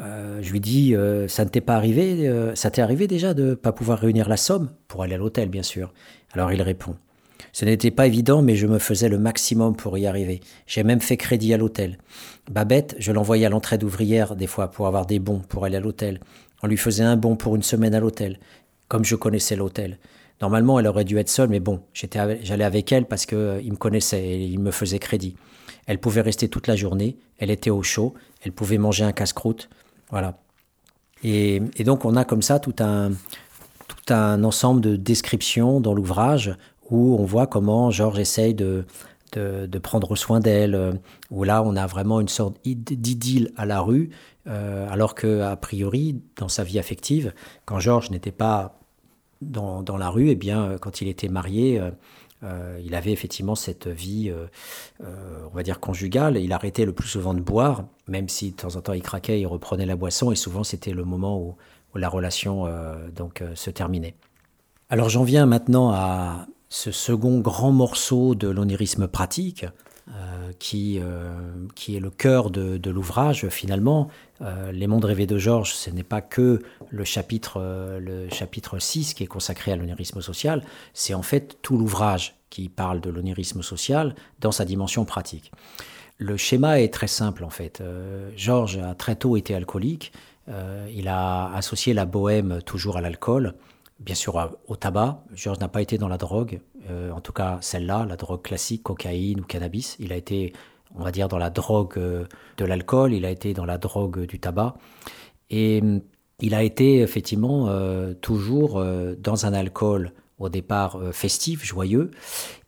euh, 0.00 0.40
je 0.42 0.52
lui 0.52 0.60
dis, 0.60 0.94
euh, 0.94 1.26
ça 1.28 1.44
ne 1.44 1.50
t'est 1.50 1.60
pas 1.60 1.74
arrivé, 1.74 2.28
euh, 2.28 2.54
ça 2.54 2.70
t'est 2.70 2.82
arrivé 2.82 3.06
déjà 3.06 3.34
de 3.34 3.50
ne 3.50 3.54
pas 3.54 3.72
pouvoir 3.72 3.98
réunir 3.98 4.28
la 4.28 4.36
somme 4.36 4.70
pour 4.86 5.02
aller 5.02 5.14
à 5.14 5.18
l'hôtel, 5.18 5.48
bien 5.48 5.62
sûr. 5.62 5.92
Alors 6.32 6.52
il 6.52 6.62
répond, 6.62 6.96
ce 7.52 7.64
n'était 7.64 7.90
pas 7.90 8.06
évident, 8.06 8.42
mais 8.42 8.54
je 8.54 8.66
me 8.66 8.78
faisais 8.78 9.08
le 9.08 9.18
maximum 9.18 9.74
pour 9.74 9.98
y 9.98 10.06
arriver. 10.06 10.40
J'ai 10.66 10.84
même 10.84 11.00
fait 11.00 11.16
crédit 11.16 11.52
à 11.54 11.56
l'hôtel. 11.56 11.98
Babette, 12.50 12.94
je 12.98 13.12
l'envoyais 13.12 13.46
à 13.46 13.48
l'entraide 13.48 13.82
ouvrière 13.84 14.36
des 14.36 14.46
fois 14.46 14.70
pour 14.70 14.86
avoir 14.86 15.06
des 15.06 15.18
bons 15.18 15.40
pour 15.40 15.64
aller 15.64 15.76
à 15.76 15.80
l'hôtel. 15.80 16.20
On 16.62 16.66
lui 16.66 16.76
faisait 16.76 17.04
un 17.04 17.16
bon 17.16 17.36
pour 17.36 17.56
une 17.56 17.62
semaine 17.62 17.94
à 17.94 18.00
l'hôtel, 18.00 18.38
comme 18.88 19.04
je 19.04 19.16
connaissais 19.16 19.56
l'hôtel. 19.56 19.98
Normalement, 20.40 20.78
elle 20.78 20.86
aurait 20.86 21.04
dû 21.04 21.18
être 21.18 21.28
seule, 21.28 21.48
mais 21.48 21.60
bon, 21.60 21.80
j'allais 21.92 22.64
avec 22.64 22.92
elle 22.92 23.06
parce 23.06 23.26
qu'il 23.26 23.38
me 23.38 23.76
connaissait 23.76 24.22
et 24.22 24.44
il 24.44 24.60
me 24.60 24.70
faisait 24.70 25.00
crédit. 25.00 25.34
Elle 25.86 25.98
pouvait 25.98 26.20
rester 26.20 26.48
toute 26.48 26.66
la 26.66 26.76
journée, 26.76 27.16
elle 27.38 27.50
était 27.50 27.70
au 27.70 27.82
chaud, 27.82 28.14
elle 28.42 28.52
pouvait 28.52 28.78
manger 28.78 29.04
un 29.04 29.12
casse-croûte. 29.12 29.68
Voilà. 30.10 30.38
Et, 31.24 31.60
donc 31.84 32.04
on 32.04 32.16
a 32.16 32.24
comme 32.24 32.42
ça 32.42 32.60
tout 32.60 32.76
un, 32.80 33.10
tout 33.88 34.12
un 34.12 34.44
ensemble 34.44 34.80
de 34.80 34.96
descriptions 34.96 35.80
dans 35.80 35.94
l'ouvrage 35.94 36.56
où 36.90 37.16
on 37.18 37.24
voit 37.24 37.46
comment 37.46 37.90
Georges 37.90 38.18
essaye 38.18 38.54
de, 38.54 38.86
de, 39.32 39.78
prendre 39.78 40.16
soin 40.16 40.40
d'elle, 40.40 41.00
où 41.30 41.44
là 41.44 41.62
on 41.62 41.76
a 41.76 41.86
vraiment 41.86 42.20
une 42.20 42.28
sorte 42.28 42.56
d'idylle 42.64 43.52
à 43.56 43.66
la 43.66 43.80
rue, 43.80 44.10
euh, 44.46 44.88
alors 44.90 45.14
que 45.14 45.42
a 45.42 45.56
priori 45.56 46.22
dans 46.36 46.48
sa 46.48 46.64
vie 46.64 46.78
affective, 46.78 47.34
quand 47.66 47.78
Georges 47.78 48.10
n'était 48.10 48.32
pas 48.32 48.80
dans, 49.42 49.82
dans, 49.82 49.98
la 49.98 50.08
rue, 50.08 50.28
et 50.28 50.32
eh 50.32 50.36
bien 50.36 50.76
quand 50.80 51.00
il 51.00 51.08
était 51.08 51.28
marié, 51.28 51.78
euh, 51.78 51.90
euh, 52.44 52.80
il 52.84 52.94
avait 52.94 53.10
effectivement 53.12 53.54
cette 53.54 53.88
vie, 53.88 54.30
euh, 54.30 54.46
euh, 55.02 55.42
on 55.50 55.54
va 55.54 55.62
dire, 55.62 55.80
conjugale. 55.80 56.36
Il 56.36 56.52
arrêtait 56.52 56.84
le 56.84 56.92
plus 56.92 57.08
souvent 57.08 57.34
de 57.34 57.40
boire, 57.40 57.84
même 58.06 58.28
si 58.28 58.52
de 58.52 58.56
temps 58.56 58.76
en 58.76 58.80
temps 58.80 58.92
il 58.92 59.02
craquait, 59.02 59.40
il 59.40 59.46
reprenait 59.46 59.86
la 59.86 59.96
boisson, 59.96 60.30
et 60.30 60.36
souvent 60.36 60.64
c'était 60.64 60.92
le 60.92 61.04
moment 61.04 61.40
où, 61.40 61.56
où 61.94 61.98
la 61.98 62.08
relation 62.08 62.66
donc, 63.14 63.42
se 63.54 63.70
terminait. 63.70 64.14
Alors 64.88 65.08
j'en 65.08 65.24
viens 65.24 65.46
maintenant 65.46 65.90
à 65.90 66.46
ce 66.68 66.92
second 66.92 67.40
grand 67.40 67.72
morceau 67.72 68.34
de 68.34 68.48
l'onirisme 68.48 69.08
pratique, 69.08 69.66
qui, 70.58 71.00
qui 71.74 71.96
est 71.96 72.00
le 72.00 72.10
cœur 72.10 72.50
de, 72.50 72.90
l'ouvrage 72.90 73.48
finalement. 73.48 74.08
Les 74.72 74.86
mondes 74.86 75.04
rêvés 75.04 75.26
de 75.26 75.38
Georges, 75.38 75.72
ce 75.74 75.90
n'est 75.90 76.02
pas 76.02 76.20
que 76.20 76.62
le 76.90 77.04
chapitre, 77.04 77.60
le 78.00 78.28
chapitre 78.30 78.78
6 78.78 79.14
qui 79.14 79.24
est 79.24 79.28
consacré 79.28 79.72
à 79.72 79.76
l'onirisme 79.76 80.20
social, 80.20 80.62
c'est 80.94 81.14
en 81.14 81.22
fait 81.22 81.58
tout 81.62 81.76
l'ouvrage 81.76 82.36
qui 82.50 82.68
parle 82.68 83.00
de 83.00 83.10
l'onirisme 83.10 83.62
social 83.62 84.14
dans 84.40 84.52
sa 84.52 84.64
dimension 84.64 85.04
pratique. 85.04 85.52
Le 86.18 86.36
schéma 86.36 86.80
est 86.80 86.92
très 86.92 87.06
simple 87.06 87.44
en 87.44 87.50
fait. 87.50 87.80
Euh, 87.80 88.30
Georges 88.36 88.78
a 88.78 88.94
très 88.94 89.16
tôt 89.16 89.36
été 89.36 89.54
alcoolique. 89.54 90.12
il 90.94 91.08
a 91.08 91.52
associé 91.54 91.92
la 91.92 92.06
bohème 92.06 92.60
toujours 92.64 92.96
à 92.96 93.00
l'alcool, 93.00 93.54
bien 94.00 94.14
sûr 94.14 94.56
au 94.66 94.76
tabac. 94.76 95.22
Georges 95.34 95.60
n'a 95.60 95.68
pas 95.68 95.82
été 95.82 95.98
dans 95.98 96.08
la 96.08 96.16
drogue, 96.16 96.60
en 97.12 97.20
tout 97.20 97.32
cas 97.32 97.58
celle-là, 97.60 98.06
la 98.06 98.16
drogue 98.16 98.42
classique, 98.42 98.82
cocaïne 98.82 99.40
ou 99.40 99.44
cannabis. 99.44 99.96
Il 99.98 100.12
a 100.12 100.16
été, 100.16 100.52
on 100.94 101.02
va 101.02 101.10
dire, 101.10 101.28
dans 101.28 101.38
la 101.38 101.50
drogue 101.50 101.98
de 101.98 102.64
l'alcool, 102.64 103.12
il 103.12 103.24
a 103.24 103.30
été 103.30 103.54
dans 103.54 103.64
la 103.64 103.78
drogue 103.78 104.26
du 104.26 104.38
tabac. 104.38 104.74
Et 105.50 105.82
il 106.40 106.54
a 106.54 106.62
été 106.62 107.00
effectivement 107.00 107.68
toujours 108.20 108.84
dans 109.18 109.46
un 109.46 109.52
alcool 109.52 110.12
au 110.38 110.48
départ 110.48 111.00
festif, 111.12 111.64
joyeux. 111.64 112.10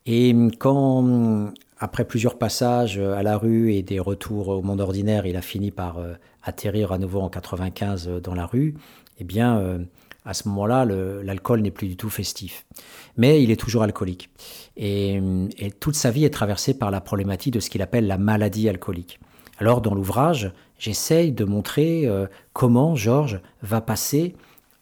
Et 0.07 0.35
quand 0.59 1.53
après 1.81 2.05
plusieurs 2.05 2.37
passages 2.39 2.99
euh, 2.99 3.15
à 3.15 3.23
la 3.23 3.39
rue 3.39 3.73
et 3.73 3.83
des 3.83 3.99
retours 3.99 4.49
au 4.49 4.63
monde 4.63 4.81
ordinaire, 4.81 5.27
il 5.27 5.37
a 5.37 5.43
fini 5.43 5.71
par 5.71 5.99
euh, 5.99 6.13
atterrir 6.43 6.93
à 6.93 6.99
nouveau 6.99 7.21
en 7.21 7.31
95 7.31 8.09
euh, 8.09 8.21
dans 8.21 8.35
la 8.35 8.47
rue, 8.47 8.75
eh 9.19 9.25
bien, 9.25 9.81
à 10.25 10.35
ce 10.35 10.49
moment-là, 10.49 10.85
l'alcool 10.85 11.61
n'est 11.61 11.71
plus 11.71 11.89
du 11.89 11.97
tout 11.97 12.11
festif. 12.11 12.67
Mais 13.17 13.43
il 13.43 13.51
est 13.51 13.61
toujours 13.61 13.83
alcoolique. 13.83 14.31
Et, 14.77 15.21
toute 15.81 15.95
sa 15.95 16.11
vie 16.11 16.25
est 16.25 16.31
traversée 16.31 16.75
par 16.75 16.91
la 16.91 17.01
problématique 17.01 17.55
de 17.55 17.61
ce 17.61 17.71
qu'il 17.71 17.83
appelle 17.83 18.07
la 18.07 18.19
maladie 18.19 18.69
alcoolique. 18.69 19.21
Alors, 19.59 19.81
dans 19.81 19.95
l'ouvrage, 19.95 20.53
j'essaye 20.79 21.33
de 21.33 21.45
montrer 21.45 22.09
comment 22.53 22.95
Georges 22.95 23.41
va 23.63 23.81
passer 23.81 24.35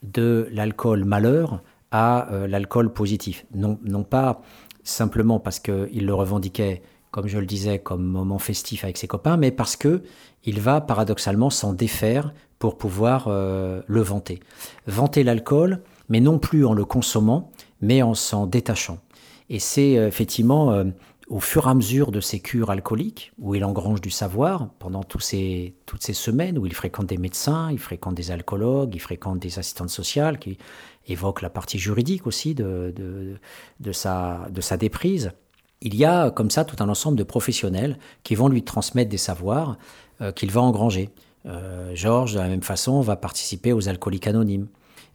de 0.03 0.49
l'alcool 0.53 1.05
malheur 1.05 1.63
à 1.91 2.29
l'alcool 2.47 2.93
positif. 2.93 3.47
Non, 3.55 3.79
non 3.85 4.05
pas 4.05 4.43
simplement 4.83 5.39
parce 5.39 5.61
qu'il 5.61 6.07
le 6.07 6.15
revendiquait, 6.15 6.83
comme 7.11 7.27
je 7.27 7.39
le 7.39 7.47
disais, 7.47 7.79
comme 7.79 8.05
moment 8.05 8.39
festif 8.39 8.85
avec 8.85 8.99
ses 8.99 9.07
copains, 9.07 9.37
mais 9.37 9.51
parce 9.51 9.77
que 9.77 10.03
il 10.45 10.61
va 10.61 10.81
paradoxalement 10.81 11.51
s'en 11.51 11.73
défaire 11.73 12.33
pour 12.59 12.77
pouvoir 12.77 13.27
euh, 13.29 13.83
le 13.87 14.01
vanter. 14.01 14.41
Vanter 14.87 15.23
l'alcool, 15.25 15.83
mais 16.09 16.21
non 16.21 16.39
plus 16.39 16.67
en 16.67 16.75
le 16.75 16.85
consommant, 16.85 17.51
mais 17.81 18.03
en 18.03 18.15
s'en 18.15 18.47
détachant. 18.47 18.99
Et 19.49 19.59
c'est 19.59 19.97
euh, 19.97 20.09
effectivement 20.09 20.73
euh, 20.73 20.85
au 21.29 21.41
fur 21.41 21.67
et 21.67 21.71
à 21.71 21.75
mesure 21.75 22.11
de 22.11 22.21
ses 22.21 22.41
cures 22.41 22.71
alcooliques, 22.71 23.33
où 23.39 23.55
il 23.55 23.65
engrange 23.65 24.01
du 24.01 24.11
savoir 24.11 24.71
pendant 24.79 25.03
toutes 25.03 25.23
ces 25.23 25.75
semaines, 25.87 26.59
où 26.59 26.67
il 26.67 26.75
fréquente 26.75 27.07
des 27.07 27.19
médecins, 27.19 27.71
il 27.71 27.79
fréquente 27.79 28.15
des 28.15 28.31
alcoologues, 28.31 28.95
il 28.95 29.01
fréquente 29.01 29.39
des 29.39 29.59
assistantes 29.59 29.91
sociales 29.91 30.39
qui 30.39 30.57
évoquent 31.07 31.43
la 31.43 31.51
partie 31.51 31.79
juridique 31.79 32.27
aussi 32.27 32.55
de 32.55 33.39
sa 33.93 34.77
déprise. 34.79 35.33
Il 35.81 35.95
y 35.95 36.05
a 36.05 36.31
comme 36.31 36.51
ça 36.51 36.65
tout 36.65 36.83
un 36.83 36.89
ensemble 36.89 37.17
de 37.17 37.23
professionnels 37.23 37.99
qui 38.25 38.35
vont 38.35 38.49
lui 38.49 38.63
transmettre 38.63 39.11
des 39.11 39.19
savoirs 39.19 39.79
euh, 40.21 40.33
qu'il 40.33 40.51
va 40.51 40.61
engranger. 40.61 41.11
Euh, 41.47 41.93
Georges, 41.95 42.35
de 42.35 42.41
la 42.41 42.49
même 42.49 42.63
façon, 42.63 43.01
va 43.01 43.17
participer 43.17 43.73
aux 43.73 43.89
alcooliques 43.89 44.27
anonymes. 44.27 44.67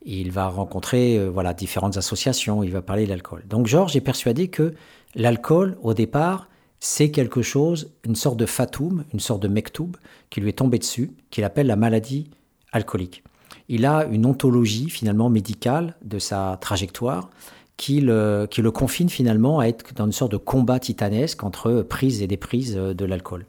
Il 0.05 0.31
va 0.31 0.47
rencontrer 0.47 1.17
euh, 1.17 1.29
voilà 1.29 1.53
différentes 1.53 1.97
associations, 1.97 2.63
il 2.63 2.71
va 2.71 2.81
parler 2.81 3.05
de 3.05 3.09
l'alcool. 3.09 3.43
Donc 3.47 3.67
Georges 3.67 3.95
est 3.95 4.01
persuadé 4.01 4.47
que 4.47 4.73
L'alcool, 5.15 5.77
au 5.83 5.93
départ, 5.93 6.49
c'est 6.79 7.11
quelque 7.11 7.41
chose, 7.41 7.93
une 8.03 8.15
sorte 8.15 8.37
de 8.37 8.45
fatoum, 8.45 9.05
une 9.13 9.19
sorte 9.19 9.43
de 9.43 9.47
mektoub 9.47 9.95
qui 10.29 10.41
lui 10.41 10.49
est 10.49 10.57
tombé 10.57 10.79
dessus, 10.79 11.11
qu'il 11.29 11.43
appelle 11.43 11.67
la 11.67 11.75
maladie 11.75 12.31
alcoolique. 12.71 13.23
Il 13.69 13.85
a 13.85 14.05
une 14.05 14.25
ontologie 14.25 14.89
finalement 14.89 15.29
médicale 15.29 15.95
de 16.03 16.19
sa 16.19 16.57
trajectoire 16.59 17.29
qui 17.77 18.01
le, 18.01 18.47
confine 18.71 19.09
finalement 19.09 19.59
à 19.59 19.65
être 19.65 19.93
dans 19.95 20.05
une 20.05 20.11
sorte 20.11 20.31
de 20.31 20.37
combat 20.37 20.79
titanesque 20.79 21.43
entre 21.43 21.81
prise 21.81 22.21
et 22.21 22.27
déprise 22.27 22.75
de 22.75 23.05
l'alcool. 23.05 23.45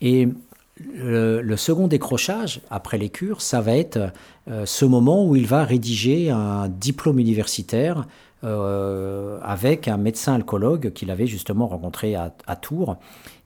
Et 0.00 0.28
le, 0.94 1.56
second 1.56 1.88
décrochage, 1.88 2.60
après 2.70 2.98
les 2.98 3.10
cures, 3.10 3.42
ça 3.42 3.60
va 3.60 3.76
être 3.76 4.12
euh, 4.48 4.64
ce 4.66 4.84
moment 4.84 5.26
où 5.26 5.36
il 5.36 5.46
va 5.46 5.64
rédiger 5.64 6.30
un 6.30 6.68
diplôme 6.68 7.18
universitaire 7.18 8.06
euh, 8.42 9.38
avec 9.42 9.88
un 9.88 9.98
médecin 9.98 10.34
alcoologue 10.34 10.92
qu'il 10.92 11.10
avait 11.10 11.26
justement 11.26 11.66
rencontré 11.66 12.14
à, 12.14 12.30
Tours 12.56 12.96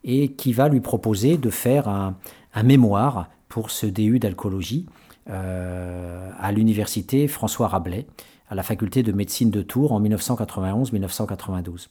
et 0.04 0.32
qui 0.32 0.52
va 0.52 0.68
lui 0.68 0.80
proposer 0.80 1.36
de 1.36 1.50
faire 1.50 1.88
un, 1.88 2.16
mémoire 2.62 3.28
pour 3.48 3.70
ce 3.72 3.86
DU 3.86 4.20
d'alcoolologie 4.20 4.86
euh, 5.28 6.30
à 6.38 6.52
l'université 6.52 7.26
François 7.26 7.66
Rabelais, 7.66 8.06
à 8.54 8.56
la 8.56 8.62
faculté 8.62 9.02
de 9.02 9.10
médecine 9.10 9.50
de 9.50 9.62
Tours 9.62 9.90
en 9.90 10.00
1991-1992. 10.00 11.88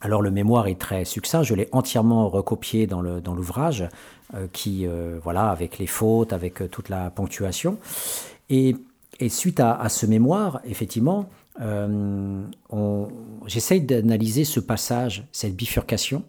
Alors 0.00 0.22
le 0.22 0.30
mémoire 0.30 0.66
est 0.66 0.80
très 0.80 1.04
succinct, 1.04 1.42
je 1.42 1.54
l'ai 1.54 1.68
entièrement 1.72 2.26
recopié 2.30 2.86
dans 2.86 3.02
l'ouvrage, 3.02 3.86
euh, 4.32 4.46
qui 4.50 4.86
voilà 5.22 5.50
avec 5.50 5.78
les 5.78 5.86
fautes, 5.86 6.32
avec 6.32 6.70
toute 6.70 6.88
la 6.88 7.10
ponctuation. 7.10 7.76
Et, 8.48 8.76
suite 9.28 9.60
à, 9.60 9.86
ce 9.90 10.06
mémoire, 10.06 10.62
effectivement, 10.64 11.28
euh, 11.60 12.42
j'essaye 13.46 13.82
d'analyser 13.82 14.44
ce 14.44 14.60
passage, 14.60 15.26
cette 15.30 15.54
bifurcation, 15.54 16.22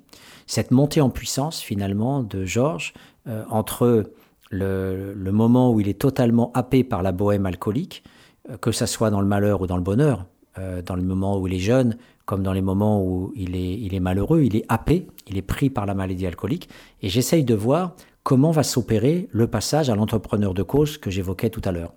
cette 0.48 0.72
montée 0.72 1.00
en 1.00 1.10
puissance 1.10 1.62
finalement 1.62 2.22
de 2.22 2.44
Georges 2.44 2.94
euh, 3.28 3.46
entre 3.50 4.12
le, 4.50 5.14
moment 5.32 5.72
où 5.72 5.80
il 5.80 5.88
est 5.88 6.00
totalement 6.00 6.52
happé 6.54 6.84
par 6.84 7.02
la 7.02 7.14
bohème 7.14 7.46
alcoolique, 7.46 8.04
euh, 8.06 8.11
que 8.60 8.72
ce 8.72 8.86
soit 8.86 9.10
dans 9.10 9.22
le 9.22 9.28
malheur 9.28 9.62
ou 9.62 9.68
dans 9.68 9.78
le 9.78 9.84
bonheur, 9.84 10.26
dans 10.58 10.96
le 10.96 11.02
moment 11.02 11.40
où 11.40 11.48
il 11.48 11.54
est 11.54 11.60
jeune, 11.60 11.98
comme 12.26 12.44
dans 12.44 12.54
les 12.54 12.62
moments 12.62 13.04
où 13.04 13.32
il 13.36 13.56
est, 13.56 13.74
il 13.74 13.94
est 13.94 14.00
malheureux, 14.00 14.44
il 14.44 14.56
est 14.56 14.66
happé, 14.68 15.08
il 15.28 15.38
est 15.38 15.42
pris 15.42 15.70
par 15.70 15.86
la 15.86 15.94
maladie 15.94 16.28
alcoolique, 16.28 16.70
et 17.02 17.10
j'essaye 17.10 17.44
de 17.44 17.56
voir 17.56 17.96
comment 18.24 18.52
va 18.52 18.64
s'opérer 18.64 19.28
le 19.32 19.48
passage 19.48 19.90
à 19.90 19.96
l'entrepreneur 19.96 20.54
de 20.54 20.64
cause 20.64 20.98
que 20.98 21.10
j'évoquais 21.10 21.50
tout 21.50 21.62
à 21.64 21.72
l'heure. 21.72 21.94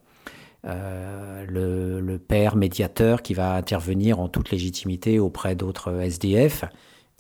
Euh, 0.67 1.45
le, 1.47 2.19
père 2.19 2.57
médiateur 2.57 3.21
qui 3.21 3.35
va 3.35 3.55
intervenir 3.55 4.19
en 4.19 4.29
toute 4.29 4.51
légitimité 4.51 5.19
auprès 5.19 5.55
d'autres 5.55 6.01
SDF, 6.01 6.65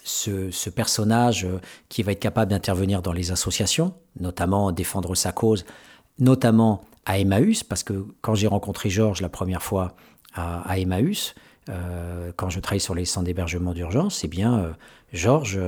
ce, 0.03 0.70
personnage 0.70 1.45
euh, 1.45 1.61
qui 1.91 2.03
va 2.03 2.12
être 2.12 2.20
capable 2.20 2.51
d'intervenir 2.51 3.03
dans 3.03 3.12
les 3.12 3.32
associations, 3.32 3.93
notamment 4.18 4.72
défendre 4.72 5.14
sa 5.14 5.32
cause, 5.32 5.66
notamment 6.18 6.82
à 7.07 7.19
Emmaüs, 7.19 7.63
parce 7.63 7.83
que 7.83 8.07
quand 8.21 8.35
j'ai 8.35 8.47
rencontré 8.47 8.91
Georges 8.91 9.21
la 9.21 9.29
première 9.29 9.63
fois 9.63 9.95
à, 10.35 10.79
Emmaüs, 10.79 11.35
euh, 11.69 12.33
quand 12.37 12.51
je 12.51 12.61
travaille 12.61 12.81
sur 12.81 12.95
les 12.95 13.05
centres 13.05 13.27
d'hébergement 13.27 13.73
d'urgence, 13.73 14.17
c'est 14.17 14.29
bien 14.29 14.75
Georges, 15.13 15.59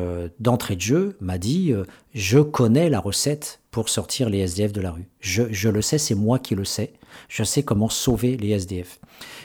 d'entrée 0.40 0.76
de 0.76 0.80
jeu, 0.80 1.16
m'a 1.20 1.38
dit 1.38 1.72
Je 2.14 2.38
connais 2.38 2.90
la 2.90 3.00
recette 3.00 3.60
pour 3.70 3.88
sortir 3.88 4.28
les 4.28 4.38
SDF 4.40 4.72
de 4.72 4.80
la 4.80 4.90
rue. 4.90 5.08
je 5.20 5.68
le 5.68 5.82
sais, 5.82 5.98
c'est 5.98 6.14
moi 6.14 6.38
qui 6.38 6.54
le 6.54 6.64
sais 6.64 6.94
je 7.28 7.44
sais 7.44 7.62
comment 7.62 7.88
sauver 7.88 8.36
les 8.36 8.50
SDF. 8.50 9.00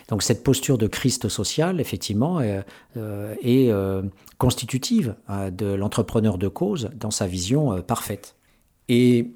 Donc 0.09 0.23
cette 0.23 0.43
posture 0.43 0.77
de 0.77 0.87
Christ 0.87 1.29
social, 1.29 1.79
effectivement, 1.79 2.39
euh, 2.39 2.61
euh, 2.97 3.35
est 3.41 3.71
euh, 3.71 4.03
constitutive 4.37 5.15
de 5.51 5.73
l'entrepreneur 5.73 6.37
de 6.37 6.47
cause 6.47 6.89
dans 6.95 7.11
sa 7.11 7.27
vision 7.27 7.81
parfaite. 7.81 8.35
Et 8.89 9.31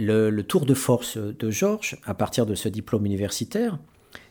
le, 0.00 0.42
tour 0.42 0.66
de 0.66 0.74
force 0.74 1.16
de 1.16 1.50
Georges, 1.50 1.98
à 2.04 2.14
partir 2.14 2.46
de 2.46 2.54
ce 2.54 2.68
diplôme 2.68 3.06
universitaire, 3.06 3.78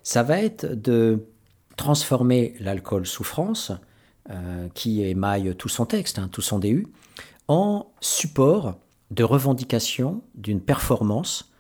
ça 0.04 0.24
va 0.24 0.42
être 0.42 0.66
de 0.66 1.26
transformer 1.78 2.56
l'alcool 2.60 3.06
souffrance, 3.06 3.72
qui 4.76 5.02
émaille 5.02 5.56
tout 5.56 5.70
son 5.70 5.88
texte, 5.88 6.20
hein, 6.20 6.30
tout 6.32 6.42
son 6.42 6.60
DU, 6.60 6.86
en 7.48 7.92
support 8.00 8.76
de 9.12 9.24
revendication 9.24 10.22
d'une 10.36 10.62
performance 10.62 11.52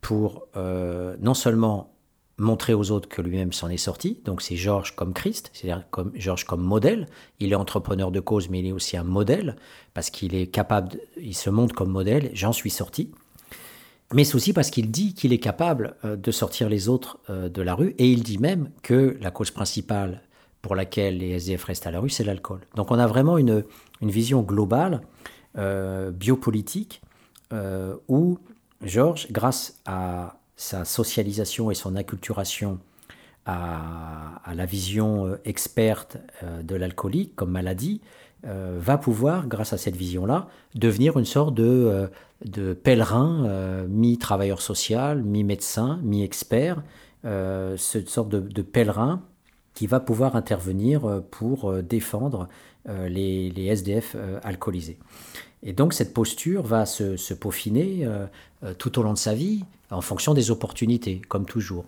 pour 0.00 0.46
euh, 0.56 1.16
non 1.20 1.34
seulement 1.34 1.92
montrer 2.38 2.74
aux 2.74 2.90
autres 2.90 3.08
que 3.08 3.22
lui-même 3.22 3.52
s'en 3.52 3.68
est 3.68 3.78
sorti, 3.78 4.20
donc 4.24 4.42
c'est 4.42 4.56
Georges 4.56 4.94
comme 4.94 5.14
Christ, 5.14 5.50
c'est-à-dire 5.54 5.84
comme 5.90 6.12
Georges 6.14 6.44
comme 6.44 6.62
modèle, 6.62 7.06
il 7.40 7.52
est 7.52 7.56
entrepreneur 7.56 8.10
de 8.10 8.20
cause, 8.20 8.50
mais 8.50 8.58
il 8.58 8.66
est 8.66 8.72
aussi 8.72 8.96
un 8.96 9.04
modèle, 9.04 9.56
parce 9.94 10.10
qu'il 10.10 10.34
est 10.34 10.48
capable, 10.48 10.98
il 11.16 11.34
se 11.34 11.48
montre 11.48 11.74
comme 11.74 11.90
modèle, 11.90 12.30
j'en 12.34 12.52
suis 12.52 12.70
sorti, 12.70 13.10
mais 14.12 14.24
c'est 14.24 14.34
aussi 14.34 14.52
parce 14.52 14.70
qu'il 14.70 14.90
dit 14.90 15.14
qu'il 15.14 15.32
est 15.32 15.38
capable 15.38 15.96
euh, 16.04 16.16
de 16.16 16.30
sortir 16.30 16.68
les 16.68 16.88
autres 16.88 17.18
euh, 17.30 17.48
de 17.48 17.62
la 17.62 17.74
rue, 17.74 17.94
et 17.98 18.10
il 18.10 18.22
dit 18.22 18.38
même 18.38 18.70
que 18.82 19.16
la 19.20 19.30
cause 19.30 19.50
principale 19.50 20.22
pour 20.62 20.74
laquelle 20.74 21.18
les 21.18 21.30
SDF 21.30 21.64
restent 21.64 21.86
à 21.86 21.90
la 21.90 22.00
rue, 22.00 22.10
c'est 22.10 22.24
l'alcool. 22.24 22.60
Donc 22.74 22.90
on 22.90 22.98
a 22.98 23.06
vraiment 23.06 23.38
une, 23.38 23.64
une 24.00 24.10
vision 24.10 24.42
globale, 24.42 25.00
biopolitique, 26.12 27.00
où 28.08 28.38
Georges, 28.82 29.28
grâce 29.30 29.80
à 29.86 30.38
sa 30.56 30.84
socialisation 30.84 31.70
et 31.70 31.74
son 31.74 31.96
acculturation 31.96 32.78
à, 33.46 34.42
la 34.54 34.66
vision 34.66 35.26
euh, 35.26 35.40
experte 35.44 36.16
euh, 36.42 36.62
de 36.62 36.74
l'alcoolique 36.74 37.36
comme 37.36 37.50
maladie, 37.50 38.00
euh, 38.44 38.78
va 38.80 38.98
pouvoir, 38.98 39.46
grâce 39.46 39.72
à 39.72 39.78
cette 39.78 39.96
vision-là, 39.96 40.48
devenir 40.74 41.18
une 41.18 41.24
sorte 41.24 41.54
de, 41.54 42.10
pèlerin, 42.82 43.86
mi-travailleur 43.88 44.60
social, 44.60 45.22
mi-médecin, 45.22 45.98
mi-expert, 46.02 46.82
cette 47.24 48.08
sorte 48.08 48.28
de, 48.28 48.62
pèlerin 48.62 49.22
qui 49.74 49.86
va 49.86 50.00
pouvoir 50.00 50.36
intervenir 50.36 51.22
pour 51.30 51.72
défendre 51.82 52.48
les, 52.86 53.52
SDF 53.56 54.16
alcoolisés. 54.42 54.98
Et 55.62 55.72
donc 55.72 55.94
cette 55.94 56.12
posture 56.14 56.62
va 56.62 56.86
se, 56.86 57.34
peaufiner 57.34 58.06
tout 58.78 58.98
au 58.98 59.02
long 59.02 59.14
de 59.14 59.18
sa 59.18 59.34
vie 59.34 59.64
en 59.90 60.02
fonction 60.02 60.34
des 60.34 60.50
opportunités, 60.50 61.22
comme 61.28 61.46
toujours. 61.46 61.86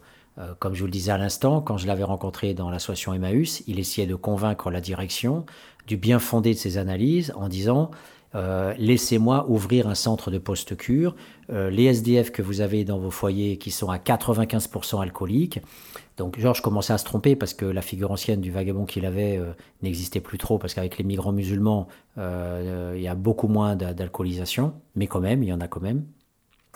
comme 0.59 0.75
je 0.75 0.81
vous 0.81 0.87
le 0.87 0.93
disais 0.93 1.13
à 1.13 1.19
l'instant, 1.19 1.61
quand 1.61 1.77
je 1.77 1.87
l'avais 1.87 2.05
rencontré 2.05 2.55
dans 2.55 2.71
l'association 2.71 3.13
Emmaüs, 3.13 3.63
il 3.67 3.79
essayait 3.79 4.07
de 4.07 4.15
convaincre 4.15 4.71
la 4.71 4.81
direction 4.81 5.45
du 5.89 5.97
bien 5.97 6.21
fondé 6.21 6.55
de 6.55 6.59
ses 6.59 6.79
analyses 6.79 7.33
en 7.35 7.49
disant 7.49 7.91
euh, 8.35 8.75
laissez-moi 8.79 9.47
ouvrir 9.49 9.89
un 9.89 9.95
centre 9.95 10.31
de 10.31 10.37
post-cure. 10.39 11.17
Euh, 11.51 11.71
les 11.71 11.85
SDF 11.85 12.31
que 12.31 12.43
vous 12.43 12.61
avez 12.61 12.85
dans 12.85 12.99
vos 12.99 13.11
foyers 13.11 13.57
qui 13.57 13.71
sont 13.71 13.89
à 13.89 13.97
95% 13.97 15.01
alcooliques. 15.01 15.61
Donc 16.19 16.39
Georges 16.39 16.61
commençait 16.61 16.93
à 16.93 16.99
se 16.99 17.05
tromper 17.05 17.37
parce 17.37 17.55
que 17.55 17.65
la 17.65 17.81
figure 17.81 18.11
ancienne 18.11 18.43
du 18.43 18.51
vagabond 18.51 18.85
qu'il 18.85 19.07
avait 19.07 19.39
euh, 19.39 19.53
n'existait 19.83 20.21
plus 20.21 20.37
trop 20.37 20.59
parce 20.59 20.75
qu'avec 20.75 20.99
les 20.99 21.05
migrants 21.05 21.33
musulmans, 21.33 21.89
il 22.17 23.01
y 23.01 23.09
a 23.09 23.15
beaucoup 23.15 23.47
moins 23.47 23.77
d'alcoolisation, 23.77 24.75
mais 24.97 25.07
quand 25.07 25.21
même, 25.21 25.45
il 25.45 25.49
y 25.49 25.53
en 25.53 25.61
a 25.61 25.69
quand 25.69 25.81
même. 25.81 26.05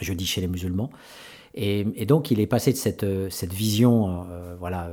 Je 0.00 0.12
dis 0.12 0.24
chez 0.24 0.40
les 0.40 0.46
musulmans. 0.46 0.90
Et, 1.54 1.84
donc 2.06 2.30
il 2.30 2.38
est 2.38 2.46
passé 2.46 2.72
de 2.72 2.76
cette, 2.76 3.04
cette 3.28 3.52
vision, 3.52 4.24
voilà 4.60 4.88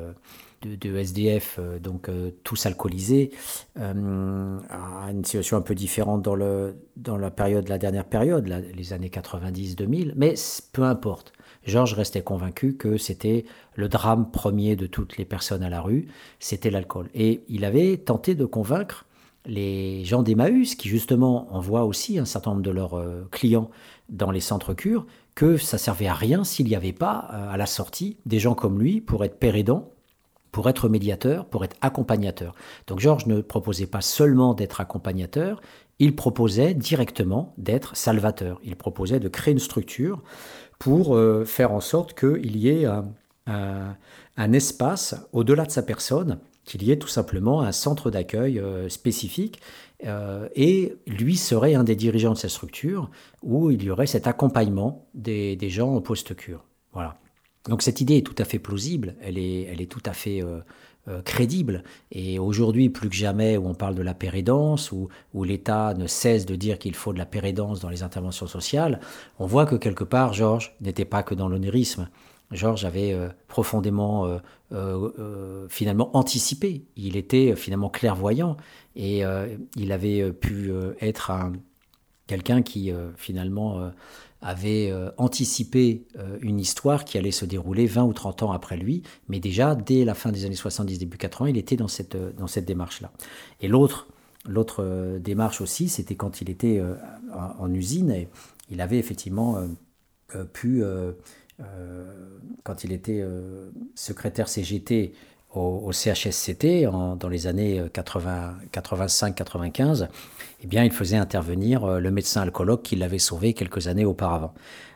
de, 0.61 0.97
SDF, 0.97 1.57
euh, 1.59 1.79
donc 1.79 2.09
euh, 2.09 2.31
tous 2.43 2.65
alcoolisés, 2.65 3.31
euh, 3.77 4.59
à 4.69 5.11
une 5.11 5.23
situation 5.23 5.57
un 5.57 5.61
peu 5.61 5.75
différente 5.75 6.21
dans, 6.21 6.35
le, 6.35 6.75
dans 6.97 7.17
la 7.17 7.31
période, 7.31 7.67
la 7.69 7.77
dernière 7.77 8.05
période, 8.05 8.47
les 8.75 8.93
années 8.93 9.09
90-2000, 9.09 10.13
mais 10.15 10.35
peu 10.73 10.83
importe. 10.83 11.33
Georges 11.65 11.93
restait 11.93 12.21
convaincu 12.21 12.75
que 12.75 12.97
c'était 12.97 13.45
le 13.75 13.89
drame 13.89 14.31
premier 14.31 14.75
de 14.75 14.87
toutes 14.87 15.17
les 15.17 15.25
personnes 15.25 15.63
à 15.63 15.69
la 15.69 15.81
rue, 15.81 16.07
c'était 16.39 16.69
l'alcool. 16.69 17.09
Et 17.13 17.43
il 17.47 17.65
avait 17.65 17.97
tenté 17.97 18.33
de 18.33 18.45
convaincre 18.45 19.05
les 19.45 20.03
gens 20.05 20.23
d'Emmaüs, 20.23 20.75
qui 20.75 20.89
justement 20.89 21.53
envoient 21.53 21.85
aussi 21.85 22.17
un 22.19 22.25
certain 22.25 22.51
nombre 22.51 22.63
de 22.63 22.71
leurs 22.71 23.01
clients 23.31 23.69
dans 24.09 24.31
les 24.31 24.39
centres 24.41 24.73
cures, 24.73 25.05
que 25.35 25.57
ça 25.57 25.77
servait 25.77 26.07
à 26.07 26.13
rien 26.13 26.43
s'il 26.43 26.67
n'y 26.67 26.75
avait 26.75 26.93
pas 26.93 27.13
à 27.13 27.57
la 27.57 27.65
sortie 27.65 28.17
des 28.25 28.39
gens 28.39 28.55
comme 28.55 28.79
lui 28.79 29.01
pour 29.01 29.23
être 29.23 29.39
père 29.39 29.55
pour 30.51 30.69
être 30.69 30.89
médiateur, 30.89 31.45
pour 31.45 31.63
être 31.63 31.75
accompagnateur. 31.81 32.55
Donc 32.87 32.99
Georges 32.99 33.27
ne 33.27 33.41
proposait 33.41 33.87
pas 33.87 34.01
seulement 34.01 34.53
d'être 34.53 34.81
accompagnateur, 34.81 35.61
il 35.99 36.15
proposait 36.15 36.73
directement 36.73 37.53
d'être 37.57 37.95
salvateur. 37.95 38.59
Il 38.63 38.75
proposait 38.75 39.19
de 39.19 39.27
créer 39.27 39.51
une 39.51 39.59
structure 39.59 40.23
pour 40.79 41.15
euh, 41.15 41.43
faire 41.43 41.73
en 41.73 41.81
sorte 41.81 42.17
qu'il 42.17 42.55
y 42.55 42.69
ait 42.69 42.85
un, 42.85 43.95
espace 44.53 45.15
au-delà 45.33 45.65
de 45.65 45.71
sa 45.71 45.83
personne, 45.83 46.39
qu'il 46.63 46.83
y 46.83 46.91
ait 46.91 46.97
tout 46.97 47.09
simplement 47.09 47.61
un 47.61 47.73
centre 47.73 48.09
d'accueil 48.09 48.59
euh, 48.59 48.87
spécifique. 48.87 49.59
Euh, 50.05 50.47
et 50.55 50.95
lui 51.07 51.35
serait 51.35 51.75
un 51.75 51.83
des 51.83 51.97
dirigeants 51.97 52.31
de 52.31 52.37
cette 52.37 52.51
structure 52.51 53.09
où 53.43 53.69
il 53.69 53.83
y 53.83 53.89
aurait 53.89 54.07
cet 54.07 54.27
accompagnement 54.27 55.05
des, 55.13 55.57
des 55.57 55.69
gens 55.69 55.93
en 55.93 55.99
post-cure. 55.99 56.63
Voilà. 56.93 57.17
Donc 57.67 57.81
cette 57.81 58.01
idée 58.01 58.17
est 58.17 58.25
tout 58.25 58.35
à 58.37 58.45
fait 58.45 58.59
plausible, 58.59 59.15
elle 59.21 59.37
est, 59.37 59.63
elle 59.63 59.81
est 59.81 59.91
tout 59.91 60.01
à 60.05 60.13
fait 60.13 60.41
euh, 60.41 60.59
euh, 61.07 61.21
crédible. 61.21 61.83
Et 62.11 62.39
aujourd'hui, 62.39 62.89
plus 62.89 63.09
que 63.09 63.15
jamais, 63.15 63.57
où 63.57 63.67
on 63.67 63.73
parle 63.73 63.95
de 63.95 64.01
la 64.01 64.13
pérédance, 64.13 64.91
où, 64.91 65.09
où 65.33 65.43
l'État 65.43 65.93
ne 65.93 66.07
cesse 66.07 66.45
de 66.45 66.55
dire 66.55 66.79
qu'il 66.79 66.95
faut 66.95 67.11
de 67.11 67.17
la 67.17 67.25
pérédance 67.25 67.79
dans 67.79 67.89
les 67.89 68.01
interventions 68.01 68.47
sociales, 68.47 68.99
on 69.39 69.45
voit 69.45 69.65
que 69.65 69.75
quelque 69.75 70.05
part, 70.05 70.33
Georges 70.33 70.75
n'était 70.81 71.05
pas 71.05 71.21
que 71.21 71.35
dans 71.35 71.49
l'onérisme. 71.49 72.09
Georges 72.51 72.85
avait 72.85 73.13
euh, 73.13 73.29
profondément, 73.47 74.39
finalement, 75.69 76.15
anticipé. 76.15 76.85
Il 76.95 77.17
était 77.17 77.55
finalement 77.55 77.89
clairvoyant 77.89 78.55
et 78.95 79.23
il 79.75 79.91
avait 79.91 80.31
pu 80.31 80.71
être 81.01 81.31
quelqu'un 82.29 82.61
qui, 82.61 82.93
finalement, 83.17 83.91
avait 84.41 84.89
euh, 84.91 85.11
anticipé 85.17 86.05
euh, 86.17 86.37
une 86.41 86.59
histoire 86.59 87.03
qui 87.03 87.17
allait 87.17 87.31
se 87.31 87.45
dérouler 87.45 87.87
20 87.87 88.03
ou 88.03 88.13
30 88.13 88.43
ans 88.43 88.51
après 88.51 88.77
lui, 88.77 89.03
mais 89.27 89.39
déjà 89.39 89.75
dès 89.75 90.05
la 90.05 90.13
fin 90.13 90.31
des 90.31 90.45
années 90.45 90.55
70, 90.55 90.97
début 90.97 91.17
80, 91.17 91.49
il 91.49 91.57
était 91.57 91.75
dans 91.75 91.87
cette, 91.87 92.15
euh, 92.15 92.31
dans 92.37 92.47
cette 92.47 92.65
démarche-là. 92.65 93.11
Et 93.61 93.67
l'autre, 93.67 94.07
démarche 95.19 95.59
aussi, 95.59 95.89
c'était 95.89 96.15
quand 96.15 96.41
il 96.41 96.49
était 96.49 96.81
en, 97.59 97.71
usine, 97.71 98.09
et 98.09 98.29
il 98.71 98.79
avait 98.81 98.97
effectivement 98.97 99.61
pu, 100.53 100.81
quand 102.63 102.83
il 102.83 102.93
était 102.93 103.23
secrétaire 103.93 104.47
CGT 104.47 105.13
au, 105.53 105.91
CHSCT 105.91 106.83
dans 106.83 107.29
les 107.29 107.47
années 107.47 107.81
85-95, 107.93 110.07
eh 110.61 110.67
bien, 110.67 110.83
il 110.83 110.91
faisait 110.91 111.17
intervenir 111.17 111.83
euh, 111.83 111.99
le 111.99 112.11
médecin 112.11 112.41
alcoologue 112.41 112.81
qui 112.81 112.95
l'avait 112.95 113.19
sauvé 113.19 113.53
quelques 113.53 113.87
années 113.87 114.05
auparavant. 114.05 114.53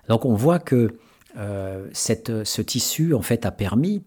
Donc 0.10 0.26
on 0.26 0.34
voit 0.34 0.60
que 0.60 0.96
euh, 1.38 1.88
cette, 1.94 2.44
ce 2.44 2.62
tissu 2.62 3.14
en 3.14 3.22
fait 3.22 3.46
a 3.46 3.52
permis, 3.52 4.04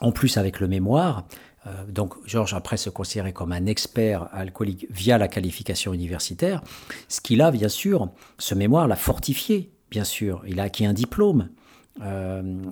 en 0.00 0.12
plus 0.12 0.38
avec 0.38 0.60
le 0.60 0.68
mémoire, 0.68 1.26
euh, 1.66 1.70
donc 1.88 2.14
Georges 2.26 2.54
après 2.54 2.76
se 2.76 2.90
considérait 2.90 3.32
comme 3.32 3.52
un 3.52 3.66
expert 3.66 4.28
alcoolique 4.32 4.86
via 4.90 5.18
la 5.18 5.28
qualification 5.28 5.92
universitaire, 5.92 6.62
ce 7.08 7.20
qu'il 7.20 7.42
a 7.42 7.50
bien 7.50 7.68
sûr, 7.68 8.08
ce 8.38 8.54
mémoire 8.54 8.88
l'a 8.88 8.96
fortifié, 8.96 9.70
bien 9.90 10.04
sûr, 10.04 10.42
il 10.46 10.60
a 10.60 10.64
acquis 10.64 10.86
un 10.86 10.94
diplôme. 10.94 11.50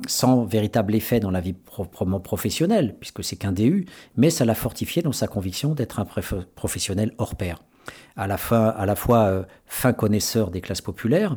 Sans 0.06 0.44
véritable 0.44 0.94
effet 0.94 1.18
dans 1.18 1.30
la 1.30 1.40
vie 1.40 1.54
proprement 1.54 2.20
professionnelle, 2.20 2.96
puisque 3.00 3.24
c'est 3.24 3.36
qu'un 3.36 3.52
DU, 3.52 3.86
mais 4.16 4.30
ça 4.30 4.44
l'a 4.44 4.54
fortifié 4.54 5.02
dans 5.02 5.12
sa 5.12 5.26
conviction 5.26 5.74
d'être 5.74 5.98
un 5.98 6.06
professionnel 6.54 7.12
hors 7.18 7.34
pair 7.34 7.58
à 8.16 8.26
la, 8.26 8.36
fois 8.96 9.24
euh, 9.26 9.42
fin 9.66 9.92
connaisseur 9.92 10.50
des 10.50 10.60
classes 10.60 10.80
populaires 10.80 11.36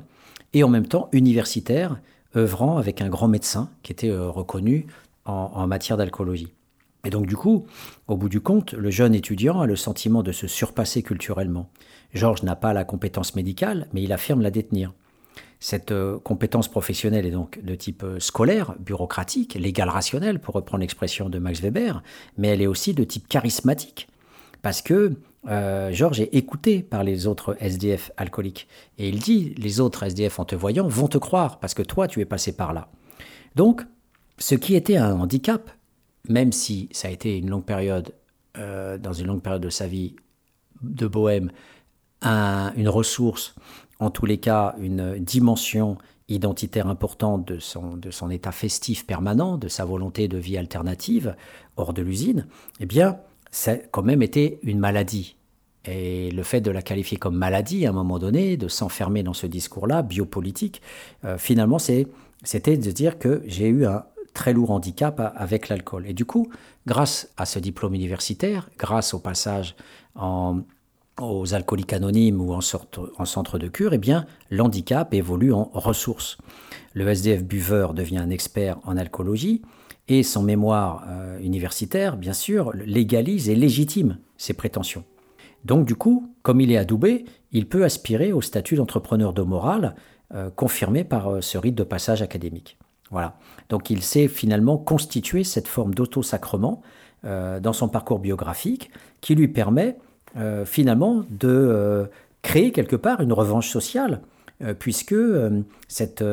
et 0.54 0.64
en 0.64 0.70
même 0.70 0.88
temps 0.88 1.10
universitaire, 1.12 2.00
œuvrant 2.36 2.78
avec 2.78 3.02
un 3.02 3.10
grand 3.10 3.28
médecin 3.28 3.70
qui 3.84 3.92
était 3.92 4.10
euh, 4.10 4.30
reconnu 4.30 4.88
en, 5.26 5.68
matière 5.68 5.98
d'alcoolologie. 5.98 6.54
Et 7.04 7.10
donc 7.10 7.26
du 7.26 7.36
coup, 7.36 7.66
au 8.08 8.16
bout 8.16 8.30
du 8.30 8.40
compte, 8.40 8.74
le 8.74 8.90
jeune 8.90 9.14
étudiant 9.14 9.60
a 9.60 9.66
le 9.66 9.76
sentiment 9.76 10.24
de 10.24 10.32
se 10.32 10.48
surpasser 10.48 11.04
culturellement. 11.04 11.70
Georges 12.14 12.44
n'a 12.44 12.56
pas 12.56 12.72
la 12.72 12.86
compétence 12.86 13.36
médicale, 13.36 13.88
mais 13.92 14.02
il 14.02 14.14
affirme 14.14 14.42
la 14.42 14.52
détenir. 14.52 14.94
Cette 15.60 15.92
euh, 15.92 16.20
compétence 16.20 16.68
professionnelle 16.68 17.26
est 17.26 17.32
donc 17.32 17.60
de 17.64 17.76
type 17.76 18.06
scolaire, 18.20 18.76
bureaucratique, 18.80 19.56
légal 19.56 19.90
rationnel, 19.90 20.40
pour 20.40 20.54
reprendre 20.54 20.82
l'expression 20.82 21.30
de 21.30 21.40
Max 21.40 21.62
Weber, 21.62 22.04
mais 22.38 22.50
elle 22.50 22.62
est 22.62 22.68
aussi 22.68 22.94
de 22.94 23.04
type 23.04 23.28
charismatique, 23.28 24.08
parce 24.62 24.82
que 24.82 25.16
euh, 25.48 25.92
Georges 25.94 26.20
est 26.20 26.36
écouté 26.36 26.84
par 26.84 27.04
les 27.04 27.28
autres 27.28 27.56
SDF 27.60 28.12
alcooliques. 28.18 28.68
Et 28.98 29.10
il 29.10 29.20
dit, 29.20 29.56
les 29.58 29.80
autres 29.80 30.04
SDF 30.04 30.40
en 30.40 30.46
te 30.46 30.56
voyant 30.56 30.88
vont 30.88 31.08
te 31.08 31.18
croire, 31.18 31.60
parce 31.60 31.74
que 31.74 31.84
toi, 31.84 32.08
tu 32.08 32.22
es 32.22 32.26
passé 32.26 32.56
par 32.56 32.74
là. 32.74 32.90
Donc, 33.56 33.84
ce 34.38 34.56
qui 34.56 34.76
était 34.76 34.98
un 34.98 35.20
handicap, 35.20 35.72
même 36.30 36.52
si 36.52 36.90
ça 36.92 37.08
a 37.08 37.12
été 37.12 37.38
une 37.38 37.50
longue 37.50 37.66
période, 37.66 38.14
euh, 38.58 38.98
dans 38.98 39.14
une 39.14 39.28
longue 39.28 39.42
période 39.42 39.62
de 39.62 39.70
sa 39.70 39.88
vie 39.88 40.16
de 40.82 41.08
bohème, 41.08 41.52
une 42.24 42.90
ressource, 42.90 43.56
en 44.00 44.10
tous 44.10 44.26
les 44.26 44.38
cas 44.38 44.76
une 44.80 45.18
dimension 45.20 45.98
identitaire 46.30 46.88
importante 46.88 47.48
de 47.48 47.60
son, 47.60 48.30
état 48.30 48.52
festif 48.52 49.06
permanent, 49.06 49.58
de 49.58 49.68
sa 49.68 49.86
volonté 49.86 50.28
de 50.28 50.38
vie 50.38 50.58
alternative 50.58 51.36
hors 51.78 51.94
de 51.94 52.02
l'usine, 52.02 52.48
eh 52.80 52.86
bien, 52.86 53.18
ça 53.52 53.72
a 53.72 53.76
quand 53.78 54.04
même 54.04 54.22
été 54.22 54.60
une 54.64 54.80
maladie. 54.80 55.36
Et 55.86 56.32
le 56.32 56.44
fait 56.44 56.60
de 56.60 56.70
la 56.70 56.82
qualifier 56.82 57.18
comme 57.18 57.38
maladie 57.38 57.86
à 57.86 57.92
un 57.92 57.94
moment 57.94 58.20
donné, 58.20 58.58
de 58.58 58.68
s'enfermer 58.68 59.24
dans 59.24 59.34
ce 59.34 59.48
discours-là, 59.48 60.02
biopolitique, 60.02 60.82
euh, 61.24 61.38
finalement, 61.38 61.80
c'était 61.80 62.78
de 62.78 62.92
dire 62.92 63.18
que 63.20 63.42
j'ai 63.46 63.68
eu 63.68 63.86
un 63.86 64.04
très 64.34 64.54
lourd 64.54 64.72
handicap 64.72 65.34
avec 65.36 65.70
l'alcool. 65.70 66.06
Et 66.08 66.14
du 66.14 66.26
coup, 66.26 66.50
grâce 66.86 67.32
à 67.38 67.46
ce 67.46 67.58
diplôme 67.58 67.96
universitaire, 67.96 68.70
grâce 68.78 69.14
au 69.14 69.20
passage 69.20 69.76
aux 71.22 71.54
alcooliques 71.54 71.94
anonymes 71.94 72.42
ou 72.42 72.54
en, 72.54 72.60
en 73.18 73.26
centre 73.26 73.58
de 73.58 73.68
cure, 73.68 73.94
eh 73.94 73.98
bien, 73.98 74.26
l'handicap 74.52 75.14
évolue 75.14 75.54
en 75.54 75.70
ressources. 75.74 76.38
Le 76.94 77.08
SDF 77.08 77.44
buveur 77.44 77.94
devient 77.94 78.18
un 78.18 78.30
expert 78.30 78.78
en 78.86 78.98
alcoolologie 78.98 79.62
et 80.08 80.24
son 80.24 80.42
mémoire 80.42 81.04
euh, 81.08 81.40
universitaire, 81.40 82.18
bien 82.18 82.34
sûr, 82.34 82.72
légalise 82.74 83.50
et 83.50 83.56
légitime 83.56 84.18
ses 84.38 84.54
prétentions. 84.54 85.04
Donc 85.66 85.86
du 85.86 85.96
coup, 85.96 86.34
comme 86.44 86.62
il 86.62 86.72
est 86.72 86.78
adoubé, 86.78 87.26
il 87.52 87.68
peut 87.68 87.84
aspirer 87.84 88.32
au 88.32 88.42
statut 88.42 88.76
d'entrepreneur 88.76 89.34
de 89.34 89.42
morale 89.42 89.96
euh, 90.34 90.50
confirmé 90.50 91.04
par 91.04 91.28
euh, 91.28 91.42
ce 91.42 91.58
rite 91.58 91.76
de 91.76 91.84
passage 91.84 92.22
académique. 92.22 92.78
Voilà. 93.12 93.38
Donc 93.70 93.90
il 93.90 94.02
s'est 94.02 94.28
finalement 94.28 94.78
constitué 94.78 95.44
cette 95.44 95.68
forme 95.68 95.94
d'auto-sacrement 95.94 96.82
dans 97.24 97.74
son 97.74 97.90
parcours 97.90 98.20
biographique 98.20 98.92
qui 99.22 99.34
lui 99.34 99.48
permet 99.48 99.98
finalement 100.66 101.24
de 101.30 102.10
créer 102.42 102.72
quelque 102.72 102.96
part 102.96 103.22
une 103.22 103.34
revanche 103.34 103.70
sociale, 103.70 104.22
puisque 104.80 105.16
cette 105.88 106.24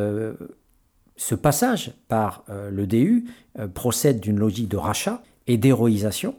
ce 1.17 1.35
passage 1.35 1.93
par 2.09 2.45
euh, 2.49 2.71
le 2.71 2.87
DU 2.87 3.27
euh, 3.59 3.69
procède 3.69 4.21
d'une 4.21 4.39
logique 4.39 4.69
de 4.69 4.77
rachat 4.77 5.23
et 5.47 5.57
d'héroïsation 5.57 6.35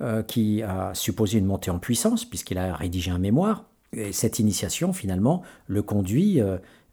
euh, 0.00 0.22
qui 0.22 0.62
a 0.62 0.94
supposé 0.94 1.38
une 1.38 1.46
montée 1.46 1.70
en 1.70 1.78
puissance 1.78 2.24
puisqu'il 2.24 2.58
a 2.58 2.74
rédigé 2.74 3.10
un 3.10 3.18
mémoire 3.18 3.64
Et 3.92 4.12
cette 4.12 4.38
initiation, 4.38 4.92
finalement, 4.92 5.42
le 5.66 5.82
conduit 5.82 6.40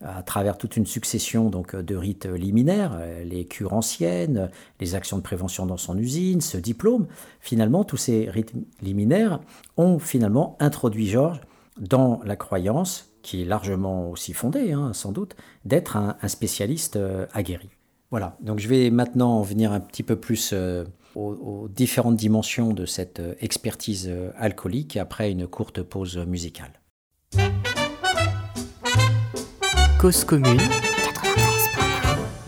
à 0.02 0.24
travers 0.24 0.58
toute 0.58 0.78
une 0.78 0.86
succession 0.86 1.50
donc, 1.50 1.76
de 1.76 1.96
rites 1.96 2.26
liminaires, 2.26 3.00
les 3.26 3.46
cures 3.46 3.74
anciennes, 3.74 4.50
les 4.80 4.96
actions 4.96 5.18
de 5.18 5.24
prévention 5.24 5.66
dans 5.66 5.78
son 5.78 5.98
usine, 5.98 6.40
ce 6.40 6.58
diplôme. 6.58 7.08
Finalement, 7.40 7.84
tous 7.84 7.98
ces 7.98 8.30
rites 8.30 8.54
liminaires 8.82 9.40
ont 9.76 10.00
finalement 10.00 10.56
introduit 10.60 11.08
Georges 11.08 11.42
dans 11.80 12.22
la 12.24 12.36
croyance, 12.36 13.14
qui 13.22 13.42
est 13.42 13.46
largement 13.46 14.10
aussi 14.10 14.34
fondée, 14.34 14.74
hein, 14.74 14.94
sans 14.94 15.12
doute, 15.12 15.36
d'être 15.66 15.98
un, 15.98 16.16
spécialiste 16.28 16.98
euh, 16.98 17.26
aguerri. 17.34 17.70
Voilà, 18.12 18.38
donc 18.42 18.60
je 18.60 18.68
vais 18.68 18.92
maintenant 18.92 19.42
venir 19.42 19.72
un 19.72 19.80
petit 19.80 20.04
peu 20.04 20.16
plus 20.16 20.52
euh, 20.54 20.86
aux, 21.16 21.68
différentes 21.68 22.16
dimensions 22.16 22.74
de 22.74 22.86
cette 22.86 23.20
euh, 23.20 23.34
expertise 23.40 24.12
alcoolique 24.38 24.98
après 24.98 25.32
une 25.32 25.48
courte 25.48 25.82
pause 25.82 26.18
musicale. 26.18 26.74
Cause 30.00 30.26
commune. 30.26 30.62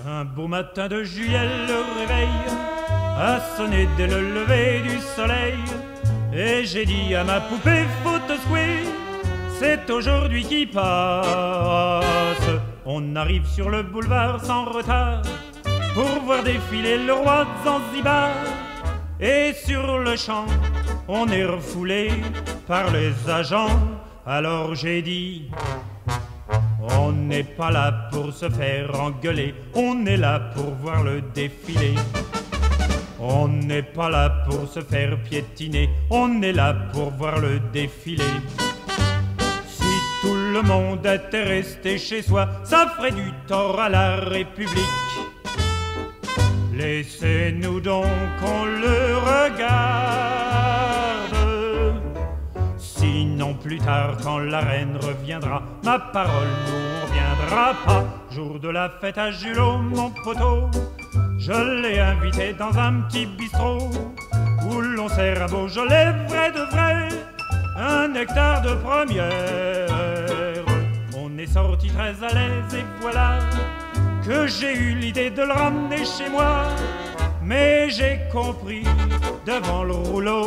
Un 0.08 0.26
beau 0.26 0.48
matin 0.48 0.88
de 0.88 1.04
juillet, 1.04 1.48
le 1.68 2.00
réveil 2.00 2.30
a 3.18 3.40
sonné 3.56 3.88
dès 3.98 4.08
le 4.08 4.22
lever 4.34 4.82
du 4.82 5.00
soleil. 5.16 5.60
Et 6.34 6.66
j'ai 6.66 6.86
dit 6.86 7.16
à 7.16 7.24
ma 7.24 7.40
poupée, 7.42 7.86
faut 8.04 8.20
te 8.28 8.36
c'est 9.58 9.90
aujourd'hui 9.90 10.44
qui 10.44 10.66
passe. 10.66 12.04
On 12.86 13.16
arrive 13.16 13.48
sur 13.48 13.70
le 13.70 13.84
boulevard 13.84 14.44
sans 14.44 14.66
retard 14.66 15.22
pour 15.94 16.10
voir 16.26 16.44
défiler 16.44 16.98
le 16.98 17.14
roi 17.14 17.48
Zanzibar. 17.64 18.32
Et 19.20 19.54
sur 19.54 20.00
le 20.00 20.18
champ, 20.18 20.46
on 21.08 21.28
est 21.30 21.46
refoulé 21.46 22.12
par 22.68 22.92
les 22.92 23.14
agents. 23.30 23.80
Alors 24.26 24.76
j'ai 24.76 25.02
dit, 25.02 25.50
on 26.80 27.12
n'est 27.12 27.44
pas 27.44 27.72
là 27.72 28.10
pour 28.12 28.34
se 28.34 28.50
faire 28.50 29.00
engueuler, 29.00 29.54
on 29.74 30.06
est 30.06 30.18
là 30.18 30.40
pour 30.56 30.72
voir 30.82 31.04
le 31.04 31.22
défilé. 31.22 31.96
On 33.20 33.48
n'est 33.48 33.84
pas 33.84 34.10
là 34.10 34.30
pour 34.48 34.68
se 34.68 34.82
faire 34.82 35.18
piétiner, 35.24 35.90
on 36.10 36.42
est 36.42 36.54
là 36.54 36.74
pour 36.92 37.12
voir 37.12 37.40
le 37.40 37.60
défilé 37.72 38.24
le 40.56 40.62
monde 40.62 41.06
était 41.06 41.44
resté 41.44 41.98
chez 41.98 42.22
soi, 42.22 42.48
ça 42.64 42.88
ferait 42.96 43.12
du 43.12 43.30
tort 43.46 43.78
à 43.78 43.90
la 43.90 44.16
République. 44.16 45.12
Laissez-nous 46.74 47.82
donc 47.82 48.06
qu'on 48.40 48.64
le 48.64 49.18
regarde. 49.18 50.55
Plus 53.66 53.80
tard 53.80 54.16
quand 54.22 54.38
la 54.38 54.60
reine 54.60 54.96
reviendra, 55.02 55.64
ma 55.84 55.98
parole 55.98 56.54
nous 56.68 57.08
reviendra 57.08 57.74
pas. 57.84 58.04
Jour 58.30 58.60
de 58.60 58.70
la 58.70 58.90
fête 59.02 59.18
à 59.18 59.32
Julot, 59.32 59.78
mon 59.80 60.12
poteau, 60.12 60.70
je 61.40 61.82
l'ai 61.82 62.00
invité 62.00 62.54
dans 62.54 62.78
un 62.78 63.02
petit 63.02 63.26
bistrot 63.26 63.90
où 64.70 64.82
l'on 64.82 65.10
sert 65.10 65.42
à 65.42 65.48
Beaujolais 65.48 66.12
vrai 66.28 66.52
de 66.52 66.62
vrai 66.76 67.10
un 67.76 68.08
nectar 68.10 68.62
de 68.62 68.76
première. 68.76 69.88
On 71.18 71.36
est 71.40 71.52
sorti 71.52 71.88
très 71.88 72.24
à 72.24 72.34
l'aise 72.36 72.76
et 72.76 72.86
voilà 73.02 73.40
que 74.24 74.46
j'ai 74.46 74.76
eu 74.78 74.94
l'idée 74.94 75.32
de 75.32 75.42
le 75.42 75.54
ramener 75.54 76.06
chez 76.06 76.30
moi. 76.30 76.68
Mais 77.42 77.90
j'ai 77.90 78.20
compris 78.32 78.84
devant 79.44 79.84
le 79.84 79.94
rouleau 79.94 80.46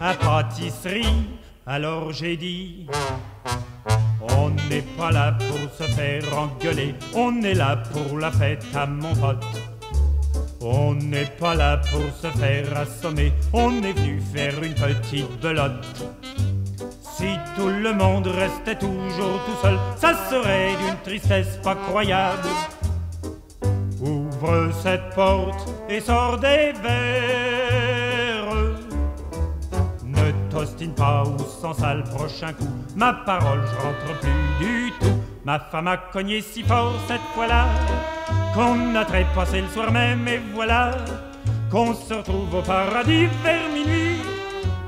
à 0.00 0.14
pâtisserie. 0.14 1.41
Alors 1.66 2.12
j'ai 2.12 2.36
dit, 2.36 2.88
on 4.36 4.50
n'est 4.68 4.84
pas 4.98 5.12
là 5.12 5.32
pour 5.38 5.70
se 5.70 5.84
faire 5.92 6.24
engueuler, 6.36 6.96
on 7.14 7.40
est 7.42 7.54
là 7.54 7.76
pour 7.76 8.18
la 8.18 8.32
fête 8.32 8.64
à 8.74 8.84
mon 8.84 9.14
pote. 9.14 9.44
On 10.60 10.94
n'est 10.94 11.30
pas 11.38 11.54
là 11.54 11.76
pour 11.76 12.02
se 12.20 12.36
faire 12.36 12.76
assommer, 12.76 13.32
on 13.52 13.80
est 13.82 13.92
venu 13.92 14.20
faire 14.34 14.60
une 14.60 14.74
petite 14.74 15.40
belote. 15.40 15.86
Si 17.16 17.28
tout 17.56 17.68
le 17.68 17.92
monde 17.92 18.26
restait 18.26 18.78
toujours 18.78 19.40
tout 19.46 19.62
seul, 19.62 19.78
ça 19.96 20.14
serait 20.30 20.70
d'une 20.84 20.98
tristesse 21.04 21.60
pas 21.62 21.76
croyable. 21.76 22.48
Ouvre 24.00 24.70
cette 24.82 25.14
porte 25.14 25.68
et 25.88 26.00
sors 26.00 26.38
des 26.38 26.72
verres. 26.82 28.11
Ne 30.52 30.58
t'ostine 30.58 30.92
pas 30.92 31.24
ou 31.24 31.38
sans 31.62 31.72
ça 31.72 31.94
le 31.94 32.02
prochain 32.02 32.52
coup. 32.52 32.68
Ma 32.94 33.14
parole, 33.14 33.62
je 33.64 33.82
rentre 33.82 34.20
plus 34.20 34.66
du 34.66 34.92
tout. 35.00 35.18
Ma 35.46 35.58
femme 35.58 35.88
a 35.88 35.96
cogné 35.96 36.42
si 36.42 36.62
fort 36.62 36.92
cette 37.08 37.22
fois-là 37.34 37.66
qu'on 38.52 38.94
a 38.94 39.04
trépassé 39.04 39.62
le 39.62 39.68
soir 39.68 39.90
même 39.90 40.28
et 40.28 40.40
voilà 40.54 40.90
qu'on 41.70 41.94
se 41.94 42.12
retrouve 42.12 42.54
au 42.54 42.60
paradis 42.60 43.28
vers 43.42 43.66
minuit 43.72 44.18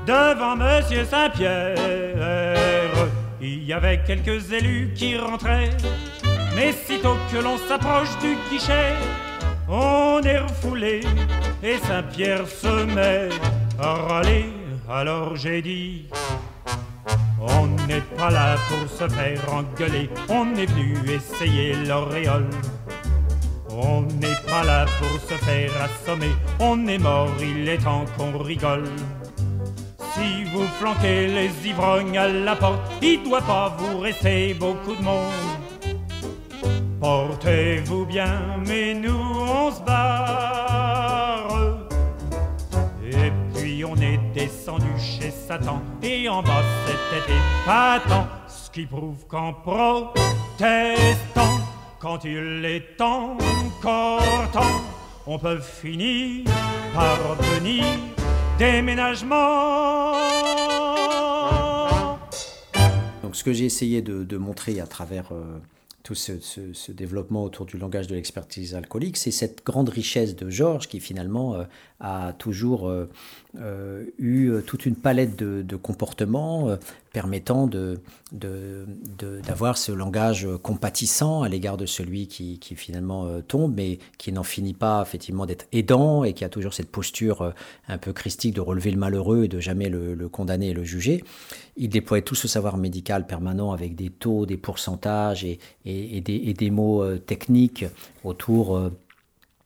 devant 0.05 0.55
Monsieur 0.55 1.03
Saint-Pierre. 1.03 1.75
Il 3.41 3.63
y 3.63 3.73
avait 3.73 4.03
quelques 4.05 4.51
élus 4.51 4.93
qui 4.95 5.17
rentraient, 5.17 5.71
mais 6.55 6.73
sitôt 6.73 7.17
que 7.31 7.37
l'on 7.37 7.57
s'approche 7.57 8.15
du 8.19 8.37
guichet, 8.51 8.93
on 9.67 10.21
est 10.21 10.39
refoulé 10.39 11.01
et 11.63 11.77
Saint-Pierre 11.79 12.47
se 12.47 12.85
met 12.85 13.29
à 13.79 13.93
râler. 13.93 14.54
Alors 14.87 15.35
j'ai 15.35 15.63
dit, 15.63 16.05
on 17.41 17.67
n'est 17.87 18.03
pas 18.17 18.29
là 18.29 18.55
pour 18.69 18.87
se 18.87 19.11
faire 19.11 19.41
engueuler, 19.51 20.09
on 20.29 20.53
est 20.55 20.67
venu 20.67 20.95
essayer 21.09 21.73
l'auréole. 21.73 22.49
On 23.69 24.03
n'est 24.03 24.41
pas 24.47 24.63
là 24.63 24.85
pour 24.99 25.19
se 25.19 25.33
faire 25.43 25.71
assommer, 25.81 26.31
on 26.59 26.87
est 26.87 26.99
mort, 26.99 27.31
il 27.41 27.67
est 27.67 27.79
temps 27.79 28.05
qu'on 28.15 28.37
rigole. 28.37 28.85
Si 30.13 30.43
vous 30.45 30.65
flanquez 30.79 31.27
les 31.27 31.67
ivrognes 31.67 32.17
à 32.17 32.27
la 32.27 32.55
porte, 32.55 32.79
il 33.01 33.23
doit 33.23 33.41
pas 33.41 33.75
vous 33.77 33.99
rester 33.99 34.53
beaucoup 34.53 34.95
de 34.95 35.01
monde. 35.01 35.33
Portez-vous 37.01 38.05
bien, 38.05 38.39
mais 38.67 38.93
nous 38.93 39.19
on 39.19 39.71
se 39.71 39.81
barre. 39.81 40.64
Descendu 44.45 44.85
chez 44.99 45.31
Satan, 45.31 45.81
et 46.03 46.29
en 46.29 46.43
bas 46.43 46.63
c'était 46.85 47.33
épatant, 47.33 48.27
ce 48.47 48.69
qui 48.69 48.85
prouve 48.85 49.25
qu'en 49.27 49.53
protestant, 49.53 50.13
quand 51.99 52.23
il 52.25 52.63
est 52.63 53.01
encore 53.01 54.51
temps, 54.53 54.81
on 55.25 55.39
peut 55.39 55.59
finir 55.59 56.45
par 56.93 57.17
venir 57.35 57.85
déménagement. 58.59 60.13
Donc 63.23 63.35
ce 63.35 63.43
que 63.43 63.51
j'ai 63.51 63.65
essayé 63.65 64.03
de, 64.03 64.37
montrer 64.37 64.79
à 64.79 64.85
travers 64.85 65.31
euh, 65.31 65.57
tout 66.03 66.13
ce, 66.13 66.91
développement 66.91 67.43
autour 67.43 67.65
du 67.65 67.79
langage 67.79 68.05
de 68.05 68.13
l'expertise 68.13 68.75
alcoolique, 68.75 69.17
c'est 69.17 69.31
cette 69.31 69.65
grande 69.65 69.89
richesse 69.89 70.35
de 70.35 70.51
Georges 70.51 70.87
qui 70.87 70.99
finalement 70.99 71.55
euh, 71.55 71.63
a 71.99 72.33
toujours 72.33 72.89
euh, 72.89 73.09
euh, 73.59 74.05
eu 74.17 74.51
toute 74.65 74.85
une 74.85 74.95
palette 74.95 75.37
de, 75.37 75.75
comportements 75.75 76.77
permettant 77.13 77.67
de, 77.67 77.99
d'avoir 78.31 79.77
ce 79.77 79.91
langage 79.91 80.47
compatissant 80.61 81.41
à 81.43 81.49
l'égard 81.49 81.77
de 81.77 81.85
celui 81.85 82.27
qui, 82.27 82.59
finalement 82.75 83.41
tombe, 83.41 83.73
mais 83.75 83.99
qui 84.17 84.31
n'en 84.31 84.43
finit 84.43 84.73
pas 84.73 85.01
effectivement 85.01 85.45
d'être 85.45 85.67
aidant 85.71 86.23
et 86.23 86.33
qui 86.33 86.43
a 86.43 86.49
toujours 86.49 86.73
cette 86.73 86.89
posture 86.89 87.53
un 87.87 87.97
peu 87.97 88.13
christique 88.13 88.53
de 88.53 88.61
relever 88.61 88.91
le 88.91 88.97
malheureux 88.97 89.45
et 89.45 89.47
de 89.47 89.59
jamais 89.59 89.89
le, 89.89 90.27
condamner 90.29 90.69
et 90.69 90.73
le 90.73 90.83
juger. 90.83 91.23
Il 91.77 91.89
déployait 91.89 92.23
tout 92.23 92.35
ce 92.35 92.47
savoir 92.47 92.77
médical 92.77 93.25
permanent 93.27 93.71
avec 93.71 93.95
des 93.95 94.09
taux, 94.09 94.45
des 94.45 94.57
pourcentages 94.57 95.45
et, 95.45 95.59
des, 95.85 96.69
mots 96.71 97.17
techniques 97.17 97.85
autour 98.23 98.91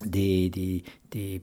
des, 0.05 0.83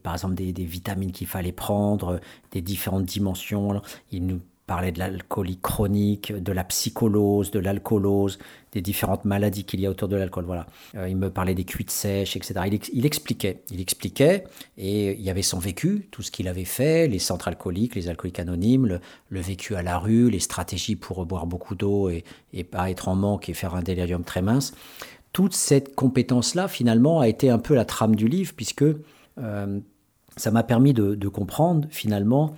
par 0.02 0.14
exemple 0.14 0.34
des, 0.34 0.52
vitamines 0.64 1.12
qu'il 1.12 1.26
fallait 1.26 1.52
prendre, 1.52 2.20
des 2.52 2.60
différentes 2.60 3.04
dimensions. 3.04 3.80
Il 4.12 4.26
nous 4.26 4.40
parlait 4.66 4.90
de 4.90 4.98
l'alcoolie 4.98 5.58
chronique, 5.58 6.32
de 6.32 6.52
la 6.52 6.64
psycholose, 6.64 7.52
de 7.52 7.60
l'alcoolose, 7.60 8.38
des 8.72 8.80
différentes 8.80 9.24
maladies 9.24 9.64
qu'il 9.64 9.80
y 9.80 9.86
a 9.86 9.90
autour 9.90 10.08
de 10.08 10.16
l'alcool. 10.16 10.44
Voilà. 10.44 10.66
Euh, 10.96 11.08
il 11.08 11.16
me 11.16 11.30
parlait 11.30 11.54
des 11.54 11.64
cuites 11.64 11.90
sèches, 11.90 12.36
etc. 12.36 12.54
Il, 12.92 13.06
expliquait, 13.06 13.62
il 13.70 13.80
expliquait, 13.80 14.44
et 14.76 15.12
il 15.12 15.22
y 15.22 15.30
avait 15.30 15.42
son 15.42 15.58
vécu, 15.58 16.08
tout 16.10 16.22
ce 16.22 16.30
qu'il 16.30 16.48
avait 16.48 16.64
fait, 16.64 17.06
les 17.06 17.20
centres 17.20 17.48
alcooliques, 17.48 17.94
les 17.94 18.08
alcooliques 18.08 18.40
anonymes, 18.40 19.00
le, 19.28 19.40
vécu 19.40 19.76
à 19.76 19.82
la 19.82 19.98
rue, 19.98 20.30
les 20.30 20.40
stratégies 20.40 20.96
pour 20.96 21.24
boire 21.26 21.46
beaucoup 21.46 21.76
d'eau 21.76 22.10
et, 22.10 22.24
et 22.52 22.64
pas 22.64 22.90
être 22.90 23.08
en 23.08 23.14
manque 23.14 23.48
et 23.48 23.54
faire 23.54 23.74
un 23.76 23.82
délirium 23.82 24.24
très 24.24 24.42
mince 24.42 24.74
toute 25.32 25.52
cette 25.52 25.94
compétence-là, 25.94 26.66
finalement, 26.66 27.20
a 27.20 27.28
été 27.28 27.50
un 27.50 27.58
peu 27.58 27.74
la 27.74 27.84
trame 27.84 28.16
du 28.16 28.26
livre, 28.26 28.54
puisque 28.56 28.84
euh, 28.84 29.04
ça 30.36 30.50
m'a 30.50 30.62
permis 30.62 30.92
de, 30.92 31.28
comprendre, 31.28 31.88
finalement, 31.90 32.54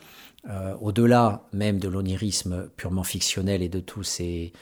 euh, 0.49 0.75
au-delà 0.81 1.43
même 1.53 1.79
de 1.79 1.89
l'onirisme 1.89 2.69
purement 2.77 3.05
fictionnel 3.05 3.63
et 3.63 3.69
de 3.69 3.81
tous 3.81 4.03
ces, 4.05 4.53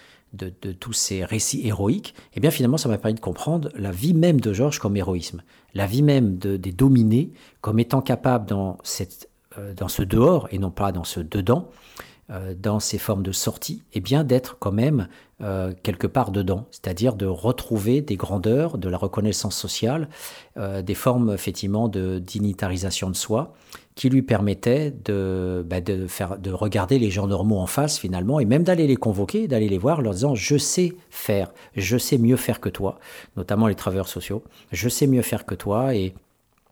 récits 1.24 1.66
héroïques, 1.66 2.14
eh 2.34 2.40
bien 2.40 2.50
finalement 2.50 2.78
ça 2.78 2.88
m'a 2.88 2.98
permis 2.98 3.14
de 3.14 3.20
comprendre 3.20 3.70
la 3.74 3.90
vie 3.90 4.14
même 4.14 4.40
de 4.40 4.52
Georges 4.52 4.78
comme 4.78 4.96
héroïsme, 4.96 5.42
la 5.74 5.86
vie 5.86 6.02
même 6.02 6.38
de, 6.38 6.56
des 6.56 6.72
dominés 6.72 7.32
comme 7.60 7.78
étant 7.78 8.00
capable 8.00 8.52
euh, 8.52 9.74
dans 9.74 9.88
ce 9.88 10.02
dehors 10.02 10.48
et 10.50 10.58
non 10.58 10.70
pas 10.70 10.92
dans 10.92 11.04
ce 11.04 11.20
dedans, 11.20 11.68
euh, 11.68 12.02
dans 12.28 12.80
ces 12.80 12.98
formes 12.98 13.22
de 13.22 13.32
sortie, 13.32 13.82
eh 13.92 14.00
bien 14.00 14.24
d'être 14.24 14.56
quand 14.58 14.72
même 14.72 15.08
euh, 15.40 15.72
quelque 15.82 16.08
part 16.08 16.32
dedans, 16.32 16.66
c'est-à-dire 16.70 17.14
de 17.14 17.26
retrouver 17.26 18.00
des 18.00 18.16
grandeurs, 18.16 18.78
de 18.78 18.88
la 18.88 18.98
reconnaissance 18.98 19.56
sociale, 19.56 20.08
des 20.56 20.94
formes 20.94 21.32
effectivement 21.32 21.88
de 21.88 22.18
dignitarisation 22.18 23.10
de 23.10 23.16
soi, 23.16 23.54
qui 23.96 24.10
lui 24.10 24.22
permettait 24.22 24.94
de, 25.04 25.64
bah, 25.66 25.80
de, 25.80 26.06
faire, 26.06 26.38
de 26.38 26.52
regarder 26.52 26.98
les 26.98 27.10
gens 27.10 27.26
normaux 27.26 27.58
en 27.58 27.66
face 27.66 27.98
finalement, 27.98 28.38
et 28.38 28.44
même 28.44 28.62
d'aller 28.62 28.86
les 28.86 28.96
convoquer, 28.96 29.48
d'aller 29.48 29.68
les 29.68 29.78
voir, 29.78 30.02
leur 30.02 30.12
disant 30.12 30.34
je 30.34 30.56
sais 30.58 30.92
faire, 31.08 31.52
je 31.74 31.96
sais 31.96 32.18
mieux 32.18 32.36
faire 32.36 32.60
que 32.60 32.68
toi, 32.68 32.98
notamment 33.36 33.66
les 33.66 33.74
travailleurs 33.74 34.08
sociaux, 34.08 34.44
je 34.70 34.88
sais 34.88 35.06
mieux 35.06 35.22
faire 35.22 35.46
que 35.46 35.54
toi, 35.54 35.94
et 35.94 36.14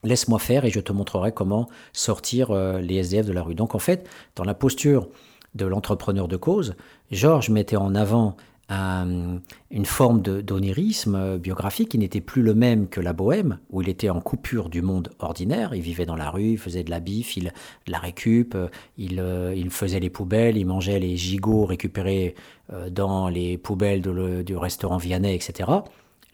laisse-moi 0.04 0.38
faire 0.38 0.66
et 0.66 0.70
je 0.70 0.80
te 0.80 0.92
montrerai 0.92 1.32
comment 1.32 1.66
sortir 1.94 2.50
euh, 2.50 2.78
les 2.78 2.96
SDF 2.96 3.24
de 3.24 3.32
la 3.32 3.42
rue. 3.42 3.54
Donc 3.54 3.74
en 3.74 3.78
fait, 3.78 4.06
dans 4.36 4.44
la 4.44 4.54
posture 4.54 5.08
de 5.54 5.66
l'entrepreneur 5.66 6.28
de 6.28 6.36
cause, 6.36 6.74
Georges 7.10 7.50
mettait 7.50 7.76
en 7.76 7.94
avant 7.94 8.36
une 8.70 9.84
forme 9.84 10.22
d'onirisme 10.22 11.36
biographique 11.36 11.90
qui 11.90 11.98
n'était 11.98 12.22
plus 12.22 12.42
le 12.42 12.54
même 12.54 12.88
que 12.88 13.00
la 13.00 13.12
bohème, 13.12 13.58
où 13.70 13.82
il 13.82 13.88
était 13.88 14.08
en 14.08 14.20
coupure 14.20 14.70
du 14.70 14.80
monde 14.80 15.10
ordinaire. 15.18 15.74
Il 15.74 15.82
vivait 15.82 16.06
dans 16.06 16.16
la 16.16 16.30
rue, 16.30 16.52
il 16.52 16.58
faisait 16.58 16.82
de 16.82 16.90
la 16.90 17.00
bif, 17.00 17.36
il 17.36 17.52
de 17.86 17.92
la 17.92 17.98
récup, 17.98 18.56
il, 18.96 19.20
euh, 19.20 19.54
il, 19.54 19.70
faisait 19.70 20.00
les 20.00 20.08
poubelles, 20.08 20.56
il 20.56 20.64
mangeait 20.64 20.98
les 20.98 21.16
gigots 21.16 21.66
récupérés 21.66 22.34
euh, 22.72 22.88
dans 22.88 23.28
les 23.28 23.58
poubelles 23.58 24.00
du 24.00 24.56
restaurant 24.56 24.96
Vianney, 24.96 25.34
etc. 25.34 25.70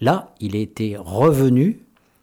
Là, 0.01 0.33
il 0.41 0.55
était 0.55 0.97
revenu 0.97 1.81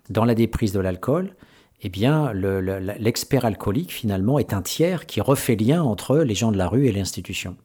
dans 0.10 0.24
la 0.24 0.36
déprise 0.36 0.72
de 0.72 0.80
l'alcool. 0.80 1.36
Eh 1.82 1.90
bien, 1.90 2.34
l'expert 2.34 3.46
alcoolique, 3.46 3.94
finalement, 3.94 4.40
est 4.40 4.54
un 4.54 4.62
tiers 4.62 5.06
qui 5.06 5.22
refait 5.22 5.56
lien 5.56 5.84
entre 5.84 6.18
les 6.18 6.34
gens 6.34 6.52
de 6.52 6.58
la 6.58 6.68
rue 6.68 6.88
et 6.88 6.92
l'institution. 6.92 7.56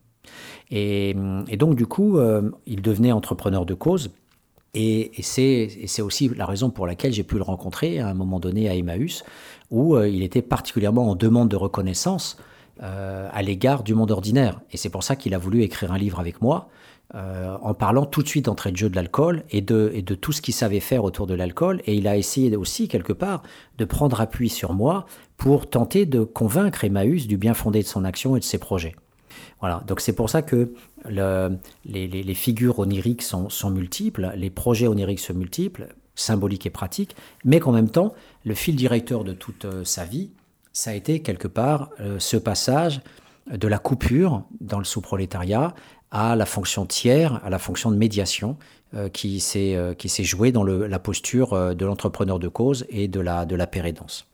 Et, 0.71 1.15
donc, 1.59 1.77
du 1.77 1.87
coup, 1.87 2.19
euh, 2.19 2.51
il 2.67 2.83
devenait 2.83 3.13
entrepreneur 3.13 3.65
de 3.65 3.75
cause. 3.75 4.11
Et, 4.75 5.13
c'est 5.23 6.03
aussi 6.03 6.29
la 6.29 6.47
raison 6.47 6.71
pour 6.71 6.87
laquelle 6.87 7.13
j'ai 7.13 7.25
pu 7.25 7.37
le 7.37 7.43
rencontrer 7.43 8.01
à 8.01 8.09
un 8.09 8.15
moment 8.15 8.41
donné 8.41 8.69
à 8.69 8.75
Emmaüs, 8.75 9.25
où 9.71 9.97
euh, 9.97 10.09
il 10.09 10.23
était 10.23 10.43
particulièrement 10.43 11.11
en 11.11 11.15
demande 11.15 11.49
de 11.49 11.57
reconnaissance 11.57 12.39
euh, 12.83 13.29
à 13.33 13.43
l'égard 13.43 13.83
du 13.83 13.95
monde 13.95 14.11
ordinaire. 14.11 14.61
Et 14.73 14.77
c'est 14.77 14.89
pour 14.89 15.05
ça 15.05 15.17
qu'il 15.17 15.35
a 15.35 15.39
voulu 15.39 15.63
écrire 15.63 15.93
un 15.93 15.99
livre 15.99 16.21
avec 16.21 16.41
moi, 16.41 16.69
en 17.15 17.75
parlant 17.75 18.07
tout 18.07 18.23
de 18.23 18.29
suite 18.29 18.47
d'entrée 18.47 18.73
de 18.73 18.77
jeu 18.79 18.89
de 18.89 18.97
l'alcool 18.97 19.45
et 19.51 19.61
de, 19.61 19.91
et 19.95 20.01
de 20.01 20.15
tout 20.15 20.33
ce 20.33 20.41
qu'il 20.41 20.55
savait 20.55 20.81
faire 20.81 21.05
autour 21.05 21.27
de 21.27 21.35
l'alcool. 21.35 21.83
Et 21.85 21.95
il 21.95 22.09
a 22.09 22.17
essayé 22.17 22.57
aussi, 22.57 22.89
quelque 22.89 23.13
part, 23.13 23.43
de 23.77 23.85
prendre 23.85 24.21
appui 24.21 24.49
sur 24.49 24.73
moi 24.73 25.05
pour 25.37 25.69
tenter 25.69 26.07
de 26.07 26.23
convaincre 26.25 26.85
Emmaüs 26.85 27.27
du 27.27 27.37
bien 27.37 27.53
fondé 27.53 27.83
de 27.83 27.87
son 27.87 28.05
action 28.05 28.35
et 28.37 28.39
de 28.39 28.45
ses 28.45 28.59
projets. 28.59 28.95
Voilà, 29.61 29.83
donc 29.87 30.01
c'est 30.01 30.13
pour 30.13 30.29
ça 30.29 30.43
que 30.43 30.73
les, 31.05 32.35
figures 32.35 32.79
oniriques 32.79 33.23
sont, 33.23 33.71
multiples, 33.71 34.33
les 34.37 34.51
projets 34.51 34.89
oniriques 34.89 35.21
sont 35.21 35.35
multiples, 35.35 35.95
symboliques 36.15 36.67
et 36.67 36.71
pratiques, 36.71 37.17
mais 37.45 37.61
qu'en 37.61 37.73
même 37.73 37.89
temps, 37.89 38.13
le 38.45 38.55
fil 38.55 38.77
directeur 38.77 39.25
de 39.25 39.33
toute 39.33 39.65
euh, 39.65 39.85
sa 39.85 40.05
vie, 40.05 40.31
ça 40.73 40.91
a 40.91 40.95
été 40.95 41.21
quelque 41.21 41.49
part 41.49 41.91
euh, 42.01 42.19
ce 42.19 42.37
passage 42.37 43.01
de 43.51 43.67
la 43.69 43.79
coupure 43.79 44.43
dans 44.61 44.79
le 44.79 44.85
sous-prolétariat 44.85 45.75
à 46.13 46.37
la 46.37 46.47
fonction 46.47 46.87
tiers, 46.87 47.45
à 47.45 47.51
la 47.51 47.59
fonction 47.59 47.91
de 47.91 47.97
médiation 47.97 48.57
euh, 48.95 49.09
qui 49.09 49.41
s'est 49.41 50.25
jouée 50.25 50.53
dans 50.53 50.63
la 50.63 50.99
posture 51.01 51.75
de 51.75 51.85
l'entrepreneur 51.85 52.39
de 52.39 52.49
cause 52.49 52.87
et 52.89 53.09
de 53.09 53.19
la, 53.19 53.45
de 53.45 53.57
pérédance. 53.65 54.27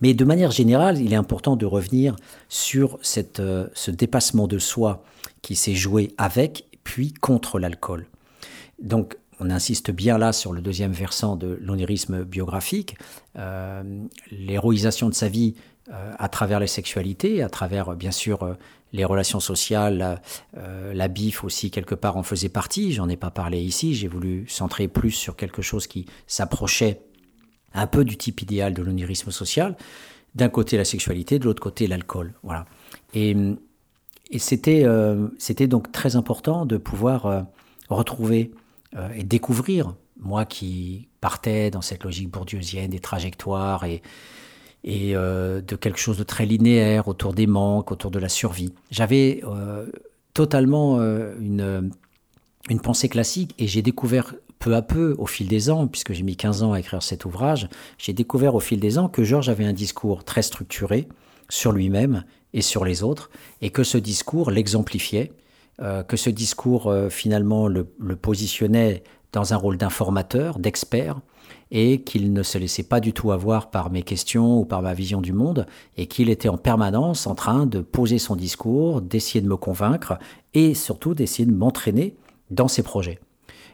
Mais 0.00 0.14
de 0.14 0.24
manière 0.24 0.50
générale, 0.50 1.00
il 1.00 1.12
est 1.12 1.16
important 1.16 1.56
de 1.56 1.66
revenir 1.66 2.16
sur 2.48 2.98
euh, 3.38 3.66
ce 3.72 3.90
dépassement 3.90 4.46
de 4.46 4.58
soi 4.58 5.04
qui 5.42 5.56
s'est 5.56 5.74
joué 5.74 6.14
avec 6.18 6.66
puis 6.84 7.12
contre 7.12 7.58
l'alcool. 7.58 8.06
Donc, 8.80 9.16
on 9.40 9.50
insiste 9.50 9.90
bien 9.90 10.18
là 10.18 10.32
sur 10.32 10.52
le 10.52 10.60
deuxième 10.60 10.92
versant 10.92 11.36
de 11.36 11.58
l'onirisme 11.60 12.24
biographique, 12.24 12.96
euh, 13.38 13.82
l'héroïsation 14.30 15.08
de 15.08 15.14
sa 15.14 15.28
vie 15.28 15.54
euh, 15.92 16.12
à 16.18 16.28
travers 16.28 16.60
les 16.60 16.66
sexualités, 16.66 17.42
à 17.42 17.48
travers 17.48 17.94
bien 17.96 18.12
sûr 18.12 18.56
les 18.92 19.04
relations 19.04 19.40
sociales, 19.40 20.20
la, 20.54 21.08
bif 21.08 21.44
aussi 21.44 21.70
quelque 21.70 21.94
part 21.94 22.16
en 22.16 22.22
faisait 22.22 22.48
partie, 22.48 22.92
j'en 22.92 23.08
ai 23.08 23.16
pas 23.16 23.30
parlé 23.30 23.60
ici, 23.60 23.94
j'ai 23.94 24.08
voulu 24.08 24.46
centrer 24.48 24.88
plus 24.88 25.12
sur 25.12 25.34
quelque 25.36 25.62
chose 25.62 25.86
qui 25.86 26.06
s'approchait 26.26 27.00
un 27.74 27.86
peu 27.86 28.04
du 28.04 28.16
type 28.16 28.42
idéal 28.42 28.74
de 28.74 28.82
l'onirisme 28.82 29.30
social. 29.30 29.76
D'un 30.34 30.48
côté 30.48 30.76
la 30.76 30.84
sexualité, 30.84 31.38
de 31.38 31.44
l'autre 31.44 31.62
côté 31.62 31.86
l'alcool. 31.86 32.32
Voilà. 32.42 32.66
Et, 33.14 33.36
c'était, 34.38 34.84
euh, 34.84 35.28
c'était 35.38 35.66
donc 35.66 35.92
très 35.92 36.16
important 36.16 36.64
de 36.64 36.78
pouvoir 36.78 37.26
euh, 37.26 37.42
retrouver 37.90 38.50
euh, 38.96 39.10
et 39.14 39.24
découvrir, 39.24 39.94
moi 40.18 40.46
qui 40.46 41.08
partais 41.20 41.70
dans 41.70 41.82
cette 41.82 42.04
logique 42.04 42.30
bourdieusienne 42.30 42.90
des 42.90 43.00
trajectoires 43.00 43.84
et, 43.84 44.00
et 44.84 45.12
de 45.14 45.76
quelque 45.76 45.98
chose 45.98 46.18
de 46.18 46.24
très 46.24 46.44
linéaire 46.44 47.06
autour 47.06 47.34
des 47.34 47.46
manques, 47.46 47.92
autour 47.92 48.10
de 48.10 48.18
la 48.18 48.28
survie. 48.28 48.72
J'avais 48.90 49.42
totalement 50.34 51.00
une, 51.00 51.92
une 52.68 52.80
pensée 52.80 53.08
classique 53.08 53.54
et 53.58 53.66
j'ai 53.66 53.82
découvert 53.82 54.34
peu 54.62 54.76
à 54.76 54.82
peu, 54.82 55.16
au 55.18 55.26
fil 55.26 55.48
des 55.48 55.70
ans, 55.70 55.88
puisque 55.88 56.12
j'ai 56.12 56.22
mis 56.22 56.36
15 56.36 56.62
ans 56.62 56.72
à 56.72 56.78
écrire 56.78 57.02
cet 57.02 57.24
ouvrage, 57.24 57.68
j'ai 57.98 58.12
découvert 58.12 58.54
au 58.54 58.60
fil 58.60 58.78
des 58.78 58.96
ans 58.96 59.08
que 59.08 59.24
Georges 59.24 59.48
avait 59.48 59.64
un 59.64 59.72
discours 59.72 60.24
très 60.24 60.42
structuré 60.42 61.08
sur 61.48 61.72
lui-même 61.72 62.24
et 62.54 62.62
sur 62.62 62.84
les 62.84 63.02
autres, 63.02 63.30
et 63.60 63.70
que 63.70 63.82
ce 63.82 63.98
discours 63.98 64.52
l'exemplifiait, 64.52 65.32
euh, 65.80 66.04
que 66.04 66.16
ce 66.16 66.30
discours 66.30 66.86
euh, 66.86 67.08
finalement 67.08 67.66
le, 67.66 67.84
positionnait 68.14 69.02
dans 69.32 69.52
un 69.52 69.56
rôle 69.56 69.78
d'informateur, 69.78 70.60
d'expert, 70.60 71.20
et 71.74 72.02
qu'il 72.02 72.34
ne 72.34 72.42
se 72.42 72.58
laissait 72.58 72.82
pas 72.82 73.00
du 73.00 73.14
tout 73.14 73.32
avoir 73.32 73.70
par 73.70 73.90
mes 73.90 74.02
questions 74.02 74.60
ou 74.60 74.64
par 74.66 74.82
ma 74.82 74.92
vision 74.92 75.22
du 75.22 75.32
monde, 75.32 75.66
et 75.96 76.06
qu'il 76.06 76.28
était 76.28 76.50
en 76.50 76.58
permanence 76.58 77.26
en 77.26 77.34
train 77.34 77.64
de 77.64 77.80
poser 77.80 78.18
son 78.18 78.36
discours, 78.36 79.00
d'essayer 79.00 79.40
de 79.40 79.48
me 79.48 79.56
convaincre, 79.56 80.18
et 80.52 80.74
surtout 80.74 81.14
d'essayer 81.14 81.46
de 81.46 81.54
m'entraîner 81.54 82.14
dans 82.50 82.68
ses 82.68 82.82
projets. 82.82 83.18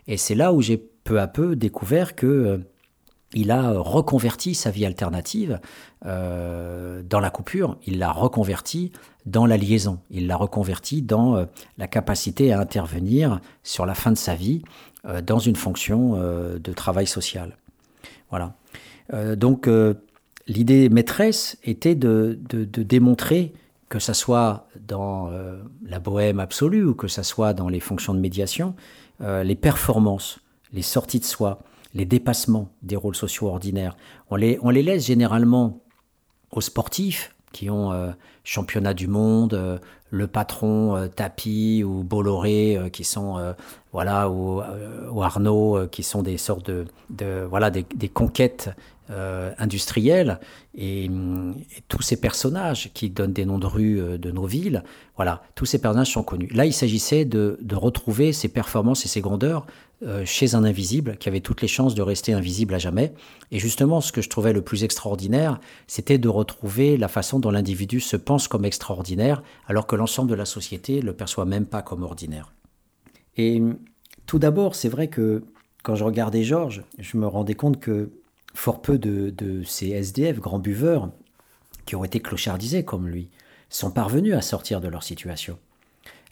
Et 0.06 0.16
c'est 0.16 0.36
là 0.36 0.52
où 0.52 0.62
j'ai 0.62 0.76
peu 0.76 1.20
à 1.20 1.26
peu 1.26 1.56
découvert 1.56 2.14
que 2.14 2.26
euh, 2.26 2.58
il 3.34 3.50
a 3.50 3.72
reconverti 3.72 4.54
sa 4.54 4.70
vie 4.70 4.86
alternative 4.86 5.58
euh, 6.06 7.02
dans 7.02 7.20
la 7.20 7.30
coupure, 7.30 7.78
il 7.84 7.98
l'a 7.98 8.12
reconverti 8.12 8.92
dans 9.26 9.44
la 9.44 9.56
liaison, 9.56 9.98
il 10.10 10.28
l'a 10.28 10.36
reconverti 10.36 11.02
dans 11.02 11.36
euh, 11.36 11.46
la 11.78 11.88
capacité 11.88 12.52
à 12.52 12.60
intervenir 12.60 13.40
sur 13.64 13.86
la 13.86 13.94
fin 13.94 14.12
de 14.12 14.16
sa 14.16 14.36
vie 14.36 14.62
dans 15.22 15.38
une 15.38 15.56
fonction 15.56 16.18
de 16.18 16.72
travail 16.72 17.06
social. 17.06 17.56
Voilà. 18.30 18.55
donc 19.36 19.68
l'idée 20.46 20.88
maîtresse 20.88 21.59
était 21.64 21.94
de, 21.94 22.38
de, 22.50 22.82
démontrer 22.82 23.55
que 23.88 23.98
ça 23.98 24.12
soit 24.12 24.68
dans 24.86 25.30
la 25.82 25.98
bohème 25.98 26.38
absolue 26.40 26.84
ou 26.84 26.94
que 26.94 27.09
ça 27.09 27.22
soit 27.22 27.55
dans 27.55 27.68
les 27.68 27.80
fonctions 27.80 28.12
de 28.14 28.20
médiation, 28.20 28.74
euh, 29.20 29.42
les 29.42 29.56
performances, 29.56 30.38
les 30.72 30.82
sorties 30.82 31.18
de 31.18 31.24
soi, 31.24 31.59
les 31.92 32.05
dépassements 32.05 32.70
des 32.82 32.94
rôles 32.94 33.16
sociaux 33.16 33.48
ordinaires. 33.48 33.96
On 34.30 34.36
les, 34.36 34.59
on 34.62 34.70
les 34.70 34.84
laisse 34.84 35.06
généralement 35.06 35.82
aux 36.52 36.60
sportifs 36.60 37.34
qui 37.50 37.68
ont 37.68 37.90
euh, 37.90 38.12
championnat 38.44 38.94
du 38.94 39.09
monde, 39.09 39.55
euh, 39.55 39.78
le 40.10 40.26
patron 40.26 41.09
Tapi 41.14 41.85
ou 41.85 42.02
Bolloré 42.02 42.78
qui 42.93 43.05
sont 43.05 43.55
voilà 43.93 44.30
ou, 44.30 44.62
Arnaud 45.22 45.86
qui 45.90 46.02
sont 46.02 46.22
des 46.22 46.39
sortes 46.39 46.66
de, 46.66 46.86
de 47.10 47.47
voilà 47.48 47.70
des, 47.70 48.09
conquêtes 48.09 48.70
euh, 49.10 49.52
industriels 49.56 50.39
et, 50.76 51.10
tous 51.89 52.02
ces 52.02 52.20
personnages 52.20 52.90
qui 52.93 53.09
donnent 53.09 53.32
des 53.32 53.47
noms 53.47 53.59
de 53.59 53.66
rues 53.66 53.98
euh, 53.98 54.18
de 54.18 54.30
nos 54.30 54.44
villes, 54.44 54.85
voilà, 55.16 55.43
tous 55.55 55.64
ces 55.64 55.80
personnages 55.80 56.12
sont 56.12 56.22
connus. 56.22 56.51
Là, 56.52 56.66
il 56.66 56.74
s'agissait 56.74 57.24
de, 57.24 57.59
retrouver 57.72 58.35
ces 58.35 58.48
performances 58.48 59.06
et 59.06 59.09
ces 59.09 59.22
grandeurs 59.22 59.64
euh, 59.64 59.88
chez 60.24 60.54
un 60.54 60.62
invisible 60.62 61.16
qui 61.16 61.28
avait 61.28 61.40
toutes 61.40 61.60
les 61.60 61.68
chances 61.68 61.94
de 61.94 62.02
rester 62.02 62.32
invisible 62.32 62.74
à 62.74 62.78
jamais. 62.78 63.12
Et 63.50 63.58
justement, 63.58 64.00
ce 64.00 64.12
que 64.12 64.22
je 64.22 64.28
trouvais 64.28 64.52
le 64.52 64.62
plus 64.62 64.84
extraordinaire, 64.84 65.58
c'était 65.88 66.18
de 66.18 66.28
retrouver 66.28 66.96
la 66.96 67.08
façon 67.08 67.40
dont 67.40 67.50
l'individu 67.50 67.98
se 67.98 68.16
pense 68.16 68.46
comme 68.46 68.64
extraordinaire, 68.64 69.42
alors 69.66 69.86
que 69.86 69.96
l'ensemble 69.96 70.30
de 70.30 70.36
la 70.36 70.44
société 70.44 71.00
ne 71.00 71.06
le 71.06 71.14
perçoit 71.14 71.46
même 71.46 71.66
pas 71.66 71.82
comme 71.82 72.04
ordinaire. 72.04 72.52
Et 73.36 73.60
tout 74.26 74.38
d'abord, 74.38 74.74
c'est 74.74 74.88
vrai 74.88 75.08
que 75.08 75.42
quand 75.82 75.94
je 75.94 76.04
regardais 76.04 76.42
Georges, 76.42 76.82
je 76.98 77.16
me 77.16 77.26
rendais 77.26 77.54
compte 77.54 77.80
que 77.80 78.10
fort 78.54 78.82
peu 78.82 78.98
de, 78.98 79.62
ces 79.64 79.88
SDF, 79.90 80.38
grands 80.38 80.58
buveurs, 80.58 81.10
qui 81.86 81.96
ont 81.96 82.04
été 82.04 82.20
clochardisés 82.20 82.84
comme 82.84 83.08
lui, 83.08 83.30
sont 83.70 83.90
parvenus 83.90 84.34
à 84.34 84.42
sortir 84.42 84.80
de 84.80 84.88
leur 84.88 85.02
situation. 85.02 85.58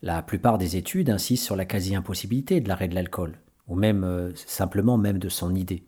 La 0.03 0.23
plupart 0.23 0.59
des 0.59 0.77
études 0.77 1.09
insistent 1.09 1.45
sur 1.45 1.57
la 1.57 1.65
quasi-impossibilité 1.65 2.61
de 2.61 2.69
l'arrêt 2.69 2.89
de 2.89 2.95
l'alcool, 2.95 3.39
ou 3.69 3.75
même 3.75 4.05
euh, 4.05 4.31
simplement 4.35 4.97
même 4.97 5.19
de 5.19 5.29
son 5.29 5.55
idée. 5.55 5.85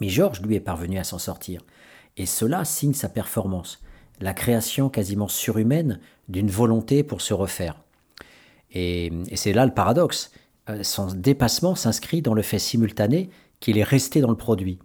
Mais 0.00 0.08
Georges, 0.08 0.40
lui, 0.42 0.54
est 0.54 0.60
parvenu 0.60 0.98
à 0.98 1.04
s'en 1.04 1.18
sortir. 1.18 1.62
Et 2.16 2.26
cela 2.26 2.64
signe 2.64 2.94
sa 2.94 3.08
performance, 3.08 3.82
la 4.20 4.34
création 4.34 4.88
quasiment 4.88 5.28
surhumaine 5.28 6.00
d'une 6.28 6.50
volonté 6.50 7.02
pour 7.02 7.20
se 7.20 7.34
refaire. 7.34 7.76
Et, 8.72 9.12
c'est 9.34 9.52
là 9.52 9.66
le 9.66 9.74
paradoxe. 9.74 10.30
Euh, 10.68 10.82
son 10.82 11.06
dépassement 11.06 11.74
s'inscrit 11.74 12.22
dans 12.22 12.34
le 12.34 12.42
fait 12.42 12.58
simultané 12.58 13.30
qu'il 13.58 13.78
est 13.78 13.84
resté 13.84 14.20
dans 14.20 14.30
le 14.30 14.36
produit. 14.36 14.78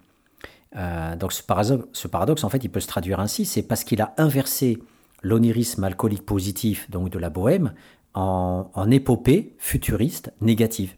Euh, 0.76 1.16
donc 1.16 1.32
ce 1.32 1.44
paradoxe, 1.44 1.88
ce 1.94 2.08
paradoxe, 2.08 2.44
en 2.44 2.50
fait, 2.50 2.64
il 2.64 2.70
peut 2.70 2.80
se 2.80 2.88
traduire 2.88 3.20
ainsi, 3.20 3.46
c'est 3.46 3.64
parce 3.64 3.84
qu'il 3.84 4.02
a 4.02 4.14
inversé 4.18 4.80
l'onirisme 5.22 5.84
alcoolique 5.84 6.26
positif, 6.26 6.90
donc 6.92 7.10
de 7.10 7.20
la 7.20 7.30
bohème, 7.30 7.74
en, 8.14 8.70
en 8.74 8.92
épopée 8.92 9.56
futuriste 9.58 10.34
négative, 10.42 10.96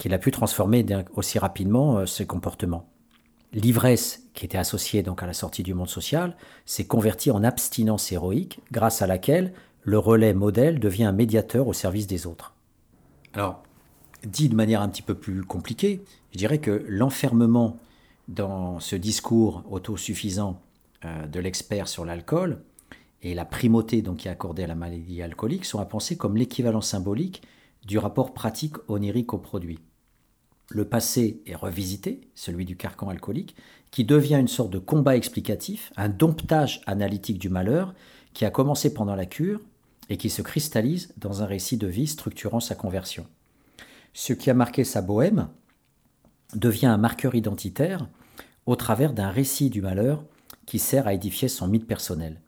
qu'il 0.00 0.14
a 0.14 0.18
pu 0.18 0.30
transformer 0.30 0.84
aussi 1.14 1.38
rapidement 1.38 1.98
euh, 1.98 2.06
ses 2.06 2.26
comportements. 2.26 2.88
L'ivresse, 3.52 4.22
qui 4.32 4.46
était 4.46 4.58
associée 4.58 5.02
donc 5.02 5.22
à 5.22 5.26
la 5.26 5.34
sortie 5.34 5.62
du 5.62 5.74
monde 5.74 5.90
social, 5.90 6.36
s'est 6.64 6.86
convertie 6.86 7.30
en 7.30 7.44
abstinence 7.44 8.10
héroïque, 8.10 8.60
grâce 8.72 9.02
à 9.02 9.06
laquelle 9.06 9.52
le 9.82 9.98
relais 9.98 10.32
modèle 10.32 10.80
devient 10.80 11.04
un 11.04 11.12
médiateur 11.12 11.68
au 11.68 11.72
service 11.74 12.06
des 12.06 12.26
autres. 12.26 12.54
Alors, 13.34 13.62
dit 14.24 14.48
de 14.48 14.54
manière 14.54 14.80
un 14.80 14.88
petit 14.88 15.02
peu 15.02 15.14
plus 15.14 15.44
compliquée, 15.44 16.02
je 16.32 16.38
dirais 16.38 16.58
que 16.58 16.84
l'enfermement 16.88 17.76
dans 18.28 18.80
ce 18.80 18.96
discours 18.96 19.64
autosuffisant 19.70 20.60
euh, 21.04 21.26
de 21.26 21.40
l'expert 21.40 21.88
sur 21.88 22.06
l'alcool 22.06 22.62
et 23.22 23.34
la 23.34 23.44
primauté 23.44 24.00
donc 24.00 24.18
qui 24.18 24.28
est 24.28 24.30
accordée 24.30 24.64
à 24.64 24.66
la 24.66 24.74
maladie 24.74 25.20
alcoolique 25.20 25.66
sont 25.66 25.80
à 25.80 25.84
penser 25.84 26.16
comme 26.16 26.38
l'équivalent 26.38 26.80
symbolique 26.80 27.42
du 27.84 27.98
rapport 27.98 28.32
pratique 28.32 28.76
onirique 28.88 29.34
au 29.34 29.38
produit. 29.38 29.78
Le 30.72 30.84
passé 30.84 31.42
est 31.46 31.56
revisité, 31.56 32.20
celui 32.36 32.64
du 32.64 32.76
carcan 32.76 33.08
alcoolique, 33.08 33.56
qui 33.90 34.04
devient 34.04 34.36
une 34.36 34.46
sorte 34.46 34.70
de 34.70 34.78
combat 34.78 35.16
explicatif, 35.16 35.92
un 35.96 36.08
domptage 36.08 36.80
analytique 36.86 37.40
du 37.40 37.48
malheur 37.48 37.92
qui 38.34 38.44
a 38.44 38.50
commencé 38.50 38.94
pendant 38.94 39.16
la 39.16 39.26
cure 39.26 39.60
et 40.10 40.16
qui 40.16 40.30
se 40.30 40.42
cristallise 40.42 41.12
dans 41.16 41.42
un 41.42 41.46
récit 41.46 41.76
de 41.76 41.88
vie 41.88 42.06
structurant 42.06 42.60
sa 42.60 42.76
conversion. 42.76 43.26
Ce 44.14 44.32
qui 44.32 44.48
a 44.48 44.54
marqué 44.54 44.84
sa 44.84 45.02
bohème 45.02 45.48
devient 46.54 46.86
un 46.86 46.98
marqueur 46.98 47.34
identitaire 47.34 48.08
au 48.66 48.76
travers 48.76 49.12
d'un 49.12 49.30
récit 49.30 49.70
du 49.70 49.82
malheur 49.82 50.22
qui 50.66 50.78
sert 50.78 51.08
à 51.08 51.14
édifier 51.14 51.48
son 51.48 51.66
mythe 51.66 51.88
personnel. 51.88 52.40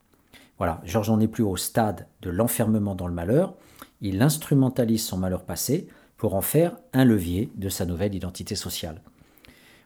Voilà, 0.59 0.81
Georges 0.85 1.11
n'en 1.11 1.19
est 1.19 1.27
plus 1.27 1.43
au 1.43 1.57
stade 1.57 2.07
de 2.21 2.31
l'enfermement 2.31 2.95
dans 2.95 3.09
le 3.09 3.15
malheur, 3.15 3.57
il 4.01 4.23
instrumentalise 4.23 5.05
son 5.05 5.17
malheur 5.17 5.43
passé 5.43 5.89
pour 6.23 6.37
en 6.37 6.41
faire 6.41 6.77
un 6.93 7.05
levier 7.05 7.51
de 7.57 7.69
sa 7.69 7.85
nouvelle 7.85 8.15
identité 8.15 8.55
sociale. 8.55 9.03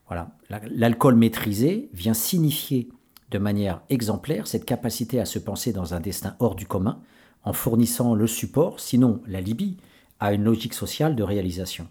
Voilà, 0.07 0.33
l'alcool 0.71 1.15
maîtrisé 1.15 1.89
vient 1.95 2.13
signifier 2.13 2.91
de 3.31 3.39
manière 3.39 3.81
exemplaire 3.89 4.47
cette 4.47 4.67
capacité 4.67 5.19
à 5.19 5.25
se 5.25 5.39
penser 5.39 5.73
dans 5.73 5.95
un 5.95 6.01
destin 6.01 6.37
hors 6.39 6.55
du 6.55 6.67
commun, 6.67 7.01
en 7.43 7.55
fournissant 7.55 8.15
le 8.15 8.27
support, 8.27 8.81
sinon 8.81 9.23
la 9.27 9.41
Libye, 9.41 9.79
à 10.21 10.35
une 10.35 10.45
logique 10.45 10.75
sociale 10.75 11.17
de 11.17 11.23
réalisation. 11.23 11.89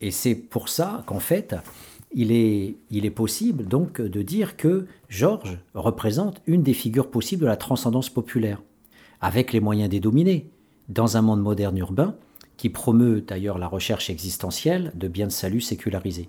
Et 0.00 0.12
c'est 0.12 0.36
pour 0.36 0.68
ça 0.68 1.02
qu'en 1.06 1.18
fait, 1.18 1.56
il 2.14 2.30
est, 2.30 3.10
possible 3.10 3.66
donc 3.66 4.00
de 4.00 4.22
dire 4.22 4.56
que 4.56 4.86
Georges 5.08 5.58
représente 5.74 6.42
une 6.46 6.62
des 6.62 6.74
figures 6.74 7.10
possibles 7.10 7.42
de 7.42 7.48
la 7.48 7.56
transcendance 7.56 8.08
populaire, 8.08 8.62
avec 9.20 9.52
les 9.52 9.58
moyens 9.58 9.90
des 9.90 9.98
dominés, 9.98 10.48
dans 10.88 11.16
un 11.16 11.22
monde 11.22 11.42
moderne 11.42 11.76
urbain 11.76 12.14
qui 12.60 12.68
promeut 12.68 13.22
d'ailleurs 13.22 13.56
la 13.56 13.68
recherche 13.68 14.10
existentielle 14.10 14.92
de 14.94 15.08
biens 15.08 15.28
de 15.28 15.32
salut 15.32 15.62
sécularisés. 15.62 16.28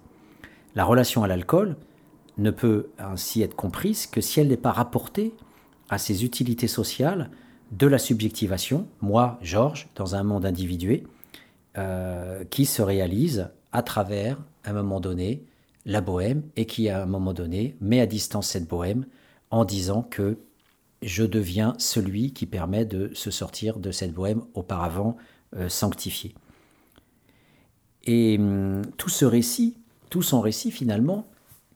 La 0.76 0.86
relation 0.86 1.26
à 1.26 1.28
l'alcool 1.28 1.76
ne 2.38 2.52
peut 2.52 2.88
ainsi 2.98 3.42
être 3.42 3.54
comprise 3.54 4.08
que 4.08 4.22
si 4.22 4.40
elle 4.40 4.48
n'est 4.48 4.56
pas 4.56 4.72
rapportée 4.72 5.34
à 5.90 5.98
ses 5.98 6.24
utilités 6.24 6.70
sociales 6.70 7.32
de 7.74 7.86
la 7.86 7.98
subjectivation, 7.98 8.88
moi, 9.02 9.40
Georges, 9.42 9.90
dans 9.96 10.16
un 10.16 10.24
monde 10.24 10.46
individué, 10.46 11.04
euh, 11.78 12.46
qui 12.46 12.66
se 12.66 12.82
réalise 12.82 13.50
à 13.74 13.84
travers, 13.84 14.42
à 14.64 14.70
un 14.70 14.74
moment 14.74 15.02
donné, 15.02 15.44
la 15.86 16.00
bohème 16.00 16.44
et 16.56 16.66
qui, 16.66 16.88
à 16.88 17.04
un 17.04 17.08
moment 17.08 17.34
donné, 17.34 17.76
met 17.82 18.00
à 18.00 18.06
distance 18.06 18.48
cette 18.48 18.70
bohème 18.70 19.06
en 19.50 19.66
disant 19.66 20.02
que 20.02 20.38
je 21.02 21.24
deviens 21.24 21.74
celui 21.78 22.32
qui 22.32 22.46
permet 22.46 22.86
de 22.86 23.12
se 23.16 23.32
sortir 23.32 23.80
de 23.80 23.92
cette 23.92 24.14
bohème 24.14 24.44
auparavant 24.54 25.18
euh, 25.56 25.70
sanctifiée. 25.70 26.34
Et 28.04 28.38
hum, 28.40 28.82
tout 28.98 29.10
ce 29.10 29.26
récit, 29.26 29.78
tout 30.10 30.22
son 30.22 30.42
récit 30.42 30.72
finalement, 30.72 31.30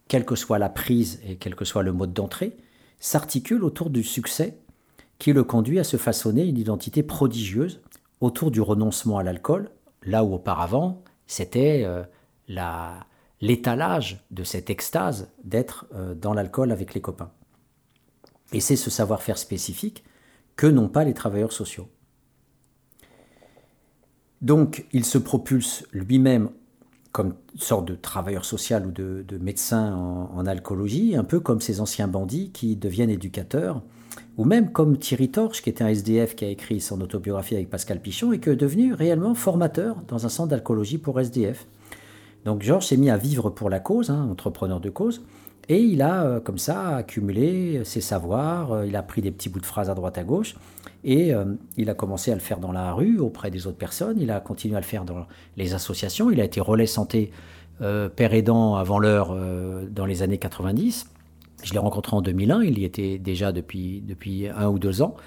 quelle 0.08 0.26
que 0.26 0.36
soit 0.36 0.60
la 0.60 0.70
prise 0.70 1.20
et 1.26 1.36
quel 1.36 1.56
que 1.56 1.66
soit 1.66 1.84
le 1.84 1.94
mode 1.94 2.14
d'entrée, 2.14 2.58
s'articule 3.00 3.64
autour 3.64 3.90
du 3.90 4.04
succès 4.04 4.58
qui 5.18 5.34
le 5.34 5.44
conduit 5.44 5.80
à 5.80 5.84
se 5.84 5.98
façonner 5.98 6.46
une 6.46 6.58
identité 6.58 7.04
prodigieuse 7.04 7.82
autour 8.22 8.52
du 8.52 8.62
renoncement 8.62 9.18
à 9.18 9.24
l'alcool, 9.24 9.70
là 10.04 10.24
où 10.24 10.34
auparavant 10.34 11.04
c'était 11.28 11.84
euh, 11.86 12.04
l'étalage 13.42 14.24
de 14.32 14.44
cette 14.44 14.70
extase 14.70 15.32
d'être 15.44 15.88
euh, 15.94 16.14
dans 16.14 16.34
l'alcool 16.34 16.72
avec 16.72 16.94
les 16.94 17.02
copains. 17.02 17.32
Et 18.54 18.60
c'est 18.60 18.76
ce 18.76 18.90
savoir-faire 18.90 19.38
spécifique 19.38 20.04
que 20.56 20.68
n'ont 20.68 20.88
pas 20.88 21.04
les 21.04 21.14
travailleurs 21.14 21.52
sociaux. 21.52 21.90
Donc 24.42 24.86
il 24.92 25.06
se 25.06 25.18
propulse 25.18 25.86
lui-même 25.92 26.50
comme 27.12 27.36
sorte 27.56 27.88
de 27.88 27.96
travailleur 27.96 28.44
social 28.44 28.86
ou 28.86 28.92
de, 28.92 29.38
médecin 29.40 29.96
en, 29.96 30.46
alcoolologie, 30.46 31.16
un 31.16 31.24
peu 31.24 31.40
comme 31.40 31.62
ces 31.62 31.80
anciens 31.80 32.10
bandits 32.10 32.52
qui 32.52 32.76
deviennent 32.76 33.10
éducateurs, 33.10 33.82
ou 34.36 34.44
même 34.44 34.74
comme 34.74 34.98
Thierry 34.98 35.32
Torche, 35.32 35.62
qui 35.62 35.70
était 35.70 35.86
un 35.86 35.88
SDF 35.88 36.36
qui 36.36 36.44
a 36.44 36.50
écrit 36.50 36.82
son 36.82 37.00
autobiographie 37.00 37.56
avec 37.56 37.70
Pascal 37.70 38.02
Pichon 38.02 38.34
et 38.34 38.42
qui 38.42 38.50
est 38.50 38.58
devenu 38.58 38.94
réellement 38.94 39.34
formateur 39.34 39.96
dans 40.10 40.26
un 40.26 40.30
centre 40.30 40.50
d'alcoolologie 40.50 40.98
pour 40.98 41.18
SDF. 41.18 41.68
Donc 42.44 42.64
Georges 42.64 42.88
s'est 42.88 42.98
mis 42.98 43.10
à 43.10 43.16
vivre 43.16 43.50
pour 43.50 43.70
la 43.70 43.80
cause, 43.80 44.10
hein, 44.10 44.28
entrepreneur 44.30 44.82
de 44.82 44.90
cause, 44.90 45.22
et 45.68 45.80
il 45.80 46.02
a 46.02 46.24
euh, 46.24 46.40
comme 46.40 46.58
ça 46.58 46.98
accumulé 46.98 47.82
ses 47.84 48.02
savoirs, 48.02 48.72
euh, 48.72 48.86
il 48.86 48.96
a 48.96 49.04
pris 49.04 49.22
des 49.22 49.32
petits 49.32 49.50
bouts 49.50 49.60
de 49.60 49.66
phrases 49.66 49.90
à 49.90 49.96
droite 49.96 50.18
à 50.18 50.24
gauche, 50.24 50.56
et 51.04 51.34
euh, 51.34 51.46
il 51.78 51.90
a 51.90 51.94
commencé 51.94 52.32
à 52.32 52.36
le 52.36 52.42
faire 52.42 52.60
dans 52.60 52.72
la 52.72 52.94
rue 52.94 53.20
auprès 53.20 53.52
des 53.52 53.68
autres 53.68 53.78
personnes, 53.78 54.20
il 54.20 54.32
a 54.32 54.40
continué 54.40 54.76
à 54.76 54.80
le 54.80 54.86
faire 54.86 55.06
dans 55.06 55.26
les 55.58 55.74
associations, 55.74 56.30
il 56.30 56.40
a 56.40 56.44
été 56.44 56.62
relais 56.62 56.88
santé 56.88 57.32
père 57.78 58.34
aidant 58.34 58.78
avant 58.78 59.00
l'heure 59.00 59.36
dans 59.92 60.06
les 60.06 60.24
années 60.24 60.38
90. 60.38 61.10
Je 61.62 61.74
l'ai 61.74 61.78
rencontré 61.78 62.16
en 62.16 62.22
2001, 62.22 62.64
il 62.64 62.80
y 62.80 62.86
était 62.86 63.18
déjà 63.18 63.52
depuis, 63.52 64.00
depuis 64.00 64.48
un 64.48 64.70
ou 64.70 64.80
deux 64.80 65.02
ans, 65.02 65.18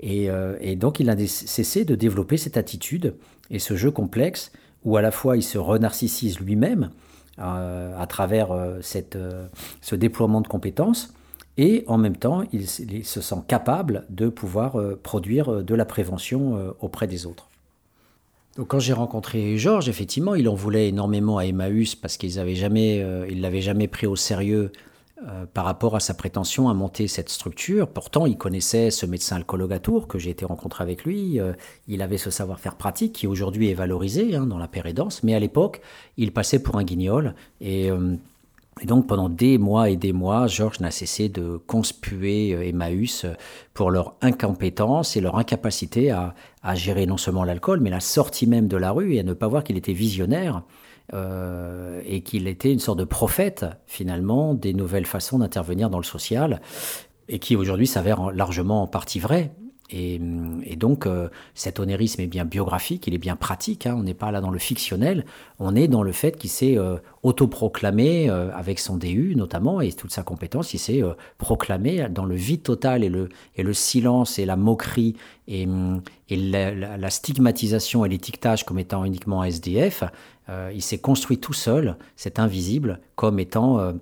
et, 0.00 0.28
et 0.60 0.76
donc 0.76 1.00
il 1.00 1.08
a 1.08 1.16
cessé 1.26 1.86
de 1.86 1.94
développer 1.94 2.36
cette 2.36 2.58
attitude 2.58 3.14
et 3.50 3.58
ce 3.58 3.74
jeu 3.74 3.90
complexe 3.90 4.52
où 4.84 4.98
à 4.98 5.02
la 5.02 5.10
fois 5.10 5.38
il 5.38 5.42
se 5.42 5.56
renarcissise 5.56 6.40
lui-même 6.40 6.90
à 7.38 8.06
travers 8.08 8.52
euh, 8.52 8.78
cette, 8.80 9.16
euh, 9.16 9.46
ce 9.80 9.96
déploiement 9.96 10.40
de 10.40 10.48
compétences, 10.48 11.12
et 11.56 11.84
en 11.86 11.98
même 11.98 12.16
temps 12.16 12.42
il, 12.52 12.66
se 12.68 13.20
sent 13.20 13.42
capable 13.46 14.06
de 14.10 14.28
pouvoir 14.28 14.76
produire 15.04 15.62
de 15.62 15.74
la 15.76 15.84
prévention 15.84 16.74
auprès 16.80 17.06
des 17.06 17.26
autres. 17.26 17.48
Donc 18.56 18.68
quand 18.68 18.80
j'ai 18.80 18.92
rencontré 18.92 19.56
Georges, 19.56 19.88
effectivement, 19.88 20.34
il 20.34 20.48
en 20.48 20.56
voulait 20.56 20.88
énormément 20.88 21.38
à 21.38 21.44
Emmaüs 21.44 21.94
parce 21.94 22.16
qu'ils 22.16 22.36
n'avaient 22.36 22.56
jamais, 22.56 23.06
il 23.30 23.40
l'avait 23.40 23.60
jamais 23.60 23.86
pris 23.86 24.08
au 24.08 24.16
sérieux 24.16 24.72
euh, 25.26 25.46
par 25.46 25.64
rapport 25.64 25.96
à 25.96 26.00
sa 26.00 26.12
prétention 26.12 26.68
à 26.68 26.74
monter 26.74 27.08
cette 27.08 27.30
structure. 27.30 27.88
Pourtant, 27.88 28.26
il 28.26 28.36
connaissait 28.36 28.90
ce 28.90 29.06
médecin 29.06 29.36
alcoologatour 29.36 30.06
que 30.06 30.18
j'ai 30.18 30.28
été 30.28 30.44
rencontré 30.44 30.84
avec 30.84 31.04
lui. 31.04 31.40
Euh, 31.40 31.54
il 31.88 32.02
avait 32.02 32.18
ce 32.18 32.30
savoir-faire 32.30 32.74
pratique 32.74 33.14
qui 33.14 33.26
aujourd'hui 33.26 33.70
est 33.70 33.74
valorisé 33.74 34.34
hein, 34.34 34.44
dans 34.44 34.58
la 34.58 34.68
pérédance, 34.68 35.22
mais 35.22 35.34
à 35.34 35.38
l'époque, 35.38 35.80
il 36.18 36.32
passait 36.32 36.58
pour 36.58 36.76
un 36.76 36.84
guignol. 36.84 37.34
Euh, 37.62 38.16
et, 38.82 38.86
donc, 38.86 39.06
pendant 39.06 39.30
des 39.30 39.56
mois 39.56 39.88
et 39.88 39.96
des 39.96 40.12
mois, 40.12 40.46
Georges 40.46 40.80
n'a 40.80 40.90
cessé 40.90 41.30
de 41.30 41.56
conspuer 41.66 42.50
Emmaüs 42.68 43.24
pour 43.72 43.90
leur 43.90 44.16
incompétence 44.20 45.16
et 45.16 45.22
leur 45.22 45.38
incapacité 45.38 46.10
à 46.10 46.74
gérer 46.74 47.06
non 47.06 47.16
seulement 47.16 47.44
l'alcool, 47.44 47.80
mais 47.80 47.90
la 47.90 48.00
sortie 48.00 48.46
même 48.46 48.68
de 48.68 48.76
la 48.76 48.90
rue 48.90 49.14
et 49.14 49.20
à 49.20 49.22
ne 49.22 49.32
pas 49.32 49.48
voir 49.48 49.64
qu'il 49.64 49.78
était 49.78 49.92
visionnaire. 49.92 50.64
Euh, 51.12 52.00
et 52.06 52.22
qu'il 52.22 52.48
était 52.48 52.72
une 52.72 52.78
sorte 52.78 52.98
de 52.98 53.04
prophète 53.04 53.66
finalement 53.86 54.54
des 54.54 54.72
nouvelles 54.72 55.04
façons 55.04 55.38
d'intervenir 55.38 55.90
dans 55.90 55.98
le 55.98 56.04
social 56.04 56.62
et 57.28 57.38
qui 57.38 57.56
aujourd'hui 57.56 57.86
s'avère 57.86 58.30
largement 58.30 58.82
en 58.82 58.86
partie 58.86 59.20
vrai. 59.20 59.52
Et, 59.90 60.18
donc, 60.76 61.06
cet 61.54 61.78
onérisme 61.78 62.20
est 62.20 62.26
bien 62.26 62.44
biographique, 62.44 63.06
il 63.06 63.14
est 63.14 63.18
bien 63.18 63.36
pratique. 63.36 63.86
Hein. 63.86 63.94
on 63.98 64.02
n'est 64.02 64.14
pas 64.14 64.30
là 64.30 64.40
dans 64.40 64.50
le 64.50 64.58
fictionnel, 64.58 65.24
on 65.58 65.76
est 65.76 65.88
dans 65.88 66.02
le 66.02 66.12
fait 66.12 66.36
qu'il 66.36 66.50
s'est 66.50 66.76
autoproclamé, 67.22 68.28
avec 68.28 68.78
son 68.80 68.96
DU 68.96 69.34
notamment, 69.36 69.80
et 69.80 69.92
toute 69.92 70.10
sa 70.10 70.22
compétence, 70.22 70.74
il 70.74 70.78
s'est 70.78 71.02
proclamé 71.38 72.08
dans 72.08 72.24
le 72.24 72.34
vide 72.34 72.62
total 72.62 73.04
et 73.04 73.08
le, 73.08 73.28
et 73.56 73.62
le 73.62 73.72
silence 73.72 74.38
et 74.38 74.46
la 74.46 74.56
moquerie 74.56 75.16
et, 75.48 75.66
la, 76.30 77.10
stigmatisation 77.10 78.04
et 78.04 78.08
l'étiquetage 78.08 78.64
comme 78.64 78.78
étant 78.78 79.04
uniquement 79.04 79.44
SDF. 79.44 80.04
il 80.72 80.82
s'est 80.82 80.98
construit 80.98 81.38
tout 81.38 81.52
seul, 81.52 81.96
cet 82.16 82.38
invisible, 82.38 83.00
comme 83.16 83.38
étant 83.38 83.94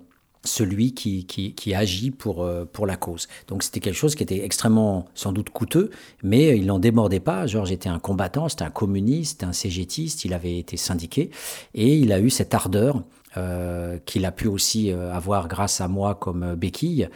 celui 0.43 0.93
qui, 0.93 1.73
agit 1.73 2.11
pour, 2.11 2.43
euh, 2.43 2.65
pour 2.65 2.85
la 2.85 2.95
cause. 2.95 3.27
Donc 3.47 3.63
c'était 3.63 3.79
quelque 3.79 3.95
chose 3.95 4.15
qui 4.15 4.23
était 4.23 4.43
extrêmement 4.43 5.05
sans 5.15 5.31
doute 5.31 5.49
coûteux, 5.49 5.89
mais 6.21 6.57
il 6.57 6.65
n'en 6.65 6.79
démordait 6.79 7.19
pas. 7.19 7.47
Georges 7.47 7.71
était 7.71 7.89
un 7.89 7.99
combattant, 7.99 8.49
c'était 8.49 8.63
un 8.63 8.69
communiste, 8.69 9.43
un 9.43 9.53
cégétiste, 9.53 10.25
il 10.25 10.33
avait 10.33 10.57
été 10.57 10.77
syndiqué, 10.77 11.31
et 11.73 11.95
il 11.95 12.11
a 12.11 12.19
eu 12.19 12.29
cette 12.29 12.53
ardeur 12.53 13.03
euh, 13.35 13.97
qu'il 14.05 14.25
a 14.25 14.31
pu 14.31 14.47
aussi 14.47 14.91
euh, 14.91 15.11
avoir 15.11 15.47
grâce 15.47 15.81
à 15.81 15.87
moi 15.87 16.15
comme 16.15 16.55
béquille, 16.55 17.09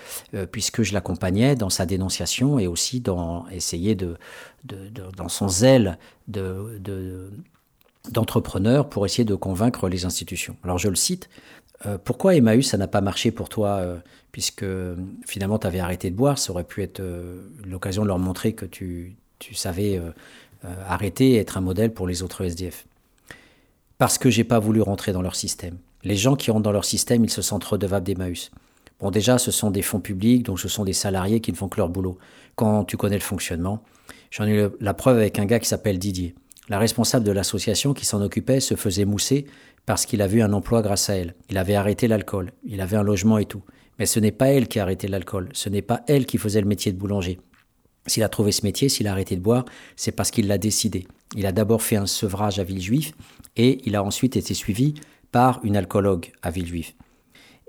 puisque 0.51 0.83
je 0.83 0.93
l'accompagnais 0.93 1.55
dans 1.55 1.69
sa 1.69 1.85
dénonciation 1.85 2.59
et 2.59 2.67
aussi 2.67 3.01
dans 3.01 3.47
essayer 3.49 3.95
de, 3.95 4.17
de, 4.63 4.89
dans 5.15 5.29
son 5.29 5.47
zèle 5.47 5.97
de, 6.27 7.29
d'entrepreneur 8.11 8.89
pour 8.89 9.05
essayer 9.05 9.25
de 9.25 9.35
convaincre 9.35 9.89
les 9.89 10.05
institutions. 10.05 10.55
Alors 10.63 10.77
je 10.77 10.89
le 10.89 10.95
cite, 10.95 11.29
euh, 11.85 11.97
pourquoi 12.03 12.35
Emmaüs, 12.35 12.67
ça 12.67 12.77
n'a 12.77 12.87
pas 12.87 13.01
marché 13.01 13.31
pour 13.31 13.49
toi 13.49 13.77
euh, 13.77 13.97
Puisque 14.31 14.65
finalement, 15.25 15.57
tu 15.57 15.67
avais 15.67 15.79
arrêté 15.79 16.11
de 16.11 16.15
boire, 16.15 16.37
ça 16.37 16.51
aurait 16.51 16.63
pu 16.63 16.83
être 16.83 16.99
euh, 16.99 17.41
l'occasion 17.65 18.03
de 18.03 18.07
leur 18.07 18.19
montrer 18.19 18.53
que 18.53 18.65
tu, 18.65 19.15
savais 19.53 19.99
arrêter 20.87 21.31
et 21.31 21.35
être 21.37 21.57
un 21.57 21.61
modèle 21.61 21.91
pour 21.91 22.07
les 22.07 22.21
autres 22.21 22.43
SDF. 22.43 22.85
Parce 23.97 24.17
que 24.19 24.29
j'ai 24.29 24.43
pas 24.43 24.59
voulu 24.59 24.81
rentrer 24.81 25.11
dans 25.11 25.23
leur 25.23 25.35
système. 25.35 25.77
Les 26.03 26.15
gens 26.15 26.35
qui 26.35 26.51
rentrent 26.51 26.63
dans 26.63 26.71
leur 26.71 26.85
système, 26.85 27.23
ils 27.23 27.31
se 27.31 27.41
sentent 27.41 27.63
redevables 27.63 28.05
d'Emmaüs. 28.05 28.51
Bon, 28.99 29.09
déjà, 29.09 29.37
ce 29.39 29.49
sont 29.49 29.71
des 29.71 29.81
fonds 29.81 29.99
publics, 29.99 30.43
donc 30.43 30.59
ce 30.59 30.67
sont 30.67 30.83
des 30.83 30.93
salariés 30.93 31.39
qui 31.39 31.51
ne 31.51 31.57
font 31.57 31.67
que 31.67 31.77
leur 31.77 31.89
boulot. 31.89 32.17
Quand 32.55 32.83
tu 32.83 32.97
connais 32.97 33.15
le 33.15 33.21
fonctionnement, 33.21 33.81
j'en 34.29 34.45
ai 34.45 34.69
la 34.79 34.93
preuve 34.93 35.17
avec 35.17 35.39
un 35.39 35.45
gars 35.45 35.59
qui 35.59 35.67
s'appelle 35.67 35.97
Didier. 35.97 36.35
La 36.69 36.79
responsable 36.79 37.25
de 37.25 37.31
l'association 37.31 37.93
qui 37.93 38.05
s'en 38.05 38.21
occupait 38.21 38.59
se 38.59 38.75
faisait 38.75 39.05
mousser 39.05 39.47
parce 39.87 40.05
qu'il 40.05 40.21
a 40.21 40.27
vu 40.27 40.43
un 40.43 40.53
emploi 40.53 40.83
grâce 40.83 41.09
à 41.09 41.15
elle. 41.15 41.33
Il 41.49 41.57
avait 41.57 41.73
arrêté 41.73 42.07
l'alcool, 42.07 42.51
il 42.65 42.81
avait 42.81 42.97
un 42.97 43.03
logement 43.03 43.39
et 43.39 43.45
tout. 43.45 43.63
Mais 43.97 44.05
ce 44.05 44.19
n'est 44.19 44.33
pas 44.33 44.49
elle 44.49 44.67
qui 44.67 44.79
a 44.79 44.83
arrêté 44.83 45.07
l'alcool, 45.07 45.49
ce 45.53 45.69
n'est 45.69 45.81
pas 45.81 46.01
elle 46.07 46.27
qui 46.27 46.37
faisait 46.37 46.61
le 46.61 46.67
métier 46.67 46.91
de 46.91 46.97
boulanger. 46.97 47.39
S'il 48.05 48.21
a 48.21 48.29
trouvé 48.29 48.51
ce 48.51 48.65
métier, 48.65 48.89
s'il 48.89 49.07
a 49.07 49.11
arrêté 49.13 49.35
de 49.35 49.41
boire, 49.41 49.65
c'est 49.95 50.11
parce 50.11 50.29
qu'il 50.29 50.47
l'a 50.47 50.57
décidé. 50.57 51.07
Il 51.35 51.45
a 51.45 51.53
d'abord 51.53 51.81
fait 51.81 51.95
un 51.95 52.05
sevrage 52.05 52.59
à 52.59 52.63
Villejuif 52.63 53.13
et 53.55 53.79
il 53.85 53.95
a 53.95 54.03
ensuite 54.03 54.35
été 54.35 54.53
suivi 54.53 54.93
par 55.31 55.61
une 55.63 55.77
alcoologue 55.77 56.31
à 56.41 56.51
Villejuif. 56.51 56.93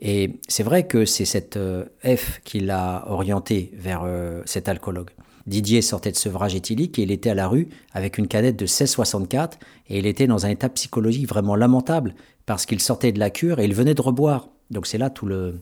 Et 0.00 0.40
c'est 0.48 0.64
vrai 0.64 0.86
que 0.86 1.04
c'est 1.04 1.24
cette 1.24 1.56
euh, 1.56 1.84
F 2.04 2.40
qui 2.44 2.60
l'a 2.60 3.04
orienté 3.06 3.70
vers 3.74 4.02
euh, 4.04 4.42
cet 4.44 4.68
alcoologue. 4.68 5.10
Didier 5.48 5.82
sortait 5.82 6.12
de 6.12 6.16
sevrage 6.16 6.54
éthylique 6.54 6.98
et 6.98 7.02
il 7.02 7.10
était 7.10 7.30
à 7.30 7.34
la 7.34 7.48
rue 7.48 7.68
avec 7.92 8.18
une 8.18 8.28
cadette 8.28 8.56
de 8.56 8.66
16,64 8.66 9.52
et 9.88 9.98
il 9.98 10.06
était 10.06 10.26
dans 10.26 10.46
un 10.46 10.50
état 10.50 10.68
psychologique 10.68 11.28
vraiment 11.28 11.56
lamentable 11.56 12.14
parce 12.46 12.66
qu'il 12.66 12.80
sortait 12.80 13.12
de 13.12 13.18
la 13.18 13.30
cure 13.30 13.58
et 13.58 13.64
il 13.64 13.74
venait 13.74 13.94
de 13.94 14.02
reboire. 14.02 14.48
Donc 14.70 14.86
c'est 14.86 14.98
là 14.98 15.10
tout 15.10 15.26
le, 15.26 15.60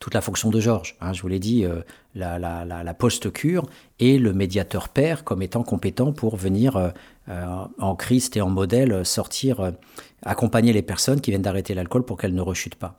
toute 0.00 0.14
la 0.14 0.20
fonction 0.22 0.50
de 0.50 0.58
Georges. 0.58 0.96
Hein. 1.00 1.12
je 1.12 1.22
vous 1.22 1.28
l'ai 1.28 1.38
dit, 1.38 1.64
euh, 1.64 1.82
la, 2.14 2.94
post-cure 2.98 3.66
et 4.00 4.18
le 4.18 4.32
médiateur 4.32 4.88
père 4.88 5.22
comme 5.22 5.42
étant 5.42 5.62
compétent 5.62 6.12
pour 6.12 6.36
venir 6.36 6.76
euh, 6.76 6.88
euh, 7.28 7.64
en 7.78 7.94
Christ 7.94 8.36
et 8.36 8.40
en 8.40 8.50
modèle 8.50 9.04
sortir, 9.06 9.72
accompagner 10.22 10.72
les 10.72 10.82
personnes 10.82 11.20
qui 11.20 11.30
viennent 11.30 11.42
d'arrêter 11.42 11.74
l'alcool 11.74 12.04
pour 12.04 12.16
qu'elles 12.16 12.34
ne 12.34 12.40
rechutent 12.40 12.74
pas. 12.74 12.96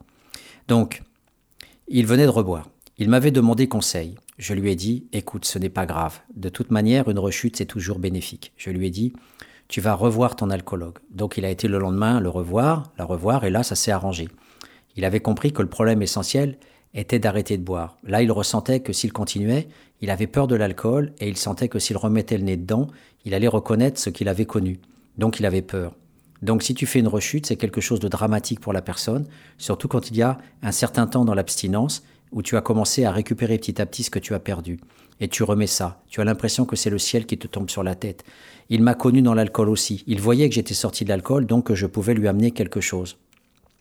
Donc, 0.68 1.02
il 1.88 2.06
venait 2.06 2.26
de 2.26 2.30
reboire. 2.30 2.70
Il 3.02 3.10
m'avait 3.10 3.32
demandé 3.32 3.68
conseil. 3.68 4.14
Je 4.38 4.53
lui 4.53 4.69
ai 4.69 4.76
dit, 4.76 5.07
écoute, 5.11 5.45
ce 5.45 5.57
n'est 5.57 5.72
pas 5.72 5.88
grave. 5.88 6.19
De 6.36 6.49
toute 6.49 6.69
manière, 6.69 7.10
une 7.10 7.18
rechute, 7.18 7.56
c'est 7.56 7.65
toujours 7.65 7.98
bénéfique. 7.98 8.53
Je 8.57 8.69
lui 8.69 8.86
ai 8.86 8.90
dit, 8.91 9.11
tu 9.69 9.82
vas 9.82 9.95
revoir 9.95 10.36
ton 10.36 10.52
alcoologue. 10.52 10.99
Donc 11.10 11.36
il 11.36 11.44
a 11.44 11.49
été 11.49 11.68
le 11.68 11.80
lendemain 11.80 12.19
le 12.19 12.30
revoir, 12.30 12.94
la 12.99 13.06
revoir, 13.06 13.44
et 13.44 13.49
là, 13.49 13.64
ça 13.64 13.73
s'est 13.73 13.90
arrangé. 13.90 14.30
Il 14.98 15.03
avait 15.03 15.19
compris 15.19 15.52
que 15.52 15.64
le 15.64 15.68
problème 15.68 16.03
essentiel 16.03 16.60
était 16.94 17.18
d'arrêter 17.18 17.57
de 17.57 17.64
boire. 17.64 17.98
Là, 18.03 18.22
il 18.22 18.32
ressentait 18.32 18.82
que 18.82 18.94
s'il 18.94 19.11
continuait, 19.11 19.68
il 20.02 20.11
avait 20.11 20.28
peur 20.28 20.45
de 20.45 20.53
l'alcool, 20.53 21.14
et 21.19 21.28
il 21.28 21.38
sentait 21.38 21.69
que 21.69 21.80
s'il 21.80 21.98
remettait 21.98 22.38
le 22.38 22.44
nez 22.44 22.56
dedans, 22.56 22.86
il 23.26 23.34
allait 23.34 23.48
reconnaître 23.48 23.99
ce 23.99 24.11
qu'il 24.11 24.30
avait 24.30 24.45
connu. 24.45 24.80
Donc 25.18 25.40
il 25.40 25.48
avait 25.48 25.64
peur. 25.64 25.95
Donc 26.44 26.61
si 26.61 26.76
tu 26.76 26.86
fais 26.86 26.99
une 26.99 27.07
rechute, 27.07 27.48
c'est 27.48 27.56
quelque 27.56 27.82
chose 27.82 27.99
de 27.99 28.07
dramatique 28.07 28.60
pour 28.60 28.73
la 28.73 28.84
personne, 28.84 29.26
surtout 29.57 29.88
quand 29.88 30.11
il 30.11 30.18
y 30.18 30.22
a 30.22 30.38
un 30.61 30.72
certain 30.72 31.07
temps 31.07 31.26
dans 31.26 31.34
l'abstinence 31.34 32.03
où 32.32 32.41
tu 32.41 32.58
as 32.58 32.62
commencé 32.62 33.06
à 33.06 33.12
récupérer 33.12 33.58
petit 33.58 33.82
à 33.82 33.86
petit 33.86 34.03
ce 34.03 34.10
que 34.10 34.20
tu 34.20 34.34
as 34.34 34.40
perdu. 34.40 34.80
Et 35.20 35.28
tu 35.28 35.44
remets 35.44 35.68
ça. 35.68 36.02
Tu 36.10 36.20
as 36.22 36.24
l'impression 36.24 36.66
que 36.66 36.76
c'est 36.76 36.90
le 36.90 36.98
ciel 36.98 37.26
qui 37.26 37.38
te 37.38 37.48
tombe 37.48 37.70
sur 37.70 37.84
la 37.84 37.95
tête. 37.95 38.24
Il 38.70 38.82
m'a 38.82 38.95
connu 38.95 39.22
dans 39.22 39.34
l'alcool 39.34 39.70
aussi. 39.70 40.03
Il 40.08 40.20
voyait 40.20 40.49
que 40.49 40.56
j'étais 40.56 40.74
sorti 40.74 41.03
de 41.03 41.10
l'alcool, 41.10 41.45
donc 41.45 41.68
que 41.68 41.76
je 41.76 41.86
pouvais 41.86 42.14
lui 42.14 42.28
amener 42.28 42.52
quelque 42.52 42.82
chose. 42.82 43.18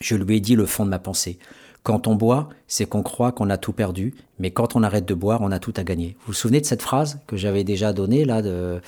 Je 0.01 0.17
lui 0.17 0.37
ai 0.37 0.41
dit 0.41 0.57
le 0.57 0.67
fond 0.67 0.85
de 0.85 0.91
ma 0.91 0.99
pensée. 0.99 1.39
Quand 1.83 2.07
on 2.09 2.15
boit, 2.15 2.51
c'est 2.67 2.85
qu'on 2.85 3.03
croit 3.03 3.33
qu'on 3.33 3.49
a 3.49 3.57
tout 3.57 3.73
perdu, 3.73 4.13
mais 4.39 4.51
quand 4.51 4.77
on 4.77 4.83
arrête 4.83 5.07
de 5.07 5.15
boire, 5.15 5.41
on 5.41 5.51
a 5.51 5.59
tout 5.59 5.73
à 5.77 5.85
gagner. 5.85 6.17
Vous 6.21 6.29
vous 6.29 6.33
souvenez 6.35 6.61
de 6.61 6.67
cette 6.67 6.83
phrase 6.83 7.21
que 7.27 7.39
j'avais 7.39 7.65
déjà 7.65 7.95
donnée 7.95 8.27
là 8.27 8.43
de, 8.43 8.83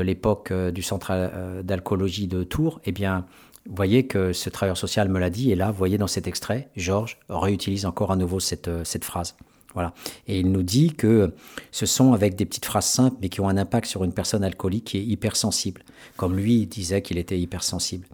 l'époque 0.00 0.52
euh, 0.52 0.70
du 0.70 0.82
centre 0.82 1.10
euh, 1.10 1.62
d'alcoolologie 1.62 2.28
de 2.28 2.44
Tours? 2.44 2.80
Eh 2.84 2.92
bien, 2.92 3.26
vous 3.66 3.74
voyez 3.74 4.06
que 4.06 4.32
ce 4.32 4.48
travailleur 4.50 4.76
social 4.76 5.08
me 5.08 5.18
l'a 5.18 5.30
dit, 5.30 5.50
et 5.50 5.54
là, 5.54 5.70
vous 5.70 5.76
voyez 5.76 5.98
dans 5.98 6.06
cet 6.06 6.26
extrait, 6.26 6.68
Georges 6.76 7.18
réutilise 7.28 7.86
encore 7.86 8.12
à 8.12 8.16
nouveau 8.16 8.40
cette, 8.40 8.68
euh, 8.68 8.84
cette 8.84 9.04
phrase. 9.04 9.36
Voilà. 9.74 9.92
Et 10.26 10.40
il 10.40 10.50
nous 10.50 10.62
dit 10.62 10.94
que 10.94 11.34
ce 11.70 11.86
sont 11.86 12.12
avec 12.12 12.34
des 12.34 12.46
petites 12.46 12.64
phrases 12.64 12.86
simples, 12.86 13.18
mais 13.20 13.28
qui 13.28 13.40
ont 13.40 13.48
un 13.48 13.56
impact 13.56 13.86
sur 13.86 14.02
une 14.02 14.12
personne 14.12 14.42
alcoolique 14.42 14.84
qui 14.84 14.98
est 14.98 15.04
hypersensible. 15.04 15.82
Comme 16.16 16.36
lui 16.36 16.66
disait 16.66 17.02
qu'il 17.02 17.18
était 17.18 17.38
hypersensible. 17.38 18.06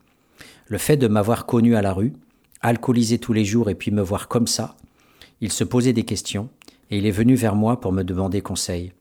Le 0.66 0.78
fait 0.78 0.96
de 0.96 1.06
m'avoir 1.06 1.46
connu 1.46 1.76
à 1.76 1.82
la 1.82 1.92
rue, 1.92 2.12
alcoolisé 2.60 3.18
tous 3.18 3.32
les 3.32 3.44
jours 3.44 3.70
et 3.70 3.74
puis 3.74 3.90
me 3.90 4.02
voir 4.02 4.28
comme 4.28 4.46
ça, 4.46 4.76
il 5.40 5.52
se 5.52 5.64
posait 5.64 5.92
des 5.92 6.04
questions 6.04 6.48
et 6.90 6.98
il 6.98 7.06
est 7.06 7.10
venu 7.10 7.34
vers 7.34 7.54
moi 7.54 7.80
pour 7.80 7.92
me 7.92 8.02
demander 8.02 8.40
conseil. 8.40 8.92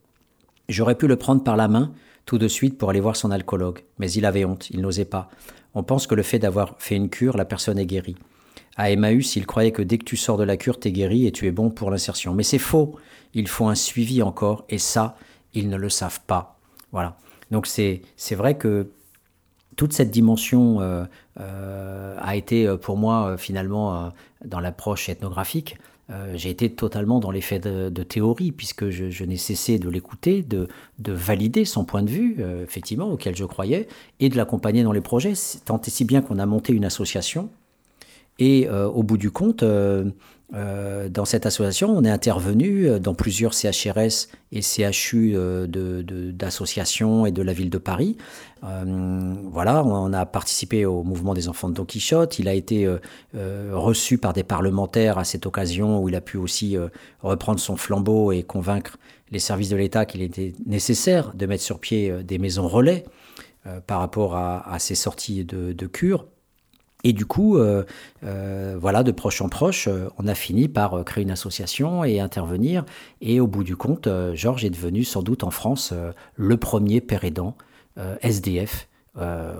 J'aurais 0.69 0.95
pu 0.95 1.07
le 1.07 1.15
prendre 1.15 1.43
par 1.43 1.57
la 1.57 1.67
main 1.67 1.93
tout 2.25 2.37
de 2.37 2.47
suite 2.47 2.77
pour 2.77 2.89
aller 2.89 2.99
voir 2.99 3.15
son 3.15 3.31
alcoologue, 3.31 3.83
mais 3.97 4.11
il 4.11 4.25
avait 4.25 4.45
honte, 4.45 4.69
il 4.69 4.81
n'osait 4.81 5.05
pas. 5.05 5.29
On 5.75 5.83
pense 5.83 6.07
que 6.07 6.15
le 6.15 6.23
fait 6.23 6.39
d'avoir 6.39 6.75
fait 6.79 6.95
une 6.95 7.09
cure, 7.09 7.37
la 7.37 7.45
personne 7.45 7.79
est 7.79 7.85
guérie. 7.85 8.15
À 8.75 8.91
Emmaüs, 8.91 9.35
il 9.35 9.45
croyait 9.45 9.71
que 9.71 9.81
dès 9.81 9.97
que 9.97 10.05
tu 10.05 10.17
sors 10.17 10.37
de 10.37 10.43
la 10.43 10.57
cure, 10.57 10.79
t'es 10.79 10.91
guéri 10.91 11.27
et 11.27 11.31
tu 11.31 11.47
es 11.47 11.51
bon 11.51 11.69
pour 11.69 11.91
l'insertion. 11.91 12.33
Mais 12.33 12.43
c'est 12.43 12.57
faux. 12.57 12.95
Il 13.33 13.47
faut 13.47 13.67
un 13.67 13.75
suivi 13.75 14.21
encore, 14.21 14.65
et 14.69 14.77
ça, 14.77 15.15
ils 15.53 15.69
ne 15.69 15.77
le 15.77 15.89
savent 15.89 16.21
pas. 16.25 16.59
Voilà. 16.91 17.17
Donc 17.51 17.67
c'est 17.67 18.01
vrai 18.31 18.57
que 18.57 18.89
toute 19.75 19.93
cette 19.93 20.11
dimension 20.11 20.81
euh, 20.81 21.05
euh, 21.39 22.17
a 22.19 22.35
été 22.35 22.67
euh, 22.67 22.77
pour 22.77 22.97
moi 22.97 23.37
finalement 23.37 24.11
dans 24.45 24.59
l'approche 24.59 25.09
ethnographique 25.09 25.77
euh, 26.09 26.33
j'ai 26.35 26.49
été 26.49 26.69
totalement 26.69 27.19
dans 27.19 27.31
l'effet 27.31 27.59
de, 27.59 28.03
théorie, 28.03 28.51
puisque 28.51 28.89
je, 28.89 29.23
n'ai 29.23 29.37
cessé 29.37 29.79
de 29.79 29.89
l'écouter, 29.89 30.43
de, 30.43 30.67
valider 30.99 31.65
son 31.65 31.85
point 31.85 32.03
de 32.03 32.09
vue, 32.09 32.37
euh, 32.39 32.63
effectivement, 32.63 33.09
auquel 33.09 33.35
je 33.35 33.45
croyais, 33.45 33.87
et 34.19 34.29
de 34.29 34.35
l'accompagner 34.35 34.83
dans 34.83 34.91
les 34.91 35.01
projets, 35.01 35.33
tant 35.65 35.79
et 35.79 35.89
si 35.89 36.03
bien 36.03 36.21
qu'on 36.21 36.39
a 36.39 36.45
monté 36.45 36.73
une 36.73 36.85
association. 36.85 37.49
Et 38.39 38.67
euh, 38.67 38.87
au 38.87 39.03
bout 39.03 39.17
du 39.17 39.31
compte, 39.31 39.63
dans 40.51 41.25
cette 41.25 41.45
association, 41.45 41.89
on 41.89 42.03
est 42.03 42.09
intervenu 42.09 42.87
euh, 42.87 42.99
dans 42.99 43.15
plusieurs 43.15 43.53
CHRS 43.53 44.27
et 44.51 44.61
CHU 44.61 45.33
euh, 45.35 45.67
d'associations 46.31 47.25
et 47.25 47.31
de 47.31 47.41
la 47.41 47.53
ville 47.53 47.69
de 47.69 47.77
Paris. 47.77 48.17
voilà, 48.61 49.83
on 49.83 50.13
a 50.13 50.25
participé 50.25 50.85
au 50.85 51.03
mouvement 51.03 51.33
des 51.33 51.49
enfants 51.49 51.69
de 51.69 51.73
Don 51.73 51.85
Quichotte. 51.85 52.39
Il 52.39 52.47
a 52.47 52.53
été 52.53 52.87
reçu 53.33 54.17
par 54.17 54.31
des 54.31 54.43
parlementaires 54.43 55.17
à 55.17 55.25
cette 55.25 55.45
occasion 55.45 56.01
où 56.01 56.07
il 56.07 56.15
a 56.15 56.21
pu 56.21 56.37
aussi 56.37 56.77
reprendre 57.21 57.59
son 57.59 57.75
flambeau 57.75 58.31
et 58.31 58.43
convaincre 58.43 58.97
les 59.31 59.39
services 59.39 59.69
de 59.69 59.75
l'État 59.75 60.05
qu'il 60.05 60.21
était 60.21 60.53
nécessaire 60.65 61.33
de 61.33 61.45
mettre 61.45 61.63
sur 61.63 61.79
pied 61.79 62.23
des 62.23 62.37
maisons 62.37 62.69
relais 62.69 63.03
par 63.85 63.99
rapport 63.99 64.37
à, 64.37 64.77
ces 64.79 64.95
sorties 64.95 65.43
de, 65.43 65.73
de 65.73 65.87
cure. 65.87 66.25
Et 67.03 67.11
du 67.11 67.25
coup, 67.25 67.57
euh, 67.57 67.83
euh, 68.23 68.77
voilà, 68.79 69.03
de 69.03 69.11
proche 69.11 69.41
en 69.41 69.49
proche, 69.49 69.87
euh, 69.87 70.07
on 70.17 70.27
a 70.27 70.35
fini 70.35 70.69
par 70.69 71.03
créer 71.03 71.23
une 71.23 71.31
association 71.31 72.03
et 72.03 72.19
intervenir. 72.19 72.85
Et 73.21 73.39
au 73.39 73.47
bout 73.47 73.63
du 73.63 73.75
compte, 73.75 74.07
Georges 74.33 74.63
est 74.63 74.69
devenu 74.69 75.03
sans 75.03 75.21
doute 75.21 75.43
en 75.43 75.51
France 75.51 75.93
le 76.35 76.57
premier 76.57 77.01
père 77.01 77.23
aidant 77.23 77.55
SDF 78.21 78.87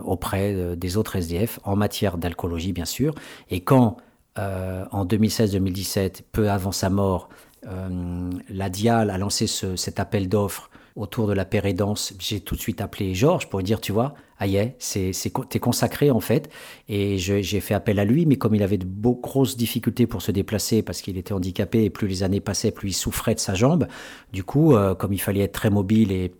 auprès 0.05 0.75
des 0.75 0.97
autres 0.97 1.15
SDF 1.15 1.59
en 1.63 1.75
matière 1.75 2.17
d'alcoolologie, 2.17 2.73
bien 2.73 2.85
sûr. 2.85 3.13
Et 3.49 3.61
quand, 3.61 3.97
en 4.37 5.05
2016-2017, 5.05 6.21
peu 6.31 6.49
avant 6.49 6.71
sa 6.71 6.89
mort, 6.89 7.29
la 7.63 8.69
Dial 8.69 9.09
a 9.09 9.17
lancé 9.17 9.47
cet 9.47 9.99
appel 9.99 10.29
d'offres 10.29 10.69
autour 10.95 11.27
de 11.27 11.33
la 11.33 11.45
pérédance, 11.45 12.13
j'ai 12.19 12.39
tout 12.39 12.55
de 12.55 12.59
suite 12.59 12.81
appelé 12.81 13.15
Georges 13.15 13.49
pour 13.49 13.59
lui 13.59 13.63
dire, 13.63 13.81
tu 13.81 13.91
vois, 13.91 14.13
aïe, 14.37 14.73
c'est, 14.77 15.11
t'es 15.49 15.59
consacré 15.59 16.11
en 16.11 16.19
fait. 16.19 16.49
Et 16.87 17.17
j'ai 17.17 17.59
fait 17.59 17.73
appel 17.73 17.99
à 17.99 18.05
lui, 18.05 18.25
mais 18.25 18.35
comme 18.35 18.53
il 18.53 18.63
avait 18.63 18.77
de 18.77 18.85
beaux, 18.85 19.19
grosses 19.21 19.57
difficultés 19.57 20.05
pour 20.05 20.21
se 20.21 20.31
déplacer 20.31 20.83
parce 20.83 21.01
qu'il 21.01 21.17
était 21.17 21.33
handicapé 21.33 21.83
et 21.83 21.89
plus 21.89 22.07
les 22.07 22.23
années 22.23 22.41
passaient, 22.41 22.71
plus 22.71 22.89
il 22.89 22.93
souffrait 22.93 23.35
de 23.35 23.39
sa 23.39 23.55
jambe, 23.55 23.87
du 24.31 24.43
coup, 24.43 24.75
euh, 24.75 24.93
comme 24.93 25.13
il 25.13 25.21
fallait 25.21 25.41
être 25.41 25.53
très 25.53 25.69
mobile 25.69 26.11
et 26.11 26.31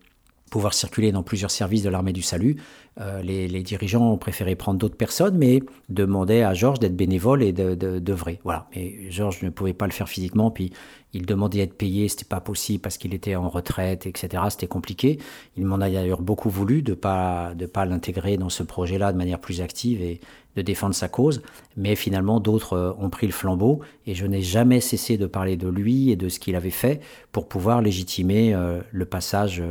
pouvoir 0.53 0.75
circuler 0.75 1.11
dans 1.11 1.23
plusieurs 1.23 1.49
services 1.49 1.81
de 1.81 1.89
l'armée 1.89 2.13
du 2.13 2.21
salut. 2.21 2.57
Euh, 3.01 3.23
les, 3.23 3.63
dirigeants 3.63 4.11
ont 4.11 4.19
préféré 4.19 4.55
prendre 4.55 4.77
d'autres 4.77 4.95
personnes, 4.95 5.35
mais 5.35 5.63
demandaient 5.89 6.43
à 6.43 6.53
Georges 6.53 6.77
d'être 6.77 6.95
bénévole 6.95 7.41
et 7.41 7.51
de, 7.51 7.73
de. 7.73 8.15
Voilà. 8.43 8.67
Mais 8.75 9.09
Georges 9.09 9.41
ne 9.41 9.49
pouvait 9.49 9.73
pas 9.73 9.87
le 9.87 9.91
faire 9.91 10.07
physiquement, 10.07 10.51
puis 10.51 10.71
il 11.11 11.25
demandait 11.25 11.57
d'être 11.57 11.73
payé, 11.73 12.07
c'était 12.07 12.25
pas 12.25 12.39
possible 12.39 12.81
parce 12.81 12.99
qu'il 12.99 13.15
était 13.15 13.35
en 13.35 13.49
retraite, 13.49 14.05
etc. 14.05 14.43
C'était 14.51 14.67
compliqué. 14.67 15.17
Il 15.57 15.65
m'en 15.65 15.81
a 15.81 15.89
d'ailleurs 15.89 16.21
beaucoup 16.21 16.51
voulu 16.51 16.83
de 16.83 16.93
pas 16.93 17.55
de 17.55 17.65
pas 17.65 17.85
l'intégrer 17.85 18.37
dans 18.37 18.49
ce 18.49 18.61
projet-là 18.61 19.11
de 19.11 19.17
manière 19.17 19.39
plus 19.39 19.59
active 19.59 20.03
et 20.03 20.19
de 20.55 20.61
défendre 20.61 20.93
sa 20.93 21.07
cause. 21.07 21.41
Mais 21.77 21.95
finalement, 21.95 22.39
d'autres 22.39 22.73
euh, 22.73 22.93
ont 22.99 23.09
pris 23.09 23.25
le 23.25 23.33
flambeau 23.33 23.79
et 24.05 24.13
je 24.13 24.27
n'ai 24.27 24.43
jamais 24.43 24.81
cessé 24.81 25.17
de 25.17 25.25
parler 25.25 25.57
de 25.57 25.67
lui 25.67 26.11
et 26.11 26.15
de 26.15 26.29
ce 26.29 26.37
qu'il 26.37 26.55
avait 26.55 26.69
fait 26.69 27.01
pour 27.31 27.47
pouvoir 27.47 27.81
légitimer 27.81 28.53
euh, 28.53 28.81
le 28.91 29.05
passage 29.05 29.63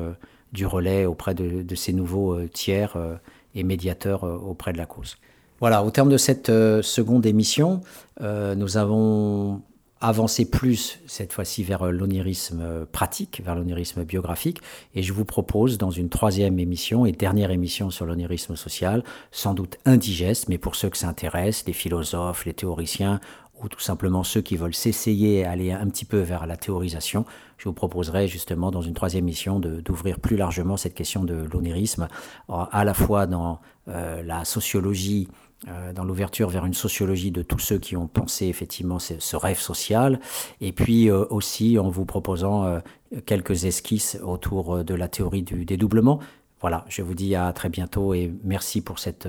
du 0.53 0.67
relais 0.67 1.07
auprès 1.07 1.35
de, 1.35 1.75
ces 1.75 1.93
nouveaux 1.93 2.35
euh, 2.35 2.49
tiers 2.49 2.97
euh, 2.97 3.17
et 3.55 3.63
médiateurs 3.65 4.25
euh, 4.25 4.37
auprès 4.37 4.73
de 4.73 4.79
la 4.79 4.87
cause. 4.87 5.17
Voilà, 5.61 5.83
au 5.83 5.91
terme 5.91 6.09
de 6.09 6.17
cette 6.17 6.49
seconde 6.49 7.25
émission, 7.25 7.83
nous 8.21 8.77
avons 8.77 9.63
avancé 10.01 10.51
plus 10.51 10.99
cette 11.07 11.33
fois-ci 11.33 11.63
vers 11.63 11.93
l'onirisme 11.93 12.85
pratique, 12.91 13.41
vers 13.45 13.55
l'onirisme 13.55 14.03
biographique, 14.03 14.59
et 14.97 15.05
je 15.05 15.13
vous 15.13 15.25
propose 15.25 15.79
dans 15.79 15.93
une 15.93 16.09
troisième 16.09 16.59
émission 16.59 17.07
et 17.07 17.13
dernière 17.13 17.53
émission 17.53 17.91
sur 17.91 18.07
l'onirisme 18.07 18.57
social, 18.57 19.05
sans 19.31 19.55
doute 19.55 19.79
indigeste, 19.85 20.49
mais 20.49 20.59
pour 20.59 20.75
ceux 20.75 20.89
que 20.89 20.97
ça 20.97 21.07
intéresse, 21.07 21.63
les 21.65 21.73
philosophes, 21.73 22.45
les 22.45 22.55
théoriciens, 22.55 23.21
ou 23.63 23.69
tout 23.69 23.81
simplement 23.81 24.25
ceux 24.25 24.41
qui 24.41 24.57
veulent 24.57 24.75
s'essayer 24.75 25.39
et 25.39 25.45
aller 25.45 25.71
un 25.71 25.87
petit 25.89 26.05
peu 26.05 26.19
vers 26.19 26.47
la 26.47 26.57
théorisation, 26.57 27.25
je 27.63 27.69
vous 27.69 27.75
proposerai 27.75 28.27
justement 28.27 28.73
dans 28.73 28.83
une 28.83 28.93
troisième 28.93 29.25
mission 29.25 29.61
d'ouvrir 29.61 30.19
plus 30.19 30.37
largement 30.37 30.77
cette 30.77 30.95
question 30.95 31.23
de 31.23 31.47
l'onérisme, 31.53 32.09
à 32.49 32.85
la 32.85 32.93
fois 32.93 33.29
dans 33.29 33.61
euh, 33.87 34.21
la 34.25 34.45
sociologie, 34.45 35.29
euh, 35.69 35.93
dans 35.93 36.03
l'ouverture 36.03 36.49
vers 36.49 36.67
une 36.67 36.75
sociologie 36.75 37.31
de 37.31 37.41
tous 37.43 37.61
ceux 37.61 37.79
qui 37.79 37.97
ont 37.97 38.09
pensé 38.09 38.47
effectivement 38.47 38.99
ce, 38.99 39.37
rêve 39.37 39.61
social, 39.61 40.19
et 40.61 40.73
puis 40.73 41.09
euh, 41.09 41.25
aussi 41.31 41.79
en 41.79 41.89
vous 41.89 42.05
proposant 42.05 42.81
quelques 43.27 43.65
esquisses 43.65 44.19
autour 44.25 44.83
de 44.83 44.95
la 44.95 45.07
théorie 45.07 45.45
du 45.45 45.65
dédoublement. 45.65 46.19
Voilà, 46.61 46.85
je 46.89 47.03
vous 47.03 47.15
dis 47.15 47.37
à 47.37 47.53
très 47.53 47.69
bientôt 47.69 48.13
et 48.13 48.33
merci 48.43 48.81
pour 48.81 48.99
cette 48.99 49.29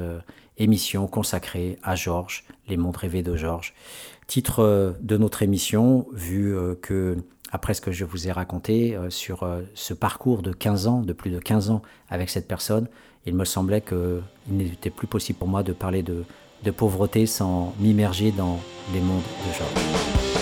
émission 0.58 1.06
consacrée 1.06 1.78
à 1.84 1.94
Georges, 1.94 2.46
les 2.68 2.78
mondes 2.78 2.98
rêvés 2.98 3.22
de 3.22 3.36
Georges. 3.36 3.76
Titre 4.28 4.60
euh, 4.60 4.92
de 5.02 5.18
notre 5.18 5.44
émission, 5.44 6.08
vu 6.14 6.56
euh, 6.56 6.76
que, 6.82 7.18
après 7.52 7.74
ce 7.74 7.82
que 7.82 7.92
je 7.92 8.06
vous 8.06 8.28
ai 8.28 8.32
raconté 8.32 8.96
euh, 8.96 9.10
sur 9.10 9.48
ce 9.74 9.94
parcours 9.94 10.42
de 10.42 10.52
15 10.52 10.88
ans, 10.88 11.02
de 11.02 11.14
plus 11.14 11.32
de 11.32 11.40
15 11.40 11.70
ans 11.70 11.82
avec 12.10 12.30
cette 12.30 12.48
personne, 12.48 12.88
il 13.26 13.36
me 13.36 13.46
semblait 13.46 13.82
qu'il 13.82 14.22
n'était 14.50 14.90
plus 14.90 15.08
possible 15.08 15.40
pour 15.40 15.48
moi 15.48 15.64
de 15.64 15.74
parler 15.74 16.04
de, 16.04 16.24
de 16.64 16.72
pauvreté 16.72 17.26
sans 17.26 17.74
m'immerger 17.80 18.32
dans 18.32 18.60
les 18.94 19.00
mondes 19.00 19.22
de 19.22 19.54
Georges. 19.54 20.33